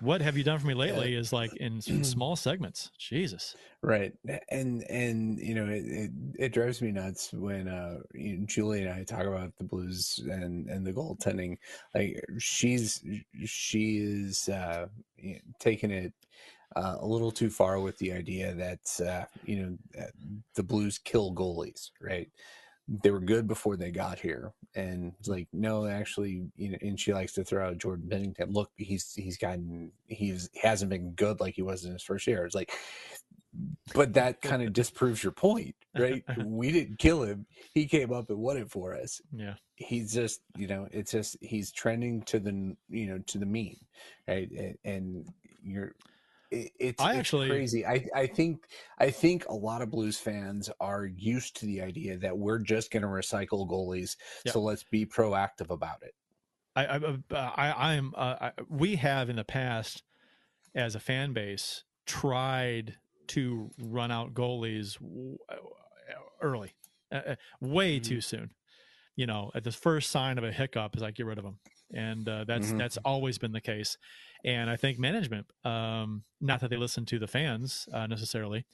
what 0.00 0.20
have 0.20 0.36
you 0.36 0.44
done 0.44 0.58
for 0.58 0.66
me 0.66 0.74
lately 0.74 1.14
is 1.14 1.32
like 1.32 1.54
in 1.56 1.80
small 2.04 2.36
segments. 2.36 2.90
Jesus, 2.98 3.56
right? 3.82 4.12
And 4.50 4.84
and 4.90 5.38
you 5.38 5.54
know 5.54 5.66
it 5.66 5.84
it, 5.86 6.10
it 6.38 6.52
drives 6.52 6.82
me 6.82 6.92
nuts 6.92 7.32
when 7.32 7.68
uh 7.68 7.98
you 8.14 8.38
know, 8.38 8.46
Julie 8.46 8.82
and 8.82 8.92
I 8.92 9.04
talk 9.04 9.24
about 9.26 9.56
the 9.56 9.64
Blues 9.64 10.20
and 10.30 10.68
and 10.68 10.86
the 10.86 10.92
goaltending. 10.92 11.58
Like 11.94 12.22
she's 12.38 13.04
she 13.44 13.98
is 13.98 14.48
uh 14.48 14.86
taking 15.58 15.90
it 15.90 16.12
uh, 16.74 16.96
a 17.00 17.06
little 17.06 17.30
too 17.30 17.48
far 17.48 17.80
with 17.80 17.96
the 17.98 18.12
idea 18.12 18.54
that 18.54 19.06
uh, 19.06 19.24
you 19.44 19.62
know 19.62 20.02
the 20.54 20.62
Blues 20.62 20.98
kill 20.98 21.32
goalies, 21.32 21.90
right? 22.00 22.28
They 22.88 23.10
were 23.10 23.20
good 23.20 23.48
before 23.48 23.76
they 23.76 23.90
got 23.90 24.18
here, 24.20 24.52
and 24.74 25.12
mm. 25.12 25.28
like 25.28 25.48
no, 25.52 25.86
actually, 25.86 26.46
you 26.56 26.70
know, 26.70 26.78
and 26.80 26.98
she 26.98 27.12
likes 27.12 27.32
to 27.34 27.44
throw 27.44 27.66
out 27.66 27.78
Jordan 27.78 28.08
Binnington. 28.08 28.54
Look, 28.54 28.70
he's 28.76 29.12
he's 29.14 29.36
gotten 29.36 29.92
he's 30.06 30.48
he 30.52 30.60
hasn't 30.60 30.90
been 30.90 31.12
good 31.12 31.40
like 31.40 31.54
he 31.54 31.62
was 31.62 31.84
in 31.84 31.92
his 31.92 32.02
first 32.02 32.26
year. 32.26 32.44
It's 32.44 32.54
like, 32.54 32.72
but 33.92 34.14
that 34.14 34.40
kind 34.40 34.62
of 34.62 34.72
disproves 34.72 35.22
your 35.22 35.32
point, 35.32 35.74
right? 35.98 36.22
we 36.44 36.70
didn't 36.70 36.98
kill 36.98 37.22
him; 37.22 37.46
he 37.74 37.86
came 37.86 38.12
up 38.12 38.30
and 38.30 38.38
won 38.38 38.56
it 38.56 38.70
for 38.70 38.94
us. 38.94 39.20
Yeah, 39.32 39.54
he's 39.74 40.12
just 40.12 40.42
you 40.56 40.68
know, 40.68 40.86
it's 40.92 41.10
just 41.10 41.36
he's 41.40 41.72
trending 41.72 42.22
to 42.22 42.38
the 42.38 42.76
you 42.88 43.06
know 43.08 43.18
to 43.18 43.38
the 43.38 43.46
mean, 43.46 43.78
right? 44.28 44.50
and, 44.50 44.78
and 44.84 45.28
you're 45.62 45.92
it, 46.64 46.72
it's, 46.78 47.02
I 47.02 47.16
actually, 47.16 47.46
it's 47.46 47.54
crazy. 47.54 47.86
I, 47.86 48.06
I 48.14 48.26
think 48.26 48.66
I 48.98 49.10
think 49.10 49.46
a 49.48 49.54
lot 49.54 49.82
of 49.82 49.90
Blues 49.90 50.18
fans 50.18 50.70
are 50.80 51.06
used 51.06 51.56
to 51.60 51.66
the 51.66 51.82
idea 51.82 52.18
that 52.18 52.36
we're 52.36 52.58
just 52.58 52.90
going 52.90 53.02
to 53.02 53.08
recycle 53.08 53.68
goalies, 53.68 54.16
yeah. 54.44 54.52
so 54.52 54.60
let's 54.60 54.84
be 54.84 55.06
proactive 55.06 55.70
about 55.70 56.02
it. 56.02 56.14
I 56.74 57.16
I, 57.34 57.70
I 57.70 57.94
am 57.94 58.12
uh, 58.16 58.36
I, 58.40 58.52
we 58.68 58.96
have 58.96 59.30
in 59.30 59.36
the 59.36 59.44
past 59.44 60.02
as 60.74 60.94
a 60.94 61.00
fan 61.00 61.32
base 61.32 61.84
tried 62.04 62.96
to 63.28 63.70
run 63.78 64.10
out 64.10 64.34
goalies 64.34 64.96
early, 66.40 66.72
uh, 67.10 67.14
uh, 67.16 67.34
way 67.60 67.96
mm-hmm. 67.96 68.08
too 68.08 68.20
soon. 68.20 68.50
You 69.16 69.26
know, 69.26 69.50
at 69.54 69.64
the 69.64 69.72
first 69.72 70.10
sign 70.10 70.36
of 70.36 70.44
a 70.44 70.52
hiccup, 70.52 70.94
is 70.94 71.02
like 71.02 71.14
get 71.14 71.26
rid 71.26 71.38
of 71.38 71.44
them, 71.44 71.58
and 71.94 72.28
uh, 72.28 72.44
that's 72.44 72.66
mm-hmm. 72.68 72.78
that's 72.78 72.98
always 72.98 73.38
been 73.38 73.52
the 73.52 73.60
case. 73.62 73.96
And 74.46 74.70
I 74.70 74.76
think 74.76 74.98
management, 74.98 75.46
um, 75.64 76.22
not 76.40 76.60
that 76.60 76.70
they 76.70 76.76
listen 76.76 77.04
to 77.06 77.18
the 77.18 77.26
fans 77.26 77.88
uh, 77.92 78.06
necessarily, 78.06 78.64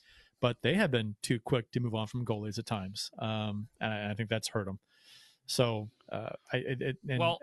but 0.40 0.58
they 0.62 0.74
have 0.74 0.90
been 0.90 1.16
too 1.22 1.40
quick 1.40 1.72
to 1.72 1.80
move 1.80 1.94
on 1.94 2.06
from 2.06 2.26
goalies 2.26 2.58
at 2.58 2.66
times, 2.66 3.10
um, 3.18 3.68
and 3.80 3.92
I, 3.92 4.10
I, 4.10 4.14
think 4.14 4.28
that's 4.28 4.48
hurt 4.48 4.66
them. 4.66 4.78
So, 5.46 5.88
uh, 6.10 6.30
I 6.52 6.56
it, 6.58 6.82
it, 6.82 6.96
well, 7.18 7.38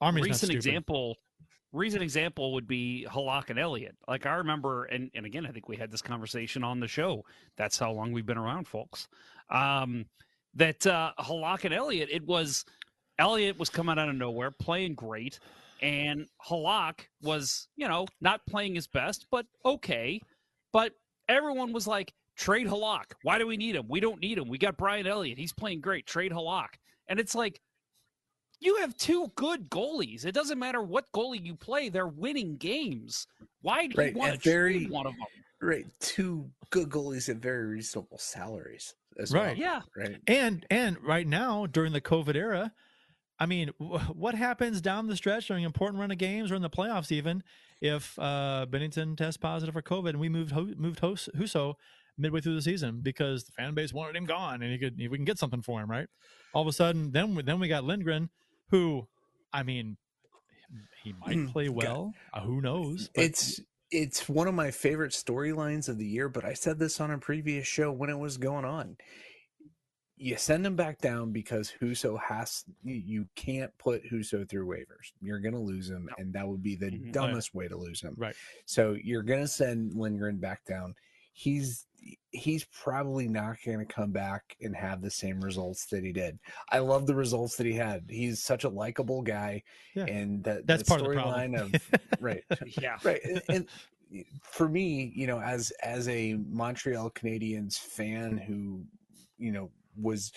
Army's 0.00 0.24
recent 0.24 0.52
example, 0.52 1.16
recent 1.72 2.02
example 2.02 2.52
would 2.52 2.68
be 2.68 3.06
Halak 3.10 3.50
and 3.50 3.58
Elliott. 3.58 3.96
Like 4.06 4.24
I 4.24 4.34
remember, 4.34 4.84
and 4.84 5.10
and 5.14 5.26
again, 5.26 5.46
I 5.46 5.50
think 5.50 5.68
we 5.68 5.76
had 5.76 5.90
this 5.90 6.02
conversation 6.02 6.62
on 6.62 6.78
the 6.78 6.88
show. 6.88 7.24
That's 7.56 7.78
how 7.78 7.90
long 7.90 8.12
we've 8.12 8.26
been 8.26 8.38
around, 8.38 8.68
folks. 8.68 9.08
Um, 9.50 10.06
that 10.54 10.86
uh, 10.86 11.12
Halak 11.18 11.64
and 11.64 11.74
Elliott, 11.74 12.08
it 12.12 12.24
was 12.24 12.64
Elliott 13.18 13.58
was 13.58 13.68
coming 13.68 13.98
out 13.98 14.08
of 14.08 14.14
nowhere, 14.14 14.52
playing 14.52 14.94
great. 14.94 15.40
And 15.82 16.26
Halak 16.46 17.00
was, 17.22 17.68
you 17.76 17.88
know, 17.88 18.06
not 18.20 18.44
playing 18.46 18.74
his 18.74 18.86
best, 18.86 19.26
but 19.30 19.46
okay. 19.64 20.20
But 20.72 20.92
everyone 21.28 21.72
was 21.72 21.86
like, 21.86 22.12
trade 22.36 22.66
Halak. 22.66 23.12
Why 23.22 23.38
do 23.38 23.46
we 23.46 23.56
need 23.56 23.76
him? 23.76 23.86
We 23.88 24.00
don't 24.00 24.20
need 24.20 24.38
him. 24.38 24.48
We 24.48 24.58
got 24.58 24.76
Brian 24.76 25.06
Elliott. 25.06 25.38
He's 25.38 25.52
playing 25.52 25.80
great. 25.80 26.06
Trade 26.06 26.32
Halak. 26.32 26.68
And 27.08 27.20
it's 27.20 27.34
like, 27.34 27.60
you 28.60 28.76
have 28.76 28.96
two 28.96 29.30
good 29.34 29.68
goalies. 29.70 30.24
It 30.24 30.32
doesn't 30.32 30.58
matter 30.58 30.82
what 30.82 31.10
goalie 31.12 31.44
you 31.44 31.54
play; 31.54 31.88
they're 31.88 32.08
winning 32.08 32.56
games. 32.56 33.26
Why 33.62 33.86
do 33.86 33.98
right. 33.98 34.12
you 34.12 34.18
want 34.18 34.34
to 34.34 34.38
very, 34.38 34.78
trade 34.78 34.90
one 34.90 35.06
of 35.06 35.12
them? 35.12 35.26
Right, 35.60 35.86
two 36.00 36.50
good 36.70 36.88
goalies 36.88 37.28
at 37.28 37.36
very 37.36 37.66
reasonable 37.66 38.18
salaries. 38.18 38.94
right. 39.18 39.30
Well. 39.32 39.54
Yeah. 39.56 39.80
Right. 39.96 40.16
And 40.26 40.66
and 40.70 40.96
right 41.02 41.26
now 41.26 41.66
during 41.66 41.92
the 41.92 42.00
COVID 42.00 42.34
era, 42.34 42.72
I 43.38 43.46
mean, 43.46 43.70
what 43.78 44.34
happens 44.34 44.80
down 44.80 45.06
the 45.06 45.16
stretch 45.16 45.48
during 45.48 45.64
important 45.64 46.00
run 46.00 46.10
of 46.10 46.18
games 46.18 46.50
or 46.50 46.54
in 46.54 46.62
the 46.62 46.70
playoffs, 46.70 47.12
even 47.12 47.42
if 47.80 48.18
uh, 48.18 48.66
Binnington 48.68 49.16
tests 49.16 49.36
positive 49.36 49.74
for 49.74 49.82
COVID 49.82 50.10
and 50.10 50.20
we 50.20 50.28
moved 50.28 50.54
moved 50.78 51.00
Husso 51.00 51.74
midway 52.18 52.40
through 52.40 52.54
the 52.54 52.62
season 52.62 53.00
because 53.02 53.44
the 53.44 53.52
fan 53.52 53.74
base 53.74 53.92
wanted 53.92 54.16
him 54.16 54.24
gone 54.24 54.62
and 54.62 54.72
he 54.72 54.78
could 54.78 54.96
we 54.98 55.18
can 55.18 55.24
get 55.24 55.38
something 55.38 55.62
for 55.62 55.80
him, 55.80 55.90
right? 55.90 56.08
All 56.54 56.62
of 56.62 56.68
a 56.68 56.72
sudden, 56.72 57.12
then 57.12 57.34
we, 57.34 57.42
then 57.42 57.60
we 57.60 57.68
got 57.68 57.84
Lindgren, 57.84 58.30
who, 58.70 59.06
I 59.52 59.62
mean, 59.62 59.98
he 61.04 61.12
might 61.12 61.34
hmm. 61.34 61.46
play 61.48 61.68
well. 61.68 62.14
Uh, 62.32 62.40
who 62.40 62.60
knows? 62.60 63.10
But... 63.14 63.24
It's 63.24 63.60
it's 63.90 64.28
one 64.28 64.48
of 64.48 64.54
my 64.54 64.72
favorite 64.72 65.12
storylines 65.12 65.88
of 65.88 65.98
the 65.98 66.06
year. 66.06 66.28
But 66.28 66.44
I 66.44 66.54
said 66.54 66.78
this 66.78 67.00
on 67.00 67.10
a 67.10 67.18
previous 67.18 67.66
show 67.66 67.92
when 67.92 68.10
it 68.10 68.18
was 68.18 68.36
going 68.36 68.64
on 68.64 68.96
you 70.18 70.36
send 70.36 70.64
him 70.64 70.76
back 70.76 71.00
down 71.00 71.30
because 71.30 71.72
Husso 71.80 72.18
has 72.20 72.64
you 72.82 73.26
can't 73.34 73.76
put 73.78 74.02
Husso 74.04 74.48
through 74.48 74.66
waivers. 74.66 75.12
You're 75.20 75.40
gonna 75.40 75.60
lose 75.60 75.90
him, 75.90 76.08
and 76.18 76.32
that 76.32 76.46
would 76.46 76.62
be 76.62 76.76
the 76.76 76.86
mm-hmm. 76.86 77.10
dumbest 77.10 77.54
way 77.54 77.68
to 77.68 77.76
lose 77.76 78.00
him. 78.00 78.14
Right. 78.16 78.34
So 78.64 78.96
you're 79.02 79.22
gonna 79.22 79.48
send 79.48 79.94
Lindgren 79.94 80.38
back 80.38 80.64
down. 80.64 80.94
He's 81.32 81.86
he's 82.30 82.64
probably 82.64 83.28
not 83.28 83.56
going 83.64 83.78
to 83.78 83.84
come 83.84 84.10
back 84.10 84.56
and 84.60 84.74
have 84.76 85.02
the 85.02 85.10
same 85.10 85.40
results 85.40 85.86
that 85.86 86.04
he 86.04 86.12
did. 86.12 86.38
I 86.70 86.78
love 86.78 87.06
the 87.06 87.14
results 87.14 87.56
that 87.56 87.66
he 87.66 87.72
had. 87.72 88.04
He's 88.08 88.42
such 88.42 88.64
a 88.64 88.68
likable 88.68 89.22
guy, 89.22 89.62
yeah. 89.94 90.04
and 90.04 90.44
that, 90.44 90.66
that's 90.66 90.82
part 90.82 91.00
of 91.00 91.08
the 91.08 91.14
storyline 91.14 91.58
of, 91.58 91.74
of 91.74 92.00
right, 92.20 92.44
yeah, 92.80 92.98
right. 93.02 93.20
And, 93.24 93.42
and 93.48 94.24
for 94.42 94.68
me, 94.68 95.12
you 95.14 95.26
know, 95.26 95.40
as 95.40 95.70
as 95.82 96.08
a 96.08 96.34
Montreal 96.48 97.10
Canadiens 97.10 97.78
fan 97.78 98.38
who 98.38 98.84
you 99.38 99.52
know 99.52 99.70
was 100.00 100.32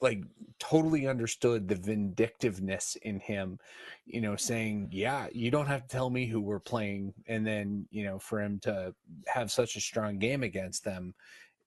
like 0.00 0.22
totally 0.58 1.06
understood 1.06 1.68
the 1.68 1.74
vindictiveness 1.74 2.96
in 3.02 3.20
him 3.20 3.58
you 4.06 4.20
know 4.20 4.36
saying 4.36 4.88
yeah 4.92 5.26
you 5.32 5.50
don't 5.50 5.66
have 5.66 5.82
to 5.82 5.88
tell 5.88 6.10
me 6.10 6.26
who 6.26 6.40
we're 6.40 6.58
playing 6.58 7.12
and 7.26 7.46
then 7.46 7.86
you 7.90 8.04
know 8.04 8.18
for 8.18 8.40
him 8.40 8.58
to 8.58 8.94
have 9.26 9.50
such 9.50 9.76
a 9.76 9.80
strong 9.80 10.18
game 10.18 10.42
against 10.42 10.84
them 10.84 11.14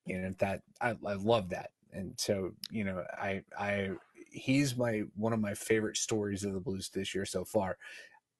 you 0.05 0.17
know 0.17 0.33
that 0.39 0.61
i, 0.81 0.89
I 1.05 1.13
love 1.13 1.49
that. 1.49 1.71
And 1.91 2.13
so 2.17 2.51
you 2.71 2.83
know 2.83 3.03
i 3.21 3.43
i 3.57 3.91
he's 4.31 4.75
my 4.75 5.03
one 5.15 5.33
of 5.33 5.39
my 5.39 5.53
favorite 5.53 5.97
stories 5.97 6.43
of 6.43 6.53
the 6.53 6.59
blues 6.59 6.89
this 6.89 7.13
year 7.13 7.25
so 7.25 7.45
far. 7.45 7.77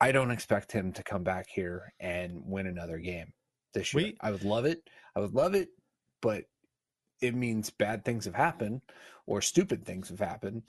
I 0.01 0.11
don't 0.11 0.31
expect 0.31 0.71
him 0.71 0.91
to 0.93 1.03
come 1.03 1.23
back 1.23 1.47
here 1.47 1.93
and 1.99 2.41
win 2.45 2.65
another 2.67 2.97
game 2.97 3.31
this 3.73 3.93
year. 3.93 4.05
We, 4.05 4.17
i 4.21 4.31
would 4.31 4.43
love 4.43 4.65
it. 4.65 4.89
I 5.15 5.19
would 5.19 5.35
love 5.35 5.53
it 5.53 5.69
but 6.23 6.45
it 7.23 7.33
means 7.33 7.69
bad 7.69 8.03
things 8.03 8.25
have 8.25 8.35
happened 8.35 8.81
or 9.25 9.41
stupid 9.41 9.85
things 9.85 10.09
have 10.09 10.19
happened. 10.19 10.63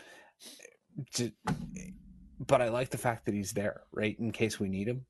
But 2.38 2.62
I 2.62 2.68
like 2.68 2.90
the 2.90 2.98
fact 2.98 3.26
that 3.26 3.34
he's 3.34 3.52
there, 3.52 3.82
right, 3.92 4.18
in 4.18 4.30
case 4.30 4.60
we 4.60 4.68
need 4.68 4.88
him. 4.88 5.06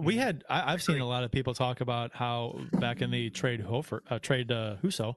We 0.00 0.16
had 0.16 0.42
I, 0.50 0.72
have 0.72 0.82
seen 0.82 1.00
a 1.00 1.06
lot 1.06 1.22
of 1.22 1.30
people 1.30 1.54
talk 1.54 1.80
about 1.80 2.10
how 2.12 2.58
back 2.72 3.02
in 3.02 3.12
the 3.12 3.30
trade 3.30 3.60
Hofer 3.60 4.02
uh, 4.10 4.18
trade 4.18 4.50
uh, 4.50 4.76
Husso 4.82 5.14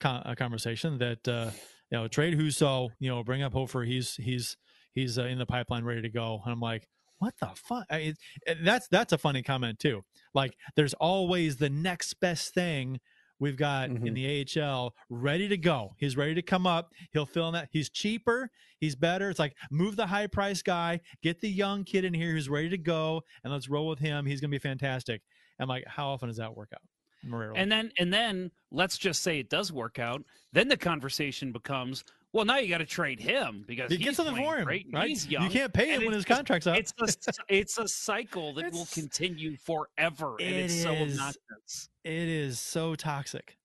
con- 0.00 0.22
uh, 0.24 0.34
conversation 0.34 0.96
that 0.96 1.28
uh, 1.28 1.50
you 1.90 1.98
know 1.98 2.08
trade 2.08 2.38
Husso, 2.38 2.88
you 3.00 3.10
know, 3.10 3.22
bring 3.22 3.42
up 3.42 3.52
Hofer. 3.52 3.82
He's 3.82 4.14
he's 4.14 4.56
he's 4.94 5.18
uh, 5.18 5.24
in 5.24 5.36
the 5.36 5.44
pipeline, 5.44 5.84
ready 5.84 6.00
to 6.00 6.08
go. 6.08 6.40
And 6.42 6.54
I'm 6.54 6.60
like, 6.60 6.88
what 7.18 7.34
the 7.38 7.50
fuck? 7.54 7.84
I, 7.90 8.14
that's 8.62 8.88
that's 8.88 9.12
a 9.12 9.18
funny 9.18 9.42
comment 9.42 9.78
too. 9.78 10.04
Like, 10.32 10.56
there's 10.74 10.94
always 10.94 11.58
the 11.58 11.68
next 11.68 12.14
best 12.14 12.54
thing 12.54 13.00
we've 13.40 13.56
got 13.56 13.90
mm-hmm. 13.90 14.06
in 14.06 14.14
the 14.14 14.46
AHL 14.60 14.94
ready 15.10 15.48
to 15.48 15.56
go. 15.56 15.94
He's 15.98 16.16
ready 16.16 16.34
to 16.34 16.42
come 16.42 16.66
up. 16.66 16.92
He'll 17.12 17.26
fill 17.26 17.48
in 17.48 17.54
that. 17.54 17.68
He's 17.70 17.90
cheaper. 17.90 18.50
He's 18.78 18.94
better. 18.94 19.30
It's 19.30 19.38
like 19.38 19.56
move 19.70 19.96
the 19.96 20.06
high 20.06 20.26
price 20.26 20.62
guy, 20.62 21.00
get 21.22 21.40
the 21.40 21.50
young 21.50 21.84
kid 21.84 22.04
in 22.04 22.14
here 22.14 22.32
who's 22.32 22.48
ready 22.48 22.68
to 22.70 22.78
go, 22.78 23.22
and 23.44 23.52
let's 23.52 23.68
roll 23.68 23.88
with 23.88 23.98
him. 23.98 24.26
He's 24.26 24.40
going 24.40 24.50
to 24.50 24.54
be 24.54 24.62
fantastic. 24.62 25.22
And 25.58 25.68
like, 25.68 25.84
how 25.86 26.08
often 26.08 26.28
does 26.28 26.36
that 26.36 26.56
work 26.56 26.70
out? 26.74 26.82
Rarely. 27.28 27.58
And 27.58 27.70
then, 27.70 27.90
and 27.98 28.12
then 28.12 28.50
let's 28.70 28.96
just 28.96 29.22
say 29.22 29.40
it 29.40 29.50
does 29.50 29.72
work 29.72 29.98
out. 29.98 30.22
Then 30.52 30.68
the 30.68 30.76
conversation 30.76 31.50
becomes, 31.50 32.04
well, 32.32 32.44
now 32.44 32.58
you 32.58 32.68
got 32.68 32.78
to 32.78 32.86
trade 32.86 33.20
him 33.20 33.64
because 33.66 33.90
you 33.90 33.98
get 33.98 34.14
something 34.14 34.36
for 34.36 34.56
him, 34.56 34.64
great, 34.64 34.86
right? 34.92 35.08
He's 35.08 35.26
young. 35.26 35.44
You 35.44 35.50
can't 35.50 35.72
pay 35.72 35.94
him 35.94 36.04
when 36.04 36.12
his 36.12 36.24
contract's 36.24 36.66
up. 36.66 36.76
It's 36.76 36.92
a, 37.00 37.32
it's 37.48 37.78
a 37.78 37.88
cycle 37.88 38.52
that 38.54 38.72
will 38.72 38.88
continue 38.92 39.56
forever, 39.56 40.36
and 40.38 40.54
it 40.54 40.64
it's 40.64 40.74
is, 40.74 40.82
so 40.82 40.94
obnoxious. 40.94 41.88
It 42.04 42.28
is 42.28 42.60
so 42.60 42.94
toxic. 42.94 43.56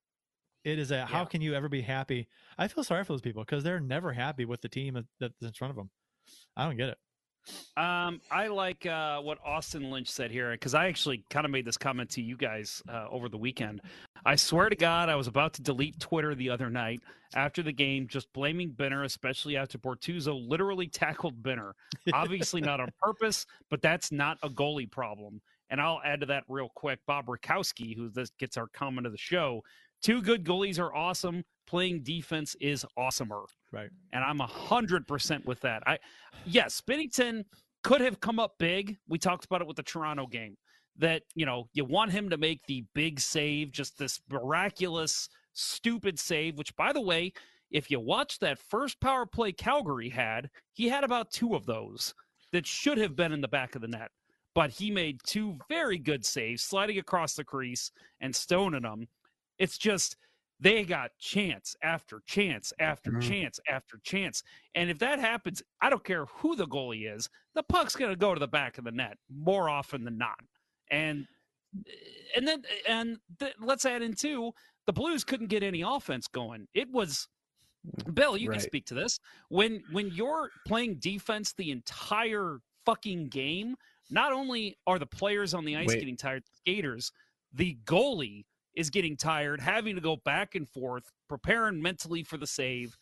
It 0.64 0.80
is 0.80 0.92
a 0.92 0.96
yeah. 0.96 1.06
how 1.06 1.26
can 1.26 1.42
you 1.42 1.54
ever 1.54 1.68
be 1.68 1.82
happy? 1.82 2.28
I 2.58 2.70
feel 2.70 2.86
sorry 2.86 3.04
for 3.04 3.12
those 3.12 3.22
people 3.22 3.44
because 3.44 3.64
they're 3.64 3.82
never 3.82 4.14
happy 4.14 4.46
with 4.46 4.62
the 4.62 4.70
team 4.70 5.04
that's 5.20 5.34
in 5.42 5.52
front 5.52 5.72
of 5.72 5.76
them. 5.76 5.90
I 6.56 6.66
don't 6.66 6.78
get 6.78 6.90
it. 6.90 6.98
Um, 7.76 8.22
I 8.32 8.48
like 8.48 8.86
uh, 8.86 9.20
what 9.20 9.38
Austin 9.46 9.90
Lynch 9.90 10.10
said 10.10 10.32
here 10.32 10.52
because 10.52 10.74
I 10.74 10.88
actually 10.88 11.24
kind 11.30 11.46
of 11.46 11.52
made 11.52 11.66
this 11.66 11.78
comment 11.78 12.10
to 12.12 12.22
you 12.22 12.38
guys 12.38 12.82
uh, 12.90 13.08
over 13.10 13.30
the 13.30 13.38
weekend. 13.38 13.82
I 14.26 14.36
swear 14.36 14.70
to 14.70 14.76
God, 14.76 15.10
I 15.10 15.16
was 15.16 15.28
about 15.28 15.54
to 15.54 15.62
delete 15.62 16.00
Twitter 16.00 16.36
the 16.36 16.50
other 16.50 16.70
night 16.70 17.02
after 17.36 17.62
the 17.62 17.74
game, 17.74 18.08
just 18.08 18.32
blaming 18.34 18.70
Benner, 18.70 19.04
especially 19.04 19.58
after 19.58 19.78
Bortuzzo 19.78 20.48
literally 20.48 20.88
tackled 20.88 21.42
Benner. 21.44 21.76
Obviously 22.14 22.62
not 22.62 22.80
on 22.80 22.90
purpose, 23.02 23.46
but 23.70 23.82
that's 23.82 24.12
not 24.12 24.38
a 24.44 24.50
goalie 24.50 24.90
problem. 24.90 25.42
And 25.70 25.82
I'll 25.82 26.02
add 26.06 26.22
to 26.22 26.26
that 26.28 26.44
real 26.48 26.70
quick. 26.76 27.00
Bob 27.08 27.26
Rakowski, 27.26 27.96
who 27.96 28.10
this 28.10 28.30
gets 28.40 28.58
our 28.58 28.68
comment 28.68 29.08
of 29.08 29.12
the 29.12 29.18
show, 29.18 29.64
two 30.02 30.22
good 30.22 30.46
goalies 30.46 30.80
are 30.80 30.94
awesome. 30.94 31.44
Playing 31.66 32.04
defense 32.04 32.56
is 32.62 32.86
awesomer. 32.98 33.46
Right. 33.74 33.90
And 34.14 34.24
I'm 34.24 34.40
a 34.40 34.48
hundred 34.48 35.08
percent 35.08 35.46
with 35.46 35.60
that. 35.62 35.82
I 35.88 35.98
yes, 36.46 36.80
Binnington 36.88 37.44
could 37.84 38.02
have 38.02 38.20
come 38.20 38.40
up 38.40 38.54
big. 38.60 38.98
We 39.08 39.18
talked 39.18 39.46
about 39.46 39.62
it 39.62 39.68
with 39.68 39.78
the 39.78 39.84
Toronto 39.84 40.28
game. 40.28 40.56
That, 41.00 41.24
you 41.34 41.48
know, 41.48 41.68
you 41.74 41.84
want 41.84 42.12
him 42.12 42.30
to 42.30 42.38
make 42.38 42.62
the 42.68 42.86
big 42.94 43.20
save, 43.20 43.72
just 43.72 43.98
this 43.98 44.22
miraculous, 44.30 45.28
stupid 45.54 46.20
save, 46.20 46.60
which 46.60 46.76
by 46.76 46.94
the 46.94 47.02
way, 47.02 47.34
if 47.72 47.90
you 47.90 48.00
watch 48.00 48.38
that 48.40 48.60
first 48.60 49.02
power 49.02 49.26
play 49.26 49.52
Calgary 49.52 50.10
had, 50.10 50.52
he 50.72 50.88
had 50.88 51.04
about 51.04 51.32
two 51.32 51.56
of 51.56 51.66
those 51.66 52.14
that 52.52 52.68
should 52.68 53.00
have 53.00 53.16
been 53.16 53.34
in 53.34 53.42
the 53.42 53.48
back 53.48 53.74
of 53.74 53.82
the 53.82 53.88
net. 53.88 54.12
But 54.54 54.70
he 54.70 54.92
made 54.92 55.20
two 55.26 55.58
very 55.68 55.98
good 55.98 56.24
saves, 56.24 56.62
sliding 56.62 57.00
across 57.00 57.34
the 57.34 57.44
crease 57.44 57.90
and 58.22 58.36
stoning 58.36 58.84
them. 58.84 59.08
It's 59.58 59.80
just 59.80 60.16
they 60.64 60.86
got 60.86 61.12
chance 61.20 61.76
after 61.82 62.22
chance 62.26 62.72
after 62.80 63.12
Mhm. 63.12 63.22
chance 63.28 63.60
after 63.68 63.98
chance. 64.00 64.44
And 64.76 64.90
if 64.90 64.98
that 65.00 65.20
happens, 65.20 65.62
I 65.82 65.90
don't 65.90 66.04
care 66.06 66.26
who 66.26 66.56
the 66.56 66.66
goalie 66.68 67.14
is, 67.14 67.30
the 67.54 67.64
puck's 67.64 67.96
going 67.98 68.12
to 68.12 68.16
go 68.16 68.34
to 68.34 68.40
the 68.40 68.48
back 68.48 68.78
of 68.78 68.86
the 68.86 68.92
net 68.92 69.18
more 69.30 69.70
often 69.70 70.06
than 70.06 70.18
not. 70.18 70.40
And 70.90 71.28
and 72.36 72.48
then 72.48 72.64
and 72.88 73.20
th- 73.40 73.56
let's 73.60 73.84
add 73.86 74.02
in 74.02 74.14
too, 74.14 74.54
the 74.86 74.94
Blues 74.94 75.24
couldn't 75.26 75.48
get 75.48 75.64
any 75.64 75.82
offense 75.82 76.28
going. 76.28 76.68
It 76.74 76.90
was 76.90 77.28
Bill, 78.14 78.38
you 78.38 78.50
can 78.50 78.62
speak 78.62 78.86
to 78.86 78.94
this. 78.94 79.20
When 79.50 79.84
when 79.92 80.08
you're 80.12 80.50
playing 80.66 81.00
defense 81.00 81.52
the 81.54 81.72
entire 81.72 82.60
fucking 82.86 83.28
game, 83.30 83.76
not 84.10 84.32
only 84.32 84.78
are 84.88 85.00
the 85.00 85.08
players 85.08 85.54
on 85.54 85.66
the 85.66 85.76
ice 85.76 85.88
Wait. 85.88 86.00
getting 86.00 86.16
tired, 86.16 86.44
skaters, 86.48 87.12
the 87.52 87.76
goalie 87.84 88.46
is 88.76 88.90
getting 88.90 89.18
tired, 89.18 89.62
having 89.62 89.96
to 89.96 90.02
go 90.02 90.18
back 90.18 90.56
and 90.56 90.68
forth, 90.70 91.12
preparing 91.30 91.82
mentally 91.82 92.24
for 92.24 92.38
the 92.38 92.48
save. 92.48 92.98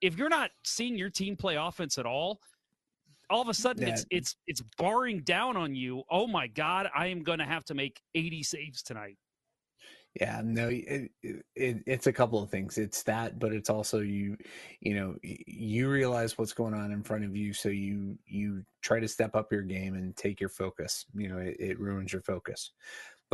If 0.00 0.16
you're 0.18 0.28
not 0.28 0.50
seeing 0.64 0.96
your 0.98 1.10
team 1.10 1.36
play 1.36 1.56
offense 1.56 1.98
at 1.98 2.06
all, 2.06 2.40
all 3.30 3.42
of 3.42 3.48
a 3.48 3.54
sudden 3.54 3.86
it's 3.88 4.04
Yeah. 4.04 4.08
it's 4.10 4.36
it's 4.46 4.62
barring 4.78 5.22
down 5.22 5.56
on 5.56 5.74
you. 5.74 6.02
Oh 6.10 6.26
my 6.26 6.46
god, 6.46 6.88
I 6.94 7.08
am 7.08 7.22
going 7.22 7.38
to 7.38 7.44
have 7.46 7.64
to 7.66 7.74
make 7.74 8.02
80 8.14 8.42
saves 8.42 8.82
tonight. 8.82 9.18
Yeah, 10.20 10.42
no, 10.44 10.68
it, 10.68 11.10
it, 11.22 11.42
it's 11.56 12.06
a 12.06 12.12
couple 12.12 12.40
of 12.40 12.48
things. 12.48 12.78
It's 12.78 13.02
that, 13.02 13.40
but 13.40 13.52
it's 13.52 13.68
also 13.68 13.98
you, 13.98 14.36
you 14.80 14.94
know, 14.94 15.16
you 15.22 15.90
realize 15.90 16.38
what's 16.38 16.52
going 16.52 16.72
on 16.72 16.92
in 16.92 17.02
front 17.02 17.24
of 17.24 17.34
you, 17.34 17.52
so 17.52 17.68
you 17.68 18.16
you 18.24 18.64
try 18.80 19.00
to 19.00 19.08
step 19.08 19.34
up 19.34 19.50
your 19.50 19.62
game 19.62 19.94
and 19.94 20.16
take 20.16 20.38
your 20.38 20.50
focus. 20.50 21.04
You 21.14 21.28
know, 21.30 21.38
it, 21.38 21.56
it 21.58 21.80
ruins 21.80 22.12
your 22.12 22.22
focus. 22.22 22.70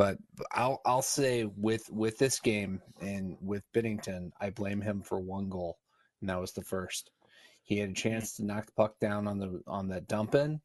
But 0.00 0.16
I'll 0.52 0.80
I'll 0.86 1.02
say 1.02 1.44
with 1.44 1.90
with 1.90 2.16
this 2.16 2.40
game 2.40 2.80
and 3.02 3.36
with 3.42 3.70
Binnington, 3.74 4.30
I 4.40 4.48
blame 4.48 4.80
him 4.80 5.02
for 5.02 5.20
one 5.20 5.50
goal, 5.50 5.76
and 6.22 6.30
that 6.30 6.40
was 6.40 6.52
the 6.52 6.62
first. 6.62 7.10
He 7.64 7.76
had 7.76 7.90
a 7.90 7.92
chance 7.92 8.34
to 8.36 8.46
knock 8.46 8.64
the 8.64 8.72
puck 8.72 8.98
down 8.98 9.28
on 9.28 9.38
the 9.38 9.62
on 9.66 9.88
the 9.88 10.00
dump 10.00 10.34
in, 10.34 10.58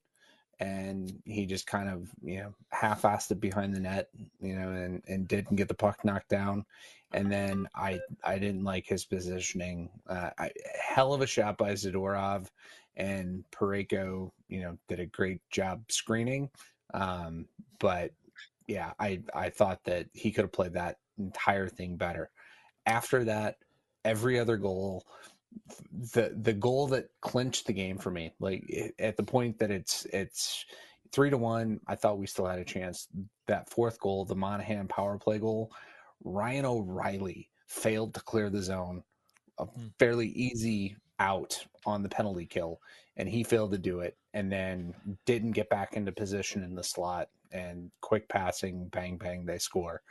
and 0.61 1.11
he 1.25 1.45
just 1.45 1.67
kind 1.67 1.89
of 1.89 2.09
you 2.23 2.37
know 2.37 2.53
half-assed 2.69 3.29
it 3.31 3.41
behind 3.41 3.75
the 3.75 3.81
net 3.81 4.07
you 4.39 4.55
know 4.55 4.69
and 4.69 5.03
and 5.09 5.27
didn't 5.27 5.57
get 5.57 5.67
the 5.67 5.73
puck 5.73 6.05
knocked 6.05 6.29
down. 6.29 6.65
And 7.11 7.29
then 7.29 7.67
i 7.75 7.99
i 8.23 8.39
didn't 8.39 8.63
like 8.63 8.87
his 8.87 9.03
positioning. 9.03 9.89
Uh, 10.07 10.29
I, 10.37 10.51
hell 10.81 11.13
of 11.13 11.19
a 11.19 11.27
shot 11.27 11.57
by 11.57 11.73
zadorov 11.73 12.47
and 12.95 13.43
Parayko, 13.51 14.31
you 14.47 14.61
know 14.61 14.77
did 14.87 15.01
a 15.01 15.05
great 15.07 15.41
job 15.51 15.83
screening. 15.91 16.49
Um 16.93 17.49
but 17.79 18.11
yeah 18.67 18.91
i 18.99 19.21
i 19.33 19.49
thought 19.49 19.83
that 19.83 20.07
he 20.13 20.31
could 20.31 20.43
have 20.43 20.51
played 20.51 20.73
that 20.73 20.97
entire 21.17 21.67
thing 21.67 21.95
better. 21.95 22.29
After 22.85 23.23
that 23.25 23.57
every 24.03 24.39
other 24.39 24.57
goal 24.57 25.05
the 26.13 26.35
the 26.41 26.53
goal 26.53 26.87
that 26.87 27.09
clinched 27.21 27.65
the 27.65 27.73
game 27.73 27.97
for 27.97 28.11
me 28.11 28.33
like 28.39 28.63
it, 28.67 28.93
at 28.99 29.17
the 29.17 29.23
point 29.23 29.57
that 29.59 29.71
it's 29.71 30.05
it's 30.11 30.65
three 31.11 31.29
to 31.29 31.37
one 31.37 31.79
i 31.87 31.95
thought 31.95 32.19
we 32.19 32.27
still 32.27 32.45
had 32.45 32.59
a 32.59 32.65
chance. 32.65 33.07
That 33.47 33.69
fourth 33.69 33.99
goal 33.99 34.25
the 34.25 34.35
monahan 34.35 34.87
power 34.87 35.17
play 35.17 35.39
goal 35.39 35.71
ryan 36.23 36.65
o'reilly 36.65 37.49
failed 37.67 38.13
to 38.13 38.21
clear 38.21 38.49
the 38.49 38.61
zone 38.61 39.03
a 39.59 39.65
hmm. 39.65 39.87
fairly 39.99 40.27
easy 40.29 40.95
out 41.19 41.65
on 41.85 42.03
the 42.03 42.09
penalty 42.09 42.45
kill 42.45 42.79
and 43.17 43.29
he 43.29 43.43
failed 43.43 43.71
to 43.71 43.77
do 43.77 44.01
it 44.01 44.17
and 44.33 44.51
then 44.51 44.93
didn't 45.25 45.51
get 45.51 45.69
back 45.69 45.93
into 45.93 46.11
position 46.11 46.63
in 46.63 46.75
the 46.75 46.83
slot 46.83 47.29
and 47.51 47.91
quick 48.01 48.27
passing 48.27 48.87
bang 48.89 49.17
bang 49.17 49.45
they 49.45 49.57
score. 49.57 50.01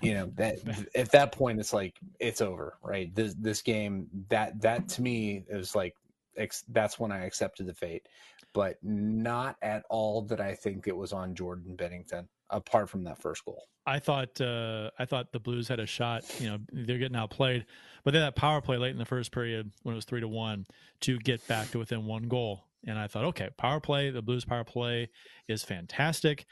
You 0.00 0.14
know 0.14 0.26
that 0.36 0.58
at 0.94 1.12
that 1.12 1.32
point 1.32 1.60
it's 1.60 1.72
like 1.72 1.98
it's 2.20 2.40
over 2.40 2.78
right? 2.82 3.14
This 3.14 3.34
this 3.34 3.62
game 3.62 4.08
that 4.28 4.60
that 4.60 4.88
to 4.90 5.02
me 5.02 5.44
is 5.48 5.74
like 5.74 5.94
ex, 6.36 6.64
that's 6.68 6.98
when 6.98 7.12
i 7.12 7.24
accepted 7.24 7.66
the 7.66 7.74
fate 7.74 8.06
but 8.52 8.76
not 8.82 9.56
at 9.62 9.84
all 9.90 10.22
that 10.22 10.40
i 10.40 10.54
think 10.54 10.86
it 10.86 10.96
was 10.96 11.12
on 11.12 11.34
jordan 11.34 11.76
binnington 11.76 12.26
apart 12.52 12.88
from 12.88 13.04
that 13.04 13.20
first 13.20 13.44
goal 13.44 13.64
I 13.86 13.98
thought 13.98 14.40
uh, 14.40 14.90
I 14.98 15.04
thought 15.04 15.32
the 15.32 15.40
Blues 15.40 15.68
had 15.68 15.80
a 15.80 15.86
shot. 15.86 16.24
You 16.40 16.50
know, 16.50 16.58
they're 16.72 16.98
getting 16.98 17.16
outplayed, 17.16 17.66
but 18.04 18.14
had 18.14 18.20
that 18.20 18.36
power 18.36 18.60
play 18.60 18.76
late 18.76 18.92
in 18.92 18.98
the 18.98 19.04
first 19.04 19.32
period 19.32 19.72
when 19.82 19.94
it 19.94 19.96
was 19.96 20.04
three 20.04 20.20
to 20.20 20.28
one 20.28 20.66
to 21.00 21.18
get 21.18 21.46
back 21.48 21.70
to 21.72 21.78
within 21.78 22.06
one 22.06 22.28
goal. 22.28 22.64
And 22.86 22.98
I 22.98 23.06
thought, 23.06 23.24
okay, 23.26 23.48
power 23.58 23.80
play, 23.80 24.10
the 24.10 24.22
Blues 24.22 24.44
power 24.44 24.64
play 24.64 25.10
is 25.48 25.64
fantastic. 25.64 26.46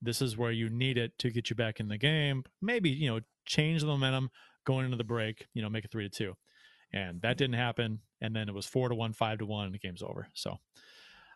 This 0.00 0.22
is 0.22 0.36
where 0.36 0.52
you 0.52 0.68
need 0.68 0.98
it 0.98 1.18
to 1.18 1.30
get 1.30 1.50
you 1.50 1.56
back 1.56 1.80
in 1.80 1.88
the 1.88 1.98
game. 1.98 2.44
Maybe 2.62 2.90
you 2.90 3.10
know 3.10 3.20
change 3.44 3.80
the 3.80 3.88
momentum 3.88 4.30
going 4.64 4.84
into 4.84 4.96
the 4.96 5.04
break. 5.04 5.46
You 5.54 5.62
know, 5.62 5.68
make 5.68 5.84
it 5.84 5.90
three 5.90 6.08
to 6.08 6.16
two, 6.16 6.34
and 6.92 7.20
that 7.22 7.38
didn't 7.38 7.56
happen. 7.56 8.00
And 8.20 8.34
then 8.36 8.48
it 8.48 8.54
was 8.54 8.66
four 8.66 8.88
to 8.88 8.94
one, 8.94 9.12
five 9.12 9.38
to 9.38 9.46
one, 9.46 9.66
and 9.66 9.74
the 9.74 9.78
game's 9.80 10.02
over. 10.02 10.28
So, 10.34 10.58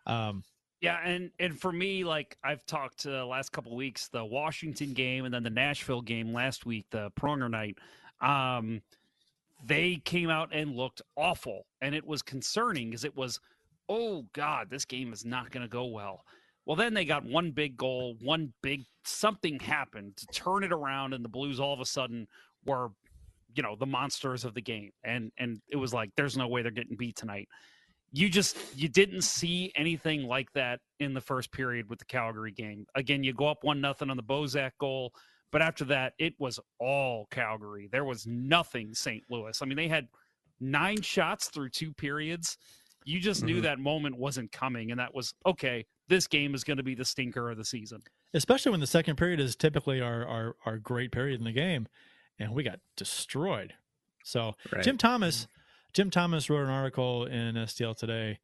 um, 0.07 0.43
Yeah, 0.83 0.99
and 1.01 1.31
and 1.39 1.57
for 1.57 1.71
me, 1.71 2.03
like 2.03 2.35
I've 2.43 2.65
talked 2.65 3.05
uh, 3.05 3.25
last 3.25 3.53
couple 3.53 3.73
weeks, 3.73 4.09
the 4.09 4.25
Washington 4.25 4.91
game 4.91 5.23
and 5.23 5.33
then 5.33 5.41
the 5.41 5.49
Nashville 5.49 6.01
game 6.01 6.33
last 6.33 6.65
week, 6.65 6.85
the 6.91 7.09
Pronger 7.11 7.49
night. 7.49 7.77
Um, 8.19 8.81
they 9.65 10.01
came 10.03 10.29
out 10.29 10.49
and 10.51 10.75
looked 10.75 11.01
awful, 11.15 11.67
and 11.79 11.95
it 11.95 12.05
was 12.05 12.21
concerning 12.21 12.89
because 12.89 13.05
it 13.05 13.15
was, 13.15 13.39
oh 13.87 14.25
God, 14.33 14.69
this 14.69 14.83
game 14.83 15.13
is 15.13 15.23
not 15.23 15.51
going 15.51 15.63
to 15.63 15.69
go 15.69 15.85
well. 15.85 16.25
Well, 16.65 16.75
then 16.75 16.93
they 16.93 17.05
got 17.05 17.23
one 17.23 17.51
big 17.51 17.77
goal, 17.77 18.17
one 18.21 18.51
big 18.61 18.83
something 19.05 19.59
happened 19.59 20.17
to 20.17 20.27
turn 20.33 20.65
it 20.65 20.73
around, 20.73 21.13
and 21.13 21.23
the 21.23 21.29
Blues 21.29 21.61
all 21.61 21.73
of 21.73 21.79
a 21.79 21.85
sudden 21.85 22.27
were, 22.65 22.89
you 23.55 23.63
know, 23.63 23.77
the 23.77 23.85
monsters 23.85 24.43
of 24.43 24.53
the 24.53 24.61
game, 24.61 24.91
and 25.05 25.31
and 25.37 25.61
it 25.69 25.77
was 25.77 25.93
like, 25.93 26.09
there's 26.17 26.35
no 26.35 26.49
way 26.49 26.61
they're 26.61 26.71
getting 26.71 26.97
beat 26.97 27.15
tonight 27.15 27.47
you 28.15 28.29
just 28.29 28.55
you 28.75 28.87
didn't 28.87 29.23
see 29.23 29.71
anything 29.75 30.23
like 30.27 30.51
that 30.53 30.79
in 30.99 31.13
the 31.13 31.19
first 31.21 31.51
period 31.51 31.89
with 31.89 31.99
the 31.99 32.05
Calgary 32.05 32.51
game. 32.51 32.85
Again, 32.95 33.23
you 33.23 33.33
go 33.33 33.47
up 33.47 33.63
one 33.63 33.81
nothing 33.81 34.09
on 34.09 34.17
the 34.17 34.23
Bozak 34.23 34.71
goal, 34.79 35.11
but 35.51 35.61
after 35.63 35.83
that, 35.85 36.13
it 36.19 36.33
was 36.39 36.59
all 36.79 37.27
Calgary. 37.31 37.89
There 37.91 38.05
was 38.05 38.25
nothing 38.27 38.93
St. 38.93 39.23
Louis. 39.29 39.59
I 39.61 39.65
mean, 39.65 39.75
they 39.77 39.87
had 39.87 40.07
nine 40.59 41.01
shots 41.01 41.49
through 41.49 41.69
two 41.69 41.91
periods. 41.93 42.57
You 43.03 43.19
just 43.19 43.43
knew 43.43 43.59
Mhm. 43.59 43.63
that 43.63 43.79
moment 43.79 44.15
wasn't 44.17 44.51
coming, 44.51 44.91
and 44.91 44.99
that 44.99 45.13
was 45.13 45.33
okay. 45.45 45.85
This 46.07 46.27
game 46.27 46.53
is 46.55 46.63
going 46.63 46.77
to 46.77 46.83
be 46.83 46.95
the 46.95 47.03
stinker 47.05 47.49
of 47.49 47.57
the 47.57 47.65
season. 47.65 48.01
especially 48.35 48.71
when 48.71 48.79
the 48.79 48.87
second 48.87 49.15
period 49.15 49.39
is 49.39 49.55
typically 49.55 50.01
our 50.01 50.25
our, 50.25 50.55
our 50.65 50.77
great 50.77 51.11
period 51.11 51.39
in 51.39 51.45
the 51.45 51.51
game, 51.51 51.87
and 52.39 52.53
we 52.53 52.63
got 52.63 52.79
destroyed. 52.95 53.73
So 54.23 54.55
Right. 54.71 54.83
Jim 54.83 54.97
Thomas, 54.97 55.47
Jim 55.93 56.09
Thomas 56.09 56.49
wrote 56.49 56.63
an 56.63 56.69
article 56.69 57.25
in 57.25 57.55
STL 57.55 57.95
today, 57.95 58.39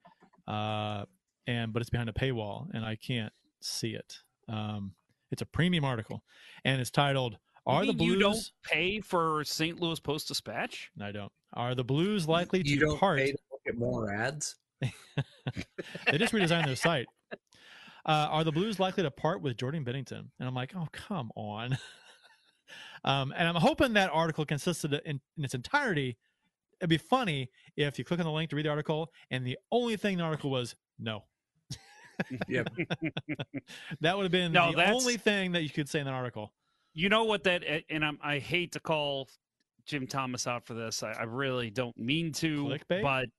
uh, 0.48 1.06
and 1.48 1.74
but 1.74 1.82
it's 1.82 1.90
behind 1.90 2.10
a 2.10 2.14
paywall, 2.14 2.68
and 2.74 2.86
I 2.86 2.96
can't 2.96 3.34
see 3.62 3.92
it. 3.92 4.20
Um, 4.48 4.94
it's 5.32 5.42
a 5.42 5.46
premium 5.46 5.84
article, 5.84 6.24
and 6.64 6.80
it's 6.80 6.92
titled 6.92 7.34
You 7.34 7.74
"Are 7.74 7.86
the 7.86 7.94
mean 7.94 8.08
you 8.08 8.20
don't 8.20 8.32
Blues?" 8.34 8.52
pay 8.64 9.02
for 9.02 9.44
St. 9.44 9.80
Louis 9.80 10.00
Post 10.00 10.28
Dispatch? 10.28 10.92
I 11.02 11.12
don't. 11.12 11.32
Are 11.54 11.74
the 11.74 11.84
Blues 11.84 12.28
likely 12.28 12.62
to 12.62 12.70
you 12.70 12.80
don't 12.80 13.00
part? 13.00 13.18
pay 13.18 13.32
to 13.32 13.38
look 13.52 13.62
at 13.68 13.78
more 13.78 14.14
ads 14.14 14.56
they 14.82 16.18
just 16.18 16.34
redesigned 16.34 16.66
their 16.66 16.76
site. 16.76 17.08
Uh, 18.06 18.28
are 18.32 18.44
the 18.44 18.52
Blues 18.52 18.80
likely 18.80 19.04
to 19.04 19.12
part 19.12 19.42
with 19.42 19.58
Jordan 19.58 19.84
Binnington? 19.84 20.30
And 20.40 20.48
I'm 20.48 20.56
like, 20.56 20.74
oh, 20.76 20.88
come 20.92 21.32
on. 21.36 21.78
um, 23.04 23.34
and 23.36 23.48
I'm 23.48 23.56
hoping 23.56 23.94
that 23.94 24.10
article 24.12 24.46
consisted 24.46 24.94
in, 25.06 25.20
in 25.38 25.44
its 25.44 25.54
entirety. 25.54 26.18
It'd 26.80 26.90
be 26.90 26.98
funny 26.98 27.50
if 27.76 28.00
you 28.00 28.06
click 28.06 28.20
on 28.20 28.26
the 28.26 28.32
link 28.32 28.50
to 28.52 28.56
read 28.56 28.66
the 28.66 28.70
article, 28.70 29.12
and 29.32 29.46
the 29.46 29.58
only 29.72 29.98
thing 29.98 30.14
in 30.14 30.20
the 30.20 30.26
article 30.26 30.50
was 30.50 30.76
no. 30.98 31.24
yep 32.50 32.68
That 34.02 34.18
would 34.18 34.24
have 34.24 34.32
been 34.32 34.52
No, 34.52 34.74
the 34.74 34.92
only 34.92 35.16
thing 35.18 35.54
that 35.54 35.64
you 35.64 35.70
could 35.70 35.88
say 35.88 36.00
in 36.00 36.06
that 36.06 36.14
article. 36.14 36.54
You 36.94 37.10
know 37.10 37.24
what 37.24 37.44
that 37.44 37.64
and 37.90 38.04
I'm, 38.04 38.18
I 38.22 38.40
hate 38.40 38.74
to 38.74 38.80
call 38.80 39.30
Jim 39.86 40.08
Thomas 40.08 40.48
out 40.48 40.66
for 40.66 40.74
this. 40.74 41.04
I, 41.04 41.12
I 41.12 41.24
really 41.24 41.70
don't 41.70 41.98
mean 41.98 42.32
to, 42.34 42.66
Clickbait? 42.66 43.02
but 43.02 43.30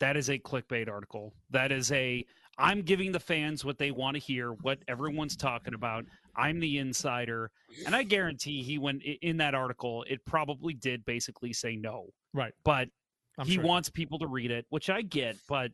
that 0.00 0.16
is 0.16 0.30
a 0.30 0.38
clickbait 0.38 0.88
article. 0.88 1.34
That 1.50 1.70
is 1.72 1.92
a 1.92 2.24
I'm 2.58 2.82
giving 2.82 3.12
the 3.12 3.20
fans 3.20 3.64
what 3.64 3.78
they 3.78 3.90
want 3.90 4.16
to 4.16 4.20
hear, 4.20 4.52
what 4.52 4.78
everyone's 4.88 5.36
talking 5.36 5.72
about. 5.72 6.04
I'm 6.36 6.60
the 6.60 6.78
insider, 6.78 7.50
and 7.86 7.94
I 7.94 8.02
guarantee 8.02 8.62
he 8.62 8.78
went 8.78 9.02
in 9.02 9.38
that 9.38 9.54
article. 9.54 10.04
It 10.08 10.24
probably 10.26 10.74
did 10.74 11.04
basically 11.04 11.52
say 11.52 11.76
no, 11.76 12.06
Right. 12.32 12.52
but 12.64 12.88
I'm 13.38 13.46
he 13.46 13.54
sure. 13.54 13.64
wants 13.64 13.88
people 13.88 14.18
to 14.20 14.26
read 14.26 14.50
it, 14.50 14.66
which 14.70 14.90
I 14.90 15.02
get, 15.02 15.36
but 15.48 15.72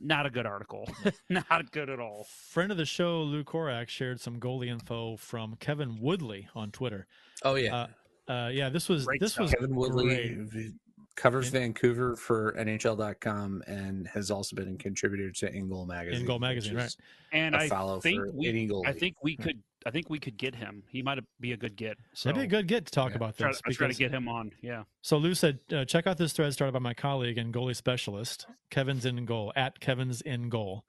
not 0.00 0.26
a 0.26 0.30
good 0.30 0.46
article. 0.46 0.88
not 1.28 1.70
good 1.72 1.88
at 1.90 1.98
all. 2.00 2.26
Friend 2.50 2.70
of 2.70 2.78
the 2.78 2.84
show, 2.86 3.22
Lou 3.22 3.42
Korac, 3.44 3.88
shared 3.88 4.20
some 4.20 4.38
goalie 4.38 4.68
info 4.68 5.16
from 5.16 5.56
Kevin 5.56 5.98
Woodley 6.00 6.48
on 6.54 6.70
Twitter. 6.70 7.06
Oh 7.42 7.56
yeah, 7.56 7.86
Uh, 8.28 8.32
uh, 8.32 8.48
yeah, 8.48 8.68
this 8.68 8.88
was 8.88 9.06
Great 9.06 9.20
this 9.20 9.32
stuff. 9.32 9.44
was 9.44 9.54
Kevin 9.54 9.74
Woodley 9.74 10.04
great. 10.06 10.36
v- 10.38 10.72
covers 11.16 11.48
Vancouver 11.48 12.14
for 12.14 12.52
NHL.com 12.56 13.62
and 13.66 14.06
has 14.08 14.30
also 14.30 14.54
been 14.54 14.72
a 14.72 14.76
contributor 14.76 15.32
to 15.32 15.52
In 15.52 15.68
Goal 15.68 15.84
magazine. 15.84 16.20
In 16.20 16.26
Goal 16.26 16.36
which 16.36 16.42
magazine, 16.42 16.76
right? 16.76 16.96
And 17.32 17.54
A 17.56 17.58
I 17.58 17.68
follow 17.68 17.98
think 18.00 18.20
for 18.20 18.30
we, 18.32 18.70
I 18.86 18.92
think 18.92 19.16
we 19.22 19.36
could. 19.36 19.60
I 19.88 19.90
think 19.90 20.10
we 20.10 20.18
could 20.18 20.36
get 20.36 20.54
him. 20.54 20.82
He 20.90 21.02
might 21.02 21.18
be 21.40 21.52
a 21.52 21.56
good 21.56 21.74
get. 21.76 21.96
So 22.12 22.28
That'd 22.28 22.42
be 22.42 22.56
a 22.56 22.58
good 22.58 22.68
get 22.68 22.84
to 22.86 22.92
talk 22.92 23.10
Yeah. 23.10 23.16
about 23.16 23.36
Try, 23.38 23.48
this. 23.48 23.62
I 23.66 23.72
try 23.72 23.88
to 23.88 23.94
get 23.94 24.10
him 24.12 24.28
on. 24.28 24.52
Yeah. 24.60 24.84
So 25.00 25.16
Lou 25.16 25.34
said, 25.34 25.60
uh, 25.72 25.84
check 25.86 26.06
out 26.06 26.18
this 26.18 26.32
thread 26.34 26.52
started 26.52 26.72
by 26.72 26.78
my 26.78 26.94
colleague 26.94 27.38
and 27.38 27.52
goalie 27.52 27.74
specialist, 27.74 28.46
Kevin's 28.70 29.04
in 29.06 29.24
goal 29.24 29.52
at 29.56 29.80
Kevin's 29.80 30.20
in 30.20 30.48
goal. 30.50 30.84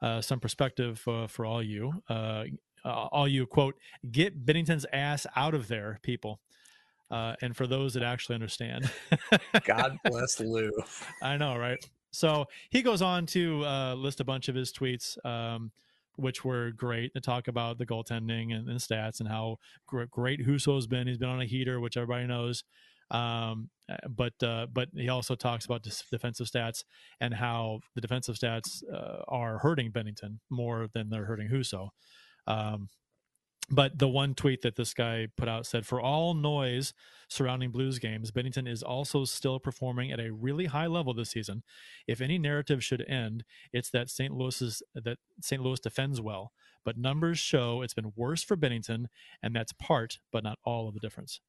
Uh, 0.00 0.20
some 0.22 0.40
perspective 0.40 1.02
uh, 1.06 1.26
for 1.26 1.44
all 1.44 1.62
you, 1.62 2.02
uh, 2.08 2.44
uh, 2.84 2.88
all 2.88 3.28
you 3.28 3.44
quote, 3.46 3.74
get 4.10 4.46
Binnington's 4.46 4.86
ass 4.92 5.26
out 5.36 5.54
of 5.54 5.68
there, 5.68 5.98
people. 6.02 6.40
Uh, 7.10 7.34
and 7.42 7.56
for 7.56 7.66
those 7.66 7.94
that 7.94 8.02
actually 8.02 8.34
understand, 8.34 8.90
God 9.64 9.98
bless 10.04 10.40
Lou. 10.40 10.70
I 11.22 11.36
know, 11.36 11.56
right? 11.56 11.78
So 12.10 12.46
he 12.70 12.80
goes 12.82 13.02
on 13.02 13.26
to 13.26 13.64
uh, 13.64 13.94
list 13.94 14.20
a 14.20 14.24
bunch 14.24 14.48
of 14.48 14.54
his 14.54 14.72
tweets, 14.72 15.22
um, 15.26 15.70
which 16.18 16.44
were 16.44 16.72
great 16.72 17.14
to 17.14 17.20
talk 17.20 17.48
about 17.48 17.78
the 17.78 17.86
goaltending 17.86 18.52
and, 18.52 18.68
and 18.68 18.80
stats 18.80 19.20
and 19.20 19.28
how 19.28 19.56
gr- 19.86 20.04
great 20.10 20.44
Husso's 20.44 20.86
been. 20.86 21.06
He's 21.06 21.18
been 21.18 21.28
on 21.28 21.40
a 21.40 21.46
heater, 21.46 21.80
which 21.80 21.96
everybody 21.96 22.26
knows. 22.26 22.64
Um, 23.10 23.70
uh, 23.90 23.96
but 24.08 24.34
uh, 24.42 24.66
but 24.70 24.88
he 24.94 25.08
also 25.08 25.34
talks 25.34 25.64
about 25.64 25.86
defensive 26.10 26.46
stats 26.46 26.84
and 27.20 27.32
how 27.32 27.80
the 27.94 28.00
defensive 28.00 28.36
stats 28.36 28.82
uh, 28.92 29.22
are 29.28 29.58
hurting 29.58 29.92
Binnington 29.92 30.38
more 30.50 30.88
than 30.92 31.08
they're 31.08 31.24
hurting 31.24 31.48
Huso. 31.48 31.88
Um, 32.46 32.88
but 33.70 33.98
the 33.98 34.08
one 34.08 34.34
tweet 34.34 34.62
that 34.62 34.76
this 34.76 34.94
guy 34.94 35.28
put 35.36 35.48
out 35.48 35.66
said, 35.66 35.86
"For 35.86 36.00
all 36.00 36.34
noise 36.34 36.94
surrounding 37.28 37.70
Blues 37.70 37.98
games, 37.98 38.30
Binnington 38.30 38.66
is 38.66 38.82
also 38.82 39.24
still 39.24 39.58
performing 39.60 40.10
at 40.10 40.18
a 40.20 40.32
really 40.32 40.66
high 40.66 40.86
level 40.86 41.12
this 41.12 41.30
season. 41.30 41.62
If 42.06 42.20
any 42.20 42.38
narrative 42.38 42.82
should 42.82 43.02
end, 43.06 43.44
it's 43.72 43.90
that 43.90 44.08
St. 44.08 44.32
Louis's 44.32 44.82
that 44.94 45.18
St. 45.42 45.62
Louis 45.62 45.80
defends 45.80 46.20
well, 46.20 46.52
but 46.84 46.96
numbers 46.96 47.38
show 47.38 47.82
it's 47.82 47.94
been 47.94 48.12
worse 48.16 48.42
for 48.42 48.56
Binnington, 48.56 49.06
and 49.42 49.54
that's 49.54 49.72
part, 49.74 50.18
but 50.32 50.42
not 50.42 50.58
all, 50.64 50.88
of 50.88 50.94
the 50.94 51.00
difference." 51.00 51.40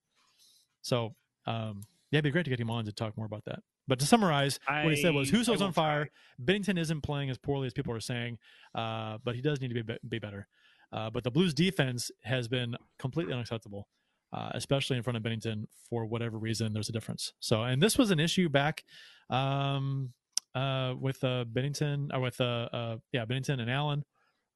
So, 0.82 1.16
um, 1.46 1.84
yeah, 2.12 2.18
it'd 2.20 2.24
be 2.24 2.32
great 2.32 2.44
to 2.44 2.50
get 2.50 2.60
him 2.60 2.72
on 2.72 2.86
to 2.86 2.92
talk 2.92 3.16
more 3.16 3.26
about 3.26 3.46
that. 3.46 3.64
But 3.88 4.00
to 4.00 4.06
summarize, 4.06 4.60
what 4.86 4.94
he 4.94 5.02
said 5.02 5.16
was, 5.16 5.32
I- 5.32 5.36
I 5.36 5.38
"Husso's 5.40 5.60
will 5.60 5.68
on 5.68 5.74
fire. 5.74 6.06
try. 6.06 6.46
Binnington 6.54 6.78
isn't 6.78 7.02
playing 7.02 7.30
as 7.30 7.38
poorly 7.38 7.66
as 7.68 7.74
people 7.74 7.94
are 7.94 8.00
saying, 8.00 8.38
uh, 8.76 9.18
but 9.24 9.36
he 9.36 9.42
does 9.42 9.62
need 9.62 9.74
to 9.74 9.84
be, 9.84 9.98
be 10.08 10.20
better." 10.20 10.48
Uh, 10.92 11.10
but 11.10 11.24
the 11.24 11.32
Blues 11.32 11.54
defense 11.54 12.12
has 12.24 12.48
been 12.48 12.76
completely 12.98 13.34
unacceptable, 13.34 13.88
uh, 14.34 14.50
especially 14.54 14.98
in 14.98 15.04
front 15.04 15.18
of 15.18 15.24
Binnington 15.24 15.66
for 15.90 16.06
whatever 16.06 16.38
reason. 16.38 16.74
There's 16.74 16.90
a 16.90 16.94
difference. 16.94 17.34
So, 17.40 17.64
and 17.64 17.82
this 17.82 17.98
was 17.98 18.12
an 18.12 18.20
issue 18.20 18.50
back 18.50 18.84
um, 19.30 20.14
uh, 20.56 20.96
with 21.00 21.24
uh, 21.24 21.46
Binnington, 21.52 22.10
or 22.14 22.20
with 22.22 22.40
uh, 22.42 22.70
uh, 22.74 22.98
yeah 23.12 23.26
Binnington 23.26 23.60
and 23.60 23.70
Allen. 23.70 24.04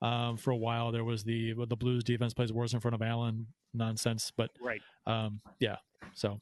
Um, 0.01 0.36
for 0.36 0.51
a 0.51 0.57
while, 0.57 0.91
there 0.91 1.03
was 1.05 1.23
the 1.23 1.53
the 1.67 1.77
Blues 1.77 2.03
defense 2.03 2.34
plays 2.34 2.51
worse 2.51 2.73
in 2.73 2.79
front 2.79 2.95
of 2.95 3.01
Allen 3.01 3.47
nonsense, 3.73 4.31
but 4.36 4.49
Right. 4.61 4.81
um, 5.07 5.39
yeah. 5.59 5.77
So 6.13 6.41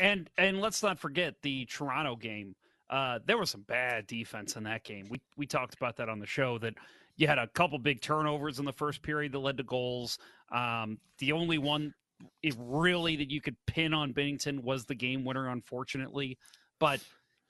And 0.00 0.28
and 0.38 0.60
let's 0.60 0.82
not 0.82 0.98
forget 0.98 1.34
the 1.42 1.66
Toronto 1.66 2.16
game. 2.16 2.56
Uh, 2.90 3.18
there 3.26 3.38
was 3.38 3.50
some 3.50 3.62
bad 3.62 4.06
defense 4.06 4.56
in 4.56 4.64
that 4.64 4.82
game. 4.84 5.06
We 5.08 5.20
we 5.36 5.46
talked 5.46 5.74
about 5.74 5.96
that 5.96 6.08
on 6.08 6.18
the 6.18 6.26
show. 6.26 6.58
That 6.58 6.74
you 7.16 7.26
had 7.26 7.38
a 7.38 7.46
couple 7.48 7.78
big 7.78 8.00
turnovers 8.00 8.58
in 8.58 8.64
the 8.64 8.72
first 8.72 9.02
period 9.02 9.32
that 9.32 9.38
led 9.38 9.56
to 9.58 9.62
goals. 9.62 10.18
Um, 10.52 10.98
the 11.18 11.32
only 11.32 11.58
one, 11.58 11.94
it 12.42 12.54
really 12.58 13.16
that 13.16 13.30
you 13.30 13.40
could 13.40 13.56
pin 13.66 13.94
on 13.94 14.12
Binnington 14.12 14.62
was 14.62 14.84
the 14.84 14.94
game 14.94 15.24
winner, 15.24 15.48
unfortunately. 15.48 16.38
But 16.80 17.00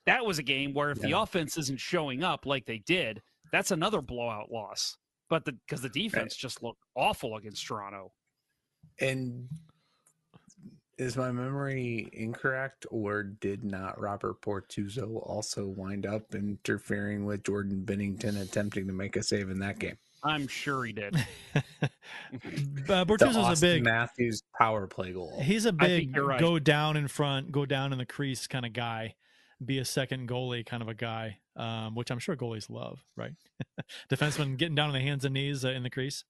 that 0.07 0.25
was 0.25 0.39
a 0.39 0.43
game 0.43 0.75
where 0.75 0.91
if 0.91 1.01
the 1.01 1.13
offense 1.13 1.57
isn't 1.57 1.81
showing 1.81 2.23
up 2.23 2.47
like 2.47 2.67
they 2.67 2.79
did, 2.79 3.23
that's 3.53 3.71
another 3.71 4.03
blowout 4.03 4.51
loss. 4.51 4.97
But 5.31 5.45
the 5.45 5.53
because 5.53 5.81
the 5.81 5.89
defense 5.89 6.37
just 6.37 6.63
looked 6.63 6.83
awful 6.95 7.37
against 7.37 7.67
Toronto. 7.67 8.13
And 9.01 9.49
is 10.99 11.17
my 11.17 11.33
memory 11.33 12.09
incorrect, 12.13 12.87
or 12.91 13.23
did 13.23 13.65
not 13.65 14.01
Robert 14.01 14.41
Bortuzzo 14.41 15.17
also 15.27 15.67
wind 15.67 16.07
up 16.07 16.35
interfering 16.35 17.25
with 17.25 17.45
Jordan 17.45 17.83
Binnington 17.85 18.41
attempting 18.41 18.87
to 18.87 18.93
make 18.93 19.17
a 19.17 19.23
save 19.23 19.51
in 19.51 19.59
that 19.61 19.79
game? 19.79 19.99
I'm 20.23 20.49
sure 20.49 20.85
he 20.85 20.93
did. 20.93 21.17
uh, 21.55 21.89
The 22.43 23.05
Bortuzzo's 23.07 23.63
a 23.63 23.67
big 23.67 23.85
Matthews 23.85 24.43
power 24.59 24.87
play 24.87 25.13
goal. 25.13 25.39
He's 25.43 25.67
a 25.67 25.73
big 25.73 26.17
right. 26.17 26.41
go 26.41 26.59
down 26.59 26.97
in 26.97 27.09
front, 27.09 27.53
go 27.53 27.67
down 27.67 27.93
in 27.93 27.99
the 27.99 28.07
crease 28.07 28.47
kind 28.47 28.65
of 28.65 28.73
guy, 28.73 29.15
be 29.65 29.79
a 29.79 29.85
second 29.85 30.29
goalie 30.29 30.65
kind 30.65 30.83
of 30.83 30.89
a 30.89 30.95
guy, 30.95 31.39
um, 31.57 31.95
which 31.95 32.11
I'm 32.11 32.19
sure 32.19 32.37
goalies 32.37 32.71
love, 32.71 33.05
right? 33.17 33.33
Defenseman 34.11 34.57
getting 34.57 34.75
down 34.75 34.89
on 34.89 34.95
the 34.95 35.01
hands 35.01 35.25
and 35.25 35.35
knees 35.35 35.65
uh, 35.65 35.69
in 35.69 35.83
the 35.83 35.91
crease. 35.91 36.25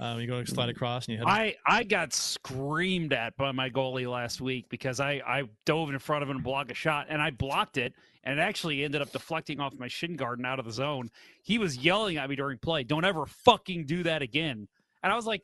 Um, 0.00 0.20
you 0.20 0.28
go 0.28 0.42
to 0.42 0.48
slide 0.48 0.68
across 0.68 1.06
and 1.06 1.14
you 1.14 1.18
hit. 1.18 1.26
him. 1.26 1.28
I, 1.28 1.56
I 1.66 1.82
got 1.82 2.12
screamed 2.12 3.12
at 3.12 3.36
by 3.36 3.50
my 3.50 3.68
goalie 3.68 4.08
last 4.08 4.40
week 4.40 4.68
because 4.68 5.00
I, 5.00 5.20
I 5.26 5.44
dove 5.64 5.90
in 5.90 5.98
front 5.98 6.22
of 6.22 6.28
him 6.28 6.36
and 6.36 6.44
blocked 6.44 6.70
a 6.70 6.74
shot 6.74 7.06
and 7.08 7.20
I 7.20 7.30
blocked 7.30 7.78
it 7.78 7.94
and 8.24 8.38
it 8.38 8.42
actually 8.42 8.84
ended 8.84 9.02
up 9.02 9.10
deflecting 9.10 9.58
off 9.58 9.72
my 9.78 9.88
shin 9.88 10.14
guard 10.14 10.38
and 10.38 10.46
out 10.46 10.58
of 10.58 10.66
the 10.66 10.72
zone. 10.72 11.10
He 11.42 11.58
was 11.58 11.78
yelling 11.78 12.16
at 12.16 12.28
me 12.28 12.36
during 12.36 12.58
play, 12.58 12.84
"Don't 12.84 13.04
ever 13.04 13.26
fucking 13.26 13.86
do 13.86 14.02
that 14.02 14.22
again!" 14.22 14.68
And 15.02 15.12
I 15.12 15.16
was 15.16 15.26
like, 15.26 15.42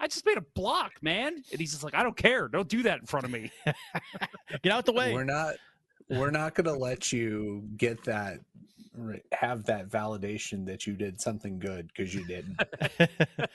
"I 0.00 0.06
just 0.06 0.24
made 0.24 0.38
a 0.38 0.44
block, 0.54 0.92
man." 1.02 1.34
And 1.50 1.60
he's 1.60 1.72
just 1.72 1.84
like, 1.84 1.94
"I 1.94 2.02
don't 2.02 2.16
care. 2.16 2.48
Don't 2.48 2.68
do 2.68 2.82
that 2.84 3.00
in 3.00 3.06
front 3.06 3.26
of 3.26 3.30
me." 3.30 3.50
Get 4.62 4.72
out 4.72 4.86
the 4.86 4.92
way. 4.92 5.12
We're 5.12 5.24
not. 5.24 5.56
We're 6.08 6.30
not 6.30 6.54
going 6.54 6.66
to 6.66 6.74
let 6.74 7.12
you 7.12 7.64
get 7.76 8.02
that. 8.04 8.40
Have 9.32 9.64
that 9.64 9.88
validation 9.88 10.66
that 10.66 10.86
you 10.86 10.94
did 10.94 11.20
something 11.20 11.58
good 11.58 11.88
because 11.88 12.14
you 12.14 12.26
didn't. 12.26 12.60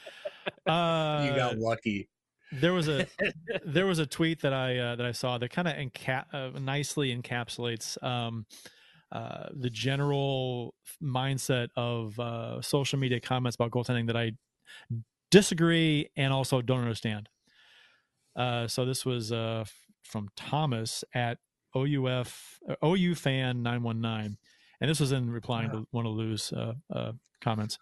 uh, 0.65 1.27
you 1.29 1.35
got 1.35 1.57
lucky. 1.57 2.09
there 2.51 2.73
was 2.73 2.87
a 2.87 3.07
there 3.65 3.85
was 3.85 3.99
a 3.99 4.05
tweet 4.05 4.41
that 4.41 4.53
I 4.53 4.77
uh, 4.77 4.95
that 4.95 5.05
I 5.05 5.11
saw 5.11 5.37
that 5.37 5.49
kind 5.49 5.67
of 5.67 5.75
enca- 5.75 6.25
uh, 6.33 6.59
nicely 6.59 7.15
encapsulates 7.15 8.01
um, 8.03 8.45
uh, 9.11 9.47
the 9.53 9.69
general 9.69 10.75
mindset 11.01 11.69
of 11.75 12.19
uh, 12.19 12.61
social 12.61 12.99
media 12.99 13.19
comments 13.19 13.55
about 13.55 13.71
goaltending 13.71 14.07
that 14.07 14.17
I 14.17 14.31
disagree 15.31 16.09
and 16.15 16.33
also 16.33 16.61
don't 16.61 16.81
understand. 16.81 17.29
Uh, 18.35 18.67
so 18.67 18.85
this 18.85 19.05
was 19.05 19.31
uh, 19.31 19.65
from 20.03 20.29
Thomas 20.35 21.03
at 21.13 21.39
OUF 21.75 22.59
uh, 22.69 22.85
OU 22.85 23.15
fan 23.15 23.63
nine 23.63 23.83
one 23.83 24.01
nine, 24.01 24.37
and 24.79 24.89
this 24.89 24.99
was 24.99 25.11
in 25.11 25.29
replying 25.29 25.69
to 25.71 25.87
one 25.91 26.05
of 26.05 26.13
Lou's 26.13 26.53
uh, 26.53 26.73
uh, 26.93 27.13
comments. 27.41 27.77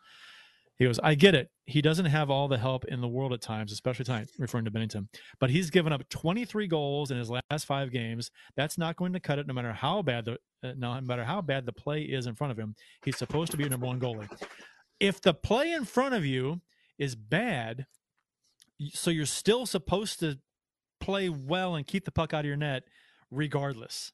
He 0.77 0.85
goes, 0.85 0.99
I 0.99 1.15
get 1.15 1.35
it. 1.35 1.49
He 1.65 1.81
doesn't 1.81 2.05
have 2.05 2.29
all 2.29 2.47
the 2.47 2.57
help 2.57 2.85
in 2.85 2.99
the 2.99 3.07
world 3.07 3.31
at 3.31 3.41
times, 3.41 3.71
especially 3.71 4.05
tonight, 4.05 4.29
referring 4.37 4.65
to 4.65 4.71
Binnington. 4.71 5.07
But 5.39 5.49
he's 5.49 5.69
given 5.69 5.93
up 5.93 6.07
23 6.09 6.67
goals 6.67 7.11
in 7.11 7.17
his 7.17 7.29
last 7.29 7.65
five 7.65 7.91
games. 7.91 8.29
That's 8.57 8.77
not 8.77 8.97
going 8.97 9.13
to 9.13 9.19
cut 9.19 9.39
it, 9.39 9.47
no 9.47 9.53
matter 9.53 9.71
how 9.71 10.01
bad 10.01 10.25
the 10.25 10.37
uh, 10.63 10.73
no 10.77 10.99
matter 11.01 11.23
how 11.23 11.41
bad 11.41 11.65
the 11.65 11.71
play 11.71 12.01
is 12.01 12.27
in 12.27 12.35
front 12.35 12.51
of 12.51 12.59
him. 12.59 12.75
He's 13.03 13.17
supposed 13.17 13.51
to 13.51 13.57
be 13.57 13.65
a 13.65 13.69
number 13.69 13.85
one 13.85 13.99
goalie. 13.99 14.29
If 14.99 15.21
the 15.21 15.33
play 15.33 15.71
in 15.71 15.85
front 15.85 16.13
of 16.13 16.25
you 16.25 16.61
is 16.97 17.15
bad, 17.15 17.85
so 18.93 19.11
you're 19.11 19.25
still 19.25 19.65
supposed 19.65 20.19
to 20.19 20.39
play 20.99 21.29
well 21.29 21.75
and 21.75 21.87
keep 21.87 22.05
the 22.05 22.11
puck 22.11 22.33
out 22.33 22.41
of 22.41 22.45
your 22.45 22.57
net, 22.57 22.83
regardless. 23.31 24.11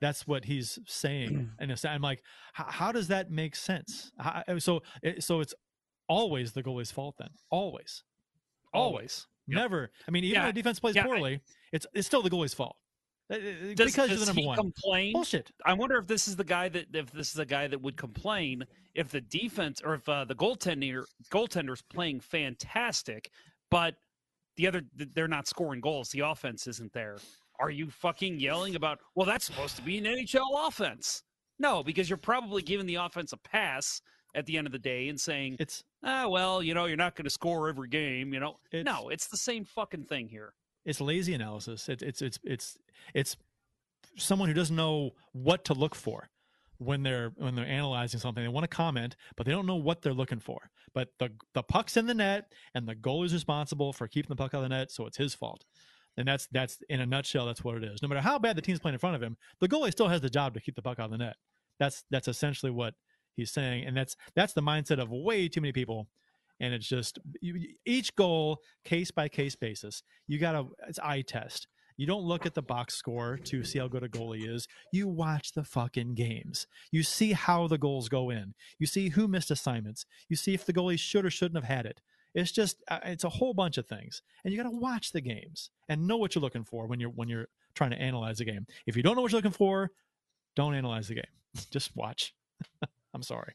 That's 0.00 0.26
what 0.26 0.44
he's 0.44 0.78
saying, 0.86 1.50
and 1.58 1.80
I'm 1.84 2.02
like, 2.02 2.22
how, 2.52 2.64
how 2.68 2.92
does 2.92 3.08
that 3.08 3.30
make 3.30 3.54
sense? 3.54 4.10
How, 4.18 4.42
so, 4.58 4.82
so 5.20 5.40
it's 5.40 5.54
always 6.12 6.52
the 6.52 6.62
goalie's 6.62 6.90
fault 6.90 7.16
then. 7.18 7.30
Always, 7.50 8.02
always, 8.72 9.26
Yep. 9.48 9.56
never. 9.56 9.90
I 10.06 10.10
mean, 10.10 10.24
even 10.24 10.34
Yeah, 10.34 10.48
if 10.48 10.54
the 10.54 10.60
defense 10.62 10.78
plays 10.80 10.94
yeah, 10.96 11.02
I- 11.02 11.06
poorly, 11.06 11.40
it's 11.72 11.86
it's 11.94 12.06
still 12.06 12.22
the 12.22 12.30
goalie's 12.30 12.54
fault 12.54 12.76
Uh, 13.30 13.34
uh, 13.36 13.38
Does, 13.74 13.92
because 13.92 14.08
does 14.10 14.20
the 14.20 14.26
number 14.26 14.40
he 14.42 14.46
one. 14.46 14.56
complain? 14.56 15.12
Bullshit. 15.14 15.50
I 15.64 15.72
wonder 15.72 15.96
if 15.98 16.06
this 16.06 16.28
is 16.28 16.36
the 16.36 16.44
guy 16.44 16.68
that 16.68 16.94
if 16.94 17.10
this 17.12 17.28
is 17.28 17.34
the 17.34 17.46
guy 17.46 17.66
that 17.66 17.80
would 17.80 17.96
complain 17.96 18.64
if 18.94 19.08
the 19.10 19.20
defense 19.22 19.80
or 19.82 19.94
if 19.94 20.08
uh, 20.08 20.24
the 20.24 20.34
goaltender 20.34 21.04
goaltender's 21.30 21.82
playing 21.82 22.20
fantastic, 22.20 23.30
but 23.70 23.94
the 24.56 24.66
other 24.66 24.82
they're 25.14 25.28
not 25.28 25.46
scoring 25.48 25.80
goals. 25.80 26.10
The 26.10 26.20
offense 26.20 26.66
isn't 26.66 26.92
there. 26.92 27.18
Are 27.58 27.70
you 27.70 27.90
fucking 27.90 28.38
yelling 28.40 28.74
about? 28.74 28.98
Well, 29.14 29.24
that's 29.26 29.44
supposed 29.46 29.76
to 29.76 29.82
be 29.82 29.96
an 29.98 30.04
NHL 30.04 30.66
offense. 30.68 31.22
No, 31.58 31.82
because 31.82 32.10
you're 32.10 32.16
probably 32.16 32.60
giving 32.62 32.86
the 32.86 32.96
offense 32.96 33.32
a 33.32 33.36
pass 33.36 34.02
at 34.34 34.46
the 34.46 34.56
end 34.56 34.66
of 34.66 34.72
the 34.72 34.78
day 34.78 35.08
and 35.08 35.20
saying 35.20 35.56
it's 35.58 35.84
ah 36.02 36.28
well, 36.28 36.62
you 36.62 36.74
know, 36.74 36.86
you're 36.86 36.96
not 36.96 37.14
going 37.14 37.24
to 37.24 37.30
score 37.30 37.68
every 37.68 37.88
game. 37.88 38.32
You 38.32 38.40
know, 38.40 38.56
it's, 38.70 38.84
no, 38.84 39.08
it's 39.08 39.26
the 39.28 39.36
same 39.36 39.64
fucking 39.64 40.04
thing 40.04 40.28
here. 40.28 40.54
It's 40.84 41.00
lazy 41.00 41.34
analysis. 41.34 41.88
It, 41.88 42.02
it's 42.02 42.22
it's 42.22 42.38
it's 42.44 42.78
it's 43.14 43.36
someone 44.16 44.48
who 44.48 44.54
doesn't 44.54 44.76
know 44.76 45.10
what 45.32 45.64
to 45.66 45.74
look 45.74 45.94
for 45.94 46.28
when 46.78 47.02
they're 47.02 47.32
when 47.36 47.54
they're 47.54 47.66
analyzing 47.66 48.20
something. 48.20 48.42
They 48.42 48.48
want 48.48 48.64
to 48.64 48.76
comment, 48.76 49.16
but 49.36 49.46
they 49.46 49.52
don't 49.52 49.66
know 49.66 49.76
what 49.76 50.02
they're 50.02 50.14
looking 50.14 50.40
for. 50.40 50.70
But 50.94 51.08
the 51.18 51.30
the 51.54 51.62
puck's 51.62 51.96
in 51.96 52.06
the 52.06 52.14
net, 52.14 52.52
and 52.74 52.86
the 52.86 52.94
goalie 52.94 53.26
is 53.26 53.34
responsible 53.34 53.92
for 53.92 54.08
keeping 54.08 54.28
the 54.28 54.36
puck 54.36 54.54
out 54.54 54.62
of 54.62 54.62
the 54.62 54.68
net, 54.68 54.90
so 54.90 55.06
it's 55.06 55.16
his 55.16 55.34
fault. 55.34 55.64
And 56.16 56.28
that's 56.28 56.46
that's 56.52 56.78
in 56.88 57.00
a 57.00 57.06
nutshell, 57.06 57.46
that's 57.46 57.64
what 57.64 57.76
it 57.76 57.84
is. 57.84 58.02
No 58.02 58.08
matter 58.08 58.20
how 58.20 58.38
bad 58.38 58.56
the 58.56 58.62
team's 58.62 58.80
playing 58.80 58.94
in 58.94 58.98
front 58.98 59.16
of 59.16 59.22
him, 59.22 59.36
the 59.60 59.68
goalie 59.68 59.92
still 59.92 60.08
has 60.08 60.20
the 60.20 60.28
job 60.28 60.54
to 60.54 60.60
keep 60.60 60.76
the 60.76 60.82
puck 60.82 60.98
out 60.98 61.06
of 61.06 61.12
the 61.12 61.18
net. 61.18 61.36
That's 61.78 62.04
that's 62.10 62.28
essentially 62.28 62.70
what 62.70 62.94
he's 63.36 63.50
saying, 63.50 63.84
and 63.84 63.96
that's 63.96 64.16
that's 64.34 64.52
the 64.52 64.62
mindset 64.62 65.00
of 65.00 65.10
way 65.10 65.48
too 65.48 65.60
many 65.60 65.72
people. 65.72 66.08
And 66.60 66.72
it's 66.72 66.88
just 66.88 67.18
you, 67.40 67.74
each 67.84 68.14
goal, 68.14 68.60
case 68.84 69.10
by 69.10 69.28
case 69.28 69.56
basis. 69.56 70.02
You 70.26 70.38
got 70.38 70.52
to 70.52 70.68
it's 70.88 70.98
eye 71.00 71.22
test. 71.22 71.66
You 71.96 72.06
don't 72.06 72.24
look 72.24 72.46
at 72.46 72.54
the 72.54 72.62
box 72.62 72.94
score 72.94 73.36
to 73.44 73.64
see 73.64 73.78
how 73.78 73.88
good 73.88 74.02
a 74.02 74.08
goalie 74.08 74.48
is. 74.48 74.66
You 74.92 75.08
watch 75.08 75.52
the 75.52 75.64
fucking 75.64 76.14
games. 76.14 76.66
You 76.90 77.02
see 77.02 77.32
how 77.32 77.68
the 77.68 77.78
goals 77.78 78.08
go 78.08 78.30
in. 78.30 78.54
You 78.78 78.86
see 78.86 79.10
who 79.10 79.28
missed 79.28 79.50
assignments. 79.50 80.06
You 80.28 80.36
see 80.36 80.54
if 80.54 80.64
the 80.64 80.72
goalie 80.72 80.98
should 80.98 81.26
or 81.26 81.30
shouldn't 81.30 81.62
have 81.62 81.76
had 81.76 81.86
it. 81.86 82.00
It's 82.34 82.52
just 82.52 82.82
uh, 82.88 83.00
it's 83.04 83.24
a 83.24 83.28
whole 83.28 83.52
bunch 83.52 83.76
of 83.76 83.86
things, 83.86 84.22
and 84.42 84.52
you 84.52 84.62
got 84.62 84.68
to 84.68 84.76
watch 84.76 85.12
the 85.12 85.20
games 85.20 85.70
and 85.88 86.06
know 86.06 86.16
what 86.16 86.34
you're 86.34 86.42
looking 86.42 86.64
for 86.64 86.86
when 86.86 86.98
you're 86.98 87.10
when 87.10 87.28
you're 87.28 87.48
trying 87.74 87.90
to 87.90 88.00
analyze 88.00 88.40
a 88.40 88.44
game. 88.44 88.66
If 88.86 88.96
you 88.96 89.02
don't 89.02 89.16
know 89.16 89.22
what 89.22 89.32
you're 89.32 89.38
looking 89.38 89.50
for, 89.50 89.90
don't 90.56 90.74
analyze 90.74 91.08
the 91.08 91.16
game. 91.16 91.24
Just 91.70 91.94
watch. 91.94 92.34
I'm 93.14 93.22
sorry. 93.22 93.54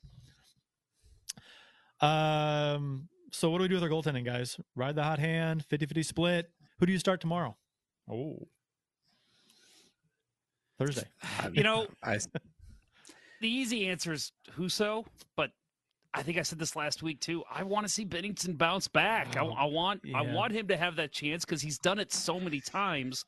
Um. 2.01 3.09
So 3.31 3.49
what 3.49 3.57
do 3.57 3.63
we 3.63 3.67
do 3.67 3.75
with 3.75 3.83
our 3.83 3.89
goaltending, 3.89 4.25
guys? 4.25 4.57
Ride 4.75 4.95
the 4.95 5.03
hot 5.03 5.19
hand, 5.19 5.65
50-50 5.69 6.05
split. 6.05 6.49
Who 6.79 6.85
do 6.85 6.93
you 6.93 6.97
start 6.97 7.19
tomorrow? 7.19 7.57
Oh, 8.09 8.47
Thursday. 10.77 11.07
You 11.51 11.63
know, 11.63 11.87
I... 12.03 12.19
the 13.41 13.49
easy 13.49 13.87
answer 13.87 14.13
is 14.13 14.31
Husso, 14.57 15.05
but 15.35 15.51
I 16.13 16.23
think 16.23 16.37
I 16.37 16.41
said 16.41 16.59
this 16.59 16.75
last 16.75 17.03
week 17.03 17.19
too. 17.19 17.43
I 17.51 17.63
want 17.63 17.85
to 17.85 17.91
see 17.91 18.05
Binnington 18.05 18.57
bounce 18.57 18.87
back. 18.87 19.35
Oh, 19.37 19.49
I, 19.51 19.63
I, 19.63 19.65
want 19.65 20.01
yeah. 20.03 20.19
I 20.19 20.21
want 20.21 20.53
him 20.53 20.67
to 20.67 20.77
have 20.77 20.95
that 20.95 21.11
chance 21.11 21.45
because 21.45 21.61
he's 21.61 21.77
done 21.77 21.99
it 21.99 22.13
so 22.13 22.39
many 22.39 22.59
times. 22.59 23.25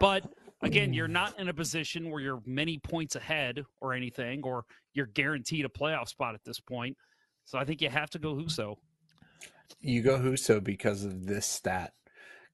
But 0.00 0.24
again, 0.62 0.92
you're 0.92 1.08
mm. 1.08 1.12
not 1.12 1.38
in 1.38 1.48
a 1.48 1.54
position 1.54 2.10
where 2.10 2.20
you're 2.20 2.42
many 2.46 2.78
points 2.78 3.16
ahead 3.16 3.62
or 3.80 3.92
anything, 3.92 4.42
or 4.42 4.64
you're 4.94 5.06
guaranteed 5.06 5.64
a 5.64 5.68
playoff 5.68 6.08
spot 6.08 6.34
at 6.34 6.44
this 6.44 6.60
point. 6.60 6.96
So 7.44 7.58
I 7.58 7.64
think 7.64 7.80
you 7.80 7.90
have 7.90 8.10
to 8.10 8.18
go 8.18 8.34
Husso. 8.34 8.76
You 9.80 10.02
go 10.02 10.18
Husso 10.18 10.62
because 10.62 11.04
of 11.04 11.26
this 11.26 11.46
stat. 11.46 11.92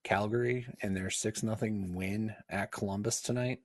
Calgary 0.04 0.66
and 0.80 0.96
their 0.96 1.10
six 1.10 1.42
nothing 1.42 1.94
win 1.94 2.34
at 2.48 2.72
Columbus 2.72 3.20
tonight. 3.20 3.58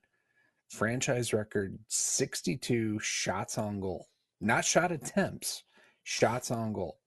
Franchise 0.69 1.31
record 1.31 1.77
62 1.87 2.99
shots 2.99 3.57
on 3.57 3.79
goal. 3.79 4.07
Not 4.41 4.65
shot 4.65 4.91
attempts, 4.91 5.63
shots 6.03 6.51
on 6.51 6.73
goal. 6.73 6.97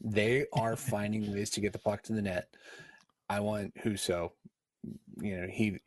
They 0.00 0.46
are 0.52 0.76
finding 0.76 1.32
ways 1.32 1.50
to 1.50 1.60
get 1.60 1.72
the 1.72 1.78
puck 1.78 2.02
to 2.04 2.14
the 2.14 2.22
net. 2.22 2.48
I 3.28 3.40
want 3.40 3.74
Husso. 3.76 4.30
You 5.18 5.42
know, 5.42 5.46
he 5.48 5.78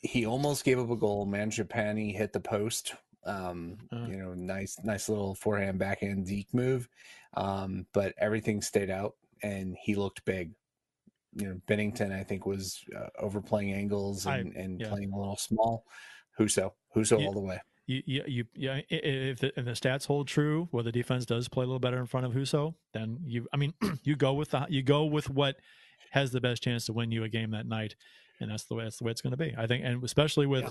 he 0.00 0.26
almost 0.26 0.64
gave 0.64 0.78
up 0.78 0.90
a 0.90 0.96
goal. 0.96 1.26
Mangiapane 1.26 2.14
hit 2.14 2.32
the 2.32 2.40
post. 2.40 2.94
Um, 3.24 3.78
uh, 3.92 4.06
you 4.08 4.18
know, 4.18 4.34
nice, 4.34 4.78
nice 4.84 5.08
little 5.08 5.34
forehand 5.34 5.78
backhand 5.78 6.26
deke 6.26 6.52
move. 6.54 6.88
Um, 7.34 7.86
but 7.92 8.14
everything 8.18 8.62
stayed 8.62 8.90
out 8.90 9.14
and 9.42 9.76
he 9.82 9.94
looked 9.94 10.24
big. 10.24 10.52
You 11.34 11.48
know, 11.48 11.60
Binnington 11.68 12.12
I 12.12 12.22
think, 12.22 12.46
was 12.46 12.82
uh, 12.96 13.08
overplaying 13.18 13.72
angles 13.72 14.26
and, 14.26 14.54
I, 14.56 14.60
and 14.60 14.80
yeah. 14.80 14.88
playing 14.88 15.12
a 15.12 15.18
little 15.18 15.36
small. 15.36 15.84
Husso, 16.38 16.72
Husso 16.94 17.24
all 17.24 17.32
the 17.32 17.40
way 17.40 17.60
you, 17.86 18.02
you, 18.04 18.24
you, 18.26 18.44
yeah, 18.54 18.80
if 18.88 19.38
the, 19.38 19.58
if 19.58 19.64
the 19.64 19.72
stats 19.72 20.06
hold 20.06 20.26
true, 20.26 20.68
where 20.72 20.82
the 20.82 20.92
defense 20.92 21.24
does 21.24 21.48
play 21.48 21.62
a 21.62 21.66
little 21.66 21.78
better 21.78 21.98
in 21.98 22.06
front 22.06 22.26
of 22.26 22.32
Husso, 22.32 22.74
then 22.92 23.18
you, 23.24 23.46
I 23.52 23.56
mean, 23.56 23.74
you 24.02 24.16
go 24.16 24.34
with 24.34 24.50
the, 24.50 24.66
you 24.68 24.82
go 24.82 25.04
with 25.04 25.30
what 25.30 25.56
has 26.10 26.32
the 26.32 26.40
best 26.40 26.62
chance 26.62 26.86
to 26.86 26.92
win 26.92 27.12
you 27.12 27.22
a 27.24 27.28
game 27.28 27.52
that 27.52 27.66
night, 27.66 27.94
and 28.40 28.50
that's 28.50 28.64
the 28.64 28.74
way 28.74 28.84
that's 28.84 28.98
the 28.98 29.04
way 29.04 29.10
it's 29.10 29.20
going 29.20 29.32
to 29.32 29.36
be. 29.36 29.54
I 29.56 29.66
think, 29.66 29.84
and 29.84 30.02
especially 30.02 30.46
with 30.46 30.64
yeah. 30.64 30.70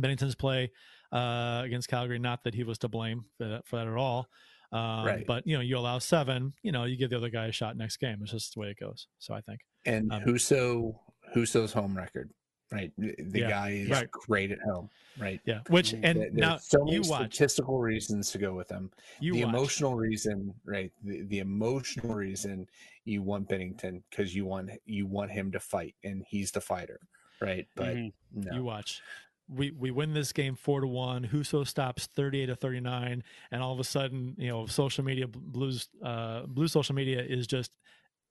Binnington's 0.00 0.34
play 0.34 0.70
uh, 1.12 1.62
against 1.64 1.88
Calgary, 1.88 2.18
not 2.18 2.44
that 2.44 2.54
he 2.54 2.64
was 2.64 2.78
to 2.78 2.88
blame 2.88 3.24
for 3.36 3.48
that, 3.48 3.66
for 3.66 3.76
that 3.76 3.86
at 3.86 3.94
all. 3.94 4.28
Um, 4.70 5.06
right. 5.06 5.24
But 5.26 5.46
you 5.46 5.56
know, 5.56 5.62
you 5.62 5.78
allow 5.78 5.98
seven, 5.98 6.52
you 6.62 6.72
know, 6.72 6.84
you 6.84 6.96
give 6.96 7.10
the 7.10 7.16
other 7.16 7.30
guy 7.30 7.46
a 7.46 7.52
shot 7.52 7.76
next 7.76 7.96
game. 7.96 8.18
It's 8.22 8.32
just 8.32 8.54
the 8.54 8.60
way 8.60 8.68
it 8.68 8.78
goes. 8.78 9.06
So 9.18 9.34
I 9.34 9.40
think. 9.40 9.60
And 9.86 10.12
um, 10.12 10.22
Husso, 10.22 10.94
Husso's 11.34 11.72
home 11.72 11.96
record 11.96 12.30
right? 12.72 12.92
The 12.98 13.40
yeah, 13.40 13.48
guy 13.48 13.70
is 13.70 13.90
right. 13.90 14.10
great 14.10 14.50
at 14.52 14.60
home, 14.60 14.90
right? 15.18 15.40
Yeah. 15.44 15.60
Which 15.68 15.92
and 15.92 16.20
There's 16.20 16.32
now 16.34 16.56
so 16.58 16.84
many 16.84 17.02
statistical 17.02 17.78
reasons 17.78 18.30
to 18.32 18.38
go 18.38 18.52
with 18.54 18.70
him. 18.70 18.90
You 19.20 19.34
the 19.34 19.44
watch. 19.44 19.54
emotional 19.54 19.94
reason, 19.94 20.54
right? 20.64 20.92
The, 21.02 21.22
the 21.22 21.38
emotional 21.38 22.14
reason 22.14 22.66
you 23.04 23.22
want 23.22 23.48
Binnington 23.48 24.02
because 24.10 24.34
you 24.34 24.44
want 24.44 24.70
you 24.84 25.06
want 25.06 25.30
him 25.30 25.50
to 25.52 25.60
fight, 25.60 25.94
and 26.04 26.24
he's 26.28 26.50
the 26.50 26.60
fighter, 26.60 27.00
right? 27.40 27.66
But 27.74 27.96
mm-hmm. 27.96 28.40
no. 28.40 28.54
you 28.54 28.64
watch. 28.64 29.02
We, 29.50 29.70
we 29.70 29.90
win 29.90 30.12
this 30.12 30.34
game 30.34 30.56
four 30.56 30.82
to 30.82 30.86
one. 30.86 31.26
Husso 31.26 31.66
stops 31.66 32.06
thirty 32.06 32.42
eight 32.42 32.46
to 32.46 32.56
thirty 32.56 32.80
nine, 32.80 33.24
and 33.50 33.62
all 33.62 33.72
of 33.72 33.80
a 33.80 33.84
sudden, 33.84 34.34
you 34.36 34.48
know, 34.48 34.66
social 34.66 35.04
media 35.04 35.26
blues, 35.26 35.88
uh, 36.04 36.42
blue 36.42 36.68
social 36.68 36.94
media 36.94 37.22
is 37.22 37.46
just 37.46 37.72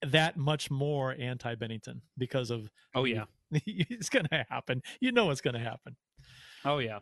that 0.03 0.37
much 0.37 0.69
more 0.69 1.15
anti 1.19 1.55
Binnington 1.55 2.01
because 2.17 2.51
of 2.51 2.69
oh 2.95 3.05
yeah 3.05 3.25
it's 3.51 4.09
going 4.09 4.25
to 4.25 4.45
happen. 4.49 4.81
You 4.99 5.11
know 5.11 5.31
it's 5.31 5.41
going 5.41 5.53
to 5.53 5.59
happen. 5.59 5.95
Oh 6.65 6.79
yeah. 6.79 6.99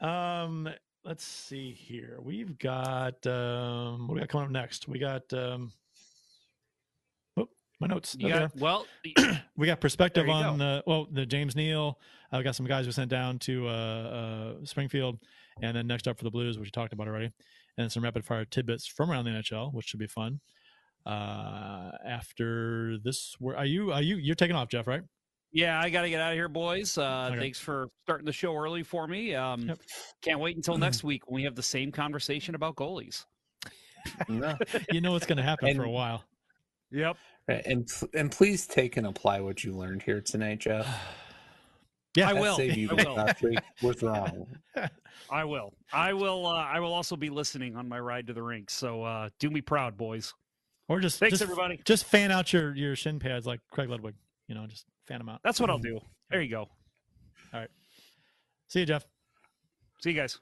um, 0.00 0.68
let's 1.04 1.24
see 1.24 1.72
here. 1.72 2.18
We've 2.20 2.58
got 2.58 3.24
um, 3.26 4.08
what 4.08 4.14
we 4.14 4.20
got 4.20 4.28
coming 4.28 4.46
up 4.46 4.52
next? 4.52 4.88
We 4.88 4.98
got 4.98 5.32
um, 5.32 5.72
oh, 7.36 7.48
my 7.80 7.86
notes. 7.86 8.16
You 8.18 8.28
got, 8.28 8.56
well, 8.56 8.86
we 9.56 9.66
got 9.66 9.80
perspective 9.80 10.28
on 10.28 10.60
uh, 10.60 10.82
well 10.86 11.06
the 11.10 11.26
James 11.26 11.54
Neal. 11.54 11.98
I 12.32 12.38
uh, 12.38 12.42
got 12.42 12.56
some 12.56 12.66
guys 12.66 12.86
we 12.86 12.92
sent 12.92 13.10
down 13.10 13.38
to 13.40 13.68
uh, 13.68 13.70
uh, 13.70 14.54
Springfield, 14.64 15.18
and 15.62 15.76
then 15.76 15.86
next 15.86 16.08
up 16.08 16.18
for 16.18 16.24
the 16.24 16.30
Blues, 16.30 16.58
which 16.58 16.66
we 16.66 16.70
talked 16.70 16.92
about 16.92 17.08
already, 17.08 17.30
and 17.76 17.90
some 17.90 18.02
rapid 18.02 18.24
fire 18.24 18.44
tidbits 18.44 18.86
from 18.86 19.10
around 19.10 19.24
the 19.24 19.30
NHL, 19.32 19.72
which 19.74 19.86
should 19.86 20.00
be 20.00 20.06
fun 20.06 20.40
uh 21.06 21.90
after 22.06 22.98
this 23.02 23.34
where 23.38 23.56
are 23.56 23.64
you 23.64 23.92
are 23.92 24.02
you 24.02 24.16
you're 24.16 24.34
taking 24.34 24.56
off 24.56 24.68
jeff 24.68 24.86
right? 24.86 25.02
Yeah 25.52 25.80
i 25.80 25.90
gotta 25.90 26.08
get 26.08 26.20
out 26.20 26.32
of 26.32 26.36
here 26.36 26.48
boys. 26.48 26.96
Uh 26.98 27.28
okay. 27.30 27.40
thanks 27.40 27.58
for 27.58 27.88
starting 28.04 28.26
the 28.26 28.32
show 28.32 28.54
early 28.54 28.82
for 28.82 29.06
me. 29.06 29.34
Um 29.34 29.68
yep. 29.68 29.78
can't 30.22 30.40
wait 30.40 30.56
until 30.56 30.78
next 30.78 31.02
week 31.02 31.28
when 31.28 31.36
we 31.36 31.44
have 31.44 31.54
the 31.54 31.62
same 31.62 31.90
conversation 31.90 32.54
about 32.54 32.76
goalies. 32.76 33.24
No. 34.28 34.56
you 34.92 35.00
know 35.00 35.12
what's 35.12 35.26
gonna 35.26 35.42
happen 35.42 35.68
and, 35.68 35.76
for 35.76 35.84
a 35.84 35.90
while. 35.90 36.24
Yep. 36.90 37.16
And 37.48 37.88
and 38.14 38.30
please 38.30 38.66
take 38.66 38.96
and 38.96 39.06
apply 39.06 39.40
what 39.40 39.64
you 39.64 39.72
learned 39.72 40.02
here 40.02 40.20
tonight 40.20 40.60
jeff. 40.60 40.86
Yeah. 42.16 42.30
I 42.30 42.32
will. 42.32 42.56
Save 42.56 42.76
you 42.76 42.90
I 42.90 42.94
will. 43.04 43.14
last 43.14 43.40
week 43.40 43.60
was 43.82 44.02
wrong 44.02 44.44
i 45.30 45.44
will. 45.44 45.72
I 45.92 46.12
will 46.12 46.44
uh, 46.44 46.54
i 46.54 46.80
will 46.80 46.92
also 46.92 47.14
be 47.14 47.30
listening 47.30 47.76
on 47.76 47.88
my 47.88 48.00
ride 48.00 48.26
to 48.26 48.32
the 48.32 48.42
rink. 48.42 48.68
So 48.68 49.04
uh 49.04 49.28
do 49.38 49.48
me 49.48 49.60
proud 49.60 49.96
boys 49.96 50.34
or 50.90 50.98
just 51.00 51.18
thanks 51.20 51.38
just, 51.38 51.42
everybody. 51.42 51.80
Just 51.84 52.04
fan 52.04 52.32
out 52.32 52.52
your 52.52 52.74
your 52.74 52.96
shin 52.96 53.20
pads 53.20 53.46
like 53.46 53.60
Craig 53.70 53.88
Ludwig. 53.88 54.14
You 54.48 54.56
know, 54.56 54.66
just 54.66 54.84
fan 55.06 55.18
them 55.18 55.28
out. 55.28 55.40
That's 55.44 55.60
what 55.60 55.70
I'll 55.70 55.78
do. 55.78 56.00
There 56.30 56.42
you 56.42 56.50
go. 56.50 56.62
All 57.54 57.60
right. 57.60 57.70
See 58.66 58.80
you, 58.80 58.86
Jeff. 58.86 59.06
See 60.02 60.10
you 60.10 60.16
guys. 60.16 60.38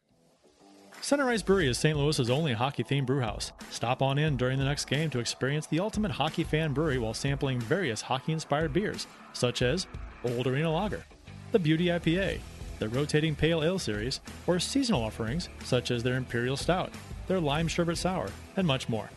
Center 1.02 1.28
Ice 1.28 1.42
Brewery 1.42 1.68
is 1.68 1.78
St. 1.78 1.96
Louis's 1.96 2.30
only 2.30 2.54
hockey-themed 2.54 3.06
brewhouse. 3.06 3.52
Stop 3.70 4.02
on 4.02 4.18
in 4.18 4.36
during 4.36 4.58
the 4.58 4.64
next 4.64 4.86
game 4.86 5.10
to 5.10 5.18
experience 5.20 5.66
the 5.66 5.78
ultimate 5.80 6.10
hockey 6.10 6.42
fan 6.42 6.72
brewery 6.72 6.98
while 6.98 7.14
sampling 7.14 7.60
various 7.60 8.00
hockey-inspired 8.00 8.72
beers, 8.72 9.06
such 9.34 9.62
as 9.62 9.86
Old 10.24 10.46
Arena 10.46 10.72
Lager, 10.72 11.04
the 11.52 11.58
Beauty 11.58 11.86
IPA, 11.86 12.40
the 12.78 12.88
Rotating 12.88 13.36
Pale 13.36 13.62
Ale 13.64 13.78
Series, 13.78 14.20
or 14.46 14.58
seasonal 14.58 15.04
offerings 15.04 15.48
such 15.62 15.90
as 15.90 16.02
their 16.02 16.16
Imperial 16.16 16.56
Stout, 16.56 16.90
their 17.26 17.38
Lime 17.38 17.68
Sherbet 17.68 17.98
Sour, 17.98 18.30
and 18.56 18.66
much 18.66 18.88
more. 18.88 19.08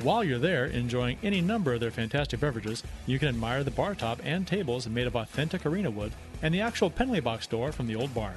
While 0.00 0.22
you're 0.22 0.38
there 0.38 0.66
enjoying 0.66 1.18
any 1.24 1.40
number 1.40 1.74
of 1.74 1.80
their 1.80 1.90
fantastic 1.90 2.38
beverages, 2.38 2.84
you 3.06 3.18
can 3.18 3.26
admire 3.26 3.64
the 3.64 3.72
bar 3.72 3.96
top 3.96 4.20
and 4.22 4.46
tables 4.46 4.88
made 4.88 5.08
of 5.08 5.16
authentic 5.16 5.66
arena 5.66 5.90
wood 5.90 6.12
and 6.40 6.54
the 6.54 6.60
actual 6.60 6.88
penalty 6.88 7.18
box 7.18 7.48
door 7.48 7.72
from 7.72 7.88
the 7.88 7.96
old 7.96 8.14
barn. 8.14 8.36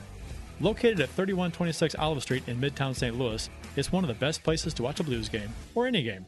Located 0.59 0.99
at 1.01 1.09
3126 1.09 1.93
Olive 1.95 2.23
Street 2.23 2.43
in 2.47 2.59
Midtown 2.59 2.95
St. 2.95 3.15
Louis, 3.17 3.47
it's 3.75 3.91
one 3.91 4.03
of 4.03 4.07
the 4.07 4.15
best 4.15 4.41
places 4.43 4.73
to 4.73 4.83
watch 4.83 4.99
a 4.99 5.03
Blues 5.03 5.29
game, 5.29 5.49
or 5.75 5.85
any 5.85 6.01
game. 6.01 6.25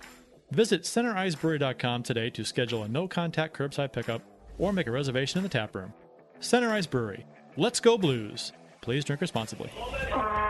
Visit 0.51 0.83
centericeBrewery.com 0.83 2.03
today 2.03 2.29
to 2.29 2.45
schedule 2.45 2.83
a 2.83 2.87
no 2.87 3.07
contact 3.07 3.57
curbside 3.57 3.91
pickup 3.91 4.21
or 4.59 4.71
make 4.71 4.85
a 4.85 4.91
reservation 4.91 5.39
in 5.39 5.43
the 5.43 5.49
tap 5.49 5.75
room. 5.75 5.93
Center 6.41 6.69
Ice 6.71 6.85
Brewery. 6.85 7.25
Let's 7.57 7.79
go 7.79 7.97
blues. 7.97 8.51
Please 8.81 9.03
drink 9.03 9.21
responsibly. 9.21 9.71
Uh, 10.11 10.43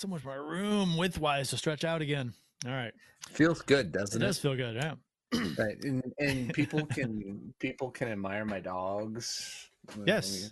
so 0.00 0.08
much 0.08 0.24
more 0.24 0.42
room 0.42 0.96
widthwise 0.96 1.50
to 1.50 1.56
stretch 1.56 1.84
out 1.84 2.00
again. 2.00 2.32
All 2.66 2.72
right. 2.72 2.92
Feels 3.30 3.60
good, 3.62 3.92
doesn't 3.92 4.20
it? 4.20 4.24
does 4.24 4.38
feel 4.38 4.56
good, 4.56 4.76
yeah. 4.76 4.94
Right, 5.58 5.76
and, 5.84 6.12
and 6.18 6.52
people 6.54 6.84
can 6.86 7.54
people 7.60 7.90
can 7.90 8.08
admire 8.08 8.44
my 8.44 8.58
dogs. 8.58 9.68
Yes. 10.04 10.50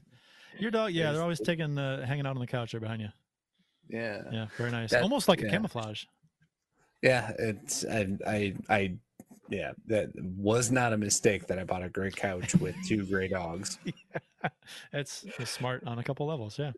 Your 0.58 0.70
dog, 0.70 0.92
yeah, 0.92 1.12
they're 1.12 1.22
always 1.22 1.40
taking 1.40 1.74
the 1.74 2.04
hanging 2.06 2.26
out 2.26 2.36
on 2.36 2.40
the 2.40 2.46
couch 2.46 2.72
there 2.72 2.80
behind 2.80 3.02
you. 3.02 3.08
Yeah. 3.88 4.22
Yeah, 4.30 4.46
very 4.56 4.70
nice. 4.70 4.90
That- 4.90 5.02
Almost 5.02 5.28
like 5.28 5.42
a 5.42 5.48
camouflage. 5.48 6.04
Yeah, 7.02 7.32
it's 7.38 7.84
I 7.84 8.06
I 8.26 8.54
I 8.68 8.96
yeah, 9.48 9.72
that 9.86 10.10
was 10.36 10.70
not 10.70 10.92
a 10.92 10.98
mistake 10.98 11.46
that 11.46 11.58
I 11.58 11.64
bought 11.64 11.82
a 11.82 11.88
gray 11.88 12.10
couch 12.10 12.54
with 12.56 12.76
two 12.86 13.04
gray 13.06 13.28
dogs. 13.28 13.78
It's, 14.92 15.26
it's 15.40 15.50
smart 15.50 15.82
on 15.84 15.98
a 15.98 16.04
couple 16.04 16.26
levels, 16.26 16.60
yeah. 16.60 16.70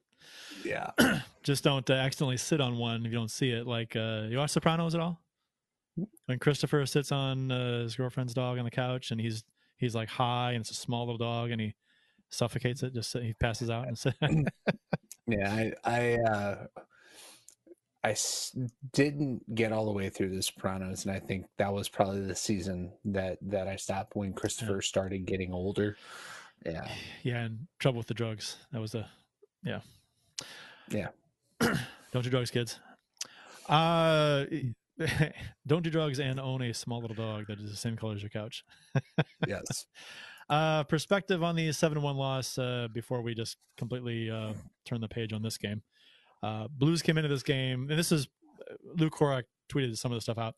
Yeah. 0.65 0.91
Just 1.43 1.65
don't 1.65 1.89
uh, 1.89 1.95
accidentally 1.95 2.37
sit 2.37 2.61
on 2.61 2.77
one 2.77 3.05
if 3.07 3.13
you 3.13 3.19
don't 3.19 3.31
see 3.31 3.51
it. 3.51 3.67
Like, 3.67 3.97
uh, 3.97 4.27
you 4.29 4.39
watch 4.39 4.51
Sopranos 4.51 4.95
at 4.95 5.01
all? 5.01 5.21
When 6.27 6.39
Christopher 6.39 6.85
sits 6.87 7.13
on 7.13 7.51
uh, 7.51 7.83
his 7.83 7.97
girlfriend's 7.97 8.35
dog 8.35 8.59
on 8.59 8.65
the 8.65 8.71
couch 8.71 9.11
and 9.11 9.21
he's 9.21 9.43
he's 9.77 9.95
like 9.95 10.09
high 10.09 10.53
and 10.53 10.61
it's 10.61 10.71
a 10.71 10.75
small 10.75 11.05
little 11.05 11.19
dog 11.19 11.51
and 11.51 11.61
he 11.61 11.75
suffocates 12.31 12.83
it, 12.83 12.95
just 12.95 13.13
he 13.19 13.35
passes 13.35 13.71
out 13.71 13.89
and 13.89 13.99
sit. 13.99 14.15
Yeah, 15.27 15.53
I 15.53 15.73
I 15.85 16.15
uh 16.29 16.67
I 18.03 18.11
s- 18.13 18.57
didn't 18.93 19.55
get 19.55 19.73
all 19.73 19.85
the 19.85 19.93
way 19.93 20.09
through 20.09 20.35
the 20.35 20.43
Sopranos, 20.43 21.05
and 21.05 21.15
I 21.15 21.21
think 21.21 21.47
that 21.59 21.73
was 21.73 21.89
probably 21.89 22.23
the 22.23 22.35
season 22.35 22.93
that 23.05 23.39
that 23.43 23.69
I 23.69 23.77
stopped 23.77 24.17
when 24.17 24.33
Christopher 24.33 24.81
started 24.81 25.27
getting 25.27 25.53
older. 25.53 25.97
Yeah, 26.65 26.89
yeah, 27.23 27.43
and 27.43 27.67
trouble 27.79 27.99
with 27.99 28.07
the 28.09 28.15
drugs. 28.15 28.57
That 28.73 28.81
was 28.81 28.93
the 28.93 29.07
yeah. 29.63 29.81
Yeah. 30.91 31.09
Don't 32.12 32.23
do 32.23 32.31
drugs, 32.31 32.51
kids. 32.51 32.81
Uh, 33.69 34.47
don't 35.67 35.83
do 35.83 35.91
drugs 35.91 36.19
and 36.21 36.39
own 36.41 36.61
a 36.62 36.75
small 36.75 37.01
little 37.01 37.17
dog 37.17 37.47
that 37.47 37.59
is 37.59 37.71
the 37.71 37.77
same 37.77 37.97
color 37.97 38.15
as 38.15 38.23
your 38.23 38.31
couch. 38.31 38.65
Yes. 39.47 39.87
Uh, 40.49 40.83
perspective 40.83 41.45
on 41.45 41.55
the 41.55 41.71
seven 41.71 42.03
one 42.03 42.17
loss 42.17 42.59
uh, 42.59 42.89
before 42.93 43.23
we 43.23 43.35
just 43.35 43.57
completely 43.79 44.29
uh, 44.29 44.53
turn 44.85 45.01
the 45.01 45.09
page 45.09 45.33
on 45.33 45.43
this 45.43 45.57
game. 45.57 45.81
Uh, 46.43 46.67
Blues 46.69 47.03
came 47.03 47.17
into 47.17 47.29
this 47.29 47.45
game, 47.45 47.89
and 47.89 47.99
this 47.99 48.11
is 48.11 48.27
uh, 48.69 48.75
Luke 48.97 49.15
Korac 49.15 49.45
tweeted 49.73 49.97
some 49.97 50.11
of 50.11 50.17
the 50.17 50.21
stuff 50.21 50.39
out. 50.39 50.57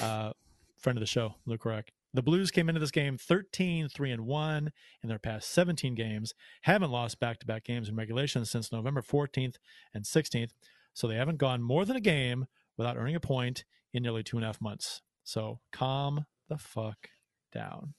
Uh, 0.00 0.32
friend 0.76 0.98
of 0.98 1.00
the 1.00 1.06
show, 1.06 1.36
Luke 1.46 1.62
Korac. 1.62 1.84
The 2.14 2.22
Blues 2.22 2.50
came 2.50 2.68
into 2.68 2.80
this 2.80 2.90
game 2.90 3.18
13 3.18 3.88
3 3.88 4.10
and 4.10 4.26
1 4.26 4.72
in 5.02 5.08
their 5.08 5.18
past 5.18 5.50
17 5.50 5.94
games, 5.94 6.32
haven't 6.62 6.90
lost 6.90 7.20
back 7.20 7.38
to 7.40 7.46
back 7.46 7.64
games 7.64 7.88
in 7.88 7.96
regulation 7.96 8.44
since 8.44 8.72
November 8.72 9.02
14th 9.02 9.56
and 9.92 10.04
16th. 10.04 10.50
So 10.94 11.06
they 11.06 11.16
haven't 11.16 11.38
gone 11.38 11.62
more 11.62 11.84
than 11.84 11.96
a 11.96 12.00
game 12.00 12.46
without 12.76 12.96
earning 12.96 13.14
a 13.14 13.20
point 13.20 13.64
in 13.92 14.02
nearly 14.02 14.22
two 14.22 14.36
and 14.36 14.44
a 14.44 14.48
half 14.48 14.60
months. 14.60 15.02
So 15.22 15.60
calm 15.72 16.24
the 16.48 16.58
fuck 16.58 17.08
down. 17.52 17.94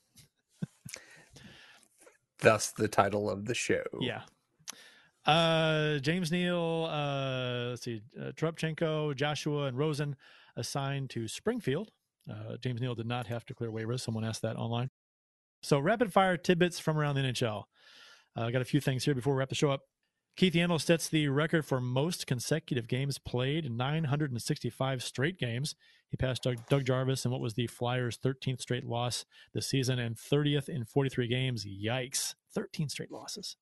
Thus 2.40 2.72
the 2.72 2.88
title 2.88 3.30
of 3.30 3.46
the 3.46 3.54
show. 3.54 3.84
Yeah. 4.00 4.22
Uh, 5.26 6.00
James 6.00 6.32
Neal, 6.32 6.88
uh, 6.90 7.70
let's 7.70 7.84
see, 7.84 8.02
uh, 8.20 8.32
Toropchenko, 8.32 9.16
Joshua, 9.16 9.66
and 9.66 9.78
Rosen 9.78 10.16
assigned 10.56 11.10
to 11.12 11.28
Springfield. 11.28 11.92
Uh, 12.30 12.58
James 12.62 12.82
Neal 12.82 12.96
did 12.96 13.08
not 13.08 13.28
have 13.28 13.46
to 13.46 13.54
clear 13.54 13.72
waivers. 13.72 14.02
Someone 14.02 14.24
asked 14.24 14.42
that 14.44 14.56
online. 14.56 14.90
So, 15.62 15.80
rapid 15.80 16.14
fire 16.14 16.38
tidbits 16.38 16.80
from 16.80 16.98
around 16.98 17.16
the 17.16 17.22
NHL. 17.22 17.64
Uh, 18.38 18.44
I 18.44 18.52
got 18.52 18.62
a 18.62 18.66
few 18.66 18.80
things 18.80 19.04
here 19.04 19.16
before 19.16 19.34
we 19.34 19.40
wrap 19.40 19.50
the 19.50 19.56
show 19.56 19.72
up. 19.72 19.82
Keith 20.38 20.54
Yandle 20.54 20.80
sets 20.80 21.10
the 21.10 21.28
record 21.28 21.66
for 21.66 21.82
most 21.82 22.26
consecutive 22.26 22.88
games 22.88 23.18
played, 23.18 23.70
965 23.70 25.04
straight 25.04 25.38
games. 25.38 25.76
He 26.10 26.18
passed 26.18 26.44
Doug, 26.44 26.66
Doug 26.70 26.86
Jarvis 26.86 27.26
in 27.26 27.32
what 27.32 27.42
was 27.42 27.56
the 27.56 27.68
Flyers' 27.68 28.18
13th 28.18 28.62
straight 28.62 28.86
loss 28.86 29.26
this 29.54 29.68
season 29.68 30.00
and 30.00 30.16
30th 30.16 30.70
in 30.70 30.86
43 30.86 31.28
games. 31.28 31.66
Yikes. 31.66 32.36
13 32.56 32.88
straight 32.88 33.12
losses. 33.12 33.58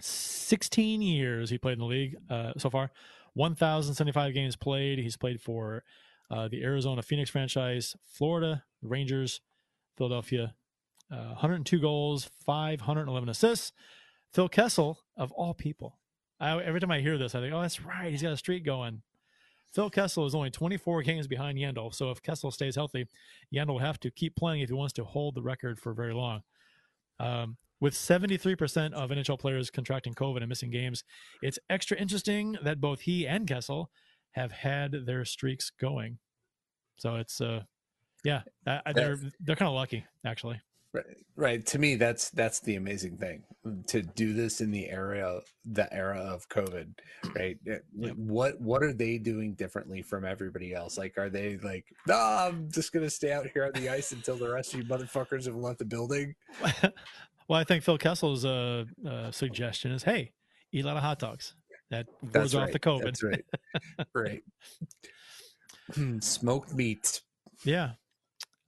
16 0.00 1.00
years 1.00 1.50
he 1.50 1.58
played 1.58 1.74
in 1.74 1.78
the 1.78 1.84
league 1.84 2.16
uh, 2.28 2.52
so 2.58 2.68
far. 2.68 2.90
1,075 3.34 4.34
games 4.34 4.56
played. 4.56 4.98
He's 4.98 5.16
played 5.16 5.40
for 5.40 5.84
uh, 6.30 6.48
the 6.48 6.62
Arizona 6.62 7.02
Phoenix 7.02 7.30
franchise, 7.30 7.96
Florida 8.06 8.64
Rangers, 8.82 9.40
Philadelphia. 9.96 10.54
Uh, 11.12 11.30
102 11.30 11.80
goals, 11.80 12.30
511 12.46 13.28
assists. 13.28 13.72
Phil 14.32 14.48
Kessel, 14.48 15.00
of 15.16 15.32
all 15.32 15.54
people. 15.54 15.98
I, 16.38 16.62
every 16.62 16.80
time 16.80 16.92
I 16.92 17.00
hear 17.00 17.18
this, 17.18 17.34
I 17.34 17.40
think, 17.40 17.52
oh, 17.52 17.60
that's 17.60 17.82
right. 17.82 18.10
He's 18.10 18.22
got 18.22 18.32
a 18.32 18.36
streak 18.36 18.64
going. 18.64 19.02
Phil 19.74 19.90
Kessel 19.90 20.26
is 20.26 20.34
only 20.34 20.50
24 20.50 21.02
games 21.02 21.26
behind 21.26 21.58
Yandle. 21.58 21.94
So 21.94 22.10
if 22.10 22.22
Kessel 22.22 22.50
stays 22.50 22.76
healthy, 22.76 23.06
Yandle 23.54 23.68
will 23.68 23.78
have 23.80 24.00
to 24.00 24.10
keep 24.10 24.36
playing 24.36 24.62
if 24.62 24.68
he 24.68 24.74
wants 24.74 24.92
to 24.94 25.04
hold 25.04 25.34
the 25.34 25.42
record 25.42 25.78
for 25.78 25.92
very 25.92 26.14
long. 26.14 26.42
Um, 27.18 27.56
with 27.80 27.94
73% 27.94 28.92
of 28.92 29.10
NHL 29.10 29.38
players 29.38 29.70
contracting 29.70 30.14
COVID 30.14 30.38
and 30.38 30.48
missing 30.48 30.70
games, 30.70 31.04
it's 31.42 31.58
extra 31.68 31.96
interesting 31.96 32.56
that 32.62 32.80
both 32.80 33.00
he 33.00 33.26
and 33.26 33.46
Kessel 33.46 33.90
have 34.32 34.52
had 34.52 35.06
their 35.06 35.24
streaks 35.24 35.70
going. 35.70 36.18
So 36.96 37.16
it's, 37.16 37.40
uh, 37.40 37.62
yeah, 38.24 38.42
uh, 38.66 38.80
they're 38.94 39.18
they're 39.40 39.56
kind 39.56 39.68
of 39.68 39.74
lucky 39.74 40.04
actually. 40.24 40.60
Right, 40.92 41.04
right. 41.36 41.66
To 41.66 41.78
me, 41.78 41.94
that's 41.94 42.30
that's 42.30 42.60
the 42.60 42.74
amazing 42.74 43.16
thing 43.16 43.44
to 43.86 44.02
do 44.02 44.32
this 44.32 44.60
in 44.60 44.72
the 44.72 44.88
era 44.88 45.40
the 45.64 45.92
era 45.94 46.18
of 46.18 46.48
COVID, 46.48 46.88
right? 47.36 47.58
Like, 47.96 48.12
What 48.14 48.60
what 48.60 48.82
are 48.82 48.92
they 48.92 49.18
doing 49.18 49.54
differently 49.54 50.02
from 50.02 50.24
everybody 50.24 50.74
else? 50.74 50.98
Like, 50.98 51.16
are 51.16 51.28
they 51.28 51.58
like, 51.58 51.84
no, 52.08 52.16
I'm 52.16 52.68
just 52.72 52.92
gonna 52.92 53.10
stay 53.10 53.32
out 53.32 53.46
here 53.52 53.64
on 53.64 53.80
the 53.80 53.88
ice 53.88 54.10
until 54.10 54.36
the 54.36 54.50
rest 54.50 54.74
of 54.74 54.80
you 54.80 54.86
motherfuckers 54.86 55.46
have 55.46 55.54
left 55.54 55.78
the 55.78 55.84
building? 55.84 56.34
well, 57.48 57.60
I 57.60 57.64
think 57.64 57.84
Phil 57.84 57.98
Kessel's 57.98 58.44
uh, 58.44 58.84
uh, 59.08 59.30
suggestion 59.30 59.92
is, 59.92 60.02
hey, 60.02 60.32
eat 60.72 60.84
a 60.84 60.88
lot 60.88 60.96
of 60.96 61.04
hot 61.04 61.20
dogs. 61.20 61.54
That 61.90 62.06
That's 62.22 62.32
goes 62.32 62.54
off 62.54 62.72
the 62.72 62.78
COVID. 62.78 63.02
That's 63.04 63.22
right. 63.22 63.44
right. 64.14 64.42
Hmm, 65.94 66.18
Smoked 66.20 66.72
meat. 66.74 67.20
Yeah. 67.64 67.92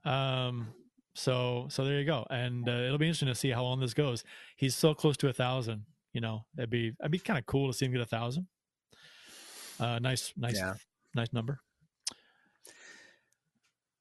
Um. 0.05 0.69
So 1.15 1.67
so 1.69 1.85
there 1.85 1.99
you 2.01 2.07
go, 2.07 2.27
and 2.31 2.69
uh, 2.69 2.73
it'll 2.73 2.99
be 2.99 3.07
interesting 3.07 3.29
to 3.29 3.35
see 3.35 3.51
how 3.51 3.63
long 3.63 3.79
this 3.81 3.95
goes. 3.95 4.25
He's 4.57 4.75
so 4.75 4.95
close 4.95 5.17
to 5.19 5.29
a 5.29 5.33
thousand. 5.33 5.85
You 6.15 6.21
know, 6.21 6.45
that'd 6.55 6.71
be 6.71 6.93
that'd 6.99 7.13
be 7.13 7.19
kind 7.19 7.39
of 7.39 7.47
cool 7.47 7.69
to 7.71 7.73
see 7.77 7.85
him 7.87 7.93
get 7.93 8.01
a 8.01 8.07
thousand. 8.07 8.47
Uh, 9.79 9.99
nice, 9.99 10.33
nice, 10.37 10.57
Yeah. 10.57 10.75
nice 11.15 11.33
number. 11.33 11.61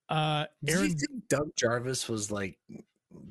Uh, 0.09 0.45
Aaron, 0.67 0.81
Do 0.83 0.87
you 0.87 0.95
think 0.95 1.27
Doug 1.29 1.55
Jarvis 1.55 2.09
was 2.09 2.31
like 2.31 2.57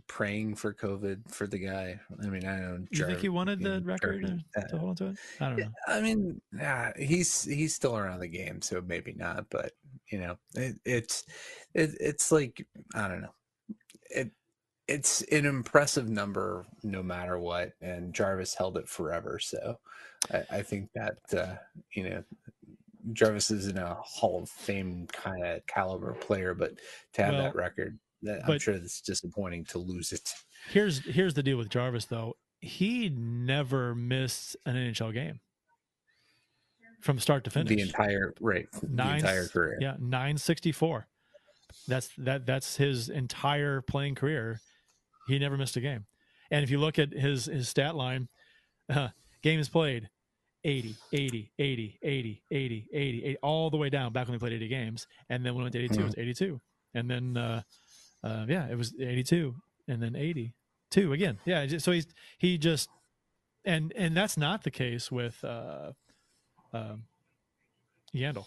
praying 0.07 0.55
for 0.55 0.75
COVID 0.75 1.31
for 1.31 1.47
the 1.47 1.59
guy? 1.59 2.01
I 2.23 2.27
mean, 2.27 2.45
I 2.47 2.61
don't 2.61 2.89
you 2.91 3.07
think 3.07 3.21
he 3.21 3.29
wanted 3.29 3.61
the 3.61 3.81
record 3.83 4.43
to, 4.55 4.69
to 4.69 4.79
hold 4.79 4.91
on 4.91 4.97
to 4.97 5.07
it? 5.09 5.17
I 5.41 5.49
don't 5.49 5.59
know. 5.59 5.71
I 5.89 6.01
mean, 6.01 6.41
yeah, 6.57 6.93
he's 6.99 7.45
he's 7.45 7.75
still 7.75 7.97
around 7.97 8.21
the 8.21 8.29
game, 8.29 8.63
so 8.63 8.83
maybe 8.87 9.13
not. 9.13 9.47
But 9.51 9.73
you 10.11 10.19
know, 10.21 10.37
it, 10.55 10.77
it's 10.85 11.25
it, 11.75 11.91
it's 12.01 12.33
like 12.33 12.67
I 12.95 13.09
don't 13.09 13.23
know. 13.23 13.35
It 14.11 14.31
it's 14.89 15.23
an 15.23 15.47
impressive 15.47 16.09
number, 16.09 16.67
no 16.83 17.03
matter 17.03 17.39
what. 17.39 17.73
And 17.81 18.13
Jarvis 18.13 18.55
held 18.55 18.77
it 18.77 18.89
forever, 18.89 19.39
so 19.39 19.79
I, 20.33 20.45
I 20.51 20.63
think 20.63 20.91
that 20.95 21.39
uh, 21.39 21.55
you 21.95 22.09
know. 22.09 22.25
Jarvis 23.15 23.51
isn't 23.51 23.79
a 23.79 23.97
Hall 24.03 24.43
of 24.43 24.51
Fame 24.51 25.07
kind 25.11 25.43
of 25.43 25.67
caliber 25.67 26.13
player, 26.13 26.53
but 26.53 26.73
to 27.15 27.25
have 27.25 27.33
Well, 27.33 27.45
that 27.45 27.57
record, 27.57 27.99
I'm 28.27 28.43
but- 28.47 28.63
sure 28.63 28.75
it's 28.75 29.01
disappointing 29.01 29.65
to 29.67 29.79
lose 29.79 30.13
it. 30.13 30.33
Here's 30.69 30.99
here's 31.05 31.35
the 31.35 31.43
deal 31.43 31.57
with 31.57 31.71
Jarvis 31.71 32.05
though. 32.05 32.37
He 32.61 33.09
never 33.09 33.95
missed 33.95 34.57
an 34.67 34.77
NHL 34.77 35.15
game 35.15 35.41
from 37.01 37.19
start 37.19 37.45
to 37.45 37.51
finish. 37.51 37.69
The 37.69 37.81
entire 37.81 38.35
right, 38.41 38.67
the 38.83 38.87
entire 38.87 39.49
career. 39.49 39.79
Yeah, 39.81 39.97
nine 39.99 40.37
sixty 40.37 40.71
four. 40.71 41.07
That's 41.89 42.11
that. 42.19 42.45
That's 42.45 42.77
his 42.77 43.09
entire 43.09 43.81
playing 43.81 44.17
career. 44.17 44.61
He 45.29 45.39
never 45.39 45.57
missed 45.57 45.77
a 45.77 45.81
game. 45.81 46.05
And 46.51 46.63
if 46.63 46.71
you 46.71 46.79
look 46.79 46.99
at 46.99 47.13
his 47.13 47.47
his 47.47 47.69
stat 47.69 47.95
line, 47.95 48.29
uh, 48.91 49.09
games 49.43 49.69
played, 49.69 50.11
80, 50.65 50.95
80, 51.13 51.51
80, 51.59 51.99
80, 52.03 52.43
80, 52.51 52.87
80, 52.93 53.25
80, 53.25 53.37
all 53.43 53.71
the 53.71 53.77
way 53.77 53.89
down 53.89 54.13
back 54.13 54.27
when 54.27 54.35
he 54.35 54.39
played 54.39 54.53
80 54.53 54.69
games. 54.69 55.07
And 55.29 55.45
then 55.45 55.55
when 55.55 55.63
it 55.63 55.65
went 55.65 55.73
to 55.75 55.79
82, 55.79 56.01
it 56.01 56.05
was 56.05 56.15
82. 56.19 56.61
And 56.95 57.11
then, 57.11 57.37
uh, 57.37 57.63
uh, 58.23 58.47
yeah, 58.49 58.67
it 58.69 58.77
was 58.77 58.95
82 58.99 59.55
and 59.89 60.03
then 60.03 60.15
82 60.17 61.13
again. 61.13 61.39
Yeah. 61.45 61.67
So 61.79 61.93
he's, 61.93 62.07
he 62.39 62.59
just, 62.59 62.89
and, 63.65 63.93
and 63.97 64.17
that's 64.17 64.37
not 64.37 64.63
the 64.65 64.71
case 64.71 65.11
with, 65.11 65.43
uh, 65.45 65.93
um, 66.73 67.05
Yandle. 68.15 68.47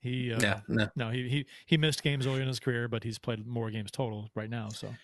He 0.00 0.32
uh, 0.32 0.40
Yeah, 0.40 0.60
no. 0.68 0.88
no, 0.94 1.10
he, 1.10 1.28
he 1.28 1.46
he 1.66 1.76
missed 1.76 2.02
games 2.02 2.26
early 2.26 2.40
in 2.40 2.46
his 2.46 2.60
career, 2.60 2.86
but 2.88 3.02
he's 3.02 3.18
played 3.18 3.44
more 3.46 3.70
games 3.70 3.90
total 3.90 4.30
right 4.34 4.48
now. 4.48 4.68
So 4.68 4.94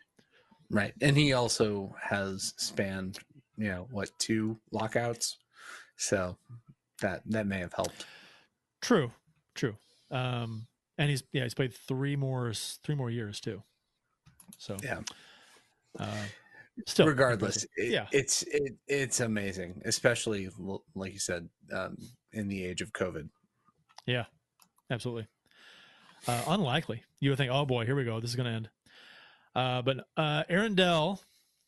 Right. 0.70 0.93
And 1.01 1.16
he 1.16 1.32
also 1.32 1.94
has 2.01 2.55
spanned, 2.56 3.18
you 3.56 3.68
know, 3.68 3.86
what, 3.90 4.10
two 4.18 4.59
lockouts? 4.70 5.39
So 5.97 6.36
that 7.01 7.22
that 7.26 7.47
may 7.47 7.59
have 7.59 7.72
helped. 7.72 8.06
true, 8.81 9.10
true. 9.55 9.76
Um, 10.10 10.66
and 10.98 11.10
he's 11.10 11.22
yeah 11.32 11.43
he's 11.43 11.55
played 11.55 11.74
three 11.74 12.16
more 12.16 12.52
three 12.55 12.94
more 12.94 13.10
years 13.10 13.40
too. 13.40 13.62
So 14.59 14.76
Yeah. 14.82 15.01
uh, 15.98 16.24
still 16.86 17.06
regardless, 17.06 17.64
it, 17.76 17.90
yeah, 17.90 18.06
it's 18.12 18.43
it, 18.44 18.74
it's 18.89 19.20
amazing, 19.20 19.82
especially 19.85 20.48
like 20.94 21.12
you 21.12 21.18
said, 21.18 21.48
um, 21.72 21.97
in 22.32 22.48
the 22.48 22.64
age 22.64 22.81
of 22.81 22.93
COVID. 22.93 23.28
Yeah, 24.06 24.24
absolutely. 24.90 25.26
Uh, 26.26 26.43
unlikely. 26.48 27.02
You 27.20 27.31
would 27.31 27.36
think, 27.39 27.52
oh 27.52 27.66
boy, 27.66 27.85
here 27.85 27.94
we 27.97 28.05
go. 28.05 28.18
This 28.20 28.31
is 28.31 28.36
going 28.36 28.48
to 28.48 28.52
end. 28.56 28.70
Uh, 29.55 29.82
but 29.82 30.06
uh, 30.16 30.43
Aaron 30.48 30.74
Dell 30.74 31.20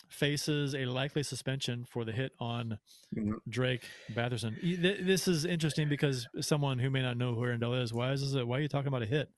faces 0.09 0.75
a 0.75 0.87
likely 0.87 1.23
suspension 1.23 1.85
for 1.85 2.05
the 2.05 2.13
hit 2.13 2.33
on 2.41 2.79
Mhm. 3.15 3.35
Drake 3.49 3.85
Batherson. 4.13 4.57
This 4.81 5.29
is 5.29 5.45
interesting 5.45 5.89
because 5.89 6.27
someone 6.41 6.79
who 6.79 6.91
may 6.91 7.03
not 7.03 7.17
know 7.17 7.35
who 7.35 7.45
Aaron 7.45 7.61
Dell 7.61 7.75
is, 7.75 7.93
why 7.93 8.13
is 8.13 8.21
this? 8.23 8.35
A, 8.41 8.45
why 8.47 8.59
are 8.59 8.61
you 8.61 8.69
talking 8.69 8.89
about 8.89 9.03
a 9.03 9.07
hit? 9.07 9.31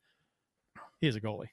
He 1.01 1.07
is 1.09 1.17
a 1.17 1.21
goalie. 1.21 1.49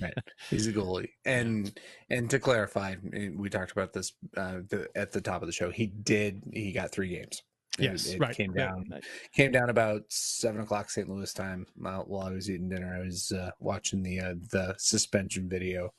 Right. 0.00 0.14
He's 0.50 0.66
a 0.68 0.72
goalie, 0.72 1.08
and 1.24 1.72
and 2.10 2.30
to 2.30 2.38
clarify, 2.38 2.94
we 3.34 3.48
talked 3.50 3.72
about 3.72 3.92
this 3.92 4.12
uh, 4.36 4.58
the, 4.68 4.88
at 4.94 5.12
the 5.12 5.20
top 5.20 5.42
of 5.42 5.48
the 5.48 5.52
show. 5.52 5.70
He 5.70 5.86
did. 5.86 6.42
He 6.52 6.72
got 6.72 6.92
three 6.92 7.08
games. 7.08 7.42
It- 7.78 7.84
Yes, 7.84 8.06
it 8.08 8.20
right. 8.20 8.36
Came 8.36 8.52
down. 8.52 8.84
right. 8.92 9.02
Came 9.34 9.50
down 9.50 9.70
about 9.70 10.02
seven 10.10 10.60
o'clock 10.60 10.90
St. 10.90 11.08
Louis 11.08 11.32
time. 11.32 11.66
While, 11.74 12.04
while 12.06 12.26
I 12.26 12.30
was 12.32 12.50
eating 12.50 12.68
dinner, 12.68 12.94
I 12.94 13.02
was 13.02 13.32
uh, 13.32 13.50
watching 13.60 14.02
the 14.02 14.20
uh, 14.20 14.34
the 14.50 14.74
suspension 14.78 15.48
video. 15.48 15.94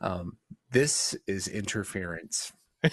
Um, 0.00 0.36
this 0.72 1.16
is 1.28 1.46
interference. 1.46 2.52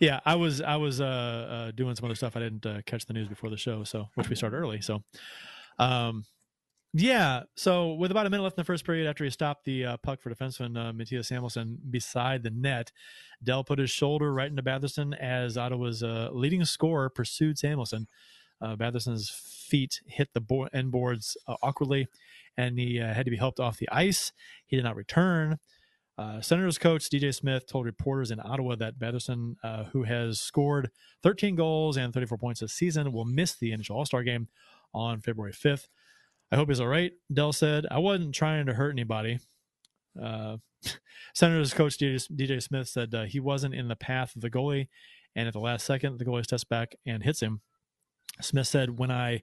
yeah, 0.00 0.18
I 0.26 0.34
was 0.34 0.60
I 0.60 0.76
was 0.76 1.00
uh, 1.00 1.04
uh, 1.04 1.70
doing 1.70 1.94
some 1.94 2.04
other 2.06 2.14
stuff. 2.16 2.36
I 2.36 2.40
didn't 2.40 2.66
uh, 2.66 2.80
catch 2.84 3.06
the 3.06 3.12
news 3.12 3.28
before 3.28 3.48
the 3.50 3.56
show, 3.56 3.84
so 3.84 4.08
which 4.16 4.28
we 4.28 4.34
started 4.36 4.56
early. 4.56 4.80
So, 4.80 5.02
um, 5.78 6.24
yeah. 6.92 7.42
So 7.56 7.94
with 7.94 8.10
about 8.10 8.26
a 8.26 8.30
minute 8.30 8.42
left 8.42 8.58
in 8.58 8.62
the 8.62 8.66
first 8.66 8.84
period, 8.84 9.08
after 9.08 9.22
he 9.22 9.30
stopped 9.30 9.64
the 9.64 9.84
uh, 9.84 9.96
puck 9.98 10.20
for 10.20 10.30
defenseman 10.30 10.76
uh, 10.76 10.92
Mattias 10.92 11.26
Samuelsson 11.26 11.78
beside 11.88 12.42
the 12.42 12.50
net, 12.50 12.90
Dell 13.42 13.62
put 13.62 13.78
his 13.78 13.90
shoulder 13.90 14.32
right 14.32 14.50
into 14.50 14.62
Batherson 14.62 15.16
as 15.16 15.56
Ottawa's 15.56 16.02
uh, 16.02 16.30
leading 16.32 16.64
scorer 16.64 17.08
pursued 17.08 17.56
Samuelsson. 17.56 18.06
Uh, 18.60 18.76
Batherson's 18.76 19.30
feet 19.30 20.00
hit 20.06 20.30
the 20.34 20.40
bo- 20.40 20.68
end 20.72 20.90
boards 20.90 21.36
uh, 21.46 21.54
awkwardly, 21.62 22.08
and 22.56 22.78
he 22.78 23.00
uh, 23.00 23.14
had 23.14 23.24
to 23.24 23.30
be 23.30 23.36
helped 23.36 23.60
off 23.60 23.78
the 23.78 23.88
ice. 23.90 24.32
He 24.66 24.76
did 24.76 24.84
not 24.84 24.96
return. 24.96 25.58
Uh, 26.18 26.40
Senators 26.40 26.76
coach 26.76 27.08
DJ 27.08 27.34
Smith 27.34 27.66
told 27.66 27.86
reporters 27.86 28.30
in 28.30 28.40
Ottawa 28.40 28.74
that 28.76 28.98
Batherson, 28.98 29.54
who 29.92 30.02
has 30.02 30.38
scored 30.38 30.90
13 31.22 31.54
goals 31.54 31.96
and 31.96 32.12
34 32.12 32.36
points 32.36 32.60
this 32.60 32.74
season, 32.74 33.12
will 33.12 33.24
miss 33.24 33.54
the 33.54 33.70
NHL 33.70 33.92
All 33.92 34.04
Star 34.04 34.22
game 34.22 34.48
on 34.92 35.20
February 35.20 35.52
5th. 35.52 35.86
I 36.52 36.56
hope 36.56 36.68
he's 36.68 36.80
all 36.80 36.88
right, 36.88 37.12
Dell 37.32 37.52
said. 37.52 37.86
I 37.90 37.98
wasn't 37.98 38.34
trying 38.34 38.66
to 38.66 38.74
hurt 38.74 38.90
anybody. 38.90 39.38
Uh, 40.20 40.56
Senators 41.34 41.74
coach 41.74 41.96
DJ, 41.96 42.26
DJ 42.32 42.62
Smith 42.62 42.88
said 42.88 43.14
uh, 43.14 43.24
he 43.24 43.38
wasn't 43.38 43.74
in 43.74 43.88
the 43.88 43.96
path 43.96 44.34
of 44.34 44.42
the 44.42 44.50
goalie, 44.50 44.88
and 45.36 45.46
at 45.46 45.52
the 45.52 45.60
last 45.60 45.86
second, 45.86 46.18
the 46.18 46.24
goalie 46.24 46.44
steps 46.44 46.64
back 46.64 46.96
and 47.06 47.22
hits 47.22 47.40
him. 47.40 47.60
Smith 48.40 48.66
said, 48.66 48.98
When 48.98 49.10
I 49.10 49.42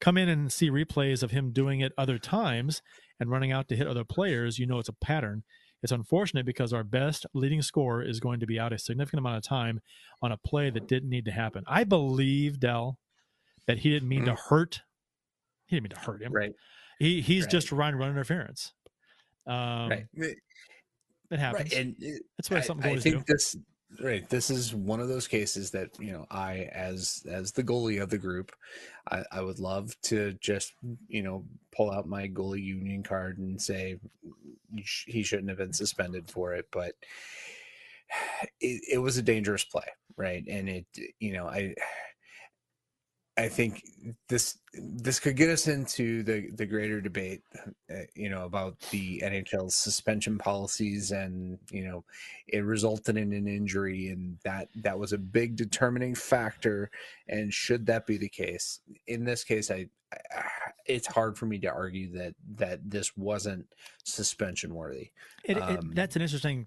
come 0.00 0.16
in 0.16 0.28
and 0.28 0.52
see 0.52 0.70
replays 0.70 1.22
of 1.22 1.30
him 1.30 1.52
doing 1.52 1.80
it 1.80 1.92
other 1.96 2.18
times 2.18 2.82
and 3.20 3.30
running 3.30 3.52
out 3.52 3.68
to 3.68 3.76
hit 3.76 3.86
other 3.86 4.04
players, 4.04 4.58
you 4.58 4.66
know 4.66 4.78
it's 4.78 4.88
a 4.88 4.94
pattern. 4.94 5.44
It's 5.82 5.92
unfortunate 5.92 6.44
because 6.44 6.72
our 6.72 6.82
best 6.82 7.24
leading 7.34 7.62
scorer 7.62 8.02
is 8.02 8.18
going 8.18 8.40
to 8.40 8.46
be 8.46 8.58
out 8.58 8.72
a 8.72 8.78
significant 8.78 9.20
amount 9.20 9.36
of 9.36 9.44
time 9.44 9.80
on 10.20 10.32
a 10.32 10.36
play 10.36 10.70
that 10.70 10.88
didn't 10.88 11.08
need 11.08 11.24
to 11.26 11.30
happen. 11.30 11.62
I 11.68 11.84
believe 11.84 12.58
Dell 12.58 12.98
that 13.66 13.78
he 13.78 13.90
didn't 13.90 14.08
mean 14.08 14.24
to 14.24 14.34
hurt. 14.34 14.80
He 15.68 15.76
didn't 15.76 15.84
mean 15.84 15.90
to 15.90 16.00
hurt 16.00 16.22
him. 16.22 16.32
Right. 16.32 16.52
He 16.98 17.20
he's 17.20 17.44
Right. 17.44 17.50
just 17.52 17.68
trying 17.68 17.92
to 17.92 17.98
run 17.98 18.10
interference. 18.10 18.72
Um, 19.46 19.88
right. 19.90 20.06
It 20.16 21.38
happens. 21.38 21.70
Right. 21.72 21.80
And 21.80 21.96
it- 22.00 22.22
That's 22.36 22.50
what 22.50 22.58
I- 22.58 22.62
something 22.62 22.90
I 22.90 22.96
goalies 22.96 23.02
think 23.02 23.26
do. 23.26 23.32
this 23.34 23.56
right. 24.00 24.28
This 24.28 24.50
is 24.50 24.74
one 24.74 25.00
of 25.00 25.08
those 25.08 25.28
cases 25.28 25.70
that 25.72 25.90
you 26.00 26.12
know 26.12 26.26
I, 26.30 26.68
as 26.72 27.22
as 27.30 27.52
the 27.52 27.62
goalie 27.62 28.02
of 28.02 28.08
the 28.10 28.18
group, 28.18 28.50
I, 29.10 29.24
I 29.30 29.40
would 29.42 29.58
love 29.58 29.94
to 30.04 30.32
just 30.40 30.72
you 31.08 31.22
know 31.22 31.44
pull 31.76 31.90
out 31.90 32.08
my 32.08 32.28
goalie 32.28 32.62
union 32.64 33.02
card 33.02 33.38
and 33.38 33.60
say 33.60 33.98
he 35.06 35.22
shouldn't 35.22 35.48
have 35.48 35.58
been 35.58 35.72
suspended 35.72 36.30
for 36.30 36.54
it, 36.54 36.66
but 36.72 36.94
it, 38.60 38.82
it 38.92 38.98
was 38.98 39.16
a 39.18 39.22
dangerous 39.22 39.64
play, 39.64 39.86
right? 40.16 40.44
And 40.48 40.68
it 40.68 40.86
you 41.20 41.32
know 41.34 41.46
I. 41.46 41.74
I 43.38 43.48
think 43.48 43.84
this 44.28 44.58
this 44.74 45.20
could 45.20 45.36
get 45.36 45.48
us 45.48 45.68
into 45.68 46.24
the 46.24 46.50
the 46.50 46.66
greater 46.66 47.00
debate, 47.00 47.42
uh, 47.88 48.00
you 48.14 48.28
know, 48.28 48.44
about 48.44 48.78
the 48.90 49.22
NHL's 49.24 49.76
suspension 49.76 50.38
policies, 50.38 51.12
and 51.12 51.56
you 51.70 51.84
know, 51.84 52.04
it 52.48 52.64
resulted 52.64 53.16
in 53.16 53.32
an 53.32 53.46
injury, 53.46 54.08
and 54.08 54.38
that 54.44 54.68
that 54.82 54.98
was 54.98 55.12
a 55.12 55.18
big 55.18 55.54
determining 55.54 56.16
factor. 56.16 56.90
And 57.28 57.54
should 57.54 57.86
that 57.86 58.06
be 58.06 58.16
the 58.16 58.28
case, 58.28 58.80
in 59.06 59.24
this 59.24 59.44
case, 59.44 59.70
I, 59.70 59.86
I 60.12 60.42
it's 60.86 61.06
hard 61.06 61.38
for 61.38 61.46
me 61.46 61.60
to 61.60 61.68
argue 61.68 62.10
that 62.18 62.34
that 62.56 62.90
this 62.90 63.16
wasn't 63.16 63.66
suspension 64.02 64.74
worthy. 64.74 65.10
It, 65.44 65.62
Um, 65.62 65.70
it, 65.70 65.94
that's 65.94 66.16
an 66.16 66.22
interesting. 66.22 66.66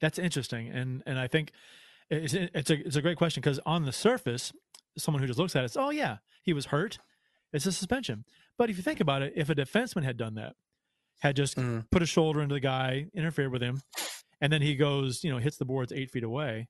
That's 0.00 0.18
interesting, 0.18 0.68
and 0.68 1.02
and 1.06 1.16
I 1.16 1.28
think 1.28 1.52
it's 2.10 2.34
it's 2.34 2.70
a 2.70 2.86
it's 2.86 2.96
a 2.96 3.02
great 3.02 3.18
question 3.18 3.40
because 3.40 3.60
on 3.66 3.84
the 3.84 3.92
surface, 3.92 4.52
someone 4.96 5.20
who 5.22 5.26
just 5.26 5.38
looks 5.38 5.54
at 5.56 5.64
it, 5.64 5.76
oh 5.76 5.90
yeah, 5.90 6.18
he 6.42 6.52
was 6.52 6.66
hurt. 6.66 6.98
It's 7.52 7.66
a 7.66 7.72
suspension. 7.72 8.24
But 8.56 8.70
if 8.70 8.76
you 8.76 8.82
think 8.82 9.00
about 9.00 9.22
it, 9.22 9.32
if 9.36 9.48
a 9.50 9.54
defenseman 9.54 10.04
had 10.04 10.16
done 10.16 10.34
that, 10.34 10.54
had 11.20 11.36
just 11.36 11.56
Mhm. 11.56 11.90
put 11.90 12.02
a 12.02 12.06
shoulder 12.06 12.40
into 12.42 12.54
the 12.54 12.60
guy, 12.60 13.06
interfered 13.14 13.50
with 13.52 13.62
him, 13.62 13.82
and 14.40 14.52
then 14.52 14.62
he 14.62 14.76
goes, 14.76 15.24
you 15.24 15.30
know, 15.30 15.38
hits 15.38 15.56
the 15.56 15.64
boards 15.64 15.92
eight 15.92 16.10
feet 16.10 16.24
away, 16.24 16.68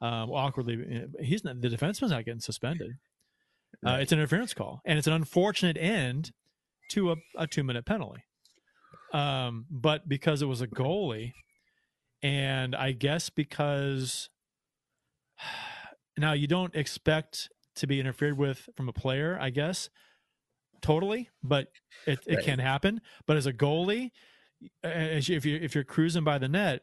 um, 0.00 0.30
awkwardly, 0.30 1.06
he's 1.20 1.44
not 1.44 1.60
the 1.60 1.68
defenseman's 1.68 2.10
not 2.10 2.24
getting 2.24 2.40
suspended. 2.40 2.92
Uh, 3.84 3.98
it's 4.00 4.10
an 4.12 4.18
interference 4.18 4.54
call, 4.54 4.80
and 4.84 4.98
it's 4.98 5.06
an 5.06 5.12
unfortunate 5.12 5.76
end 5.76 6.32
to 6.90 7.12
a, 7.12 7.16
a 7.36 7.46
two 7.46 7.62
minute 7.64 7.84
penalty. 7.84 8.22
Um, 9.12 9.66
but 9.70 10.08
because 10.08 10.42
it 10.42 10.46
was 10.46 10.60
a 10.62 10.66
goalie, 10.66 11.32
and 12.22 12.74
I 12.74 12.92
guess 12.92 13.28
because 13.30 14.30
now 16.18 16.32
you 16.32 16.46
don't 16.46 16.74
expect 16.74 17.48
to 17.76 17.86
be 17.86 18.00
interfered 18.00 18.36
with 18.38 18.68
from 18.76 18.88
a 18.88 18.92
player, 18.92 19.36
I 19.40 19.50
guess, 19.50 19.90
totally, 20.80 21.28
but 21.42 21.68
it, 22.06 22.20
it 22.26 22.36
Right. 22.36 22.44
can 22.44 22.58
happen. 22.58 23.00
But 23.26 23.36
as 23.36 23.46
a 23.46 23.52
goalie, 23.52 24.10
as 24.82 25.28
you, 25.28 25.36
if 25.36 25.44
you 25.44 25.56
if 25.56 25.74
you're 25.74 25.84
cruising 25.84 26.24
by 26.24 26.38
the 26.38 26.48
net, 26.48 26.82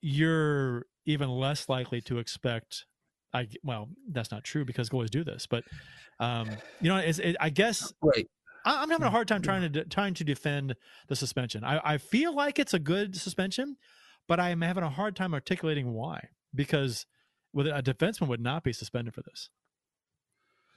you're 0.00 0.86
even 1.06 1.28
less 1.30 1.68
likely 1.68 2.00
to 2.02 2.18
expect. 2.18 2.86
I 3.34 3.48
well, 3.62 3.90
that's 4.10 4.30
not 4.30 4.44
true 4.44 4.64
because 4.64 4.88
goalies 4.88 5.10
do 5.10 5.22
this, 5.24 5.46
but 5.46 5.64
um, 6.18 6.48
you 6.80 6.88
know, 6.88 6.96
it, 6.96 7.36
I 7.38 7.50
guess 7.50 7.92
Right. 8.02 8.26
I- 8.64 8.82
I'm 8.82 8.90
having 8.90 9.06
a 9.06 9.10
hard 9.10 9.28
time 9.28 9.42
trying 9.42 9.62
to 9.62 9.68
de- 9.68 9.84
trying 9.84 10.14
to 10.14 10.24
defend 10.24 10.74
the 11.08 11.16
suspension. 11.16 11.62
I, 11.64 11.80
I 11.84 11.98
feel 11.98 12.34
like 12.34 12.58
it's 12.58 12.72
a 12.74 12.78
good 12.78 13.14
suspension, 13.16 13.76
but 14.26 14.40
I'm 14.40 14.62
having 14.62 14.82
a 14.84 14.88
hard 14.90 15.14
time 15.14 15.34
articulating 15.34 15.92
why. 15.92 16.28
Because 16.54 17.04
with 17.52 17.66
a 17.66 17.82
defenseman 17.82 18.28
would 18.28 18.40
not 18.40 18.62
be 18.62 18.72
suspended 18.72 19.14
for 19.14 19.22
this. 19.22 19.50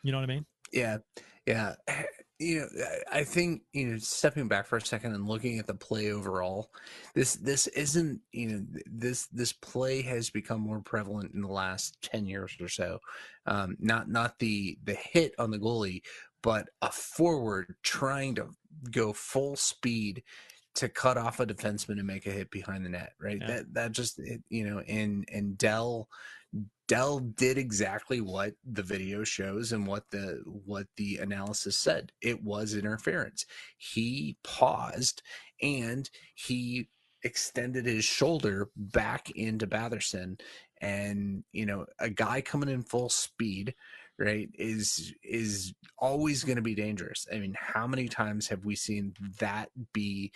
You 0.03 0.11
know 0.11 0.19
what 0.19 0.29
I 0.29 0.33
mean? 0.33 0.45
Yeah, 0.71 0.97
yeah. 1.45 1.75
You 2.39 2.61
know, 2.61 2.67
I- 3.11 3.23
think 3.23 3.61
you 3.71 3.85
know, 3.85 3.97
stepping 3.99 4.47
back 4.47 4.65
for 4.65 4.77
a 4.77 4.81
second 4.81 5.13
and 5.13 5.27
looking 5.27 5.59
at 5.59 5.67
the 5.67 5.75
play 5.75 6.11
overall, 6.11 6.71
this 7.13 7.35
this 7.35 7.67
isn't 7.67 8.21
you 8.31 8.47
know 8.47 8.65
this 8.87 9.27
this 9.27 9.53
play 9.53 10.01
has 10.01 10.31
become 10.31 10.59
more 10.59 10.79
prevalent 10.79 11.35
in 11.35 11.41
the 11.41 11.47
last 11.51 12.01
ten 12.01 12.25
years 12.25 12.57
or 12.59 12.67
so. 12.67 12.97
Um, 13.45 13.77
not 13.79 14.09
not 14.09 14.39
the 14.39 14.79
the 14.83 14.95
hit 14.95 15.35
on 15.37 15.51
the 15.51 15.59
goalie, 15.59 16.01
but 16.41 16.69
a 16.81 16.91
forward 16.91 17.75
trying 17.83 18.33
to 18.35 18.47
go 18.89 19.13
full 19.13 19.55
speed 19.55 20.23
to 20.73 20.89
cut 20.89 21.17
off 21.17 21.39
a 21.39 21.45
defenseman 21.45 21.99
and 21.99 22.07
make 22.07 22.25
a 22.25 22.31
hit 22.31 22.49
behind 22.49 22.85
the 22.85 22.89
net. 22.89 23.13
Right. 23.21 23.37
Yeah. 23.39 23.47
That 23.47 23.73
that 23.73 23.91
just 23.91 24.17
it, 24.19 24.41
you 24.49 24.67
know, 24.67 24.79
and 24.79 25.25
and 25.31 25.57
Dell 25.59 26.07
Dell 26.91 27.19
did 27.19 27.57
exactly 27.57 28.19
what 28.19 28.55
the 28.69 28.83
video 28.83 29.23
shows 29.23 29.71
and 29.71 29.87
what 29.87 30.11
the 30.11 30.41
what 30.45 30.87
the 30.97 31.19
analysis 31.19 31.77
said. 31.77 32.11
It 32.21 32.43
was 32.43 32.73
interference. 32.73 33.45
He 33.77 34.35
paused 34.43 35.21
and 35.61 36.09
he 36.35 36.89
extended 37.23 37.85
his 37.85 38.03
shoulder 38.03 38.71
back 38.75 39.31
into 39.31 39.67
Batherson 39.67 40.41
and 40.81 41.45
you 41.53 41.65
know 41.65 41.85
a 41.97 42.09
guy 42.09 42.41
coming 42.41 42.67
in 42.67 42.83
full 42.83 43.07
speed 43.07 43.73
right, 44.19 44.49
is 44.53 45.13
is 45.23 45.73
always 45.97 46.43
going 46.43 46.57
to 46.57 46.61
be 46.61 46.75
dangerous. 46.75 47.25
I 47.33 47.39
mean, 47.39 47.55
how 47.57 47.87
many 47.87 48.09
times 48.09 48.49
have 48.49 48.65
we 48.65 48.75
seen 48.75 49.13
that 49.39 49.69
be 49.93 50.33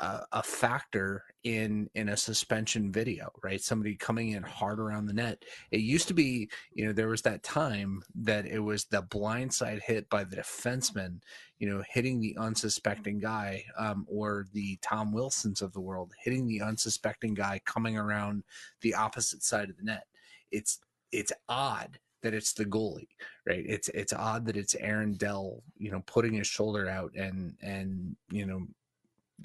uh, 0.00 0.20
a 0.32 0.42
factor 0.42 1.24
in 1.44 1.88
in 1.94 2.08
a 2.08 2.16
suspension 2.16 2.90
video 2.90 3.30
right? 3.42 3.60
Somebody 3.60 3.96
coming 3.96 4.30
in 4.30 4.42
hard 4.42 4.80
around 4.80 5.06
the 5.06 5.12
net. 5.12 5.42
It 5.70 5.80
used 5.80 6.08
to 6.08 6.14
be 6.14 6.48
you 6.72 6.86
know 6.86 6.92
there 6.92 7.08
was 7.08 7.22
that 7.22 7.42
time 7.42 8.02
that 8.16 8.46
it 8.46 8.60
was 8.60 8.84
the 8.86 9.02
blindside 9.02 9.82
hit 9.82 10.08
by 10.10 10.24
the 10.24 10.36
defenseman 10.36 11.20
you 11.58 11.68
know 11.68 11.82
hitting 11.88 12.20
the 12.20 12.36
unsuspecting 12.38 13.18
guy 13.18 13.64
um, 13.78 14.06
or 14.08 14.46
the 14.52 14.78
tom 14.82 15.12
wilsons 15.12 15.62
of 15.62 15.72
the 15.72 15.80
world 15.80 16.12
hitting 16.22 16.46
the 16.46 16.60
unsuspecting 16.60 17.34
guy 17.34 17.60
coming 17.64 17.96
around 17.96 18.42
the 18.80 18.94
opposite 18.94 19.42
side 19.42 19.70
of 19.70 19.76
the 19.76 19.84
net. 19.84 20.04
It's 20.50 20.78
it's 21.12 21.32
odd 21.48 21.98
that 22.22 22.34
it's 22.34 22.52
the 22.52 22.64
goalie, 22.64 23.08
right? 23.46 23.64
It's 23.66 23.88
it's 23.88 24.12
odd 24.12 24.46
that 24.46 24.56
it's 24.56 24.74
Aaron 24.76 25.14
Dell, 25.14 25.62
you 25.76 25.90
know, 25.90 26.02
putting 26.06 26.34
his 26.34 26.46
shoulder 26.46 26.88
out 26.88 27.12
and 27.14 27.54
and 27.62 28.16
you 28.30 28.46
know 28.46 28.66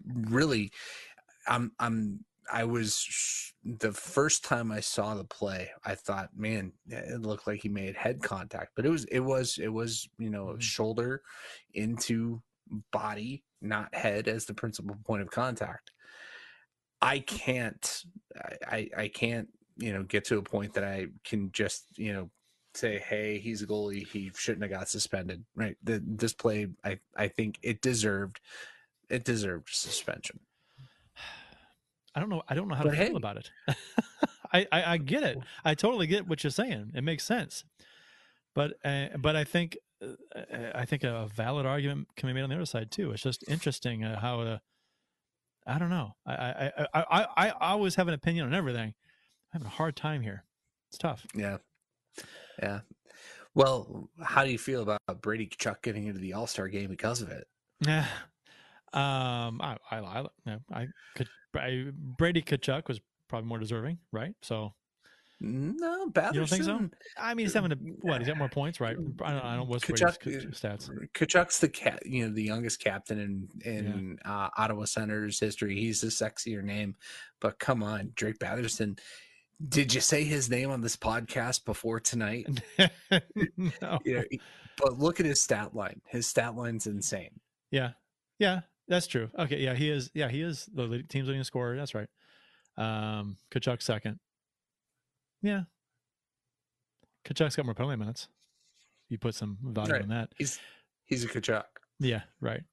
really 0.05 0.71
i'm 1.47 1.71
i'm 1.79 2.23
i 2.51 2.63
was 2.63 3.53
the 3.63 3.91
first 3.91 4.43
time 4.43 4.71
i 4.71 4.79
saw 4.79 5.15
the 5.15 5.23
play 5.23 5.69
i 5.85 5.95
thought 5.95 6.29
man 6.35 6.71
it 6.87 7.21
looked 7.21 7.47
like 7.47 7.61
he 7.61 7.69
made 7.69 7.95
head 7.95 8.21
contact 8.21 8.71
but 8.75 8.85
it 8.85 8.89
was 8.89 9.05
it 9.05 9.19
was 9.19 9.57
it 9.57 9.69
was 9.69 10.07
you 10.17 10.29
know 10.29 10.47
mm-hmm. 10.47 10.59
shoulder 10.59 11.21
into 11.73 12.41
body 12.91 13.43
not 13.61 13.93
head 13.93 14.27
as 14.27 14.45
the 14.45 14.53
principal 14.53 14.95
point 15.05 15.21
of 15.21 15.29
contact 15.29 15.91
i 17.01 17.19
can't 17.19 18.03
i 18.67 18.87
i 18.97 19.07
can't 19.07 19.47
you 19.77 19.91
know 19.93 20.03
get 20.03 20.25
to 20.25 20.37
a 20.37 20.41
point 20.41 20.73
that 20.73 20.83
i 20.83 21.07
can 21.23 21.51
just 21.51 21.85
you 21.97 22.13
know 22.13 22.29
say 22.73 22.99
hey 22.99 23.37
he's 23.37 23.61
a 23.61 23.67
goalie 23.67 24.07
he 24.07 24.31
shouldn't 24.35 24.61
have 24.61 24.71
got 24.71 24.87
suspended 24.87 25.43
right 25.55 25.75
the, 25.83 26.01
this 26.05 26.33
play 26.33 26.67
i 26.85 26.97
i 27.17 27.27
think 27.27 27.59
it 27.61 27.81
deserved 27.81 28.39
it 29.11 29.23
deserved 29.23 29.69
suspension. 29.71 30.39
I 32.15 32.19
don't 32.19 32.29
know. 32.29 32.41
I 32.47 32.55
don't 32.55 32.67
know 32.67 32.75
how 32.75 32.83
but 32.83 32.91
to 32.91 32.95
hey. 32.95 33.07
feel 33.07 33.17
about 33.17 33.37
it. 33.37 33.51
I, 34.53 34.67
I, 34.71 34.83
I 34.93 34.97
get 34.97 35.23
it. 35.23 35.37
I 35.63 35.75
totally 35.75 36.07
get 36.07 36.27
what 36.27 36.43
you're 36.43 36.51
saying. 36.51 36.91
It 36.93 37.03
makes 37.03 37.23
sense. 37.23 37.63
But 38.53 38.73
uh, 38.83 39.07
but 39.17 39.35
I 39.35 39.43
think 39.43 39.77
uh, 40.03 40.11
I 40.75 40.85
think 40.85 41.03
a 41.03 41.29
valid 41.33 41.65
argument 41.65 42.07
can 42.17 42.27
be 42.27 42.33
made 42.33 42.41
on 42.41 42.49
the 42.49 42.55
other 42.55 42.65
side 42.65 42.91
too. 42.91 43.11
It's 43.11 43.23
just 43.23 43.47
interesting 43.47 44.03
uh, 44.03 44.19
how 44.19 44.41
uh, 44.41 44.57
I 45.65 45.79
don't 45.79 45.89
know. 45.89 46.15
I, 46.25 46.33
I 46.33 46.71
I, 46.93 47.03
I 47.03 47.49
I 47.49 47.71
always 47.71 47.95
have 47.95 48.07
an 48.07 48.13
opinion 48.13 48.45
on 48.45 48.53
everything. 48.53 48.93
I'm 49.53 49.61
having 49.61 49.67
a 49.67 49.71
hard 49.71 49.95
time 49.95 50.21
here. 50.21 50.43
It's 50.89 50.97
tough. 50.97 51.25
Yeah, 51.33 51.57
yeah. 52.61 52.81
Well, 53.53 54.09
how 54.21 54.43
do 54.43 54.51
you 54.51 54.57
feel 54.57 54.81
about 54.81 54.99
Brady 55.21 55.47
Tkachuk 55.47 55.81
getting 55.81 56.07
into 56.07 56.19
the 56.19 56.33
All 56.33 56.47
Star 56.47 56.67
game 56.67 56.89
because 56.89 57.21
of 57.21 57.29
it? 57.29 57.47
Yeah, 57.83 58.05
um, 58.93 59.61
I, 59.61 59.77
I, 59.89 59.97
I, 59.99 60.25
I 60.73 60.87
could, 61.15 61.29
I, 61.55 61.85
Brady 61.93 62.41
Tkachuk 62.41 62.87
was 62.87 62.99
probably 63.27 63.47
more 63.47 63.59
deserving, 63.59 63.99
right? 64.11 64.33
So, 64.41 64.73
no, 65.43 66.07
Batherson. 66.09 66.33
You 66.33 66.39
don't 66.39 66.49
think 66.49 66.63
so? 66.63 66.89
I 67.17 67.33
mean, 67.33 67.47
he's 67.47 67.53
having 67.53 67.71
a 67.71 67.75
what? 67.75 68.19
He's 68.19 68.27
got 68.27 68.37
more 68.37 68.49
points, 68.49 68.79
right? 68.79 68.95
I 69.23 69.31
don't. 69.31 69.43
I 69.43 69.55
don't. 69.55 69.67
What's 69.67 69.85
Tkachuk, 69.85 70.21
Brady's 70.23 70.45
stats? 70.45 70.89
Tkachuk's 71.15 71.59
the 71.59 71.69
cat. 71.69 72.05
You 72.05 72.27
know, 72.27 72.33
the 72.33 72.43
youngest 72.43 72.79
captain 72.79 73.19
in 73.19 73.47
in 73.65 74.19
yeah. 74.23 74.31
uh, 74.31 74.49
Ottawa 74.55 74.85
Senators 74.85 75.39
history. 75.39 75.75
He's 75.75 76.03
a 76.03 76.07
sexier 76.07 76.61
name, 76.61 76.95
but 77.39 77.57
come 77.57 77.81
on, 77.81 78.11
Drake 78.13 78.37
Batherson. 78.37 78.99
Did 79.67 79.93
you 79.93 80.01
say 80.01 80.23
his 80.23 80.49
name 80.49 80.69
on 80.69 80.81
this 80.81 80.95
podcast 80.95 81.65
before 81.65 81.99
tonight? 81.99 82.47
no. 82.77 83.99
You 84.05 84.17
know, 84.17 84.23
but 84.77 84.99
look 84.99 85.19
at 85.19 85.25
his 85.25 85.41
stat 85.41 85.75
line. 85.75 86.01
His 86.07 86.27
stat 86.27 86.55
line's 86.55 86.85
insane. 86.85 87.39
Yeah, 87.71 87.91
yeah. 88.37 88.61
That's 88.91 89.07
true. 89.07 89.29
Okay, 89.39 89.59
yeah, 89.59 89.73
he 89.73 89.89
is. 89.89 90.11
Yeah, 90.13 90.27
he 90.27 90.41
is 90.41 90.67
the 90.73 91.01
team's 91.07 91.29
leading 91.29 91.45
scorer. 91.45 91.77
That's 91.77 91.95
right. 91.95 92.09
Um, 92.77 93.37
Tkachuk 93.49 93.81
second. 93.81 94.19
Yeah, 95.41 95.61
Tkachuk's 97.23 97.55
got 97.55 97.63
more 97.63 97.73
penalty 97.73 97.95
minutes. 97.95 98.27
You 99.07 99.17
put 99.17 99.33
some 99.33 99.57
value 99.63 99.93
right. 99.93 100.01
on 100.01 100.09
that. 100.09 100.33
He's 100.37 100.59
he's 101.05 101.23
a 101.23 101.29
Tkachuk. 101.29 101.63
Yeah, 102.01 102.23
right. 102.41 102.63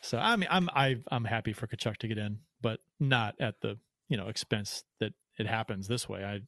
So 0.00 0.16
I 0.16 0.34
mean, 0.36 0.48
I'm 0.50 0.70
I, 0.74 0.96
I'm 1.10 1.26
happy 1.26 1.52
for 1.52 1.66
Tkachuk 1.66 1.98
to 1.98 2.08
get 2.08 2.16
in, 2.16 2.38
but 2.62 2.80
not 2.98 3.34
at 3.38 3.60
the 3.60 3.76
you 4.08 4.16
know 4.16 4.28
expense 4.28 4.84
that 4.98 5.12
it 5.38 5.46
happens 5.46 5.88
this 5.88 6.08
way. 6.08 6.24
I 6.24 6.40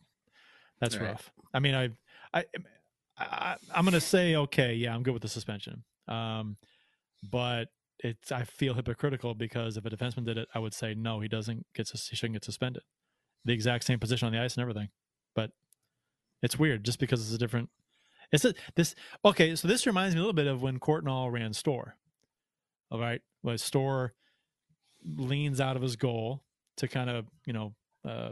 that's 0.81 0.97
right. 0.97 1.11
rough. 1.11 1.31
I 1.53 1.59
mean, 1.59 1.75
I 1.75 1.91
I, 2.33 2.45
I 3.19 3.57
I'm 3.75 3.85
gonna 3.85 4.01
say 4.01 4.37
okay, 4.37 4.73
yeah, 4.73 4.95
I'm 4.95 5.03
good 5.03 5.13
with 5.13 5.23
the 5.23 5.29
suspension. 5.29 5.85
Um, 6.09 6.57
but 7.31 7.69
it's 8.03 8.33
I 8.33 8.45
feel 8.45 8.75
hypocritical 8.75 9.35
because 9.35 9.77
if 9.77 9.85
a 9.85 9.91
defenseman 9.91 10.25
did 10.25 10.39
it, 10.39 10.49
I 10.55 10.59
would 10.59 10.75
say 10.75 10.95
no, 10.95 11.21
he 11.21 11.29
doesn't 11.29 11.67
get 11.75 11.91
he 11.91 12.17
shouldn't 12.17 12.35
get 12.35 12.45
suspended. 12.45 12.83
The 13.45 13.53
exact 13.53 13.85
same 13.85 13.99
position 13.99 14.27
on 14.27 14.33
the 14.33 14.41
ice 14.41 14.55
and 14.55 14.63
everything, 14.63 14.89
but 15.35 15.51
it's 16.43 16.59
weird 16.59 16.85
just 16.85 16.99
because 16.99 17.23
it's 17.23 17.35
a 17.35 17.39
different. 17.39 17.71
It's 18.33 18.45
a, 18.45 18.55
this 18.77 18.95
okay. 19.25 19.57
So 19.57 19.69
this 19.69 19.87
reminds 19.87 20.15
me 20.15 20.21
a 20.21 20.23
little 20.23 20.35
bit 20.35 20.47
of 20.47 20.63
when 20.63 20.79
Courtnall 20.79 21.33
ran 21.33 21.53
Storr. 21.53 21.97
All 22.91 23.01
right, 23.01 23.21
when 23.43 23.59
Storr 23.59 24.15
leans 25.05 25.61
out 25.61 25.77
of 25.77 25.83
his 25.83 25.97
goal 25.97 26.43
to 26.77 26.89
kind 26.89 27.11
of 27.11 27.27
you 27.47 27.53
know 27.53 27.75
uh, 28.09 28.31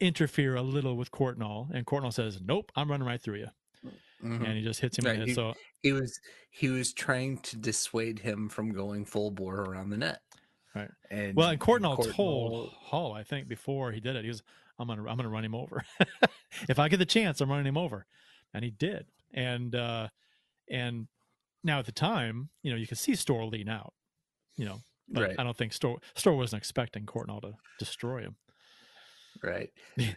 interfere 0.00 0.56
a 0.56 0.62
little 0.62 0.96
with 0.96 1.10
Courtnall, 1.10 1.70
and 1.72 1.86
Courtnall 1.86 2.12
says, 2.12 2.40
"Nope, 2.42 2.72
I'm 2.74 2.90
running 2.90 3.06
right 3.06 3.20
through 3.20 3.36
you." 3.38 3.48
Mm-hmm. 4.24 4.44
and 4.44 4.56
he 4.58 4.62
just 4.62 4.80
hits 4.80 4.98
him 4.98 5.06
it. 5.06 5.28
He, 5.28 5.34
so 5.34 5.54
he 5.78 5.92
was 5.92 6.20
he 6.50 6.68
was 6.68 6.92
trying 6.92 7.38
to 7.38 7.56
dissuade 7.56 8.18
him 8.18 8.48
from 8.48 8.72
going 8.72 9.04
full 9.04 9.30
bore 9.30 9.60
around 9.60 9.90
the 9.90 9.96
net. 9.96 10.20
Right. 10.74 10.90
And 11.10 11.34
well, 11.34 11.48
and 11.48 11.60
Courtnall 11.60 12.12
told 12.14 12.72
Hull, 12.80 13.12
I 13.12 13.22
think, 13.22 13.48
before 13.48 13.92
he 13.92 14.00
did 14.00 14.16
it, 14.16 14.22
he 14.22 14.28
was, 14.28 14.42
"I'm 14.78 14.88
gonna, 14.88 15.08
I'm 15.08 15.16
gonna 15.16 15.28
run 15.28 15.44
him 15.44 15.54
over. 15.54 15.84
if 16.68 16.78
I 16.78 16.88
get 16.88 16.98
the 16.98 17.06
chance, 17.06 17.40
I'm 17.40 17.50
running 17.50 17.66
him 17.66 17.78
over," 17.78 18.06
and 18.54 18.64
he 18.64 18.70
did. 18.70 19.06
And 19.32 19.74
uh, 19.74 20.08
and 20.70 21.08
now 21.64 21.78
at 21.78 21.86
the 21.86 21.92
time, 21.92 22.50
you 22.62 22.70
know, 22.70 22.76
you 22.76 22.86
could 22.86 22.98
see 22.98 23.14
Storr 23.14 23.46
lean 23.46 23.68
out. 23.68 23.94
You 24.56 24.66
know, 24.66 24.80
but 25.08 25.22
right. 25.22 25.36
I 25.38 25.44
don't 25.44 25.56
think 25.56 25.72
Storr 25.72 25.98
Storr 26.14 26.36
wasn't 26.36 26.60
expecting 26.60 27.06
Courtnall 27.06 27.40
to 27.40 27.54
destroy 27.78 28.20
him 28.20 28.36
right? 29.42 29.70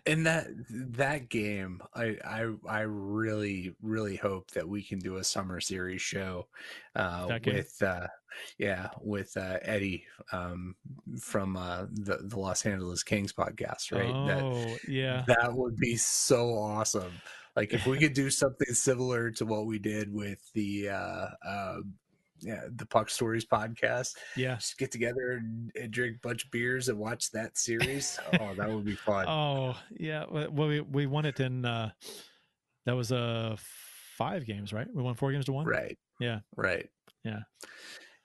And 0.05 0.25
that 0.25 0.47
that 0.69 1.29
game 1.29 1.81
I, 1.93 2.17
I 2.25 2.47
i 2.67 2.81
really 2.81 3.75
really 3.81 4.15
hope 4.15 4.51
that 4.51 4.67
we 4.67 4.83
can 4.83 4.99
do 4.99 5.17
a 5.17 5.23
summer 5.23 5.59
series 5.59 6.01
show 6.01 6.47
uh 6.95 7.39
with 7.45 7.81
uh 7.81 8.07
yeah 8.57 8.89
with 9.01 9.35
uh 9.37 9.57
eddie 9.61 10.05
um 10.31 10.75
from 11.19 11.55
uh 11.57 11.85
the, 11.91 12.19
the 12.23 12.39
los 12.39 12.65
angeles 12.65 13.03
kings 13.03 13.33
podcast 13.33 13.91
right? 13.91 14.13
Oh 14.13 14.25
that, 14.27 14.79
yeah. 14.87 15.23
that 15.27 15.53
would 15.53 15.77
be 15.77 15.95
so 15.95 16.53
awesome. 16.53 17.13
Like 17.55 17.73
if 17.73 17.85
we 17.85 17.99
could 17.99 18.13
do 18.13 18.29
something 18.29 18.73
similar 18.73 19.29
to 19.31 19.45
what 19.45 19.67
we 19.67 19.77
did 19.77 20.11
with 20.11 20.39
the 20.53 20.89
uh, 20.89 21.27
uh 21.45 21.77
yeah, 22.43 22.61
the 22.75 22.85
Puck 22.85 23.09
Stories 23.09 23.45
podcast. 23.45 24.15
Yeah, 24.35 24.55
just 24.55 24.77
get 24.77 24.91
together 24.91 25.31
and, 25.33 25.71
and, 25.79 25.91
drink 25.91 26.17
a 26.17 26.27
bunch 26.27 26.45
of 26.45 26.51
beers 26.51 26.89
and 26.89 26.97
watch 26.97 27.31
that 27.31 27.57
series. 27.57 28.19
oh, 28.39 28.53
that 28.55 28.69
would 28.69 28.85
be 28.85 28.95
fun. 28.95 29.27
Oh 29.27 29.75
yeah, 29.91 30.25
well 30.29 30.67
we 30.67 30.81
we 30.81 31.05
won 31.05 31.25
it 31.25 31.39
in 31.39 31.65
uh, 31.65 31.91
that 32.85 32.95
was 32.95 33.11
uh 33.11 33.55
five 34.17 34.45
games, 34.45 34.73
right? 34.73 34.87
We 34.93 35.01
won 35.01 35.15
four 35.15 35.31
games 35.31 35.45
to 35.45 35.53
one. 35.53 35.65
Right. 35.65 35.97
Yeah. 36.19 36.39
Right. 36.55 36.89
Yeah. 37.23 37.39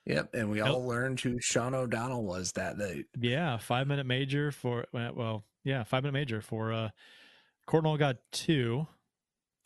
Yep, 0.05 0.33
and 0.33 0.49
we 0.49 0.61
all 0.61 0.85
learned 0.85 1.19
who 1.19 1.37
Sean 1.39 1.75
O'Donnell 1.75 2.23
was 2.23 2.51
that 2.53 2.77
night. 2.77 3.05
Yeah, 3.19 3.57
five 3.57 3.85
minute 3.85 4.05
major 4.05 4.51
for 4.51 4.85
well, 4.91 5.45
yeah, 5.63 5.83
five 5.83 6.03
minute 6.03 6.13
major 6.13 6.41
for 6.41 6.73
uh 6.73 6.89
Courtnall 7.67 7.99
got 7.99 8.17
two, 8.31 8.87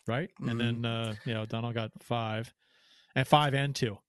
right? 0.08 0.30
Mm-hmm. 0.42 0.50
And 0.50 0.60
then 0.60 0.86
uh 0.86 1.16
yeah, 1.26 1.40
O'Donnell 1.40 1.72
got 1.74 1.92
five. 2.02 2.54
And 3.16 3.28
five 3.28 3.54
and 3.54 3.76
two. 3.76 4.00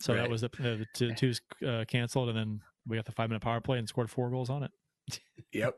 So 0.00 0.14
right. 0.14 0.20
that 0.20 0.30
was 0.30 0.42
the, 0.42 0.48
the 0.58 0.86
two, 0.94 1.14
two's 1.14 1.40
uh, 1.66 1.84
canceled, 1.88 2.28
and 2.28 2.38
then 2.38 2.60
we 2.86 2.96
got 2.96 3.04
the 3.04 3.12
five 3.12 3.28
minute 3.28 3.42
power 3.42 3.60
play 3.60 3.78
and 3.78 3.88
scored 3.88 4.10
four 4.10 4.30
goals 4.30 4.50
on 4.50 4.62
it. 4.62 4.70
Yep, 5.52 5.76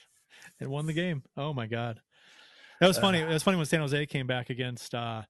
and 0.60 0.68
won 0.68 0.86
the 0.86 0.92
game. 0.92 1.22
Oh 1.36 1.52
my 1.52 1.66
god, 1.66 2.00
that 2.80 2.88
was 2.88 2.98
funny. 2.98 3.22
Uh, 3.22 3.28
it 3.28 3.32
was 3.32 3.42
funny 3.42 3.56
when 3.56 3.66
San 3.66 3.80
Jose 3.80 4.06
came 4.06 4.26
back 4.26 4.50
against 4.50 4.94
uh, 4.94 5.22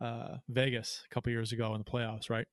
uh, 0.00 0.36
Vegas 0.48 1.02
a 1.10 1.14
couple 1.14 1.32
years 1.32 1.52
ago 1.52 1.74
in 1.74 1.78
the 1.78 1.90
playoffs, 1.90 2.30
right? 2.30 2.46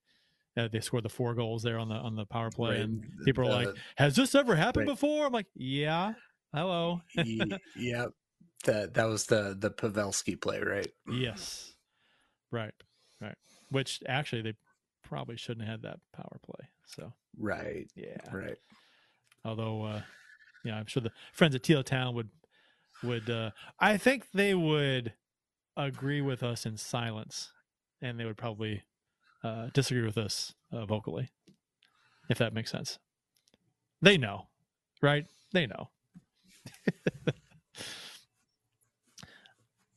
Uh, 0.57 0.67
they 0.71 0.79
scored 0.79 1.03
the 1.03 1.09
four 1.09 1.35
goals 1.35 1.61
there 1.61 1.77
on 1.77 1.89
the 1.89 1.95
on 1.95 2.15
the 2.15 2.25
power 2.25 2.49
play, 2.49 2.71
right. 2.71 2.79
and 2.79 3.05
people 3.23 3.47
are 3.47 3.65
like, 3.65 3.75
"Has 3.97 4.15
this 4.15 4.33
ever 4.33 4.55
happened 4.55 4.87
right. 4.87 4.93
before?" 4.93 5.27
I'm 5.27 5.33
like, 5.33 5.47
"Yeah, 5.55 6.13
hello." 6.53 7.01
yep, 7.75 8.09
that 8.65 8.93
that 8.95 9.07
was 9.07 9.25
the 9.25 9.55
the 9.57 9.69
Pavelski 9.69 10.39
play, 10.39 10.59
right? 10.59 10.87
Yes, 11.11 11.73
right, 12.51 12.73
right. 13.21 13.35
Which 13.69 13.99
actually 14.07 14.41
they 14.41 14.53
probably 15.09 15.35
shouldn't 15.35 15.67
have 15.67 15.81
had 15.81 15.81
that 15.81 15.99
power 16.13 16.39
play. 16.45 16.67
So 16.85 17.11
right, 17.37 17.89
yeah, 17.95 18.17
right. 18.31 18.57
Although, 19.43 19.83
uh, 19.83 20.01
yeah, 20.63 20.75
I'm 20.75 20.85
sure 20.85 21.01
the 21.01 21.11
friends 21.33 21.55
at 21.55 21.63
Teal 21.63 21.83
Town 21.83 22.13
would 22.15 22.29
would. 23.03 23.29
Uh, 23.29 23.51
I 23.79 23.97
think 23.97 24.27
they 24.33 24.53
would 24.53 25.13
agree 25.75 26.21
with 26.21 26.43
us 26.43 26.65
in 26.65 26.77
silence, 26.77 27.51
and 28.01 28.19
they 28.19 28.25
would 28.25 28.37
probably 28.37 28.83
uh, 29.43 29.69
disagree 29.73 30.05
with 30.05 30.17
us 30.17 30.53
uh, 30.71 30.85
vocally, 30.85 31.29
if 32.29 32.37
that 32.37 32.53
makes 32.53 32.71
sense. 32.71 32.99
They 34.01 34.17
know, 34.17 34.47
right? 35.01 35.25
They 35.51 35.65
know. 35.65 35.89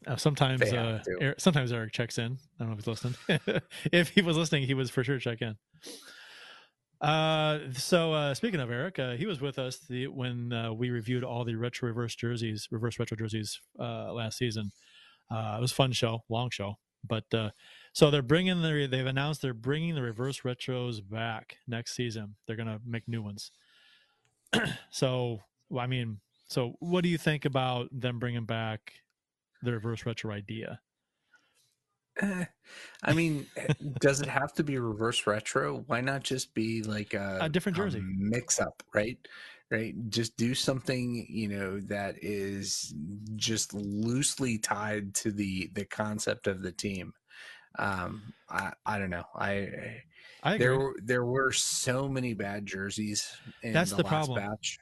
Uh, 0.06 0.16
sometimes, 0.16 0.62
uh. 0.72 1.02
Eric, 1.20 1.40
sometimes 1.40 1.72
Eric 1.72 1.92
checks 1.92 2.18
in. 2.18 2.38
I 2.58 2.64
don't 2.64 2.68
know 2.68 2.72
if 2.72 2.78
he's 2.78 2.86
listening. 2.86 3.60
if 3.92 4.08
he 4.08 4.22
was 4.22 4.36
listening, 4.36 4.64
he 4.64 4.74
was 4.74 4.90
for 4.90 5.04
sure 5.04 5.18
check 5.18 5.42
in. 5.42 5.56
Uh, 7.02 7.58
so 7.72 8.12
uh, 8.12 8.32
speaking 8.32 8.60
of 8.60 8.70
Eric, 8.70 8.98
uh, 9.00 9.12
he 9.12 9.26
was 9.26 9.40
with 9.40 9.58
us 9.58 9.78
the, 9.90 10.06
when 10.06 10.52
uh, 10.52 10.72
we 10.72 10.90
reviewed 10.90 11.24
all 11.24 11.44
the 11.44 11.56
retro 11.56 11.88
reverse 11.88 12.14
jerseys, 12.14 12.68
reverse 12.70 12.98
retro 12.98 13.16
jerseys 13.16 13.60
uh, 13.78 14.12
last 14.12 14.38
season. 14.38 14.70
Uh, 15.28 15.56
it 15.58 15.60
was 15.60 15.72
a 15.72 15.74
fun 15.74 15.90
show, 15.90 16.22
long 16.28 16.48
show, 16.50 16.78
but 17.06 17.24
uh, 17.34 17.50
so 17.92 18.10
they're 18.10 18.22
bringing 18.22 18.62
the 18.62 18.86
they've 18.88 19.06
announced 19.06 19.42
they're 19.42 19.54
bringing 19.54 19.96
the 19.96 20.02
reverse 20.02 20.42
retros 20.42 21.00
back 21.08 21.56
next 21.66 21.96
season. 21.96 22.36
They're 22.46 22.56
gonna 22.56 22.80
make 22.86 23.08
new 23.08 23.22
ones. 23.22 23.50
so 24.90 25.40
I 25.76 25.86
mean, 25.88 26.20
so 26.46 26.76
what 26.78 27.02
do 27.02 27.08
you 27.08 27.18
think 27.18 27.46
about 27.46 27.88
them 27.90 28.20
bringing 28.20 28.44
back 28.44 28.92
the 29.62 29.72
reverse 29.72 30.04
retro 30.06 30.32
idea? 30.32 30.80
Eh, 32.20 32.44
I 33.02 33.12
mean, 33.14 33.46
eh, 33.56 33.72
does 34.00 34.20
it 34.20 34.28
have 34.28 34.52
to 34.54 34.64
be 34.64 34.78
reverse 34.78 35.26
retro? 35.26 35.84
Why 35.86 36.00
not 36.00 36.22
just 36.22 36.54
be 36.54 36.82
like 36.82 37.14
a, 37.14 37.38
A 37.40 37.48
different 37.48 37.76
jersey. 37.76 38.02
mix 38.02 38.60
up, 38.60 38.82
right? 38.94 39.18
Right. 39.70 39.94
Just 40.10 40.36
do 40.36 40.54
something, 40.54 41.26
you 41.30 41.48
know, 41.48 41.80
that 41.80 42.16
is 42.20 42.94
just 43.36 43.72
loosely 43.72 44.58
tied 44.58 45.14
to 45.16 45.32
the 45.32 45.70
the 45.72 45.86
concept 45.86 46.46
of 46.46 46.60
the 46.62 46.72
team. 46.72 47.14
Um, 47.78 48.34
I 48.50 48.72
I 48.84 48.98
don't 48.98 49.08
know. 49.08 49.24
I 49.34 50.02
I 50.42 50.58
there 50.58 50.92
there 51.02 51.24
were 51.24 51.52
so 51.52 52.06
many 52.06 52.34
bad 52.34 52.66
jerseys. 52.66 53.34
In 53.62 53.72
That's 53.72 53.90
the, 53.90 53.96
the 53.96 54.02
last 54.02 54.26
problem. 54.26 54.46
Batch. 54.46 54.78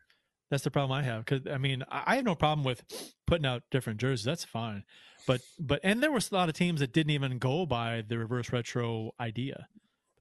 That's 0.50 0.64
the 0.64 0.70
problem 0.70 0.98
I 0.98 1.02
have 1.04 1.24
because 1.24 1.46
I 1.52 1.58
mean 1.58 1.84
I 1.88 2.02
I 2.06 2.16
have 2.16 2.24
no 2.24 2.34
problem 2.34 2.64
with 2.64 2.82
putting 3.26 3.46
out 3.46 3.62
different 3.70 4.00
jerseys. 4.00 4.24
That's 4.24 4.44
fine, 4.44 4.84
but 5.26 5.40
but 5.58 5.80
and 5.84 6.02
there 6.02 6.10
was 6.10 6.30
a 6.30 6.34
lot 6.34 6.48
of 6.48 6.54
teams 6.54 6.80
that 6.80 6.92
didn't 6.92 7.10
even 7.10 7.38
go 7.38 7.66
by 7.66 8.02
the 8.06 8.18
reverse 8.18 8.52
retro 8.52 9.12
idea. 9.20 9.68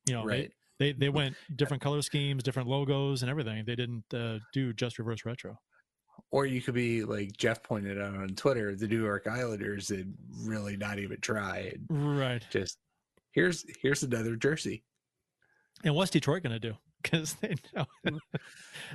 You 0.07 0.14
know, 0.15 0.23
Right. 0.26 0.51
they, 0.77 0.91
they 0.91 0.99
they 0.99 1.10
went 1.10 1.35
different 1.56 1.81
color 1.81 2.01
schemes, 2.03 2.43
different 2.43 2.69
logos, 2.69 3.22
and 3.23 3.30
everything. 3.30 3.64
They 3.65 3.76
didn't 3.76 4.06
uh, 4.14 4.39
do 4.53 4.72
just 4.73 4.99
reverse 4.99 5.26
retro. 5.26 5.60
Or 6.31 6.45
you 6.45 6.61
could 6.61 6.73
be 6.76 7.03
like 7.03 7.35
Jeff 7.38 7.64
pointed 7.64 7.99
out 7.99 8.15
on 8.15 8.30
Twitter, 8.35 8.76
the 8.76 8.88
New 8.88 9.03
York 9.03 9.26
Islanders 9.26 9.88
did 9.88 10.14
really 10.43 10.77
not 10.77 10.99
even 10.99 11.19
try. 11.22 11.73
Right. 11.89 12.45
Just 12.51 12.77
here's 13.31 13.65
here's 13.81 14.03
another 14.03 14.35
jersey. 14.35 14.84
And 15.84 15.95
what's 15.95 16.11
Detroit 16.11 16.43
going 16.43 16.53
to 16.53 16.60
do? 16.60 16.76
Because 17.03 17.34
they 17.35 17.55
know 17.73 17.85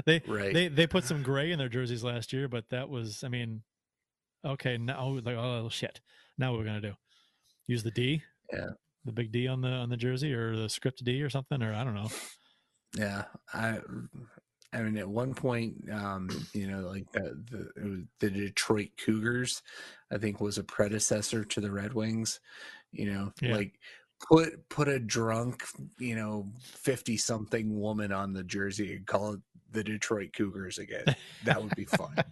they 0.05 0.20
Right. 0.26 0.52
they 0.52 0.68
they 0.68 0.86
put 0.86 1.05
some 1.05 1.22
gray 1.22 1.52
in 1.52 1.59
their 1.59 1.68
jerseys 1.70 2.05
last 2.05 2.32
year, 2.32 2.48
but 2.48 2.68
that 2.70 2.89
was 2.90 3.24
I 3.24 3.28
mean, 3.28 3.62
okay 4.44 4.76
now 4.76 5.18
like 5.24 5.36
oh 5.36 5.68
shit, 5.70 6.01
now 6.36 6.51
what 6.51 6.59
we're 6.59 6.66
going 6.66 6.82
to 6.82 6.89
do? 6.90 6.94
Use 7.66 7.82
the 7.82 7.90
D? 7.90 8.22
Yeah. 8.52 8.70
The 9.06 9.12
big 9.12 9.32
D 9.32 9.48
on 9.48 9.60
the 9.62 9.68
on 9.68 9.89
the 9.89 9.97
jersey 9.97 10.35
or 10.35 10.55
the 10.55 10.68
script 10.68 11.02
D 11.05 11.22
or 11.22 11.31
something 11.31 11.62
or 11.62 11.72
I 11.72 11.82
don't 11.85 11.94
know. 11.94 12.09
Yeah, 12.97 13.24
I, 13.52 13.78
I 14.72 14.82
mean, 14.82 14.97
at 14.98 15.09
one 15.09 15.35
point, 15.35 15.74
um, 15.90 16.28
you 16.52 16.66
know, 16.66 16.81
like 16.81 17.10
the 17.12 17.43
the, 17.51 17.70
it 17.76 17.89
was 17.89 18.01
the 18.20 18.31
Detroit 18.31 18.90
Cougars, 18.98 19.62
I 20.12 20.18
think 20.18 20.40
was 20.40 20.59
a 20.59 20.64
predecessor 20.64 21.44
to 21.44 21.60
the 21.60 21.72
Red 21.72 21.93
Wings. 21.94 22.39
You 22.93 23.12
know, 23.12 23.32
Yeah. 23.43 23.56
like 23.56 23.81
put 24.29 24.69
put 24.69 24.89
a 24.89 24.99
drunk, 24.99 25.63
you 25.99 26.15
know, 26.17 26.51
fifty 26.61 27.17
something 27.17 27.79
woman 27.79 28.13
on 28.13 28.33
the 28.33 28.43
jersey 28.45 28.95
and 28.97 29.07
call 29.07 29.35
it 29.35 29.41
the 29.71 29.85
Detroit 29.85 30.31
Cougars 30.37 30.79
again. 30.79 31.05
That 31.45 31.63
would 31.63 31.75
be 31.77 31.85
fun. 31.85 32.15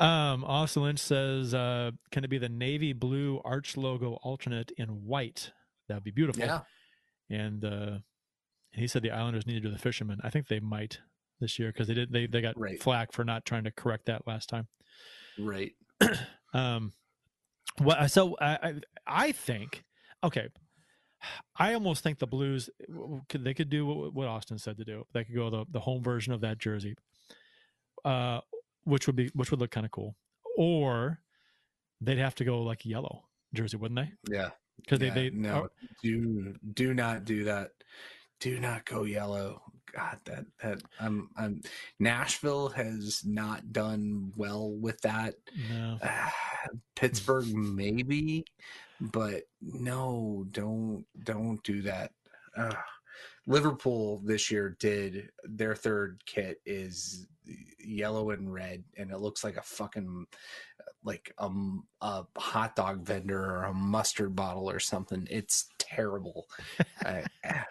Um, 0.00 0.44
Austin 0.44 0.84
Lynch 0.84 1.00
says, 1.00 1.54
uh, 1.54 1.90
can 2.12 2.22
it 2.22 2.28
be 2.30 2.38
the 2.38 2.48
navy 2.48 2.92
blue 2.92 3.40
arch 3.44 3.76
logo 3.76 4.12
alternate 4.22 4.70
in 4.76 4.86
white? 5.04 5.50
That'd 5.88 6.04
be 6.04 6.12
beautiful. 6.12 6.40
yeah, 6.44 6.60
And 7.28 7.64
uh, 7.64 7.98
he 8.70 8.86
said 8.86 9.02
the 9.02 9.10
Islanders 9.10 9.44
need 9.44 9.54
to 9.54 9.60
do 9.60 9.70
the 9.72 9.78
fishermen. 9.78 10.20
I 10.22 10.30
think 10.30 10.46
they 10.46 10.60
might 10.60 11.00
this 11.40 11.58
year 11.58 11.72
because 11.72 11.88
they 11.88 11.94
did 11.94 12.12
they 12.12 12.26
they 12.28 12.40
got 12.40 12.56
Right. 12.56 12.80
flack 12.80 13.10
for 13.10 13.24
not 13.24 13.44
trying 13.44 13.64
to 13.64 13.72
correct 13.72 14.06
that 14.06 14.24
last 14.24 14.48
time. 14.48 14.68
right. 15.38 15.72
Um, 16.54 16.92
what 17.78 18.08
so 18.10 18.36
I 18.40 18.54
I, 18.62 18.74
I 19.06 19.32
think 19.32 19.82
okay. 20.24 20.48
I 21.58 21.74
almost 21.74 22.02
think 22.04 22.18
the 22.20 22.26
Blues 22.28 22.70
could 23.28 23.42
they 23.42 23.52
could 23.54 23.68
do 23.70 23.84
what, 23.86 24.14
what 24.14 24.28
Austin 24.28 24.58
said 24.58 24.76
to 24.78 24.84
do. 24.84 25.04
They 25.12 25.24
could 25.24 25.34
go 25.34 25.50
the 25.50 25.64
the 25.70 25.80
home 25.80 26.02
version 26.02 26.32
of 26.32 26.40
that 26.42 26.58
jersey, 26.58 26.94
uh, 28.04 28.40
which 28.84 29.06
would 29.06 29.16
be 29.16 29.28
which 29.34 29.50
would 29.50 29.58
look 29.60 29.70
kind 29.72 29.84
of 29.86 29.90
cool. 29.90 30.14
Or 30.56 31.18
they'd 32.00 32.18
have 32.18 32.36
to 32.36 32.44
go 32.44 32.62
like 32.62 32.84
yellow 32.86 33.24
jersey, 33.52 33.76
wouldn't 33.76 33.98
they? 33.98 34.32
Yeah, 34.34 34.50
Because 34.76 35.00
yeah, 35.00 35.12
they 35.12 35.30
they 35.30 35.36
no, 35.36 35.62
are- 35.62 35.70
do 36.02 36.54
do 36.74 36.94
not 36.94 37.24
do 37.24 37.44
that. 37.44 37.70
Do 38.40 38.60
not 38.60 38.84
go 38.84 39.02
yellow. 39.02 39.60
God, 39.92 40.18
that 40.26 40.44
that 40.62 40.82
I'm 41.00 41.30
I'm 41.36 41.62
Nashville 41.98 42.68
has 42.68 43.22
not 43.24 43.72
done 43.72 44.30
well 44.36 44.70
with 44.70 45.00
that. 45.00 45.34
no. 45.72 45.98
Pittsburgh 46.94 47.52
maybe, 47.54 48.44
but 49.00 49.44
no, 49.60 50.46
don't 50.50 51.04
don't 51.24 51.62
do 51.62 51.82
that. 51.82 52.12
Ugh. 52.56 52.76
Liverpool 53.46 54.20
this 54.24 54.50
year 54.50 54.76
did 54.78 55.30
their 55.42 55.74
third 55.74 56.22
kit 56.26 56.60
is 56.66 57.26
yellow 57.78 58.30
and 58.30 58.52
red, 58.52 58.84
and 58.96 59.10
it 59.10 59.20
looks 59.20 59.42
like 59.42 59.56
a 59.56 59.62
fucking 59.62 60.26
like 61.04 61.32
a, 61.38 61.50
a 62.02 62.24
hot 62.36 62.76
dog 62.76 63.06
vendor 63.06 63.42
or 63.42 63.64
a 63.64 63.74
mustard 63.74 64.36
bottle 64.36 64.68
or 64.68 64.78
something. 64.78 65.26
It's 65.30 65.68
terrible. 65.78 66.46
I, 67.04 67.24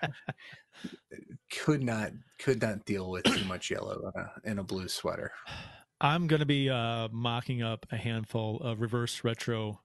could 1.51 1.83
not 1.83 2.11
could 2.39 2.61
not 2.61 2.85
deal 2.85 3.09
with 3.09 3.23
too 3.25 3.45
much 3.45 3.69
yellow 3.69 4.11
in 4.15 4.21
a, 4.21 4.51
in 4.51 4.59
a 4.59 4.63
blue 4.63 4.87
sweater. 4.87 5.31
I'm 6.01 6.27
going 6.27 6.41
to 6.41 6.45
be 6.45 6.69
uh, 6.69 7.07
mocking 7.11 7.63
up 7.63 7.87
a 7.91 7.97
handful 7.97 8.59
of 8.61 8.81
reverse 8.81 9.23
retro 9.23 9.79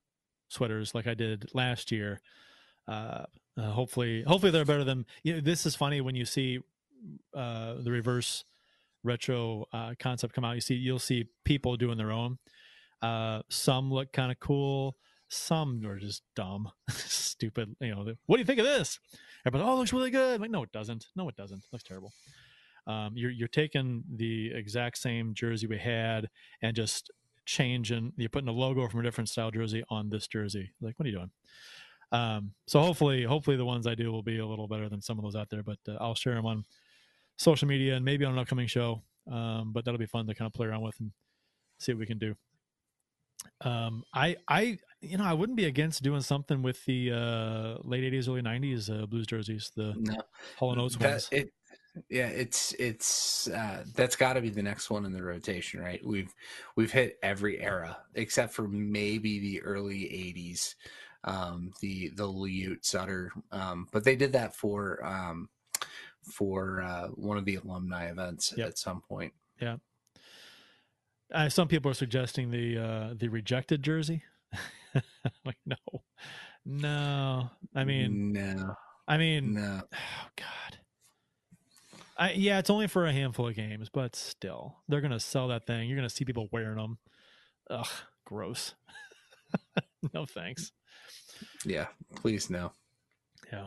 sweaters 0.53 0.95
like 0.95 1.07
I 1.07 1.15
did 1.15 1.49
last 1.55 1.91
year. 1.91 2.21
Uh, 2.87 3.25
uh, 3.57 3.71
hopefully, 3.71 4.23
hopefully 4.27 4.51
they're 4.51 4.65
better 4.65 4.85
than. 4.85 5.07
You 5.23 5.35
know, 5.35 5.41
this 5.41 5.67
is 5.67 5.75
funny 5.75 6.01
when 6.01 6.15
you 6.15 6.25
see 6.25 6.61
uh, 7.35 7.75
the 7.83 7.91
reverse 7.91 8.45
retro 9.05 9.67
uh, 9.73 9.95
concept 9.99 10.35
come 10.35 10.45
out. 10.45 10.55
You 10.55 10.61
see, 10.61 10.75
you'll 10.75 10.99
see 10.99 11.29
people 11.45 11.77
doing 11.77 11.99
their 11.99 12.13
own. 12.13 12.39
Uh, 13.01 13.43
some 13.49 13.91
look 13.91 14.13
kind 14.13 14.31
of 14.31 14.39
cool. 14.41 14.97
Some 15.29 15.85
are 15.87 15.99
just 15.99 16.23
dumb, 16.37 16.71
stupid. 16.91 17.75
You 17.81 17.95
know, 17.95 18.15
what 18.27 18.37
do 18.37 18.41
you 18.41 18.47
think 18.47 18.61
of 18.61 18.67
this? 18.67 19.01
Everybody, 19.47 19.69
oh, 19.69 19.77
looks 19.77 19.93
really 19.93 20.11
good. 20.11 20.35
I'm 20.35 20.41
like, 20.41 20.51
no, 20.51 20.63
it 20.63 20.73
doesn't. 20.73 21.07
No, 21.17 21.29
it 21.29 21.37
doesn't. 21.37 21.59
It 21.59 21.73
looks 21.73 21.85
terrible 21.85 22.13
um, 22.87 23.13
you're 23.15 23.31
you're 23.31 23.49
taking 23.49 24.03
the 24.17 24.53
exact 24.53 24.99
same 24.99 25.35
jersey 25.35 25.67
we 25.67 25.79
had 25.79 26.29
and 26.63 26.75
just 26.75 27.11
changing. 27.47 28.13
You're 28.17 28.29
putting 28.29 28.49
a 28.49 28.53
logo 28.53 28.89
from 28.89 29.01
a 29.01 29.03
different 29.03 29.29
style 29.29 29.51
jersey 29.51 29.85
on 29.89 30.11
this 30.11 30.27
jersey. 30.27 30.73
Like, 30.81 30.99
what 30.99 31.07
are 31.07 31.11
you 31.11 31.17
doing? 31.17 31.31
Um, 32.13 32.53
so 32.67 32.81
hopefully, 32.81 33.25
hopefully 33.25 33.57
the 33.57 33.65
ones 33.65 33.87
I 33.87 33.95
do 33.95 34.13
will 34.13 34.23
be 34.23 34.39
a 34.39 34.47
little 34.47 34.69
better 34.69 34.89
than 34.89 35.01
some 35.01 35.19
of 35.19 35.25
those 35.25 35.35
out 35.37 35.49
there. 35.51 35.63
But 35.63 35.79
uh, 35.89 35.97
I'll 36.01 36.15
share 36.15 36.35
them 36.35 36.47
on 36.47 36.65
social 37.39 37.67
media 37.67 37.97
and 37.97 38.05
maybe 38.05 38.25
on 38.25 38.33
an 38.33 38.39
upcoming 38.39 38.67
show. 38.67 39.03
Um, 39.31 39.73
but 39.73 39.85
that'll 39.85 39.99
be 39.99 40.07
fun 40.07 40.27
to 40.27 40.35
kind 40.35 40.47
of 40.47 40.53
play 40.53 40.67
around 40.67 40.83
with 40.83 40.99
and 41.01 41.13
see 41.79 41.93
what 41.93 42.01
we 42.01 42.07
can 42.07 42.19
do. 42.19 42.35
Um, 43.63 44.05
I, 44.15 44.37
I, 44.49 44.79
you 45.01 45.17
know, 45.17 45.25
I 45.25 45.33
wouldn't 45.33 45.57
be 45.57 45.65
against 45.65 46.03
doing 46.03 46.21
something 46.21 46.63
with 46.63 46.85
the 46.85 47.11
uh, 47.13 47.79
late 47.83 48.05
'80s, 48.13 48.29
early 48.29 48.43
'90s 48.43 48.91
uh, 48.91 49.07
blues 49.07 49.27
jerseys, 49.27 49.71
the 49.75 49.95
No, 49.97 50.23
Hall 50.57 50.73
and 50.73 50.81
Oates 50.81 50.97
that, 50.97 51.11
ones. 51.11 51.29
it, 51.33 51.53
yeah, 52.09 52.29
it's 52.29 52.73
it's 52.79 53.49
uh, 53.49 53.85
that's 53.95 54.17
got 54.17 54.35
to 54.35 54.41
be 54.41 54.49
the 54.51 54.63
next 54.63 54.91
one 54.91 55.05
in 55.05 55.13
the 55.13 55.23
rotation, 55.23 55.81
right? 55.81 56.05
We've 56.05 56.33
we've 56.77 56.93
hit 56.93 57.19
every 57.23 57.61
era 57.61 57.99
except 58.15 58.55
for 58.55 58.67
maybe 58.69 59.39
the 59.41 59.63
early 59.63 60.01
'80s, 60.05 60.75
um, 61.25 61.73
the 61.81 62.09
the 62.11 62.27
Liute 62.27 62.85
Sutter, 62.85 63.31
um, 63.51 63.89
but 63.93 64.05
they 64.05 64.17
did 64.17 64.33
that 64.33 64.57
for 64.57 65.05
um, 65.05 65.49
for 66.23 66.83
uh, 66.83 67.09
one 67.09 67.37
of 67.37 67.45
the 67.45 67.57
alumni 67.57 68.07
events 68.07 68.55
Yep. 68.57 68.69
at 68.69 68.79
some 68.79 69.01
point. 69.03 69.33
Yeah. 69.61 69.77
Uh, 71.33 71.49
some 71.49 71.69
people 71.69 71.91
are 71.91 71.95
suggesting 71.95 72.51
the 72.51 72.79
uh, 72.79 73.15
the 73.17 73.29
rejected 73.29 73.83
jersey. 73.83 74.23
like 75.45 75.57
no, 75.67 75.77
no. 76.65 77.51
I 77.75 77.85
mean, 77.85 78.33
no, 78.33 78.75
I 79.09 79.17
mean, 79.19 79.55
no. 79.55 79.83
oh 79.93 80.29
god. 80.37 80.79
I, 82.23 82.33
yeah, 82.37 82.61
it's 82.61 82.71
only 82.71 82.87
for 82.87 83.05
a 83.05 83.13
handful 83.13 83.49
of 83.49 83.57
games, 83.57 83.89
but 83.89 84.15
still, 84.15 84.77
they're 84.87 85.01
gonna 85.01 85.19
sell 85.19 85.49
that 85.49 85.67
thing. 85.67 85.89
You're 85.89 85.97
gonna 85.97 86.09
see 86.09 86.25
people 86.25 86.49
wearing 86.53 86.77
them. 86.77 86.99
Ugh, 87.69 87.89
gross. 88.25 88.75
no 90.15 90.25
thanks. 90.25 90.71
Yeah, 91.65 91.89
please 92.15 92.49
no. 92.49 92.71
Yeah. 93.53 93.67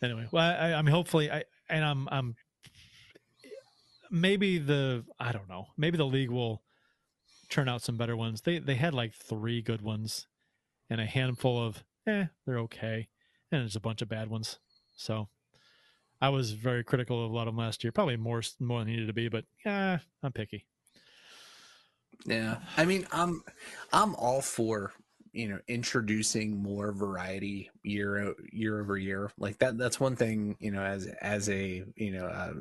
Anyway, 0.00 0.28
well, 0.30 0.44
I, 0.44 0.74
I 0.74 0.82
mean, 0.82 0.94
hopefully, 0.94 1.32
I 1.32 1.42
and 1.68 1.84
I'm 1.84 2.08
I'm 2.12 2.36
maybe 4.08 4.58
the 4.58 5.04
I 5.18 5.32
don't 5.32 5.48
know, 5.48 5.66
maybe 5.76 5.96
the 5.98 6.06
league 6.06 6.30
will 6.30 6.62
turn 7.48 7.68
out 7.68 7.82
some 7.82 7.96
better 7.96 8.16
ones. 8.16 8.42
They 8.42 8.60
they 8.60 8.76
had 8.76 8.94
like 8.94 9.14
three 9.14 9.62
good 9.62 9.82
ones 9.82 10.28
and 10.88 11.00
a 11.00 11.06
handful 11.06 11.60
of 11.60 11.82
eh, 12.06 12.26
they're 12.46 12.60
okay, 12.60 13.08
and 13.50 13.62
there's 13.62 13.74
a 13.74 13.80
bunch 13.80 14.00
of 14.00 14.08
bad 14.08 14.30
ones. 14.30 14.60
So 14.94 15.28
I 16.20 16.30
was 16.30 16.52
very 16.52 16.82
critical 16.84 17.24
of 17.24 17.30
a 17.30 17.34
lot 17.34 17.48
of 17.48 17.54
them 17.54 17.64
last 17.64 17.84
year, 17.84 17.92
probably 17.92 18.16
more 18.16 18.42
more 18.60 18.80
than 18.80 18.88
needed 18.88 19.06
to 19.06 19.12
be, 19.12 19.28
but 19.28 19.44
yeah, 19.64 19.98
I'm 20.22 20.32
picky. 20.32 20.66
Yeah, 22.26 22.58
I 22.76 22.84
mean, 22.84 23.06
I'm 23.12 23.42
I'm 23.92 24.14
all 24.16 24.42
for 24.42 24.92
you 25.32 25.48
know 25.48 25.60
introducing 25.68 26.60
more 26.60 26.90
variety 26.92 27.70
year 27.82 28.34
year 28.52 28.80
over 28.80 28.96
year. 28.96 29.30
Like 29.38 29.58
that 29.58 29.78
that's 29.78 30.00
one 30.00 30.16
thing 30.16 30.56
you 30.58 30.72
know 30.72 30.82
as 30.82 31.06
as 31.20 31.48
a 31.48 31.84
you 31.94 32.10
know 32.10 32.26
uh, 32.26 32.54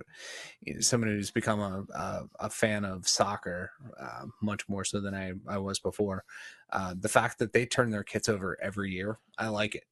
someone 0.80 1.10
who's 1.10 1.32
become 1.32 1.60
a, 1.60 1.86
a, 1.94 2.24
a 2.42 2.50
fan 2.50 2.86
of 2.86 3.08
soccer 3.08 3.72
uh, 4.00 4.26
much 4.42 4.68
more 4.68 4.84
so 4.84 5.00
than 5.00 5.14
i 5.16 5.34
i 5.48 5.58
was 5.58 5.80
before 5.80 6.24
uh, 6.72 6.94
the 7.00 7.10
fact 7.10 7.40
that 7.40 7.54
they 7.54 7.66
turn 7.66 7.90
their 7.90 8.04
kits 8.04 8.30
over 8.30 8.58
every 8.62 8.92
year 8.92 9.20
i 9.38 9.48
like 9.48 9.76
it 9.76 9.86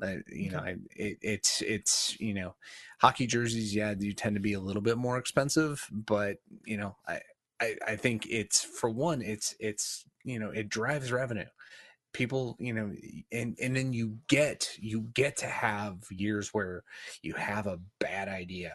uh, 0.00 0.16
you 0.28 0.50
know, 0.50 0.58
I, 0.58 0.76
it, 0.96 1.18
it's 1.22 1.62
it's 1.62 2.18
you 2.20 2.34
know, 2.34 2.54
hockey 2.98 3.26
jerseys. 3.26 3.74
Yeah, 3.74 3.94
do 3.94 4.12
tend 4.12 4.36
to 4.36 4.40
be 4.40 4.54
a 4.54 4.60
little 4.60 4.82
bit 4.82 4.98
more 4.98 5.18
expensive, 5.18 5.88
but 5.90 6.38
you 6.64 6.76
know, 6.76 6.96
I, 7.06 7.20
I 7.60 7.76
I 7.88 7.96
think 7.96 8.26
it's 8.28 8.62
for 8.62 8.90
one, 8.90 9.22
it's 9.22 9.54
it's 9.60 10.04
you 10.24 10.38
know, 10.38 10.50
it 10.50 10.68
drives 10.68 11.12
revenue 11.12 11.46
people 12.12 12.56
you 12.58 12.72
know 12.72 12.92
and 13.32 13.56
and 13.60 13.74
then 13.74 13.92
you 13.92 14.18
get 14.28 14.70
you 14.78 15.00
get 15.14 15.36
to 15.36 15.46
have 15.46 15.96
years 16.10 16.52
where 16.52 16.84
you 17.22 17.32
have 17.34 17.66
a 17.66 17.80
bad 17.98 18.28
idea 18.28 18.74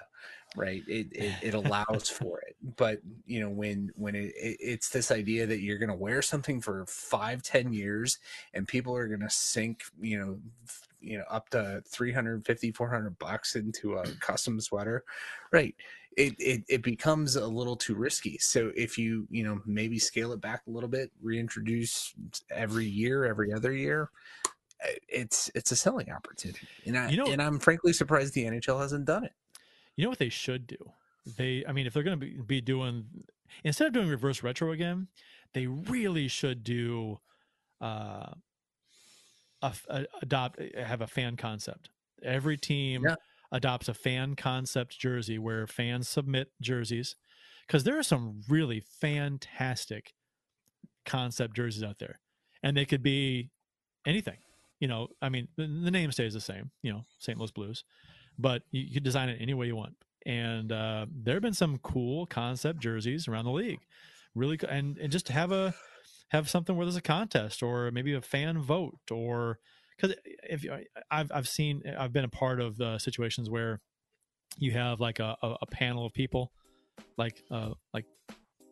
right 0.56 0.84
it 0.88 1.08
it, 1.12 1.34
it 1.42 1.54
allows 1.54 2.10
for 2.10 2.40
it 2.42 2.56
but 2.76 3.00
you 3.26 3.40
know 3.40 3.50
when 3.50 3.92
when 3.96 4.16
it, 4.16 4.34
it, 4.36 4.58
it's 4.60 4.90
this 4.90 5.12
idea 5.12 5.46
that 5.46 5.62
you're 5.62 5.78
going 5.78 5.90
to 5.90 5.96
wear 5.96 6.22
something 6.22 6.60
for 6.60 6.86
five 6.88 7.44
ten 7.44 7.72
years 7.72 8.18
and 8.54 8.68
people 8.68 8.96
are 8.96 9.08
going 9.08 9.20
to 9.20 9.30
sink 9.30 9.84
you 10.02 10.18
know 10.18 10.40
you 11.00 11.18
know 11.18 11.24
up 11.30 11.50
to 11.50 11.82
350 11.88 12.72
400 12.72 13.20
bucks 13.20 13.56
into 13.56 13.96
a 13.96 14.06
custom 14.20 14.60
sweater 14.60 15.04
right 15.52 15.76
it, 16.18 16.36
it 16.40 16.64
it 16.68 16.82
becomes 16.82 17.36
a 17.36 17.48
little 17.48 17.76
too 17.76 17.94
risky. 17.96 18.38
So 18.40 18.72
if 18.76 18.98
you 18.98 19.28
you 19.30 19.44
know 19.44 19.62
maybe 19.66 20.00
scale 20.00 20.34
it 20.34 20.42
back 20.42 20.64
a 20.68 20.72
little 20.72 20.90
bit 20.90 21.12
reintroduce 21.22 22.14
every 22.50 22.86
year 22.86 23.24
every 23.24 23.54
other 23.54 23.72
year 23.72 24.10
eh, 24.82 24.96
it's 25.08 25.52
it's 25.54 25.72
a 25.72 25.76
selling 25.76 26.12
opportunity. 26.12 26.68
And 26.86 26.98
i 26.98 27.10
you 27.10 27.18
know 27.18 27.28
and 27.28 27.42
i'm 27.42 27.60
frankly 27.60 27.94
surprised 27.94 28.34
the 28.34 28.46
nhl 28.46 28.82
hasn't 28.82 29.06
done 29.06 29.24
it. 29.24 29.34
You 29.96 30.04
know 30.04 30.10
what 30.10 30.20
they 30.20 30.30
should 30.30 30.66
do? 30.66 30.92
They 31.38 31.64
i 31.68 31.72
mean 31.72 31.86
if 31.86 31.94
they're 31.94 32.04
going 32.04 32.20
to 32.20 32.26
be, 32.26 32.42
be 32.42 32.62
doing 32.62 33.06
instead 33.64 33.88
of 33.88 33.94
doing 33.94 34.10
reverse 34.10 34.42
retro 34.42 34.72
again 34.72 35.08
they 35.54 35.68
really 35.68 36.28
should 36.28 36.64
do 36.64 37.20
uh 37.80 38.32
a, 39.62 39.74
a, 39.90 40.06
adopt 40.22 40.60
have 40.78 41.02
a 41.02 41.08
fan 41.08 41.38
concept. 41.38 41.90
Every 42.24 42.58
team 42.58 43.04
yeah. 43.08 43.16
adopts 43.52 43.88
a 43.88 43.94
fan 43.94 44.36
concept 44.36 44.98
jersey 45.00 45.38
where 45.38 45.68
fans 45.68 46.10
submit 46.10 46.52
jerseys 46.62 47.16
because 47.66 47.84
there 47.84 47.98
are 47.98 48.04
some 48.04 48.42
really 48.48 48.82
fantastic 49.02 50.14
concept 51.06 51.56
jerseys 51.56 51.84
out 51.84 52.00
there, 52.00 52.20
and 52.64 52.76
they 52.76 52.86
could 52.86 53.04
be 53.04 53.50
anything. 54.06 54.38
You 54.80 54.88
know, 54.88 55.08
I 55.22 55.30
mean, 55.30 55.48
the, 55.58 55.64
the 55.64 55.92
name 55.92 56.12
stays 56.12 56.34
the 56.34 56.42
same. 56.42 56.72
You 56.82 56.94
know, 56.94 57.06
St. 57.20 57.38
Louis 57.38 57.52
Blues, 57.52 57.84
but 58.38 58.64
you, 58.72 58.84
you 58.84 58.94
can 58.94 59.04
design 59.04 59.30
it 59.30 59.40
any 59.42 59.54
way 59.54 59.68
you 59.68 59.76
want. 59.76 59.96
And 60.26 60.72
uh, 60.72 61.06
there 61.12 61.36
have 61.36 61.44
been 61.44 61.54
some 61.54 61.78
cool 61.80 62.26
concept 62.26 62.80
jerseys 62.80 63.28
around 63.28 63.46
the 63.46 63.52
league, 63.52 63.80
really, 64.36 64.60
and 64.68 64.98
and 64.98 65.12
just 65.12 65.28
to 65.28 65.34
have 65.34 65.52
a 65.52 65.74
have 66.30 66.50
something 66.50 66.76
where 66.76 66.86
there's 66.86 66.98
a 66.98 67.02
contest 67.02 67.64
or 67.64 67.90
maybe 67.92 68.14
a 68.14 68.22
fan 68.22 68.60
vote 68.60 69.00
or 69.12 69.60
because 69.96 70.16
if 70.44 70.64
you, 70.64 70.78
I've 71.10 71.32
I've 71.34 71.48
seen 71.48 71.82
I've 71.98 72.14
been 72.14 72.26
a 72.26 72.30
part 72.30 72.60
of 72.60 72.78
the 72.78 72.98
situations 73.00 73.50
where 73.50 73.80
you 74.58 74.72
have 74.72 75.00
like 75.00 75.20
a, 75.20 75.36
a, 75.42 75.56
a 75.62 75.66
panel 75.68 76.06
of 76.06 76.14
people 76.14 76.52
like 77.18 77.44
uh 77.52 77.72
like 77.94 78.06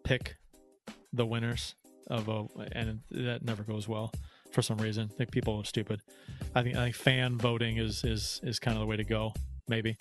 pick 0.04 0.36
the 1.14 1.26
winners 1.26 1.76
of 2.08 2.28
a 2.28 2.46
and 2.74 3.00
that 3.12 3.44
never 3.44 3.64
goes 3.64 3.88
well 3.88 4.12
for 4.52 4.62
some 4.62 4.78
reason. 4.78 5.10
I 5.12 5.18
think 5.18 5.32
people 5.32 5.58
are 5.58 5.66
stupid. 5.66 6.02
I 6.54 6.64
think 6.64 6.76
I 6.76 6.86
think 6.86 6.96
fan 6.96 7.38
voting 7.38 7.78
is 7.78 8.04
is 8.04 8.40
is 8.44 8.60
kind 8.60 8.76
of 8.78 8.82
the 8.82 8.88
way 8.88 8.98
to 8.98 9.04
go. 9.04 9.34
Maybe 9.68 9.98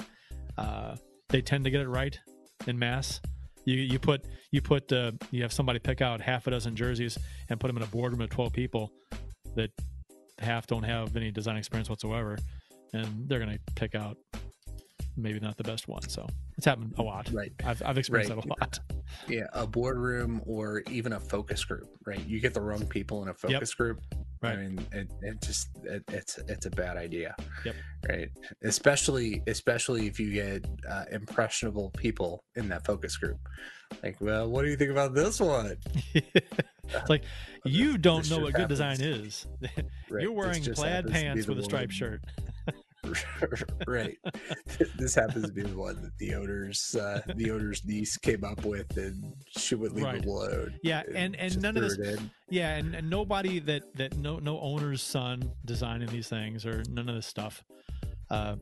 uh, 0.59 0.97
they 1.29 1.41
tend 1.41 1.65
to 1.65 1.71
get 1.71 1.81
it 1.81 1.89
right 1.89 2.19
in 2.67 2.79
mass, 2.79 3.21
you 3.65 3.77
you 3.77 3.99
put 3.99 4.25
you 4.51 4.61
put 4.61 4.93
uh, 4.93 5.13
you 5.31 5.43
have 5.43 5.53
somebody 5.53 5.79
pick 5.79 6.01
out 6.01 6.21
half 6.21 6.47
a 6.47 6.51
dozen 6.51 6.77
jerseys 6.77 7.19
and 7.49 7.59
put 7.59 7.69
them 7.69 7.77
in 7.77 7.83
a 7.83 7.87
boardroom 7.87 8.21
of 8.21 8.31
twelve 8.31 8.53
people 8.53 8.93
that 9.55 9.71
half 10.39 10.67
don't 10.67 10.83
have 10.83 11.17
any 11.17 11.31
design 11.31 11.57
experience 11.57 11.89
whatsoever, 11.89 12.37
and 12.93 13.29
they're 13.29 13.39
going 13.39 13.53
to 13.53 13.61
pick 13.75 13.95
out 13.95 14.17
maybe 15.17 15.39
not 15.41 15.57
the 15.57 15.65
best 15.65 15.89
one. 15.89 16.03
So 16.09 16.27
it's 16.57 16.67
happened 16.67 16.95
a 16.99 17.03
lot. 17.03 17.31
Right. 17.33 17.53
I've 17.65 17.83
I've 17.85 17.99
experienced 17.99 18.35
right. 18.35 18.43
that 18.43 18.47
a 18.47 18.61
lot. 18.61 18.81
Yeah, 19.29 19.47
a 19.53 19.67
boardroom 19.67 20.43
or 20.47 20.83
even 20.91 21.13
a 21.13 21.21
focus 21.21 21.65
group. 21.65 21.89
Right. 22.07 22.25
You 22.27 22.41
get 22.41 22.55
the 22.55 22.61
wrong 22.61 22.87
people 22.87 23.23
in 23.23 23.29
a 23.29 23.35
focus 23.35 23.71
yep. 23.71 23.77
group. 23.77 24.01
Right. 24.43 24.53
I 24.53 24.57
mean, 24.57 24.87
it, 24.93 25.11
it 25.23 25.43
just 25.43 25.69
it, 25.85 26.03
it's 26.09 26.39
it's 26.49 26.67
a 26.67 26.71
bad 26.71 26.97
idea. 26.97 27.35
Yep. 27.65 27.75
Right. 28.09 28.29
Especially 28.63 29.43
especially 29.47 30.07
if 30.07 30.21
you 30.21 30.33
get 30.33 30.67
uh, 30.89 31.05
impressionable 31.11 31.91
people 31.97 32.45
in 32.57 32.69
that 32.69 32.85
focus 32.85 33.17
group. 33.17 33.39
Like, 34.03 34.21
well, 34.21 34.49
what 34.49 34.63
do 34.63 34.71
you 34.71 34.77
think 34.77 34.91
about 34.91 35.15
this 35.15 35.41
one? 35.41 35.77
it's 36.15 37.09
like 37.09 37.25
you 37.65 37.97
don't 37.97 38.29
know 38.31 38.39
what 38.39 38.53
good 38.53 38.71
happens. 38.71 38.97
design 38.97 39.01
is. 39.01 39.47
You're 40.11 40.33
wearing 40.33 40.63
plaid 40.63 41.07
pants 41.09 41.47
with 41.47 41.59
a 41.59 41.63
striped 41.63 41.93
shirt. 41.93 42.21
right. 43.87 44.19
this 44.97 45.15
happens 45.15 45.47
to 45.47 45.53
be 45.53 45.63
the 45.63 45.77
one 45.77 46.01
that 46.03 46.17
the 46.19 46.35
owner's 46.35 46.95
uh, 46.95 47.21
the 47.37 47.51
owner's 47.51 47.85
niece 47.85 48.17
came 48.17 48.45
up 48.45 48.65
with, 48.65 48.97
and 48.97 49.33
she 49.57 49.75
would 49.75 49.93
leave 49.93 50.05
right. 50.05 50.17
it 50.17 50.27
alone. 50.27 50.75
Yeah, 50.83 51.03
and 51.15 51.37
and, 51.37 51.53
and 51.53 51.63
none 51.63 51.77
of 51.77 51.97
this. 51.97 52.19
Yeah, 52.49 52.77
and, 52.77 52.95
and 52.95 53.09
nobody 53.09 53.59
that 53.61 53.83
that 53.97 54.17
no 54.17 54.39
no 54.39 54.61
owner's 54.61 55.03
son 55.03 55.51
designing 55.65 56.09
these 56.09 56.29
things 56.29 56.67
or 56.67 56.83
none 56.91 57.09
of 57.09 57.15
this 57.15 57.27
stuff. 57.27 57.65
Uh, 58.31 58.57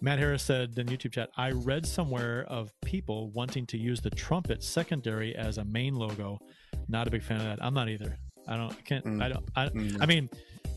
Matt 0.00 0.18
Harris 0.18 0.42
said 0.42 0.76
in 0.78 0.88
YouTube 0.88 1.12
chat, 1.12 1.30
I 1.36 1.52
read 1.52 1.86
somewhere 1.86 2.44
of 2.48 2.72
people 2.84 3.30
wanting 3.30 3.66
to 3.66 3.78
use 3.78 4.00
the 4.00 4.10
trumpet 4.10 4.64
secondary 4.64 5.36
as 5.36 5.58
a 5.58 5.64
main 5.64 5.94
logo. 5.94 6.40
Not 6.88 7.06
a 7.06 7.10
big 7.10 7.22
fan 7.22 7.36
of 7.36 7.44
that. 7.44 7.64
I'm 7.64 7.72
not 7.72 7.88
either. 7.88 8.18
I 8.48 8.56
don't. 8.56 8.72
I 8.72 8.80
can't. 8.84 9.04
Mm. 9.04 9.22
I 9.22 9.28
don't. 9.28 9.44
I, 9.56 9.68
mm. 9.68 9.98
I 10.00 10.06
mean, 10.06 10.28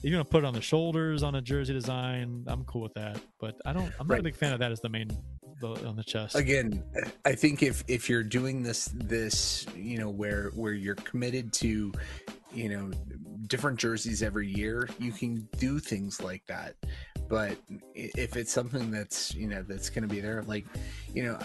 you're 0.02 0.12
gonna 0.12 0.26
put 0.26 0.44
it 0.44 0.48
on 0.48 0.54
the 0.54 0.62
shoulders 0.62 1.24
on 1.24 1.36
a 1.36 1.42
jersey 1.42 1.74
design. 1.74 2.44
I'm 2.48 2.64
cool 2.66 2.82
with 2.82 2.94
that, 2.94 3.20
but 3.40 3.56
I 3.66 3.74
don't. 3.74 3.92
I'm 4.00 4.08
not 4.08 4.14
right. 4.14 4.20
a 4.20 4.24
big 4.24 4.36
fan 4.36 4.54
of 4.54 4.60
that 4.60 4.72
as 4.72 4.80
the 4.82 4.90
main 4.90 5.10
the, 5.62 5.88
on 5.88 5.96
the 5.96 6.04
chest. 6.04 6.36
Again, 6.36 6.84
I 7.26 7.34
think 7.34 7.64
if 7.64 7.84
if 7.88 8.10
you're 8.10 8.24
doing 8.24 8.64
this 8.64 8.90
this 8.94 9.66
you 9.76 9.98
know 9.98 10.10
where 10.10 10.52
where 10.56 10.74
you're 10.74 10.96
committed 10.96 11.54
to 11.54 11.92
you 12.54 12.70
know 12.70 12.92
different 13.48 13.80
jerseys 13.80 14.24
every 14.24 14.48
year, 14.48 14.90
you 15.00 15.12
can 15.12 15.48
do 15.58 15.80
things 15.80 16.22
like 16.22 16.46
that. 16.48 16.76
But 17.28 17.58
if 17.96 18.36
it's 18.36 18.52
something 18.52 18.92
that's 18.92 19.34
you 19.34 19.48
know 19.48 19.64
that's 19.68 19.90
going 19.90 20.08
to 20.08 20.14
be 20.14 20.20
there, 20.20 20.44
like 20.44 20.66
you 21.14 21.24
know, 21.24 21.40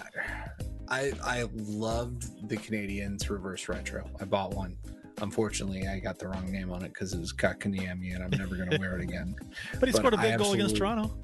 I 0.89 1.13
I 1.23 1.49
loved 1.55 2.49
the 2.49 2.57
Canadiens 2.57 3.31
reverse 3.31 3.69
retro. 3.69 4.09
I 4.21 4.25
bought 4.25 4.55
one. 4.55 4.77
Unfortunately, 5.21 5.87
I 5.87 5.99
got 5.99 6.19
the 6.19 6.29
wrong 6.29 6.51
name 6.51 6.73
on 6.73 6.83
it 6.83 6.89
because 6.89 7.13
it 7.13 7.21
was 7.21 7.33
Kotkaniemi, 7.33 8.15
and 8.15 8.25
I'm 8.25 8.31
never 8.31 8.57
going 8.57 8.71
to 8.71 8.79
wear 8.79 8.97
it 8.97 9.03
again. 9.03 9.35
but 9.81 9.89
he 9.89 9.95
scored 9.95 10.15
a 10.15 10.19
big 10.19 10.39
goal 10.39 10.53
against 10.53 10.77
Toronto. 10.77 11.15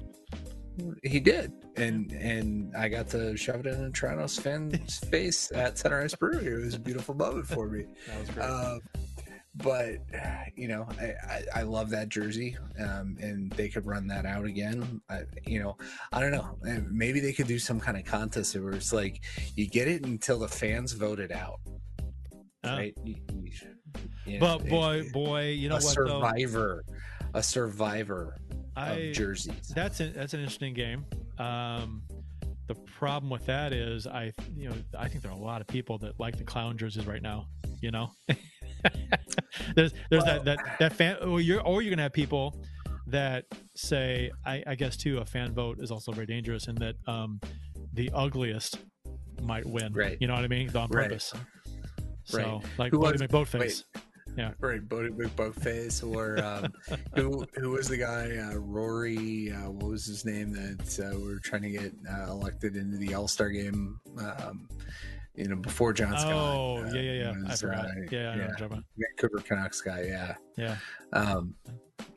He 1.03 1.19
did, 1.19 1.53
and 1.75 2.11
and 2.11 2.75
I 2.75 2.87
got 2.87 3.07
to 3.09 3.35
shove 3.35 3.65
it 3.65 3.73
in 3.73 3.91
Toronto's 3.93 4.37
fan's 4.37 4.99
face 4.99 5.51
at 5.51 5.77
Center 5.77 6.01
Ice 6.01 6.13
Brewery. 6.13 6.45
It 6.45 6.65
was 6.65 6.75
a 6.75 6.79
beautiful 6.79 7.15
moment 7.15 7.47
for 7.47 7.67
me. 7.67 7.85
That 8.07 8.19
was 8.19 8.29
great. 8.29 8.43
Uh, 8.43 8.79
but 9.57 9.97
you 10.55 10.67
know, 10.67 10.87
I, 10.99 11.05
I, 11.05 11.43
I 11.55 11.61
love 11.63 11.89
that 11.89 12.09
jersey, 12.09 12.57
um, 12.79 13.17
and 13.19 13.51
they 13.53 13.69
could 13.69 13.85
run 13.85 14.07
that 14.07 14.25
out 14.25 14.45
again. 14.45 15.01
I, 15.09 15.23
you 15.45 15.61
know, 15.61 15.77
I 16.11 16.21
don't 16.21 16.31
know. 16.31 16.57
Maybe 16.91 17.19
they 17.19 17.33
could 17.33 17.47
do 17.47 17.59
some 17.59 17.79
kind 17.79 17.97
of 17.97 18.05
contest 18.05 18.55
where 18.55 18.73
it's 18.73 18.93
like 18.93 19.21
you 19.55 19.67
get 19.67 19.87
it 19.87 20.05
until 20.05 20.39
the 20.39 20.47
fans 20.47 20.91
vote 20.93 21.19
it 21.19 21.31
out. 21.31 21.59
Oh. 22.63 22.77
Right? 22.77 22.95
You, 23.03 23.15
you, 23.41 23.51
but 24.39 24.67
boy, 24.67 25.09
boy, 25.11 25.49
you 25.49 25.69
know 25.69 25.75
a 25.75 25.79
what? 25.79 25.93
Survivor, 25.93 26.83
though? 26.87 27.39
a 27.39 27.43
survivor 27.43 28.35
I, 28.75 28.91
of 28.93 29.13
jerseys. 29.13 29.71
That's 29.75 29.99
an, 29.99 30.13
that's 30.15 30.33
an 30.33 30.39
interesting 30.41 30.73
game. 30.73 31.05
Um, 31.39 32.03
the 32.67 32.75
problem 32.75 33.29
with 33.29 33.45
that 33.45 33.73
is, 33.73 34.07
I 34.07 34.33
you 34.55 34.69
know, 34.69 34.75
I 34.97 35.07
think 35.07 35.21
there 35.23 35.31
are 35.31 35.37
a 35.37 35.41
lot 35.41 35.61
of 35.61 35.67
people 35.67 35.97
that 35.99 36.19
like 36.19 36.37
the 36.37 36.43
clown 36.43 36.77
jerseys 36.77 37.05
right 37.07 37.21
now. 37.21 37.47
You 37.81 37.91
know. 37.91 38.11
there's 39.75 39.93
there's 40.09 40.23
that 40.23 40.45
that 40.45 40.59
that 40.79 40.93
fan 40.93 41.17
or 41.23 41.41
you're 41.41 41.61
or 41.61 41.81
you're 41.81 41.89
gonna 41.89 42.03
have 42.03 42.13
people 42.13 42.55
that 43.07 43.45
say 43.75 44.29
I, 44.45 44.63
I 44.67 44.75
guess 44.75 44.95
too 44.97 45.17
a 45.17 45.25
fan 45.25 45.53
vote 45.53 45.79
is 45.79 45.91
also 45.91 46.11
very 46.11 46.25
dangerous 46.27 46.67
in 46.67 46.75
that 46.75 46.95
um 47.07 47.39
the 47.93 48.11
ugliest 48.13 48.79
might 49.41 49.65
win 49.65 49.93
Right. 49.93 50.17
you 50.19 50.27
know 50.27 50.35
what 50.35 50.43
i 50.43 50.47
mean 50.47 50.69
on 50.75 50.89
Right. 50.89 51.07
purpose 51.09 51.33
so 52.27 52.37
Right. 52.37 52.61
like 52.77 52.91
Who 52.91 52.99
Boaty 52.99 53.13
was- 53.13 53.21
McBoatface 53.21 53.83
yeah 54.35 54.51
Right, 54.59 54.87
Boaty 54.87 55.09
McBoatface, 55.17 56.03
or 56.07 56.37
um, 56.43 56.71
who 57.15 57.43
who 57.55 57.71
was 57.71 57.87
the 57.87 57.97
guy? 57.97 58.37
Uh, 58.37 58.57
Rory, 58.59 59.51
uh, 59.51 59.71
what 59.71 59.89
was 59.89 60.05
his 60.05 60.25
name? 60.25 60.51
That 60.51 60.99
uh, 61.11 61.17
we 61.17 61.23
were 61.33 61.39
trying 61.39 61.63
to 61.63 61.71
get 61.71 61.91
uh, 62.07 62.29
elected 62.29 62.75
into 62.75 62.97
the 62.97 63.15
All 63.15 63.27
Star 63.27 63.49
game. 63.49 63.99
Um, 64.19 64.67
you 65.33 65.47
know, 65.47 65.55
before 65.55 65.91
John 65.93 66.15
Scott. 66.19 66.33
oh 66.33 66.83
uh, 66.85 66.91
yeah 66.93 67.01
yeah 67.01 67.11
yeah 67.13 67.33
i 67.47 67.49
was, 67.51 67.61
forgot 67.61 67.85
uh, 67.85 67.89
yeah, 68.11 68.19
I 68.19 68.29
what 68.29 68.37
you're 68.37 68.47
talking 68.49 68.65
about. 68.65 68.83
Vancouver 68.97 69.43
Canucks 69.43 69.81
guy. 69.81 70.01
Yeah, 70.03 70.35
yeah 70.55 70.77
um, 71.13 71.55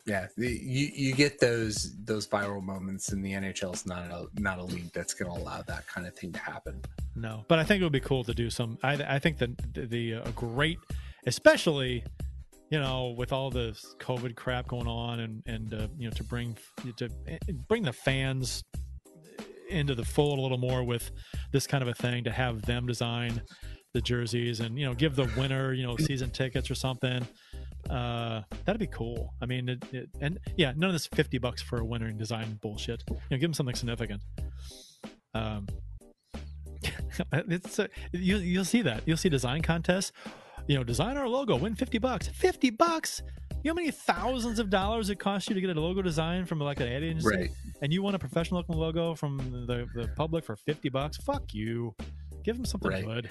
yeah. 0.06 0.26
The, 0.36 0.48
you 0.48 0.90
you 0.94 1.14
get 1.14 1.38
those 1.40 1.96
those 2.04 2.26
viral 2.26 2.62
moments, 2.62 3.12
and 3.12 3.24
the 3.24 3.32
NHL 3.32 3.72
is 3.74 3.86
not 3.86 4.10
a 4.10 4.26
not 4.38 4.58
a 4.58 4.64
league 4.64 4.92
that's 4.92 5.14
going 5.14 5.32
to 5.34 5.40
allow 5.40 5.62
that 5.62 5.86
kind 5.86 6.06
of 6.06 6.14
thing 6.16 6.32
to 6.32 6.38
happen. 6.38 6.82
No, 7.20 7.44
but 7.48 7.58
I 7.58 7.64
think 7.64 7.82
it 7.82 7.84
would 7.84 7.92
be 7.92 8.00
cool 8.00 8.24
to 8.24 8.32
do 8.32 8.48
some. 8.48 8.78
I 8.82 8.94
I 9.16 9.18
think 9.18 9.38
that 9.38 9.74
the, 9.74 9.86
the 9.86 10.14
uh, 10.14 10.30
great, 10.30 10.78
especially, 11.26 12.02
you 12.70 12.80
know, 12.80 13.14
with 13.16 13.30
all 13.30 13.50
this 13.50 13.94
COVID 13.98 14.36
crap 14.36 14.68
going 14.68 14.86
on, 14.86 15.20
and 15.20 15.42
and 15.46 15.74
uh, 15.74 15.88
you 15.98 16.08
know, 16.08 16.12
to 16.12 16.24
bring 16.24 16.56
to 16.96 17.08
eh, 17.28 17.38
bring 17.68 17.82
the 17.82 17.92
fans 17.92 18.62
into 19.68 19.94
the 19.94 20.04
fold 20.04 20.38
a 20.38 20.42
little 20.42 20.58
more 20.58 20.82
with 20.82 21.10
this 21.52 21.66
kind 21.66 21.82
of 21.82 21.88
a 21.88 21.94
thing 21.94 22.24
to 22.24 22.30
have 22.30 22.62
them 22.62 22.86
design 22.86 23.42
the 23.92 24.00
jerseys 24.00 24.60
and 24.60 24.78
you 24.78 24.84
know 24.84 24.94
give 24.94 25.16
the 25.16 25.28
winner 25.36 25.72
you 25.72 25.84
know 25.84 25.96
season 25.96 26.30
tickets 26.30 26.70
or 26.70 26.76
something 26.76 27.26
uh 27.88 28.40
that'd 28.64 28.80
be 28.80 28.86
cool 28.86 29.34
i 29.42 29.46
mean 29.46 29.68
it, 29.68 29.84
it, 29.92 30.08
and 30.20 30.38
yeah 30.56 30.72
none 30.76 30.90
of 30.90 30.94
this 30.94 31.06
50 31.08 31.38
bucks 31.38 31.60
for 31.60 31.80
a 31.80 31.84
winner 31.84 32.06
and 32.06 32.18
design 32.18 32.58
bullshit 32.62 33.02
you 33.08 33.16
know 33.30 33.36
give 33.36 33.42
them 33.42 33.54
something 33.54 33.74
significant 33.74 34.22
um 35.34 35.66
it's 37.32 37.78
uh, 37.78 37.86
you, 38.12 38.36
you'll 38.38 38.64
see 38.64 38.82
that 38.82 39.02
you'll 39.06 39.16
see 39.16 39.28
design 39.28 39.62
contests 39.62 40.12
you 40.66 40.76
know 40.76 40.84
design 40.84 41.16
our 41.16 41.28
logo 41.28 41.56
win 41.56 41.74
50 41.74 41.98
bucks 41.98 42.28
50 42.28 42.70
bucks 42.70 43.22
you 43.62 43.68
know 43.68 43.72
how 43.72 43.74
many 43.74 43.90
thousands 43.90 44.58
of 44.58 44.70
dollars 44.70 45.10
it 45.10 45.18
costs 45.18 45.48
you 45.48 45.54
to 45.54 45.60
get 45.60 45.76
a 45.76 45.80
logo 45.80 46.00
design 46.02 46.46
from 46.46 46.60
like 46.60 46.80
an 46.80 46.88
ad 46.88 47.02
agency 47.02 47.26
Right. 47.28 47.50
and 47.82 47.92
you 47.92 48.02
want 48.02 48.16
a 48.16 48.18
professional 48.18 48.60
looking 48.60 48.76
logo 48.76 49.14
from 49.14 49.38
the, 49.66 49.86
the 49.94 50.08
public 50.16 50.44
for 50.44 50.56
50 50.56 50.88
bucks 50.88 51.16
fuck 51.18 51.52
you 51.52 51.94
give 52.44 52.56
them 52.56 52.64
something 52.64 52.90
Right. 52.90 53.04
good 53.04 53.30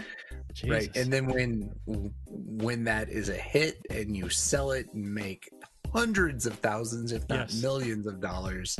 Right. 0.68 0.96
And 0.96 1.12
then 1.14 1.28
when 1.28 1.72
when 2.26 2.84
that 2.86 3.10
is 3.10 3.30
a 3.30 3.36
hit 3.36 3.78
and 3.90 4.16
you 4.18 4.30
sell 4.30 4.72
it 4.72 4.88
and 4.94 5.14
make 5.14 5.50
hundreds 5.94 6.46
of 6.46 6.54
thousands, 6.56 7.12
if 7.12 7.28
not 7.30 7.50
Yes. 7.52 7.62
millions 7.62 8.06
of 8.08 8.20
dollars, 8.20 8.78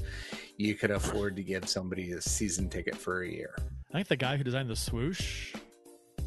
you 0.58 0.76
could 0.76 0.91
afford 0.91 1.36
to 1.38 1.44
give 1.44 1.68
somebody 1.70 2.12
a 2.12 2.22
season 2.22 2.70
ticket 2.70 2.96
for 2.96 3.22
a 3.24 3.30
year. 3.30 3.56
I 3.91 3.98
think 3.98 4.07
the 4.07 4.18
guy 4.18 4.38
who 4.38 4.44
designed 4.44 4.70
the 4.70 4.76
swoosh 4.76 5.53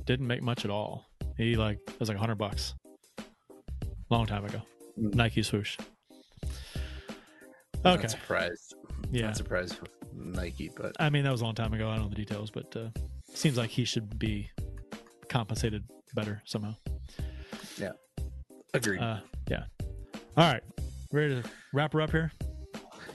didn't 0.05 0.27
make 0.27 0.43
much 0.43 0.65
at 0.65 0.71
all. 0.71 1.07
He 1.37 1.57
like 1.57 1.79
it 1.87 2.01
was 2.01 2.09
like 2.09 2.19
hundred 2.19 2.37
bucks, 2.37 2.75
long 4.11 4.27
time 4.27 4.45
ago. 4.45 4.61
Mm. 4.99 5.15
Nike 5.15 5.43
swoosh. 5.43 5.77
Okay, 7.85 8.03
Not 8.03 8.11
surprised. 8.11 8.75
yeah. 9.11 9.27
Not 9.27 9.37
surprised 9.37 9.79
Nike, 10.15 10.71
but 10.77 10.95
I 11.01 11.11
mean 11.11 11.25
that 11.25 11.33
was 11.33 11.41
a 11.41 11.45
long 11.45 11.55
time 11.55 11.73
ago. 11.73 11.89
I 11.89 11.95
don't 11.97 12.05
know 12.05 12.09
the 12.11 12.15
details, 12.17 12.51
but 12.51 12.75
uh, 12.77 12.89
seems 13.33 13.57
like 13.57 13.71
he 13.71 13.85
should 13.85 14.19
be 14.19 14.51
compensated 15.29 15.85
better 16.15 16.43
somehow. 16.45 16.75
Yeah. 17.79 17.93
Agreed. 18.75 19.01
Uh, 19.01 19.19
yeah. 19.49 19.65
All 20.37 20.51
right, 20.53 20.63
ready 21.13 21.43
to 21.43 21.49
wrap 21.75 21.93
her 21.93 22.01
up 22.01 22.11
here. 22.11 22.33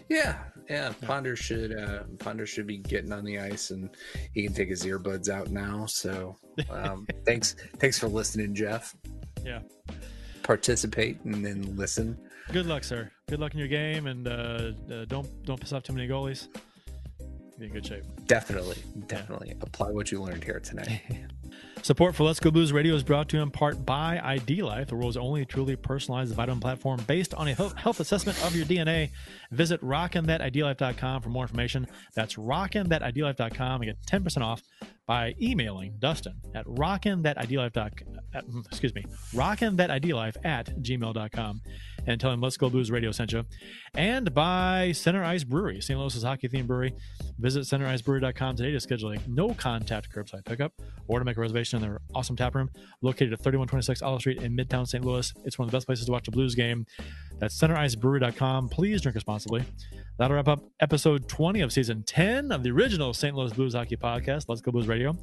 yeah, 0.10 0.38
yeah. 0.69 0.94
Ponder 1.02 1.35
should 1.35 1.77
uh 1.77 2.03
Ponder 2.19 2.45
should 2.45 2.68
be 2.68 2.77
getting 2.77 3.11
on 3.11 3.23
the 3.23 3.39
ice 3.39 3.72
and 3.72 3.89
he 4.34 4.44
can 4.44 4.53
take 4.53 4.69
his 4.69 4.84
earbuds 4.84 5.30
out 5.30 5.49
now. 5.49 5.85
So 5.85 6.35
um 6.69 7.07
thanks 7.26 7.56
thanks 7.77 7.98
for 7.99 8.07
listening, 8.07 8.53
Jeff. 8.53 8.95
Yeah. 9.45 9.61
Participate 10.44 11.19
and 11.23 11.45
then 11.45 11.76
listen. 11.76 12.18
Good 12.52 12.65
luck, 12.65 12.84
sir. 12.84 13.11
Good 13.27 13.41
luck 13.41 13.53
in 13.53 13.60
your 13.60 13.68
game, 13.68 14.07
and 14.07 14.26
uh, 14.26 14.72
uh, 14.89 15.06
don't 15.06 15.27
don't 15.45 15.60
piss 15.60 15.73
off 15.73 15.84
too 15.84 15.91
many 15.91 16.07
goalies. 16.07 16.48
Be 17.60 17.65
in 17.65 17.73
good 17.73 17.85
shape. 17.85 18.03
Definitely, 18.26 18.77
definitely 19.07 19.53
apply 19.60 19.89
what 19.91 20.11
you 20.11 20.22
learned 20.22 20.45
here 20.45 20.61
tonight. 20.61 21.02
Support 21.88 22.15
for 22.15 22.26
Let's 22.26 22.41
Go 22.41 22.51
Blues 22.51 22.73
Radio 22.73 22.95
is 22.95 23.03
brought 23.03 23.30
to 23.30 23.38
you 23.38 23.43
in 23.43 23.49
part 23.49 23.85
by 23.85 24.19
ID 24.22 24.61
Life, 24.61 24.89
the 24.89 24.95
world's 24.97 25.15
only 25.15 25.45
truly 25.45 25.77
personalized 25.77 26.35
vitamin 26.35 26.59
platform 26.59 26.99
based 27.07 27.34
on 27.34 27.47
a 27.47 27.53
health 27.53 28.01
assessment 28.01 28.38
of 28.43 28.53
your 28.53 28.65
DNA. 28.65 29.11
Visit 29.51 29.80
rockinthatidlife.com 29.80 31.22
for 31.22 31.30
more 31.30 31.45
information. 31.45 31.88
That's 32.14 32.35
rockinthatidlife.com 32.35 33.81
and 33.81 33.85
get 33.85 34.22
10% 34.22 34.41
off 34.41 34.61
by 35.07 35.34
emailing 35.41 35.95
Dustin 35.99 36.35
at 36.53 36.65
rockinthatidlife.com. 36.65 38.18
Mm, 38.35 38.65
excuse 38.68 38.93
me, 38.93 39.05
rockinthatidlife 39.34 40.35
at 40.43 40.68
gmail.com 40.81 41.61
and 42.05 42.19
tell 42.19 42.31
him 42.31 42.41
Let's 42.41 42.57
Go 42.57 42.69
Blues 42.69 42.91
Radio 42.91 43.11
sent 43.11 43.31
you. 43.31 43.45
And 43.95 44.34
by 44.34 44.91
Center 44.93 45.23
Ice 45.23 45.43
Brewery, 45.43 45.81
St. 45.81 45.99
Louis's 45.99 46.23
hockey 46.23 46.49
themed 46.49 46.68
brewery. 46.68 46.93
Visit 47.39 47.61
centericebrewery.com 47.61 48.55
today 48.57 48.72
to 48.72 48.80
schedule 48.80 49.11
a 49.11 49.18
no 49.27 49.53
contact 49.53 50.14
curbside 50.14 50.45
pickup 50.45 50.73
or 51.07 51.19
to 51.19 51.26
make 51.26 51.38
a 51.38 51.41
reservation 51.41 51.77
in 51.78 51.82
their 51.82 52.02
awesome 52.14 52.36
tap 52.36 52.56
room 52.56 52.70
located 53.02 53.34
at 53.34 53.40
3126 53.40 54.02
Olive 54.02 54.22
Street 54.22 54.41
in 54.41 54.56
Midtown 54.56 54.88
St. 54.88 55.04
Louis. 55.06 55.34
It's 55.45 55.58
one 55.58 55.66
of 55.68 55.72
the 55.72 55.78
best 55.78 55.86
places 55.86 56.06
to 56.06 56.12
watch 56.12 56.28
a 56.28 56.32
Blues 56.32 56.56
game. 56.56 56.86
That's 57.40 57.58
centericebrewery.com. 57.60 58.70
Please 58.70 59.02
drink 59.02 59.16
responsibly. 59.16 59.64
That'll 60.18 60.36
wrap 60.36 60.48
up 60.48 60.64
episode 60.80 61.30
20 61.30 61.62
of 61.62 61.72
season 61.72 62.04
10 62.04 62.52
of 62.52 62.64
the 62.64 62.72
original 62.72 63.14
St. 63.14 63.36
Louis 63.36 63.54
Blues 63.54 63.76
Hockey 63.76 63.95
Podcast, 63.95 64.45
Let's 64.48 64.62
Go 64.62 64.72
Blues 64.72 64.88
Radio. 64.88 65.16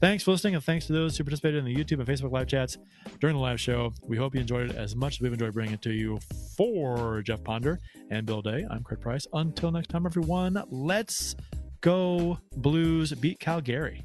Thanks 0.00 0.24
for 0.24 0.32
listening, 0.32 0.56
and 0.56 0.64
thanks 0.64 0.86
to 0.88 0.92
those 0.92 1.16
who 1.16 1.22
participated 1.24 1.64
in 1.64 1.64
the 1.64 1.74
YouTube 1.74 2.00
and 2.00 2.06
Facebook 2.06 2.32
live 2.32 2.48
chats 2.48 2.76
during 3.20 3.36
the 3.36 3.42
live 3.42 3.60
show. 3.60 3.92
We 4.02 4.16
hope 4.16 4.34
you 4.34 4.40
enjoyed 4.40 4.70
it 4.70 4.76
as 4.76 4.96
much 4.96 5.14
as 5.14 5.20
we've 5.20 5.32
enjoyed 5.32 5.54
bringing 5.54 5.74
it 5.74 5.82
to 5.82 5.92
you. 5.92 6.18
For 6.56 7.22
Jeff 7.22 7.42
Ponder 7.42 7.80
and 8.10 8.26
Bill 8.26 8.42
Day, 8.42 8.66
I'm 8.70 8.84
Kurt 8.84 9.00
Price. 9.00 9.26
Until 9.32 9.70
next 9.70 9.88
time, 9.88 10.04
everyone, 10.04 10.62
let's 10.70 11.36
go 11.80 12.38
Blues 12.56 13.12
beat 13.12 13.38
Calgary. 13.38 14.04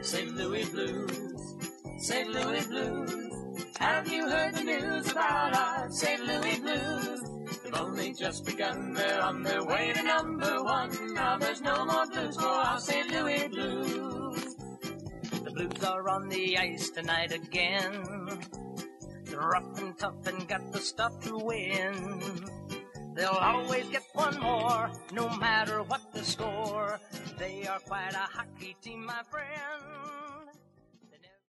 St. 0.00 0.34
Louis 0.34 0.64
Blues, 0.70 1.56
St. 1.98 2.30
Louis 2.30 2.66
Blues. 2.66 3.64
Have 3.78 4.08
you 4.08 4.26
heard 4.26 4.54
the 4.54 4.64
news 4.64 5.10
about 5.10 5.54
our 5.54 5.90
St. 5.90 6.24
Louis 6.24 6.58
Blues? 6.60 7.20
They've 7.62 7.74
only 7.74 8.14
just 8.14 8.46
begun, 8.46 8.94
they're 8.94 9.22
on 9.22 9.42
their 9.42 9.62
way 9.64 9.92
to 9.92 10.02
number 10.02 10.62
one. 10.62 11.14
Now 11.14 11.36
there's 11.36 11.60
no 11.60 11.84
more 11.84 12.06
blues 12.06 12.36
for 12.36 12.48
our 12.48 12.80
St. 12.80 13.10
Louis 13.10 13.48
Blues. 13.48 14.56
The 15.44 15.50
Blues 15.50 15.84
are 15.84 16.08
on 16.08 16.28
the 16.30 16.56
ice 16.56 16.88
tonight 16.90 17.32
again. 17.32 18.40
They're 19.24 19.40
rough 19.40 19.78
and 19.78 19.98
tough 19.98 20.26
and 20.26 20.48
got 20.48 20.72
the 20.72 20.80
stuff 20.80 21.20
to 21.24 21.36
win. 21.36 22.44
They'll 23.20 23.32
always 23.32 23.84
get 23.90 24.04
one 24.14 24.40
more, 24.40 24.90
no 25.12 25.28
matter 25.36 25.82
what 25.82 26.00
the 26.14 26.24
score. 26.24 26.98
They 27.38 27.66
are 27.66 27.78
quite 27.80 28.14
a 28.14 28.26
hockey 28.36 28.74
team, 28.80 29.04
my 29.04 29.22
friend. 29.30 30.19